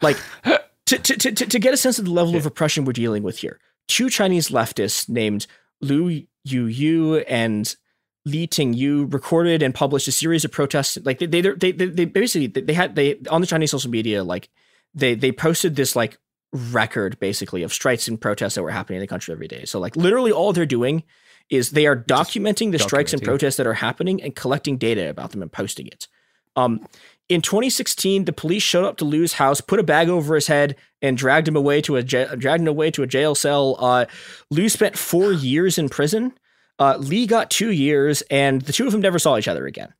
Like, 0.00 0.16
to, 0.86 0.98
to, 0.98 1.16
to, 1.16 1.46
to 1.46 1.58
get 1.58 1.74
a 1.74 1.76
sense 1.76 1.98
of 1.98 2.04
the 2.04 2.12
level 2.12 2.32
yeah. 2.32 2.38
of 2.38 2.46
oppression 2.46 2.84
we're 2.84 2.92
dealing 2.92 3.22
with 3.22 3.38
here, 3.38 3.58
two 3.88 4.08
Chinese 4.10 4.48
leftists 4.48 5.08
named 5.08 5.46
Liu 5.80 6.26
Yu 6.44 7.16
and 7.28 7.76
Li 8.24 8.46
Tingyu 8.46 9.12
recorded 9.12 9.62
and 9.62 9.74
published 9.74 10.08
a 10.08 10.12
series 10.12 10.44
of 10.44 10.52
protests. 10.52 10.98
Like 11.04 11.18
they, 11.18 11.26
they, 11.26 11.40
they, 11.40 11.72
they, 11.72 11.86
they 11.86 12.04
basically 12.04 12.46
they 12.46 12.72
had 12.72 12.94
they 12.94 13.18
on 13.30 13.40
the 13.40 13.46
Chinese 13.46 13.70
social 13.70 13.90
media 13.90 14.24
like 14.24 14.48
they 14.94 15.14
they 15.14 15.32
posted 15.32 15.76
this 15.76 15.96
like 15.96 16.18
record 16.52 17.18
basically 17.18 17.62
of 17.62 17.72
strikes 17.72 18.06
and 18.06 18.20
protests 18.20 18.54
that 18.54 18.62
were 18.62 18.70
happening 18.70 18.98
in 18.98 19.00
the 19.00 19.08
country 19.08 19.32
every 19.32 19.48
day. 19.48 19.64
So 19.64 19.80
like 19.80 19.96
literally 19.96 20.32
all 20.32 20.52
they're 20.52 20.66
doing 20.66 21.02
is 21.50 21.72
they 21.72 21.86
are 21.86 21.96
documenting 21.96 22.72
the 22.72 22.78
strikes 22.78 23.12
and 23.12 23.22
protests 23.22 23.56
that 23.56 23.66
are 23.66 23.74
happening 23.74 24.22
and 24.22 24.34
collecting 24.34 24.78
data 24.78 25.10
about 25.10 25.32
them 25.32 25.42
and 25.42 25.52
posting 25.52 25.86
it. 25.86 26.08
Um, 26.56 26.86
in 27.28 27.40
2016, 27.40 28.26
the 28.26 28.32
police 28.32 28.62
showed 28.62 28.84
up 28.84 28.98
to 28.98 29.04
Liu's 29.04 29.34
house, 29.34 29.60
put 29.60 29.80
a 29.80 29.82
bag 29.82 30.08
over 30.08 30.34
his 30.34 30.46
head, 30.46 30.76
and 31.00 31.16
dragged 31.16 31.48
him 31.48 31.56
away 31.56 31.80
to 31.82 31.96
a 31.96 32.02
dragged 32.02 32.60
him 32.60 32.68
away 32.68 32.90
to 32.92 33.02
a 33.02 33.06
jail 33.06 33.34
cell. 33.34 33.76
Uh, 33.78 34.06
Liu 34.50 34.68
spent 34.68 34.96
four 34.96 35.32
years 35.32 35.78
in 35.78 35.88
prison. 35.88 36.32
Uh, 36.78 36.96
Li 36.98 37.26
got 37.26 37.50
two 37.50 37.70
years, 37.70 38.22
and 38.30 38.62
the 38.62 38.72
two 38.72 38.86
of 38.86 38.92
them 38.92 39.00
never 39.00 39.18
saw 39.18 39.38
each 39.38 39.48
other 39.48 39.66
again. 39.66 39.94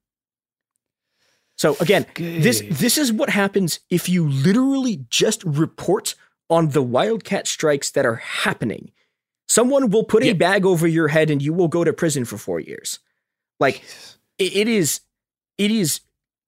So 1.57 1.77
again, 1.81 2.07
this 2.17 2.63
this 2.71 2.99
is 2.99 3.13
what 3.13 3.31
happens 3.31 3.81
if 3.91 4.09
you 4.09 4.29
literally 4.29 5.05
just 5.09 5.45
report 5.45 6.15
on 6.51 6.71
the 6.71 6.83
wildcat 6.83 7.47
strikes 7.47 7.91
that 7.93 8.05
are 8.05 8.17
happening. 8.17 8.91
Someone 9.49 9.91
will 9.91 10.05
put 10.05 10.25
yep. 10.25 10.35
a 10.35 10.39
bag 10.39 10.67
over 10.67 10.87
your 10.87 11.09
head 11.09 11.31
and 11.31 11.41
you 11.41 11.53
will 11.53 11.69
go 11.69 11.85
to 11.85 11.93
prison 11.93 12.25
for 12.25 12.39
4 12.39 12.61
years. 12.61 12.99
Like 13.61 13.83
it, 14.39 14.57
it 14.57 14.69
is 14.69 15.01
it 15.59 15.71
is 15.71 16.01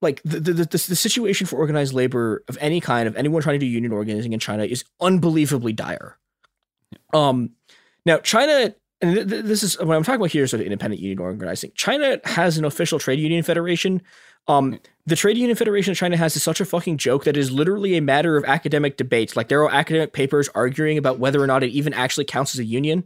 like 0.03 0.21
the, 0.25 0.41
the, 0.41 0.53
the 0.53 0.65
the 0.65 0.97
situation 0.97 1.47
for 1.47 1.57
organized 1.57 1.95
labor 1.95 2.43
of 2.49 2.59
any 2.61 2.81
kind 2.81 3.07
of 3.07 3.17
anyone 3.17 3.43
trying 3.43 3.55
to 3.55 3.65
do 3.65 3.67
union 3.67 3.93
organizing 3.93 4.33
in 4.33 4.41
China 4.41 4.65
is 4.65 4.85
unbelievably 5.01 5.73
dire. 5.73 6.19
Um 7.13 7.51
now 8.05 8.19
China 8.19 8.75
and 9.01 9.15
th- 9.15 9.29
th- 9.29 9.45
this 9.45 9.63
is 9.63 9.79
what 9.79 9.97
I'm 9.97 10.03
talking 10.03 10.21
about 10.21 10.33
here 10.33 10.45
is 10.45 10.51
sort 10.51 10.61
of 10.61 10.67
independent 10.67 11.01
union 11.01 11.21
organizing. 11.21 11.71
China 11.75 12.19
has 12.25 12.59
an 12.59 12.65
official 12.65 12.99
trade 12.99 13.21
union 13.21 13.43
federation 13.43 14.03
um, 14.49 14.79
the 15.07 15.17
Trade 15.17 15.39
Union 15.39 15.57
Federation 15.57 15.93
of 15.93 15.97
China 15.97 16.17
has 16.17 16.37
is 16.37 16.43
such 16.43 16.61
a 16.61 16.65
fucking 16.65 16.99
joke 16.99 17.25
that 17.25 17.37
is 17.37 17.51
literally 17.51 17.97
a 17.97 18.03
matter 18.03 18.37
of 18.37 18.45
academic 18.45 18.97
debate. 18.97 19.37
Like 19.37 19.49
there 19.49 19.63
are 19.63 19.71
academic 19.71 20.13
papers 20.13 20.49
arguing 20.55 20.99
about 20.99 21.19
whether 21.19 21.43
or 21.43 21.47
not 21.47 21.63
it 21.63 21.71
even 21.71 21.93
actually 21.95 22.25
counts 22.25 22.55
as 22.55 22.59
a 22.59 22.65
union. 22.65 23.05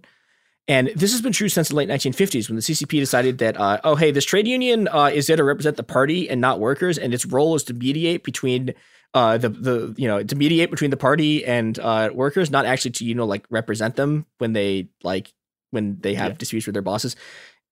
And 0.68 0.88
this 0.94 1.12
has 1.12 1.20
been 1.20 1.32
true 1.32 1.48
since 1.48 1.68
the 1.68 1.74
late 1.74 1.88
1950s 1.88 2.48
when 2.48 2.56
the 2.56 2.62
CCP 2.62 3.00
decided 3.00 3.38
that, 3.38 3.58
uh, 3.58 3.80
oh, 3.82 3.96
hey, 3.96 4.10
this 4.10 4.24
trade 4.24 4.46
union 4.46 4.88
uh, 4.88 5.10
is 5.12 5.26
there 5.26 5.36
to 5.36 5.44
represent 5.44 5.76
the 5.76 5.82
party 5.82 6.28
and 6.30 6.40
not 6.40 6.60
workers, 6.60 6.96
and 6.96 7.12
its 7.12 7.26
role 7.26 7.54
is 7.56 7.64
to 7.64 7.74
mediate 7.74 8.22
between 8.22 8.74
uh, 9.12 9.36
the 9.36 9.48
the 9.48 9.94
you 9.96 10.06
know 10.06 10.22
to 10.22 10.36
mediate 10.36 10.70
between 10.70 10.90
the 10.90 10.96
party 10.96 11.44
and 11.44 11.78
uh, 11.80 12.10
workers, 12.14 12.50
not 12.50 12.66
actually 12.66 12.92
to 12.92 13.04
you 13.04 13.16
know 13.16 13.24
like 13.24 13.44
represent 13.50 13.96
them 13.96 14.26
when 14.38 14.52
they 14.52 14.88
like 15.02 15.32
when 15.70 15.98
they 16.00 16.14
have 16.14 16.32
yeah. 16.32 16.36
disputes 16.36 16.66
with 16.66 16.74
their 16.74 16.82
bosses 16.82 17.16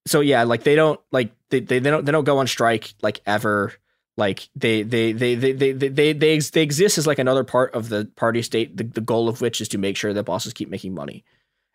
so 0.09 0.21
yeah, 0.21 0.43
like 0.45 0.65
they 0.65 0.75
don't 0.75 1.01
like 1.13 1.33
they, 1.51 1.61
they, 1.61 1.79
they 1.79 1.91
don't 1.91 2.05
they 2.05 2.13
don't 2.13 2.25
go 2.25 2.39
on 2.39 2.47
strike 2.47 2.95
like 3.03 3.21
ever. 3.27 3.73
Like 4.19 4.49
they 4.57 4.83
they 4.83 5.13
they 5.13 5.37
they 5.37 5.53
they 5.53 5.73
they 5.73 5.89
they, 5.89 6.13
they, 6.13 6.35
ex- 6.35 6.51
they 6.51 6.63
exist 6.63 6.99
as 6.99 7.07
like 7.07 7.21
another 7.21 7.45
part 7.45 7.73
of 7.73 7.89
the 7.89 8.11
party 8.17 8.43
state. 8.43 8.77
The, 8.77 8.83
the 8.83 9.01
goal 9.01 9.29
of 9.29 9.41
which 9.41 9.61
is 9.61 9.69
to 9.69 9.79
make 9.79 9.97
sure 9.97 10.13
that 10.13 10.25
bosses 10.25 10.53
keep 10.53 10.69
making 10.69 10.93
money. 10.93 11.25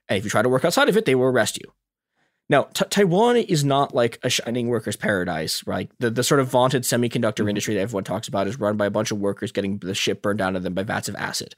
And 0.10 0.18
if 0.18 0.26
you 0.26 0.30
try 0.30 0.42
to 0.42 0.50
work 0.50 0.66
outside 0.66 0.90
of 0.90 0.98
it, 0.98 1.06
they 1.06 1.16
will 1.16 1.28
arrest 1.28 1.58
you. 1.58 1.72
Now, 2.50 2.64
t- 2.64 2.84
Taiwan 2.90 3.38
is 3.38 3.64
not 3.64 3.96
like 3.96 4.20
a 4.24 4.30
shining 4.30 4.68
workers' 4.68 4.98
paradise, 4.98 5.66
right? 5.66 5.90
The 6.00 6.10
the 6.10 6.22
sort 6.22 6.42
of 6.42 6.50
vaunted 6.50 6.84
semiconductor 6.84 7.36
mm-hmm. 7.36 7.50
industry 7.50 7.76
that 7.76 7.80
everyone 7.80 8.04
talks 8.04 8.28
about 8.28 8.48
is 8.48 8.60
run 8.60 8.76
by 8.76 8.88
a 8.88 8.92
bunch 8.92 9.12
of 9.12 9.20
workers 9.20 9.54
getting 9.54 9.78
the 9.78 9.96
shit 9.96 10.22
burned 10.22 10.40
down 10.40 10.52
to 10.52 10.60
them 10.60 10.74
by 10.74 10.84
vats 10.84 11.08
of 11.08 11.16
acid. 11.16 11.56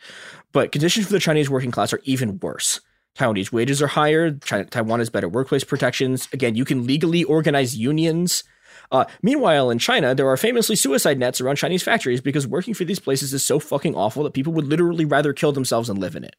But 0.52 0.72
conditions 0.72 1.08
for 1.08 1.14
the 1.14 1.20
Chinese 1.20 1.50
working 1.50 1.72
class 1.72 1.94
are 1.94 2.02
even 2.04 2.38
worse. 2.40 2.80
Taiwanese 3.18 3.52
wages 3.52 3.82
are 3.82 3.88
higher. 3.88 4.32
China, 4.32 4.66
Taiwan 4.66 5.00
has 5.00 5.10
better 5.10 5.28
workplace 5.28 5.64
protections. 5.64 6.28
Again, 6.32 6.54
you 6.54 6.64
can 6.64 6.86
legally 6.86 7.24
organize 7.24 7.76
unions. 7.76 8.44
Uh, 8.92 9.06
meanwhile, 9.22 9.70
in 9.70 9.80
China, 9.80 10.14
there 10.14 10.28
are 10.28 10.38
famously 10.38 10.76
suicide 10.76 11.20
nets 11.20 11.42
around 11.42 11.56
Chinese 11.56 11.84
factories 11.84 12.22
because 12.22 12.48
working 12.48 12.74
for 12.74 12.86
these 12.86 13.00
places 13.00 13.34
is 13.34 13.44
so 13.44 13.60
fucking 13.60 13.96
awful 13.96 14.24
that 14.24 14.34
people 14.34 14.54
would 14.54 14.68
literally 14.68 15.06
rather 15.06 15.34
kill 15.34 15.52
themselves 15.52 15.88
than 15.88 16.00
live 16.00 16.16
in 16.16 16.24
it. 16.24 16.36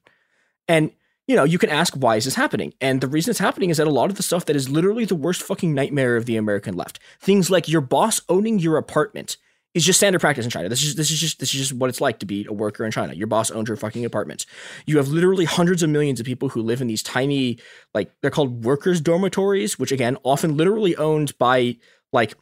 And 0.69 0.91
you 1.27 1.35
know, 1.35 1.45
you 1.45 1.59
can 1.59 1.71
ask 1.71 1.95
why 1.95 2.17
is 2.17 2.25
this 2.25 2.37
happening? 2.37 2.73
And 2.81 3.01
the 3.01 3.09
reason 3.09 3.31
it's 3.31 3.41
happening 3.41 3.71
is 3.71 3.79
that 3.79 3.87
a 3.87 3.91
lot 3.91 4.11
of 4.11 4.17
the 4.17 4.23
stuff 4.23 4.45
that 4.47 4.57
is 4.57 4.69
literally 4.69 5.05
the 5.05 5.17
worst 5.17 5.43
fucking 5.43 5.75
nightmare 5.75 6.17
of 6.17 6.27
the 6.27 6.37
American 6.37 6.77
left, 6.77 7.01
things 7.21 7.51
like 7.51 7.69
your 7.69 7.81
boss 7.81 8.21
owning 8.29 8.59
your 8.59 8.77
apartment 8.77 9.37
is 9.75 9.85
just 9.85 9.99
standard 9.99 10.21
practice 10.21 10.45
in 10.45 10.51
China. 10.51 10.71
This 10.71 10.83
is 10.83 10.95
this 10.95 11.11
is 11.11 11.21
just 11.21 11.39
this 11.39 11.53
is 11.53 11.61
just 11.61 11.73
what 11.75 11.91
it's 11.91 12.01
like 12.01 12.21
to 12.21 12.27
be 12.27 12.47
a 12.49 12.53
worker 12.53 12.85
in 12.85 12.91
China. 12.91 13.13
Your 13.13 13.27
boss 13.27 13.51
owns 13.51 13.69
your 13.69 13.77
fucking 13.77 14.05
apartment. 14.05 14.47
You 14.87 14.97
have 14.97 15.09
literally 15.09 15.45
hundreds 15.45 15.83
of 15.83 15.91
millions 15.91 16.19
of 16.19 16.25
people 16.25 16.49
who 16.49 16.63
live 16.63 16.81
in 16.81 16.87
these 16.87 17.03
tiny, 17.03 17.59
like 17.93 18.11
they're 18.23 18.31
called 18.31 18.65
workers' 18.65 19.03
dormitories, 19.03 19.79
which 19.79 19.93
again 19.93 20.17
often 20.23 20.57
literally 20.57 20.97
owned 20.97 21.37
by 21.39 21.77
like 22.13 22.35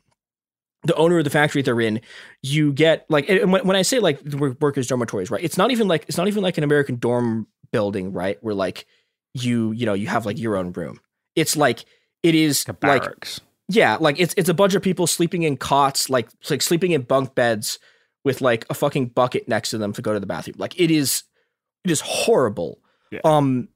the 0.85 0.95
owner 0.97 1.19
of 1.19 1.24
the 1.24 1.31
factory 1.31 1.62
they're 1.62 1.81
in. 1.81 2.01
You 2.43 2.73
get 2.73 3.07
like 3.09 3.28
when, 3.28 3.66
when 3.66 3.77
I 3.77 3.82
say 3.82 3.99
like 3.99 4.20
the 4.23 4.57
workers' 4.61 4.86
dormitories, 4.86 5.31
right? 5.31 5.43
It's 5.43 5.59
not 5.59 5.70
even 5.70 5.89
like 5.89 6.05
it's 6.09 6.16
not 6.16 6.28
even 6.28 6.43
like 6.43 6.59
an 6.59 6.65
American 6.65 6.97
dorm 6.97 7.47
building, 7.73 8.12
right? 8.12 8.39
Where 8.43 8.55
like 8.55 8.86
you 9.32 9.73
you 9.73 9.86
know 9.86 9.95
you 9.95 10.07
have 10.07 10.27
like 10.27 10.39
your 10.39 10.57
own 10.57 10.73
room. 10.73 11.01
It's 11.35 11.57
like 11.57 11.85
it 12.23 12.35
is 12.35 12.66
like 12.82 13.05
yeah, 13.69 13.97
like 13.99 14.20
it's 14.20 14.35
it's 14.36 14.49
a 14.49 14.55
bunch 14.55 14.74
of 14.74 14.82
people 14.82 15.07
sleeping 15.07 15.43
in 15.43 15.57
cots, 15.57 16.11
like 16.11 16.28
like 16.51 16.62
sleeping 16.62 16.93
in 16.93 17.03
bunk 17.03 17.35
beds 17.35 17.78
with 18.24 18.41
like 18.41 18.66
a 18.70 18.74
fucking 18.74 19.07
bucket 19.09 19.49
next 19.49 19.70
to 19.70 19.78
them 19.78 19.93
to 19.95 20.03
go 20.03 20.12
to 20.12 20.20
the 20.20 20.27
bathroom. 20.27 20.57
Like 20.59 20.78
it 20.78 20.91
is 20.91 21.24
it 21.85 21.91
is 21.91 22.01
horrible. 22.01 22.78
Yeah. 23.11 23.20
Um 23.24 23.69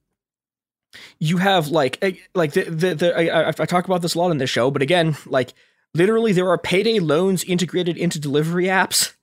you 1.19 1.37
have 1.37 1.67
like 1.67 2.01
like 2.33 2.53
the 2.53 2.63
the, 2.63 2.95
the 2.95 3.17
I, 3.17 3.49
I 3.49 3.51
talk 3.51 3.85
about 3.85 4.01
this 4.01 4.15
a 4.15 4.19
lot 4.19 4.31
in 4.31 4.37
this 4.37 4.49
show, 4.49 4.71
but 4.71 4.81
again, 4.81 5.15
like 5.25 5.53
literally 5.93 6.31
there 6.31 6.49
are 6.49 6.57
payday 6.57 6.99
loans 6.99 7.43
integrated 7.43 7.97
into 7.97 8.19
delivery 8.19 8.65
apps. 8.65 9.13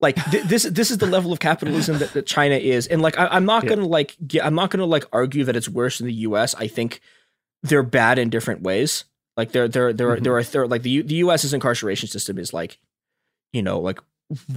Like 0.00 0.22
th- 0.30 0.44
this 0.44 0.64
this 0.64 0.90
is 0.90 0.98
the 0.98 1.06
level 1.06 1.32
of 1.32 1.40
capitalism 1.40 1.98
that, 1.98 2.12
that 2.12 2.26
China 2.26 2.56
is, 2.56 2.86
and 2.86 3.00
like 3.00 3.18
I, 3.18 3.36
am 3.36 3.46
not 3.46 3.66
gonna 3.66 3.86
like 3.86 4.16
get, 4.26 4.44
I'm 4.44 4.54
not 4.54 4.70
gonna 4.70 4.84
like 4.84 5.04
argue 5.12 5.44
that 5.44 5.56
it's 5.56 5.68
worse 5.68 6.00
in 6.00 6.06
the 6.06 6.12
U.S. 6.12 6.54
I 6.56 6.66
think 6.66 7.00
they're 7.62 7.82
bad 7.82 8.18
in 8.18 8.28
different 8.28 8.62
ways. 8.62 9.04
Like 9.36 9.52
there, 9.52 9.66
there, 9.66 9.92
there 9.92 10.10
are, 10.10 10.16
mm-hmm. 10.16 10.24
there 10.24 10.36
are, 10.36 10.42
there, 10.42 10.66
like 10.66 10.82
the 10.82 10.90
U, 10.90 11.02
the 11.02 11.16
U.S.'s 11.16 11.52
incarceration 11.52 12.08
system 12.08 12.38
is 12.38 12.52
like, 12.52 12.78
you 13.52 13.62
know, 13.62 13.80
like 13.80 13.98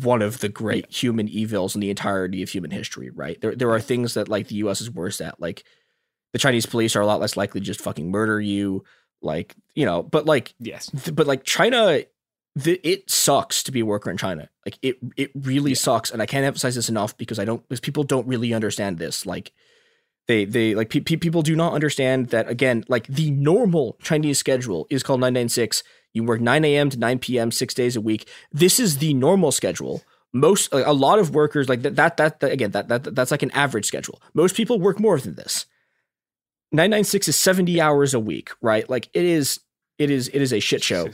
one 0.02 0.22
of 0.22 0.40
the 0.40 0.50
great 0.50 0.92
human 0.92 1.28
evils 1.28 1.74
in 1.74 1.82
the 1.82 1.90
entirety 1.90 2.44
of 2.44 2.50
human 2.50 2.72
history. 2.72 3.10
Right? 3.10 3.40
There, 3.42 3.56
there 3.56 3.72
are 3.72 3.80
things 3.80 4.14
that 4.14 4.30
like 4.30 4.48
the 4.48 4.56
U.S. 4.56 4.82
is 4.82 4.92
worse 4.92 5.22
at. 5.22 5.40
Like 5.40 5.64
the 6.34 6.40
Chinese 6.40 6.66
police 6.66 6.96
are 6.96 7.02
a 7.02 7.08
lot 7.08 7.22
less 7.22 7.38
likely 7.38 7.62
to 7.62 7.66
just 7.66 7.82
fucking 7.82 8.12
murder 8.12 8.40
you. 8.40 8.84
Like 9.22 9.56
you 9.76 9.86
know, 9.86 10.04
but 10.04 10.26
like 10.26 10.54
yes, 10.60 10.90
th- 10.92 11.16
but 11.16 11.28
like 11.28 11.44
China, 11.44 12.02
the, 12.56 12.80
it 12.84 13.10
sucks 13.10 13.64
to 13.64 13.72
be 13.72 13.80
a 13.80 13.86
worker 13.86 14.12
in 14.12 14.18
China. 14.18 14.50
Like 14.66 14.78
it, 14.82 14.98
it 15.16 15.32
really 15.36 15.72
yeah. 15.72 15.78
sucks, 15.78 16.12
and 16.12 16.22
I 16.22 16.26
can't 16.26 16.46
emphasize 16.46 16.76
this 16.76 16.90
enough 16.90 17.18
because 17.18 17.40
I 17.40 17.46
don't, 17.46 17.68
because 17.68 17.80
people 17.80 18.04
don't 18.04 18.28
really 18.28 18.54
understand 18.54 19.00
this. 19.00 19.26
Like 19.26 19.54
they 20.28 20.46
they 20.46 20.76
like 20.76 20.90
pe- 20.90 21.00
people 21.00 21.42
do 21.42 21.56
not 21.56 21.74
understand 21.74 22.30
that 22.30 22.48
again 22.48 22.84
like 22.88 23.08
the 23.08 23.32
normal 23.32 23.98
chinese 24.02 24.38
schedule 24.38 24.86
is 24.90 25.04
called 25.04 25.20
996 25.20 25.84
you 26.14 26.24
work 26.24 26.42
9 26.42 26.64
a.m 26.66 26.90
to 26.90 26.98
9 26.98 27.20
p.m 27.20 27.52
six 27.52 27.74
days 27.74 27.96
a 27.96 28.02
week 28.02 28.30
this 28.52 28.80
is 28.80 28.98
the 28.98 29.14
normal 29.14 29.52
schedule 29.52 30.04
most 30.34 30.72
like, 30.74 30.86
a 30.86 30.94
lot 30.94 31.20
of 31.20 31.34
workers 31.34 31.70
like 31.70 31.82
that, 31.82 31.96
that 31.96 32.18
that 32.18 32.40
that 32.42 32.52
again 32.52 32.72
that, 32.72 32.88
that 32.90 33.16
that's 33.16 33.32
like 33.32 33.44
an 33.44 33.52
average 33.52 33.86
schedule 33.86 34.22
most 34.34 34.56
people 34.56 34.80
work 34.80 35.00
more 35.00 35.20
than 35.20 35.36
this 35.36 35.66
996 36.72 37.28
is 37.28 37.36
70 37.36 37.80
hours 37.80 38.14
a 38.14 38.20
week 38.20 38.52
right 38.62 38.90
like 38.90 39.10
it 39.14 39.26
is 39.26 39.60
it 39.98 40.10
is 40.10 40.30
it 40.30 40.42
is 40.42 40.52
a 40.54 40.60
shit 40.60 40.84
show 40.84 41.10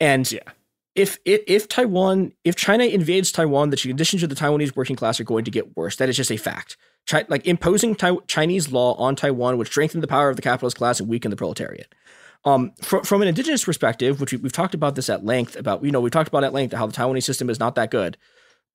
and 0.00 0.30
yeah 0.30 0.40
if, 0.96 1.18
it 1.26 1.44
if 1.46 1.68
Taiwan, 1.68 2.32
if 2.42 2.56
China 2.56 2.84
invades 2.84 3.30
Taiwan, 3.30 3.68
the 3.68 3.76
conditions 3.76 4.22
of 4.22 4.30
the 4.30 4.34
Taiwanese 4.34 4.74
working 4.74 4.96
class 4.96 5.20
are 5.20 5.24
going 5.24 5.44
to 5.44 5.50
get 5.50 5.76
worse. 5.76 5.96
That 5.96 6.08
is 6.08 6.16
just 6.16 6.32
a 6.32 6.38
fact. 6.38 6.78
Chi- 7.06 7.26
like 7.28 7.46
imposing 7.46 7.94
tai- 7.94 8.16
Chinese 8.26 8.72
law 8.72 8.94
on 8.94 9.14
Taiwan 9.14 9.58
would 9.58 9.66
strengthen 9.66 10.00
the 10.00 10.08
power 10.08 10.30
of 10.30 10.36
the 10.36 10.42
capitalist 10.42 10.78
class 10.78 10.98
and 10.98 11.08
weaken 11.08 11.30
the 11.30 11.36
proletariat. 11.36 11.94
Um, 12.46 12.72
from, 12.80 13.04
from 13.04 13.20
an 13.20 13.28
indigenous 13.28 13.64
perspective, 13.64 14.20
which 14.20 14.32
we, 14.32 14.40
have 14.40 14.52
talked 14.52 14.74
about 14.74 14.94
this 14.94 15.10
at 15.10 15.24
length 15.24 15.54
about, 15.54 15.84
you 15.84 15.90
know, 15.90 16.00
we 16.00 16.08
talked 16.08 16.28
about 16.28 16.44
at 16.44 16.54
length 16.54 16.72
how 16.72 16.86
the 16.86 16.94
Taiwanese 16.94 17.24
system 17.24 17.50
is 17.50 17.60
not 17.60 17.74
that 17.74 17.90
good, 17.90 18.16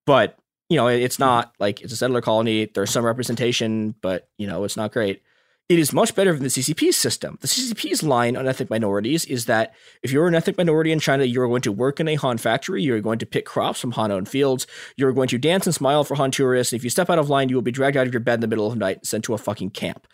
but 0.06 0.38
you 0.70 0.78
know, 0.78 0.88
it's 0.88 1.20
not 1.20 1.54
like 1.60 1.82
it's 1.82 1.92
a 1.92 1.98
settler 1.98 2.22
colony. 2.22 2.66
There's 2.66 2.92
some 2.92 3.04
representation, 3.04 3.96
but 4.02 4.30
you 4.38 4.48
know, 4.48 4.64
it's 4.64 4.78
not 4.78 4.94
great. 4.94 5.22
It 5.70 5.80
is 5.80 5.94
much 5.94 6.16
better 6.16 6.34
than 6.34 6.44
the 6.44 6.50
CCP's 6.50 6.98
system. 6.98 7.38
The 7.40 7.48
CCP's 7.48 8.04
line 8.04 8.36
on 8.36 8.46
ethnic 8.46 8.70
minorities 8.70 9.24
is 9.26 9.46
that 9.46 9.74
if 10.04 10.12
you're 10.12 10.28
an 10.28 10.36
ethnic 10.36 10.58
minority 10.58 10.92
in 10.92 11.00
China, 11.00 11.24
you're 11.24 11.48
going 11.48 11.62
to 11.62 11.72
work 11.72 12.00
in 12.02 12.10
a 12.10 12.16
Han 12.16 12.38
factory, 12.38 12.84
you're 12.84 13.00
going 13.00 13.20
to 13.20 13.26
pick 13.26 13.46
crops 13.46 13.80
from 13.80 13.92
Han 13.92 14.12
owned 14.12 14.28
fields, 14.28 14.68
you're 14.98 15.14
going 15.14 15.30
to 15.30 15.38
dance 15.38 15.66
and 15.66 15.74
smile 15.74 16.04
for 16.04 16.16
Han 16.16 16.32
tourists, 16.32 16.74
and 16.74 16.80
if 16.80 16.84
you 16.84 16.90
step 16.90 17.10
out 17.10 17.20
of 17.20 17.30
line, 17.30 17.48
you 17.48 17.56
will 17.56 17.62
be 17.62 17.72
dragged 17.72 17.96
out 17.96 18.06
of 18.06 18.14
your 18.14 18.20
bed 18.20 18.36
in 18.36 18.40
the 18.42 18.48
middle 18.48 18.68
of 18.68 18.74
the 18.74 18.80
night 18.80 18.98
and 18.98 19.08
sent 19.08 19.24
to 19.24 19.34
a 19.34 19.38
fucking 19.38 19.70
camp. 19.70 20.08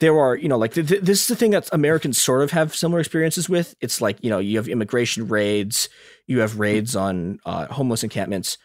There 0.00 0.18
are, 0.18 0.36
you 0.36 0.48
know, 0.48 0.58
like 0.58 0.74
th- 0.74 0.88
th- 0.88 1.02
this 1.02 1.22
is 1.22 1.28
the 1.28 1.36
thing 1.36 1.52
that 1.52 1.68
Americans 1.72 2.20
sort 2.20 2.42
of 2.42 2.50
have 2.50 2.76
similar 2.76 3.00
experiences 3.00 3.48
with. 3.48 3.74
It's 3.80 4.00
like, 4.00 4.22
you 4.22 4.30
know, 4.30 4.38
you 4.38 4.58
have 4.58 4.68
immigration 4.68 5.28
raids, 5.28 5.88
you 6.26 6.40
have 6.40 6.58
raids 6.58 6.96
on 6.96 7.38
uh, 7.46 7.66
homeless 7.66 8.02
encampments, 8.02 8.58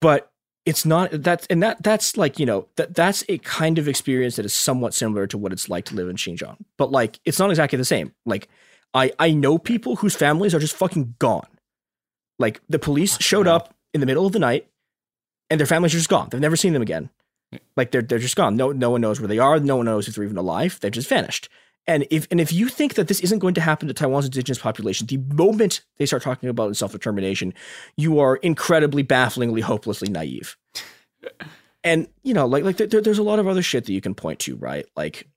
but 0.00 0.30
it's 0.66 0.84
not 0.84 1.10
that 1.12 1.46
and 1.48 1.62
that 1.62 1.82
that's 1.82 2.16
like 2.16 2.38
you 2.38 2.44
know 2.44 2.66
that 2.74 2.94
that's 2.94 3.24
a 3.28 3.38
kind 3.38 3.78
of 3.78 3.86
experience 3.86 4.36
that 4.36 4.44
is 4.44 4.52
somewhat 4.52 4.92
similar 4.92 5.26
to 5.28 5.38
what 5.38 5.52
it's 5.52 5.68
like 5.68 5.84
to 5.86 5.94
live 5.94 6.08
in 6.08 6.16
Xinjiang. 6.16 6.56
But 6.76 6.90
like 6.90 7.20
it's 7.24 7.38
not 7.38 7.50
exactly 7.50 7.78
the 7.78 7.84
same. 7.84 8.12
Like 8.26 8.48
I 8.92 9.12
I 9.18 9.30
know 9.30 9.58
people 9.58 9.96
whose 9.96 10.16
families 10.16 10.54
are 10.54 10.58
just 10.58 10.76
fucking 10.76 11.14
gone. 11.20 11.46
Like 12.38 12.60
the 12.68 12.80
police 12.80 13.16
showed 13.22 13.46
up 13.46 13.74
in 13.94 14.00
the 14.00 14.06
middle 14.06 14.26
of 14.26 14.32
the 14.32 14.40
night 14.40 14.68
and 15.48 15.60
their 15.60 15.66
families 15.66 15.94
are 15.94 15.98
just 15.98 16.10
gone. 16.10 16.28
They've 16.30 16.40
never 16.40 16.56
seen 16.56 16.72
them 16.72 16.82
again. 16.82 17.10
Like 17.76 17.92
they're 17.92 18.02
they're 18.02 18.18
just 18.18 18.36
gone. 18.36 18.56
No 18.56 18.72
no 18.72 18.90
one 18.90 19.00
knows 19.00 19.20
where 19.20 19.28
they 19.28 19.38
are. 19.38 19.60
No 19.60 19.76
one 19.76 19.86
knows 19.86 20.08
if 20.08 20.16
they're 20.16 20.24
even 20.24 20.36
alive. 20.36 20.80
They've 20.80 20.90
just 20.90 21.08
vanished 21.08 21.48
and 21.86 22.06
if 22.10 22.26
and 22.30 22.40
if 22.40 22.52
you 22.52 22.68
think 22.68 22.94
that 22.94 23.08
this 23.08 23.20
isn't 23.20 23.38
going 23.38 23.54
to 23.54 23.60
happen 23.60 23.86
to 23.88 23.94
Taiwan's 23.94 24.24
indigenous 24.24 24.58
population, 24.58 25.06
the 25.06 25.18
moment 25.18 25.82
they 25.98 26.06
start 26.06 26.22
talking 26.22 26.48
about 26.48 26.76
self 26.76 26.92
determination, 26.92 27.54
you 27.96 28.18
are 28.18 28.36
incredibly, 28.36 29.02
bafflingly, 29.02 29.60
hopelessly 29.60 30.08
naive. 30.08 30.56
and 31.84 32.08
you 32.22 32.34
know, 32.34 32.46
like 32.46 32.64
like 32.64 32.76
there, 32.76 33.00
there's 33.00 33.18
a 33.18 33.22
lot 33.22 33.38
of 33.38 33.46
other 33.46 33.62
shit 33.62 33.84
that 33.86 33.92
you 33.92 34.00
can 34.00 34.14
point 34.14 34.40
to, 34.40 34.56
right? 34.56 34.86
Like, 34.96 35.28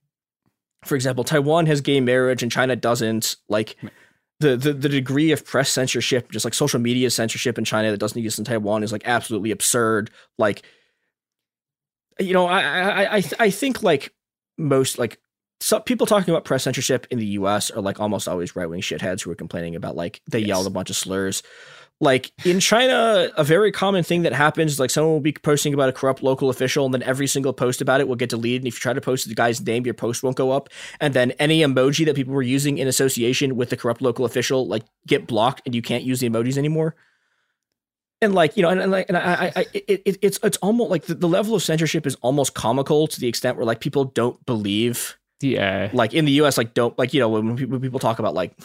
for 0.84 0.95
example, 0.95 1.23
Taiwan 1.23 1.67
has 1.67 1.81
gay 1.81 1.99
marriage 1.99 2.41
and 2.41 2.51
China 2.51 2.76
doesn't. 2.76 3.35
Like. 3.47 3.76
The, 4.41 4.55
the, 4.55 4.71
the 4.71 4.88
degree 4.88 5.34
of 5.34 5.45
press 5.45 5.69
censorship, 5.69 6.31
just 6.31 6.45
like 6.45 6.53
social 6.53 6.80
media 6.80 7.09
censorship 7.09 7.57
in 7.57 7.65
China 7.65 7.91
that 7.91 7.97
doesn't 7.97 8.17
exist 8.17 8.39
in 8.39 8.45
Taiwan, 8.45 8.84
is 8.84 8.91
like 8.93 9.01
absolutely 9.03 9.51
absurd. 9.51 10.11
Like, 10.38 10.61
you 12.19 12.31
know, 12.31 12.45
I 12.45 12.61
I 12.61 13.15
I, 13.17 13.23
I 13.38 13.49
think 13.49 13.84
like 13.84 14.13
most 14.57 14.97
like 14.97 15.19
some 15.61 15.84
people 15.84 16.07
talking 16.07 16.34
about 16.34 16.45
press 16.45 16.64
censorship 16.64 17.06
in 17.10 17.19
the 17.19 17.26
US 17.27 17.69
are 17.72 17.81
like 17.81 17.99
almost 17.99 18.27
always 18.27 18.56
right 18.56 18.69
wing 18.69 18.81
shitheads 18.81 19.23
who 19.23 19.31
are 19.31 19.36
complaining 19.36 19.76
about 19.76 19.95
like 19.95 20.22
they 20.30 20.40
yes. 20.40 20.48
yelled 20.48 20.68
a 20.68 20.72
bunch 20.72 20.90
of 20.90 20.95
slurs. 20.95 21.44
Like 22.02 22.31
in 22.45 22.61
China, 22.61 23.30
a 23.36 23.44
very 23.44 23.73
common 23.73 24.03
thing 24.03 24.22
that 24.22 24.31
happens 24.31 24.72
is 24.72 24.80
like 24.80 24.90
someone 24.90 25.11
will 25.11 25.19
be 25.19 25.34
posting 25.34 25.73
about 25.73 25.90
a 25.90 25.91
corrupt 25.91 26.23
local 26.23 26.49
official, 26.49 26.86
and 26.86 26.94
then 26.94 27.03
every 27.03 27.27
single 27.27 27.52
post 27.52 27.81
about 27.81 27.99
it 27.99 28.07
will 28.07 28.15
get 28.15 28.30
deleted. 28.30 28.61
And 28.61 28.69
if 28.69 28.76
you 28.76 28.80
try 28.80 28.94
to 28.94 29.02
post 29.02 29.27
the 29.27 29.36
guy's 29.36 29.60
name, 29.60 29.84
your 29.84 29.94
post 29.94 30.23
won't 30.23 30.38
go 30.38 30.52
up. 30.52 30.69
And 31.02 31.14
then 31.14 31.31
any 31.40 31.60
emoji 31.60 32.06
that 32.06 32.15
people 32.15 32.34
were 32.34 32.41
using 32.41 32.77
in 32.77 32.88
association 32.88 33.57
with 33.57 33.69
the 33.69 33.76
corrupt 33.76 34.02
local 34.02 34.23
official, 34.23 34.65
like 34.65 34.84
get 35.07 35.27
blocked, 35.27 35.61
and 35.65 35.76
you 35.76 35.81
can't 35.81 36.06
use 36.06 36.22
the 36.22 36.30
emojis 36.30 36.57
anymore. 36.57 36.95
And 38.22 38.34
like 38.34 38.56
you 38.56 38.64
know, 38.64 38.69
and, 38.69 38.80
and 38.80 38.91
like, 38.94 39.10
and 39.10 39.18
I, 39.18 39.52
I, 39.53 39.65
it, 39.73 40.02
it, 40.06 40.18
it's 40.22 40.40
it's 40.41 40.57
almost 40.57 40.91
like 40.91 41.03
the, 41.03 41.15
the 41.15 41.27
level 41.27 41.53
of 41.53 41.61
censorship 41.64 42.07
is 42.07 42.15
almost 42.22 42.53
comical 42.53 43.07
to 43.07 43.19
the 43.19 43.27
extent 43.27 43.57
where 43.57 43.65
like 43.65 43.81
people 43.81 44.06
don't 44.06 44.45
believe 44.45 45.19
yeah. 45.41 45.90
Like 45.94 46.14
in 46.14 46.26
the 46.26 46.32
US, 46.44 46.57
like 46.57 46.74
don't 46.74 46.98
like, 46.98 47.14
you 47.14 47.20
know, 47.20 47.30
when 47.30 47.56
people, 47.56 47.74
when 47.74 47.82
people 47.82 47.99
talk 47.99 48.20
about 48.20 48.34
like 48.34 48.57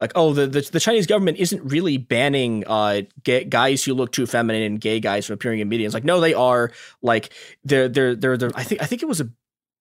like 0.00 0.12
oh 0.14 0.32
the, 0.32 0.46
the, 0.46 0.60
the 0.72 0.80
Chinese 0.80 1.06
government 1.06 1.38
isn't 1.38 1.62
really 1.62 1.98
banning 1.98 2.64
uh 2.66 3.02
gay, 3.22 3.44
guys 3.44 3.84
who 3.84 3.94
look 3.94 4.12
too 4.12 4.26
feminine 4.26 4.62
and 4.62 4.80
gay 4.80 5.00
guys 5.00 5.26
from 5.26 5.34
appearing 5.34 5.60
in 5.60 5.68
media. 5.68 5.86
It's 5.86 5.94
like 5.94 6.04
no, 6.04 6.20
they 6.20 6.34
are 6.34 6.72
like 7.02 7.32
they're 7.64 7.88
they're 7.88 8.14
they're, 8.14 8.36
they're 8.36 8.50
I 8.54 8.62
think 8.62 8.82
I 8.82 8.86
think 8.86 9.02
it 9.02 9.08
was 9.08 9.20
a 9.20 9.30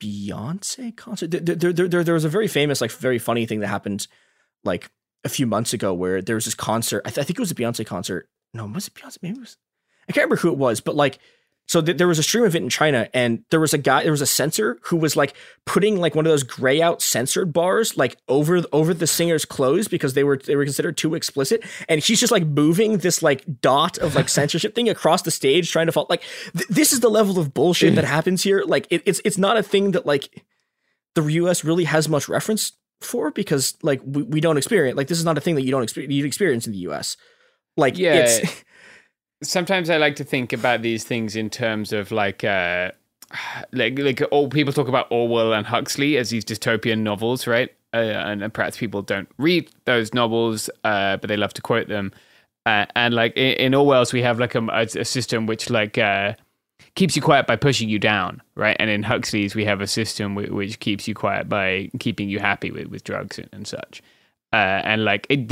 Beyonce 0.01 0.95
concert. 0.95 1.31
There, 1.31 1.41
there, 1.41 1.73
there, 1.73 1.87
there, 1.87 2.03
there 2.03 2.13
was 2.13 2.25
a 2.25 2.29
very 2.29 2.47
famous 2.47 2.81
like 2.81 2.91
very 2.91 3.19
funny 3.19 3.45
thing 3.45 3.59
that 3.59 3.67
happened 3.67 4.07
like 4.63 4.89
a 5.23 5.29
few 5.29 5.45
months 5.45 5.73
ago 5.73 5.93
where 5.93 6.21
there 6.21 6.35
was 6.35 6.45
this 6.45 6.55
concert. 6.55 7.01
I, 7.05 7.09
th- 7.09 7.19
I 7.19 7.23
think 7.23 7.37
it 7.37 7.41
was 7.41 7.51
a 7.51 7.55
Beyonce 7.55 7.85
concert. 7.85 8.29
No, 8.53 8.65
was 8.65 8.87
it 8.87 8.93
Beyonce? 8.93 9.17
Maybe 9.21 9.37
it 9.37 9.41
was. 9.41 9.57
I 10.07 10.11
can't 10.11 10.25
remember 10.25 10.41
who 10.41 10.51
it 10.51 10.57
was, 10.57 10.81
but 10.81 10.95
like 10.95 11.19
so 11.69 11.83
th- 11.83 11.99
there 11.99 12.07
was 12.07 12.17
a 12.17 12.23
stream 12.23 12.45
event 12.45 12.63
in 12.63 12.69
China, 12.69 13.07
and 13.13 13.43
there 13.51 13.59
was 13.59 13.75
a 13.75 13.77
guy, 13.77 14.01
there 14.01 14.11
was 14.11 14.23
a 14.23 14.25
censor 14.25 14.79
who 14.85 14.97
was 14.97 15.15
like 15.15 15.35
putting 15.65 15.99
like 15.99 16.15
one 16.15 16.25
of 16.25 16.31
those 16.31 16.41
gray 16.41 16.81
out 16.81 16.99
censored 16.99 17.53
bars 17.53 17.95
like 17.95 18.17
over 18.27 18.63
over 18.73 18.91
the 18.91 19.05
singer's 19.05 19.45
clothes 19.45 19.87
because 19.87 20.15
they 20.15 20.23
were 20.23 20.37
they 20.37 20.55
were 20.55 20.63
considered 20.63 20.97
too 20.97 21.13
explicit, 21.13 21.63
and 21.87 22.03
she's 22.03 22.19
just 22.19 22.31
like 22.31 22.43
moving 22.43 22.97
this 22.97 23.21
like 23.21 23.61
dot 23.61 23.99
of 23.99 24.15
like 24.15 24.29
censorship 24.29 24.73
thing 24.73 24.89
across 24.89 25.21
the 25.21 25.29
stage, 25.29 25.71
trying 25.71 25.85
to 25.85 25.91
fall. 25.91 26.07
Like 26.09 26.23
th- 26.57 26.67
this 26.69 26.91
is 26.91 27.01
the 27.01 27.09
level 27.09 27.37
of 27.37 27.53
bullshit 27.53 27.93
that 27.93 28.03
mm. 28.03 28.07
happens 28.07 28.41
here. 28.41 28.63
Like 28.65 28.87
it, 28.89 29.03
it's 29.05 29.21
it's 29.23 29.37
not 29.37 29.55
a 29.55 29.61
thing 29.61 29.91
that 29.91 30.07
like 30.07 30.43
the 31.13 31.21
U.S. 31.21 31.63
really 31.63 31.83
has 31.83 32.09
much 32.09 32.27
reference 32.27 32.71
for 32.99 33.29
because 33.29 33.77
like 33.83 34.01
we, 34.03 34.23
we 34.23 34.41
don't 34.41 34.57
experience 34.57 34.97
like 34.97 35.07
this 35.07 35.19
is 35.19 35.25
not 35.25 35.37
a 35.37 35.41
thing 35.41 35.53
that 35.53 35.63
you 35.63 35.69
don't 35.69 35.83
experience 35.83 36.11
you 36.15 36.25
experience 36.25 36.65
in 36.65 36.71
the 36.71 36.79
U.S. 36.79 37.15
Like 37.77 37.95
yeah. 37.95 38.15
it's 38.15 38.63
sometimes 39.41 39.89
I 39.89 39.97
like 39.97 40.15
to 40.17 40.23
think 40.23 40.53
about 40.53 40.81
these 40.81 41.03
things 41.03 41.35
in 41.35 41.49
terms 41.49 41.93
of 41.93 42.11
like 42.11 42.43
uh 42.43 42.91
like 43.71 43.97
like 43.99 44.21
all 44.31 44.49
people 44.49 44.73
talk 44.73 44.87
about 44.87 45.07
Orwell 45.11 45.53
and 45.53 45.65
Huxley 45.65 46.17
as 46.17 46.29
these 46.29 46.43
dystopian 46.45 46.99
novels, 46.99 47.47
right? 47.47 47.69
Uh, 47.93 47.97
and, 47.97 48.53
perhaps 48.53 48.77
people 48.77 49.01
don't 49.01 49.27
read 49.39 49.67
those 49.85 50.13
novels, 50.13 50.69
uh, 50.83 51.17
but 51.17 51.27
they 51.27 51.37
love 51.37 51.53
to 51.55 51.61
quote 51.61 51.87
them. 51.87 52.11
Uh, 52.67 52.85
and 52.95 53.15
like 53.15 53.35
in, 53.35 53.53
in, 53.53 53.73
Orwell's, 53.73 54.13
we 54.13 54.21
have 54.21 54.39
like 54.39 54.53
a, 54.53 54.63
a 54.67 55.05
system 55.05 55.47
which 55.47 55.71
like 55.71 55.97
uh, 55.97 56.33
keeps 56.93 57.15
you 57.15 57.21
quiet 57.21 57.47
by 57.47 57.55
pushing 57.55 57.89
you 57.89 57.97
down, 57.97 58.43
right? 58.53 58.77
And 58.79 58.91
in 58.91 59.01
Huxley's, 59.01 59.55
we 59.55 59.65
have 59.65 59.81
a 59.81 59.87
system 59.87 60.35
which, 60.35 60.49
which 60.51 60.79
keeps 60.79 61.07
you 61.07 61.15
quiet 61.15 61.49
by 61.49 61.89
keeping 61.99 62.29
you 62.29 62.37
happy 62.37 62.69
with, 62.69 62.87
with 62.87 63.03
drugs 63.03 63.39
and, 63.39 63.49
and 63.51 63.67
such. 63.67 64.03
Uh, 64.53 64.81
and 64.83 65.03
like 65.03 65.25
it, 65.29 65.51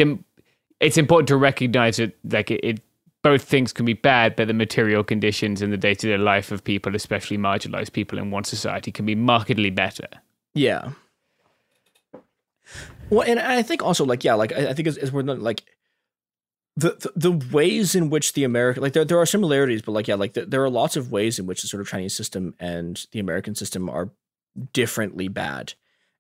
it's 0.80 0.98
important 0.98 1.28
to 1.30 1.38
recognize 1.38 1.98
that 1.98 2.16
like 2.24 2.52
it, 2.52 2.60
it 2.64 2.82
both 3.24 3.44
things 3.44 3.74
can 3.74 3.86
be 3.86 3.94
bad, 3.94 4.36
but 4.36 4.48
the 4.48 4.54
material 4.54 5.04
conditions 5.04 5.62
and 5.62 5.74
the 5.74 5.78
day 5.78 5.94
to 5.96 6.08
day 6.08 6.18
life 6.18 6.52
of 6.52 6.64
people, 6.64 6.96
especially 6.96 7.38
marginalized 7.38 7.92
people 7.92 8.18
in 8.18 8.32
one 8.32 8.44
society, 8.44 8.92
can 8.92 9.06
be 9.06 9.16
markedly 9.16 9.70
better. 9.70 10.08
Yeah. 10.54 10.92
Well, 13.10 13.28
and 13.28 13.40
I 13.40 13.64
think 13.64 13.84
also 13.84 14.06
like 14.06 14.24
yeah, 14.24 14.36
like 14.36 14.52
I, 14.52 14.74
think 14.74 14.88
it's, 14.88 14.98
it's 14.98 15.12
more 15.12 15.24
than 15.24 15.42
like 15.42 15.64
the, 16.76 16.90
the, 17.16 17.30
the 17.30 17.56
ways 17.56 17.96
in 17.96 18.10
which 18.10 18.34
the 18.34 18.44
American 18.44 18.84
like 18.84 18.94
there 18.94 19.06
there 19.06 19.20
are 19.20 19.26
similarities, 19.26 19.82
but 19.82 19.94
like 19.94 20.08
yeah, 20.08 20.16
like 20.16 20.34
the, 20.34 20.46
there 20.46 20.64
are 20.64 20.70
lots 20.70 20.96
of 20.96 21.12
ways 21.12 21.40
in 21.40 21.46
which 21.46 21.62
the 21.62 21.68
sort 21.68 21.82
of 21.82 21.88
Chinese 21.88 22.16
system 22.16 22.54
and 22.60 23.06
the 23.12 23.20
American 23.20 23.56
system 23.56 23.90
are 23.90 24.12
differently 24.74 25.28
bad 25.28 25.74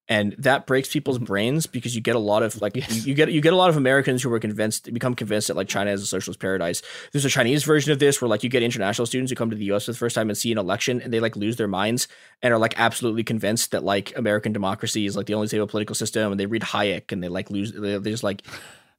and 0.09 0.33
that 0.37 0.65
breaks 0.65 0.91
people's 0.91 1.17
mm-hmm. 1.17 1.25
brains 1.25 1.65
because 1.65 1.95
you 1.95 2.01
get 2.01 2.15
a 2.15 2.19
lot 2.19 2.43
of 2.43 2.61
like 2.61 2.75
yes. 2.75 2.95
you, 2.95 3.09
you, 3.09 3.13
get 3.13 3.31
you 3.31 3.41
get 3.41 3.53
a 3.53 3.55
lot 3.55 3.69
of 3.69 3.77
Americans 3.77 4.23
who 4.23 4.31
are 4.33 4.39
convinced 4.39 4.91
become 4.93 5.15
convinced 5.15 5.47
that 5.47 5.57
like 5.57 5.67
China 5.67 5.91
is 5.91 6.01
a 6.01 6.05
socialist 6.05 6.39
paradise. 6.39 6.81
There's 7.11 7.25
a 7.25 7.29
Chinese 7.29 7.63
version 7.63 7.91
of 7.91 7.99
this 7.99 8.21
where 8.21 8.29
like 8.29 8.43
you 8.43 8.49
get 8.49 8.63
international 8.63 9.05
students 9.05 9.31
who 9.31 9.35
come 9.35 9.49
to 9.49 9.55
the 9.55 9.65
US 9.73 9.85
for 9.85 9.91
the 9.91 9.97
first 9.97 10.15
time 10.15 10.29
and 10.29 10.37
see 10.37 10.51
an 10.51 10.57
election 10.57 11.01
and 11.01 11.11
they 11.11 11.19
like 11.19 11.35
lose 11.35 11.57
their 11.57 11.67
minds 11.67 12.07
and 12.41 12.53
are 12.53 12.59
like 12.59 12.79
absolutely 12.79 13.23
convinced 13.23 13.71
that 13.71 13.83
like 13.83 14.17
American 14.17 14.53
democracy 14.53 15.05
is 15.05 15.15
like 15.15 15.25
the 15.25 15.33
only 15.33 15.47
stable 15.47 15.67
political 15.67 15.95
system 15.95 16.31
and 16.31 16.39
they 16.39 16.45
read 16.45 16.61
Hayek 16.61 17.11
and 17.11 17.23
they 17.23 17.29
like 17.29 17.49
lose 17.49 17.73
they, 17.73 17.97
they 17.97 18.11
just 18.11 18.23
like 18.23 18.43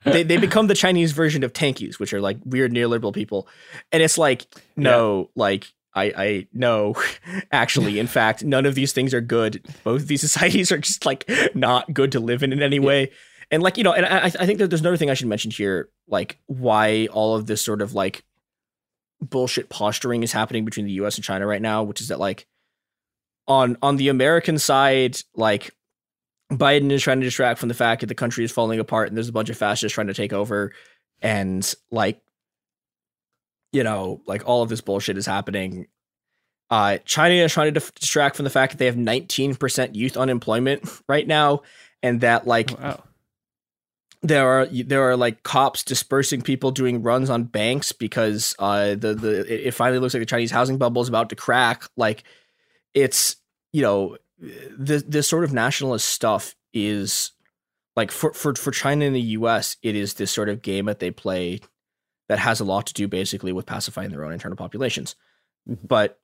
they, 0.04 0.22
they 0.22 0.36
become 0.36 0.68
the 0.68 0.74
Chinese 0.74 1.12
version 1.12 1.42
of 1.42 1.52
tankies, 1.52 1.98
which 1.98 2.12
are 2.12 2.20
like 2.20 2.38
weird 2.44 2.72
neoliberal 2.72 3.12
people. 3.12 3.48
And 3.90 4.00
it's 4.00 4.16
like, 4.16 4.46
no, 4.76 5.18
yeah. 5.18 5.26
like 5.34 5.72
I, 5.94 6.04
I 6.16 6.46
no, 6.52 6.94
actually, 7.52 7.98
in 7.98 8.06
fact, 8.06 8.44
none 8.44 8.66
of 8.66 8.74
these 8.74 8.92
things 8.92 9.14
are 9.14 9.20
good. 9.20 9.66
Both 9.84 10.02
of 10.02 10.08
these 10.08 10.20
societies 10.32 10.70
are 10.72 10.78
just 10.78 11.06
like 11.06 11.30
not 11.54 11.92
good 11.92 12.12
to 12.12 12.20
live 12.20 12.42
in 12.42 12.52
in 12.52 12.62
any 12.62 12.78
way. 12.78 13.10
And 13.50 13.62
like 13.62 13.78
you 13.78 13.84
know, 13.84 13.92
and 13.92 14.04
I, 14.04 14.26
I 14.26 14.46
think 14.46 14.58
that 14.58 14.68
there's 14.68 14.80
another 14.80 14.96
thing 14.96 15.10
I 15.10 15.14
should 15.14 15.28
mention 15.28 15.50
here, 15.50 15.88
like 16.06 16.38
why 16.46 17.08
all 17.12 17.34
of 17.34 17.46
this 17.46 17.62
sort 17.62 17.80
of 17.80 17.94
like 17.94 18.24
bullshit 19.20 19.68
posturing 19.68 20.22
is 20.22 20.32
happening 20.32 20.64
between 20.64 20.86
the 20.86 20.92
U.S. 20.92 21.16
and 21.16 21.24
China 21.24 21.46
right 21.46 21.62
now, 21.62 21.82
which 21.82 22.00
is 22.00 22.08
that 22.08 22.20
like 22.20 22.46
on 23.46 23.76
on 23.82 23.96
the 23.96 24.08
American 24.08 24.58
side, 24.58 25.18
like 25.34 25.74
Biden 26.52 26.90
is 26.90 27.02
trying 27.02 27.20
to 27.20 27.26
distract 27.26 27.58
from 27.58 27.68
the 27.68 27.74
fact 27.74 28.00
that 28.00 28.06
the 28.06 28.14
country 28.14 28.44
is 28.44 28.52
falling 28.52 28.80
apart 28.80 29.08
and 29.08 29.16
there's 29.16 29.28
a 29.28 29.32
bunch 29.32 29.50
of 29.50 29.56
fascists 29.56 29.94
trying 29.94 30.06
to 30.08 30.14
take 30.14 30.32
over, 30.32 30.72
and 31.22 31.74
like 31.90 32.20
you 33.72 33.82
know, 33.82 34.22
like 34.26 34.46
all 34.46 34.62
of 34.62 34.68
this 34.68 34.80
bullshit 34.80 35.18
is 35.18 35.26
happening. 35.26 35.86
Uh, 36.70 36.98
China 37.04 37.34
is 37.34 37.52
trying 37.52 37.72
to 37.72 37.80
distract 37.80 38.36
from 38.36 38.44
the 38.44 38.50
fact 38.50 38.72
that 38.72 38.78
they 38.78 38.86
have 38.86 38.94
19% 38.94 39.94
youth 39.94 40.16
unemployment 40.16 40.88
right 41.08 41.26
now, 41.26 41.62
and 42.02 42.20
that 42.20 42.46
like 42.46 42.72
oh, 42.72 42.82
wow. 42.82 43.04
there 44.22 44.48
are 44.48 44.66
there 44.66 45.08
are 45.08 45.16
like 45.16 45.42
cops 45.42 45.82
dispersing 45.82 46.42
people 46.42 46.70
doing 46.70 47.02
runs 47.02 47.30
on 47.30 47.44
banks 47.44 47.92
because 47.92 48.54
uh, 48.58 48.90
the 48.90 49.14
the 49.14 49.66
it 49.68 49.72
finally 49.72 49.98
looks 49.98 50.14
like 50.14 50.20
the 50.20 50.26
Chinese 50.26 50.50
housing 50.50 50.78
bubble 50.78 51.02
is 51.02 51.08
about 51.08 51.30
to 51.30 51.36
crack. 51.36 51.84
Like 51.96 52.24
it's 52.94 53.36
you 53.72 53.82
know 53.82 54.16
this 54.38 55.02
this 55.04 55.28
sort 55.28 55.44
of 55.44 55.52
nationalist 55.52 56.08
stuff 56.08 56.54
is 56.72 57.32
like 57.96 58.10
for 58.10 58.32
for 58.32 58.54
for 58.54 58.70
China 58.70 59.06
and 59.06 59.16
the 59.16 59.20
U.S. 59.20 59.76
It 59.82 59.96
is 59.96 60.14
this 60.14 60.30
sort 60.30 60.48
of 60.48 60.62
game 60.62 60.84
that 60.84 61.00
they 61.00 61.10
play 61.10 61.60
that 62.28 62.38
has 62.38 62.60
a 62.60 62.64
lot 62.64 62.86
to 62.86 62.94
do 62.94 63.08
basically 63.08 63.52
with 63.52 63.66
pacifying 63.66 64.10
their 64.10 64.24
own 64.24 64.32
internal 64.32 64.56
populations. 64.56 65.16
Mm-hmm. 65.68 65.86
But 65.86 66.18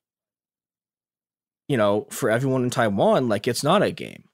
you 1.67 1.77
know, 1.77 2.07
for 2.11 2.29
everyone 2.29 2.63
in 2.63 2.69
Taiwan, 2.69 3.27
like 3.27 3.47
it's 3.47 3.63
not 3.63 3.81
a 3.81 3.91
game. 3.91 4.25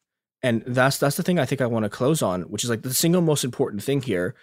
and 0.44 0.64
that's 0.66 0.98
that's 0.98 1.16
the 1.16 1.24
thing 1.24 1.40
I 1.40 1.46
think 1.46 1.62
I 1.62 1.66
want 1.66 1.84
to 1.84 1.90
close 1.90 2.22
on, 2.22 2.44
which 2.44 2.64
is 2.64 2.70
like 2.70 2.82
the 2.82 2.94
single 2.94 3.22
most 3.22 3.44
important 3.44 3.84
thing 3.84 4.02
here 4.02 4.36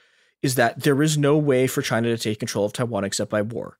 is 0.42 0.54
that 0.54 0.82
there 0.82 1.02
is 1.02 1.18
no 1.18 1.36
way 1.36 1.66
for 1.66 1.82
China 1.82 2.08
to 2.08 2.18
take 2.18 2.38
control 2.38 2.64
of 2.64 2.72
Taiwan 2.72 3.04
except 3.04 3.30
by 3.30 3.42
war. 3.42 3.78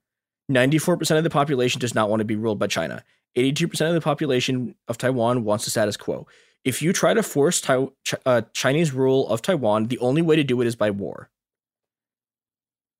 94% 0.51 1.17
of 1.17 1.25
the 1.25 1.31
population 1.31 1.81
does 1.81 1.95
not 1.95 2.11
want 2.11 2.21
to 2.21 2.25
be 2.25 2.37
ruled 2.37 2.59
by 2.59 2.67
China. 2.67 3.05
82% 3.37 3.89
of 3.89 3.95
the 3.95 4.01
population 4.01 4.75
of 4.89 4.99
Taiwan 4.99 5.45
wants 5.45 5.65
the 5.65 5.71
status 5.71 5.97
quo. 5.97 6.27
If 6.65 6.83
you 6.83 6.93
try 6.93 7.15
to 7.15 7.23
force 7.23 7.61
tai- 7.61 7.89
uh, 8.27 8.43
Chinese 8.53 8.93
rule 8.93 9.29
of 9.29 9.43
Taiwan, 9.43 9.87
the 9.87 9.99
only 9.99 10.23
way 10.23 10.37
to 10.37 10.43
do 10.43 10.61
it 10.61 10.67
is 10.67 10.75
by 10.75 10.91
war. 10.91 11.31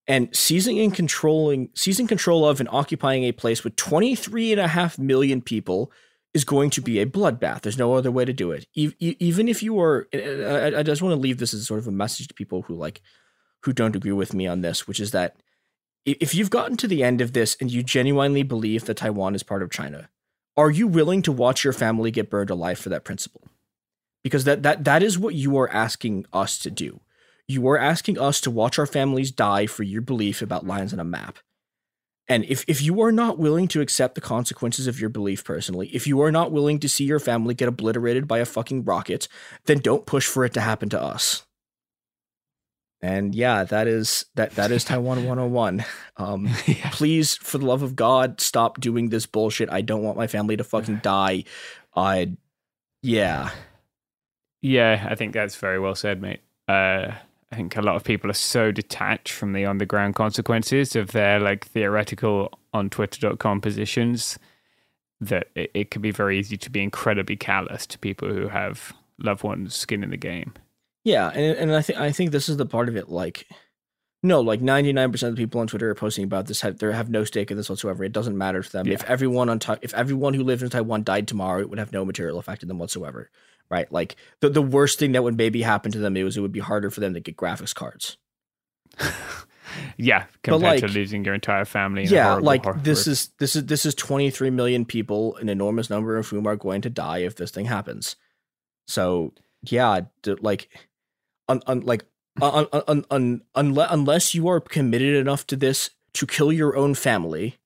And 0.09 0.35
seizing 0.35 0.81
and 0.81 0.93
controlling, 0.95 1.69
seizing 1.75 2.07
control 2.07 2.49
of 2.49 2.61
and 2.61 2.69
occupying 2.73 3.25
a 3.25 3.33
place 3.33 3.63
with 3.63 3.77
23 3.77 4.53
and 4.53 4.61
a 4.61 4.69
half 4.69 4.99
million 4.99 5.43
people 5.43 5.93
is 6.33 6.45
going 6.45 6.71
to 6.71 6.81
be 6.81 6.99
a 6.99 7.07
bloodbath. 7.07 7.61
There's 7.61 7.79
no 7.79 7.93
other 7.93 8.11
way 8.11 8.25
to 8.25 8.33
do 8.33 8.51
it. 8.51 8.67
Even 8.75 9.49
if 9.49 9.63
you 9.63 9.79
are, 9.79 10.09
I 10.15 10.83
just 10.83 11.03
want 11.03 11.13
to 11.13 11.21
leave 11.21 11.39
this 11.39 11.53
as 11.53 11.67
sort 11.67 11.79
of 11.79 11.87
a 11.87 11.93
message 11.93 12.29
to 12.29 12.35
people 12.35 12.63
who 12.63 12.75
like, 12.75 13.03
who 13.65 13.73
don't 13.73 13.97
agree 13.97 14.13
with 14.13 14.33
me 14.33 14.47
on 14.47 14.63
this, 14.63 14.89
which 14.89 14.99
is 14.99 15.11
that 15.11 15.37
if 16.07 16.35
you've 16.35 16.49
gotten 16.49 16.79
to 16.79 16.89
the 16.89 17.03
end 17.03 17.21
of 17.21 17.35
this 17.35 17.57
and 17.61 17.71
you 17.71 17.83
genuinely 17.83 18.43
believe 18.43 18.87
that 18.87 18.97
Taiwan 18.97 19.35
is 19.35 19.43
part 19.43 19.63
of 19.63 19.71
China, 19.71 20.09
are 20.57 20.71
you 20.71 20.87
willing 20.87 21.21
to 21.23 21.33
watch 21.33 21.65
your 21.65 21.75
family 21.75 22.11
get 22.11 22.31
burned 22.31 22.51
alive 22.51 22.79
for 22.79 22.89
that 22.89 23.05
principle? 23.05 23.43
Because 24.25 24.45
that 24.45 24.63
that 24.63 24.85
that 24.85 25.03
is 25.03 25.19
what 25.19 25.35
you 25.35 25.59
are 25.59 25.71
asking 25.71 26.25
us 26.33 26.59
to 26.61 26.71
do. 26.71 27.01
You 27.49 27.67
are 27.69 27.79
asking 27.79 28.19
us 28.19 28.41
to 28.43 28.51
watch 28.51 28.79
our 28.79 28.87
families 28.87 29.31
die 29.31 29.67
for 29.67 29.83
your 29.83 30.03
belief 30.03 30.43
about 30.43 30.67
lines 30.67 30.93
on 30.93 31.01
a 31.01 31.05
map. 31.05 31.39
And 32.29 32.45
if, 32.45 32.63
if 32.69 32.83
you 32.83 33.01
are 33.01 33.11
not 33.11 33.39
willing 33.39 33.69
to 33.69 33.81
accept 33.81 34.15
the 34.15 34.21
consequences 34.21 34.87
of 34.87 35.01
your 35.01 35.09
belief 35.09 35.45
personally, 35.45 35.89
if 35.95 36.07
you 36.07 36.21
are 36.21 36.31
not 36.31 36.53
willing 36.53 36.79
to 36.81 36.89
see 36.89 37.05
your 37.05 37.19
family 37.19 37.55
get 37.55 37.69
obliterated 37.69 38.29
by 38.29 38.39
a 38.41 38.45
fucking 38.45 38.85
rocket, 38.85 39.29
then 39.65 39.79
don't 39.79 40.05
push 40.05 40.27
for 40.27 40.45
it 40.45 40.53
to 40.53 40.61
happen 40.61 40.91
to 40.91 41.03
us. 41.03 41.47
And 43.01 43.35
yeah, 43.35 43.65
that 43.65 43.87
is 43.87 44.27
that 44.35 44.57
that 44.57 44.71
is 44.71 44.85
Taiwan 44.85 45.25
101. 45.25 45.85
Um 46.17 46.49
yeah. 46.67 46.91
please 46.91 47.37
for 47.37 47.59
the 47.59 47.65
love 47.67 47.83
of 47.83 47.95
God 47.95 48.41
stop 48.41 48.81
doing 48.81 49.09
this 49.09 49.25
bullshit. 49.25 49.71
I 49.71 49.83
don't 49.83 50.03
want 50.03 50.17
my 50.17 50.27
family 50.27 50.57
to 50.57 50.65
fucking 50.65 50.97
die. 51.03 51.45
I 51.95 52.33
yeah. 53.03 53.51
Yeah, 54.61 55.07
I 55.09 55.15
think 55.15 55.33
that's 55.33 55.55
very 55.55 55.79
well 55.79 55.95
said, 55.95 56.21
mate. 56.21 56.41
Uh 56.67 57.13
I 57.51 57.57
think 57.57 57.77
a 57.77 57.83
lot 57.83 57.97
of 57.97 58.05
people 58.05 58.31
are 58.31 58.35
so 58.35 58.71
detached 58.71 59.33
from 59.33 59.53
the 59.53 59.65
on 59.65 59.79
the 59.79 59.87
ground 59.87 60.15
consequences 60.15 60.95
of 60.95 61.13
their 61.13 61.41
like 61.41 61.67
theoretical 61.67 62.59
on 62.75 62.91
twitter.com 62.91 63.61
positions 63.61 64.39
that 65.21 65.49
it, 65.55 65.71
it 65.75 65.91
can 65.91 66.03
be 66.03 66.11
very 66.11 66.39
easy 66.39 66.57
to 66.59 66.71
be 66.71 66.83
incredibly 66.83 67.37
callous 67.37 67.87
to 67.87 67.99
people 67.99 68.29
who 68.29 68.49
have 68.49 68.93
loved 69.19 69.43
ones 69.43 69.75
skin 69.75 70.05
in 70.05 70.11
the 70.11 70.17
game. 70.17 70.53
Yeah, 71.05 71.31
and 71.31 71.57
and 71.57 71.75
I 71.75 71.81
think 71.81 71.99
I 71.99 72.13
think 72.13 72.33
this 72.33 72.49
is 72.49 72.59
the 72.59 72.67
part 72.67 72.89
of 72.89 72.97
it 72.97 73.09
like 73.09 73.47
no, 74.23 74.41
like 74.41 74.61
99% 74.61 75.23
of 75.23 75.37
the 75.37 75.43
people 75.43 75.61
on 75.61 75.69
Twitter 75.69 75.89
are 75.91 75.95
posting 75.95 76.25
about 76.25 76.47
this 76.47 76.61
have 76.61 76.79
they 76.79 76.93
have 76.93 77.09
no 77.09 77.25
stake 77.25 77.51
in 77.51 77.57
this 77.57 77.71
whatsoever. 77.71 78.05
It 78.05 78.13
doesn't 78.13 78.37
matter 78.37 78.63
to 78.63 78.73
them. 78.73 78.87
Yeah. 78.87 78.95
If 78.95 79.05
everyone 79.05 79.49
on 79.49 79.61
if 79.81 79.95
everyone 79.95 80.35
who 80.35 80.43
lived 80.43 80.63
in 80.63 80.69
Taiwan 80.69 81.05
died 81.05 81.29
tomorrow, 81.29 81.61
it 81.61 81.71
would 81.71 81.79
have 81.79 81.93
no 81.93 82.05
material 82.05 82.39
effect 82.39 82.63
on 82.63 82.69
them 82.69 82.79
whatsoever 82.79 83.31
right? 83.71 83.91
Like 83.93 84.17
the 84.41 84.49
the 84.49 84.63
worst 84.63 84.99
thing 84.99 85.13
that 85.13 85.23
would 85.23 85.37
maybe 85.37 85.63
happen 85.63 85.93
to 85.93 85.99
them 85.99 86.17
is 86.17 86.37
it 86.37 86.41
would 86.41 86.53
be 86.53 86.61
harder 86.61 86.91
for 86.91 87.01
them 87.01 87.15
to 87.15 87.21
get 87.21 87.37
graphics 87.37 87.75
cards. 87.75 88.17
yeah, 89.97 90.25
compared 90.43 90.63
like, 90.63 90.81
to 90.81 90.89
losing 90.89 91.25
your 91.25 91.35
entire 91.35 91.65
family. 91.65 92.05
Yeah, 92.05 92.25
horrible, 92.25 92.47
like 92.47 92.65
horrible. 92.65 92.83
this 92.83 93.07
is 93.07 93.31
this 93.39 93.57
is 93.57 93.67
this 93.67 93.87
is 93.87 93.95
23 93.95 94.51
million 94.51 94.85
people, 94.85 95.37
an 95.37 95.49
enormous 95.49 95.91
number 95.91 96.17
of 96.17 96.29
whom 96.29 96.47
are 96.47 96.57
going 96.57 96.83
to 96.83 96.91
die 96.91 97.19
if 97.19 97.37
this 97.37 97.51
thing 97.51 97.67
happens. 97.67 98.17
So 98.87 99.35
yeah, 99.63 100.01
like, 100.41 100.69
un, 101.49 101.61
un, 101.67 101.81
like 101.81 102.05
un, 102.41 102.67
un, 102.73 103.05
un, 103.11 103.43
unless 103.55 103.89
unless 103.91 104.35
you 104.35 104.49
are 104.49 104.61
committed 104.61 105.17
enough 105.17 105.47
to 105.49 105.57
this 105.57 105.91
to 106.15 106.27
kill 106.27 106.53
your 106.53 106.77
own 106.77 106.95
family, 106.95 107.59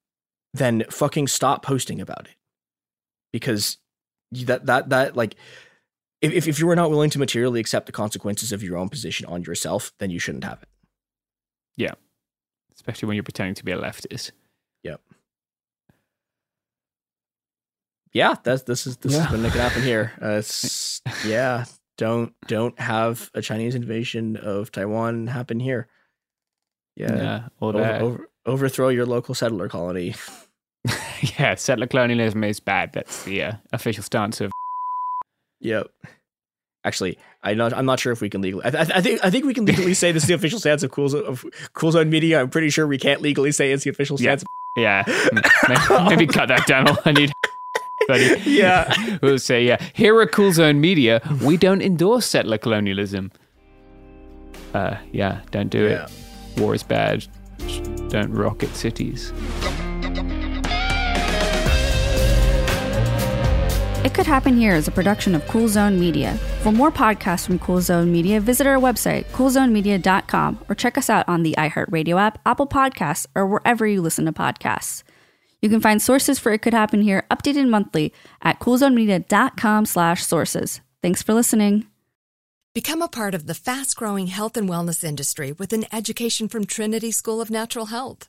then 0.53 0.85
fucking 0.91 1.29
stop 1.29 1.65
posting 1.65 2.01
about 2.01 2.27
it, 2.27 2.37
because 3.33 3.79
that 4.33 4.67
that 4.67 4.89
that 4.89 5.17
like 5.17 5.37
if, 6.23 6.47
if 6.47 6.59
you 6.59 6.69
are 6.71 6.77
not 6.77 6.91
willing 6.91 7.11
to 7.11 7.19
materially 7.19 7.61
accept 7.61 7.87
the 7.87 7.93
consequences 7.93 8.53
of 8.53 8.63
your 8.63 8.79
own 8.79 8.89
position 8.89 9.27
on 9.27 9.43
yourself, 9.43 9.93
then 9.99 10.11
you 10.11 10.19
shouldn't 10.19 10.45
have 10.45 10.63
it. 10.63 10.69
Yeah. 11.77 11.95
Especially 12.75 13.09
when 13.09 13.17
you're 13.17 13.25
pretending 13.25 13.57
to 13.57 13.65
be 13.65 13.73
a 13.73 13.79
leftist. 13.79 14.31
Yep. 14.85 15.01
Yeah, 18.13 18.35
that's 18.43 18.63
this 18.63 18.87
is 18.87 18.99
this 18.99 19.15
yeah. 19.15 19.25
is 19.25 19.31
going 19.31 19.43
to 19.43 19.51
happen 19.51 19.83
here. 19.83 20.13
Uh, 20.23 20.43
yeah, 21.27 21.65
don't 21.99 22.35
don't 22.47 22.79
have 22.79 23.31
a 23.35 23.43
Chinese 23.43 23.75
invasion 23.75 24.37
of 24.37 24.71
Taiwan 24.71 25.27
happen 25.27 25.59
here. 25.59 25.89
Yeah, 26.95 27.17
yeah 27.17 27.49
over, 27.61 27.83
over, 27.83 28.31
overthrow 28.45 28.89
your 28.89 29.07
local 29.07 29.35
settler 29.35 29.69
colony. 29.69 30.15
yeah, 31.39 31.55
settler 31.55 31.87
colonialism 31.87 32.45
is 32.45 32.61
bad. 32.61 32.93
That's 32.93 33.25
the 33.25 33.43
uh, 33.43 33.53
official 33.73 34.03
stance 34.03 34.41
of 34.41 34.52
Yep. 35.63 35.89
Actually, 36.85 37.17
I 37.43 37.55
not, 37.55 37.73
I'm 37.73 37.87
not 37.87 38.01
sure 38.01 38.13
if 38.13 38.21
we 38.21 38.29
can 38.29 38.43
legally. 38.43 38.65
I, 38.67 38.71
th- 38.71 38.91
I, 38.91 39.01
think 39.01 39.25
I 39.25 39.31
think 39.31 39.45
we 39.45 39.55
can 39.55 39.65
legally 39.65 39.95
say 39.95 40.11
this 40.11 40.25
is 40.25 40.29
the 40.29 40.35
official 40.35 40.59
stance 40.61 40.83
of 40.83 40.91
Cool 40.91 41.09
Zone, 41.09 41.25
of 41.25 41.45
cool 41.75 41.93
Zone 41.93 42.11
Media. 42.11 42.41
I'm 42.41 42.51
pretty 42.51 42.71
sure 42.71 42.87
we 42.87 42.99
can't 42.99 43.21
legally 43.21 43.53
say 43.53 43.73
it's 43.73 43.85
the 43.85 43.91
official 43.91 44.19
stance. 44.19 44.45
Yeah, 44.77 45.05
yeah. 45.09 46.07
maybe, 46.09 46.27
cut 46.27 46.49
that 46.49 46.67
down. 46.67 46.87
I 47.05 47.13
need. 47.13 47.33
Buddy. 48.09 48.41
Yeah, 48.45 49.19
we'll 49.23 49.39
say 49.39 49.65
yeah. 49.65 49.81
Here 49.93 50.21
at 50.21 50.33
Cool 50.33 50.53
Zone 50.53 50.81
Media, 50.81 51.21
we 51.41 51.57
don't 51.57 51.81
endorse 51.81 52.27
settler 52.27 52.59
colonialism. 52.59 53.31
Uh, 54.75 54.97
yeah, 55.13 55.43
don't 55.53 55.69
do 55.69 55.85
yeah. 55.85 56.07
it. 56.07 56.61
War 56.61 56.75
is 56.75 56.83
bad. 56.83 57.27
Don't 58.09 58.33
rocket 58.33 58.75
cities. 58.75 59.33
It 64.05 64.15
Could 64.15 64.27
Happen 64.27 64.57
Here 64.57 64.75
is 64.75 64.89
a 64.89 64.91
production 64.91 65.33
of 65.37 65.47
Cool 65.47 65.69
Zone 65.69 66.01
Media. 66.01 66.35
For 66.63 66.73
more 66.73 66.91
podcasts 66.91 67.47
from 67.47 67.61
Cool 67.61 67.81
Zone 67.81 68.11
Media, 68.11 68.41
visit 68.41 68.67
our 68.67 68.79
website, 68.79 69.27
coolzonemedia.com, 69.27 70.65
or 70.69 70.75
check 70.75 70.99
us 70.99 71.09
out 71.09 71.29
on 71.29 71.45
the 71.45 71.55
iHeartRadio 71.57 72.21
app, 72.21 72.41
Apple 72.45 72.67
Podcasts, 72.67 73.27
or 73.37 73.47
wherever 73.47 73.87
you 73.87 74.03
listen 74.03 74.25
to 74.25 74.33
podcasts. 74.33 75.05
You 75.61 75.69
can 75.69 75.81
find 75.81 76.03
sources 76.03 76.41
for 76.41 76.51
It 76.51 76.63
Could 76.63 76.75
Happen 76.75 77.03
Here 77.03 77.25
updated 77.31 77.69
monthly 77.69 78.13
at 78.43 78.59
coolzonemedia.com 78.59 79.87
slash 79.87 80.27
sources. 80.27 80.81
Thanks 81.01 81.23
for 81.23 81.33
listening. 81.33 81.87
Become 82.75 83.03
a 83.03 83.09
part 83.09 83.35
of 83.35 83.47
the 83.47 83.55
fast-growing 83.55 84.27
health 84.27 84.57
and 84.57 84.69
wellness 84.69 85.05
industry 85.05 85.53
with 85.53 85.73
an 85.73 85.85
education 85.93 86.49
from 86.49 86.65
Trinity 86.65 87.13
School 87.13 87.41
of 87.41 87.51
Natural 87.51 87.87
Health. 87.87 88.29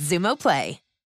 Xumo 0.01 0.35
Play. 0.35 0.79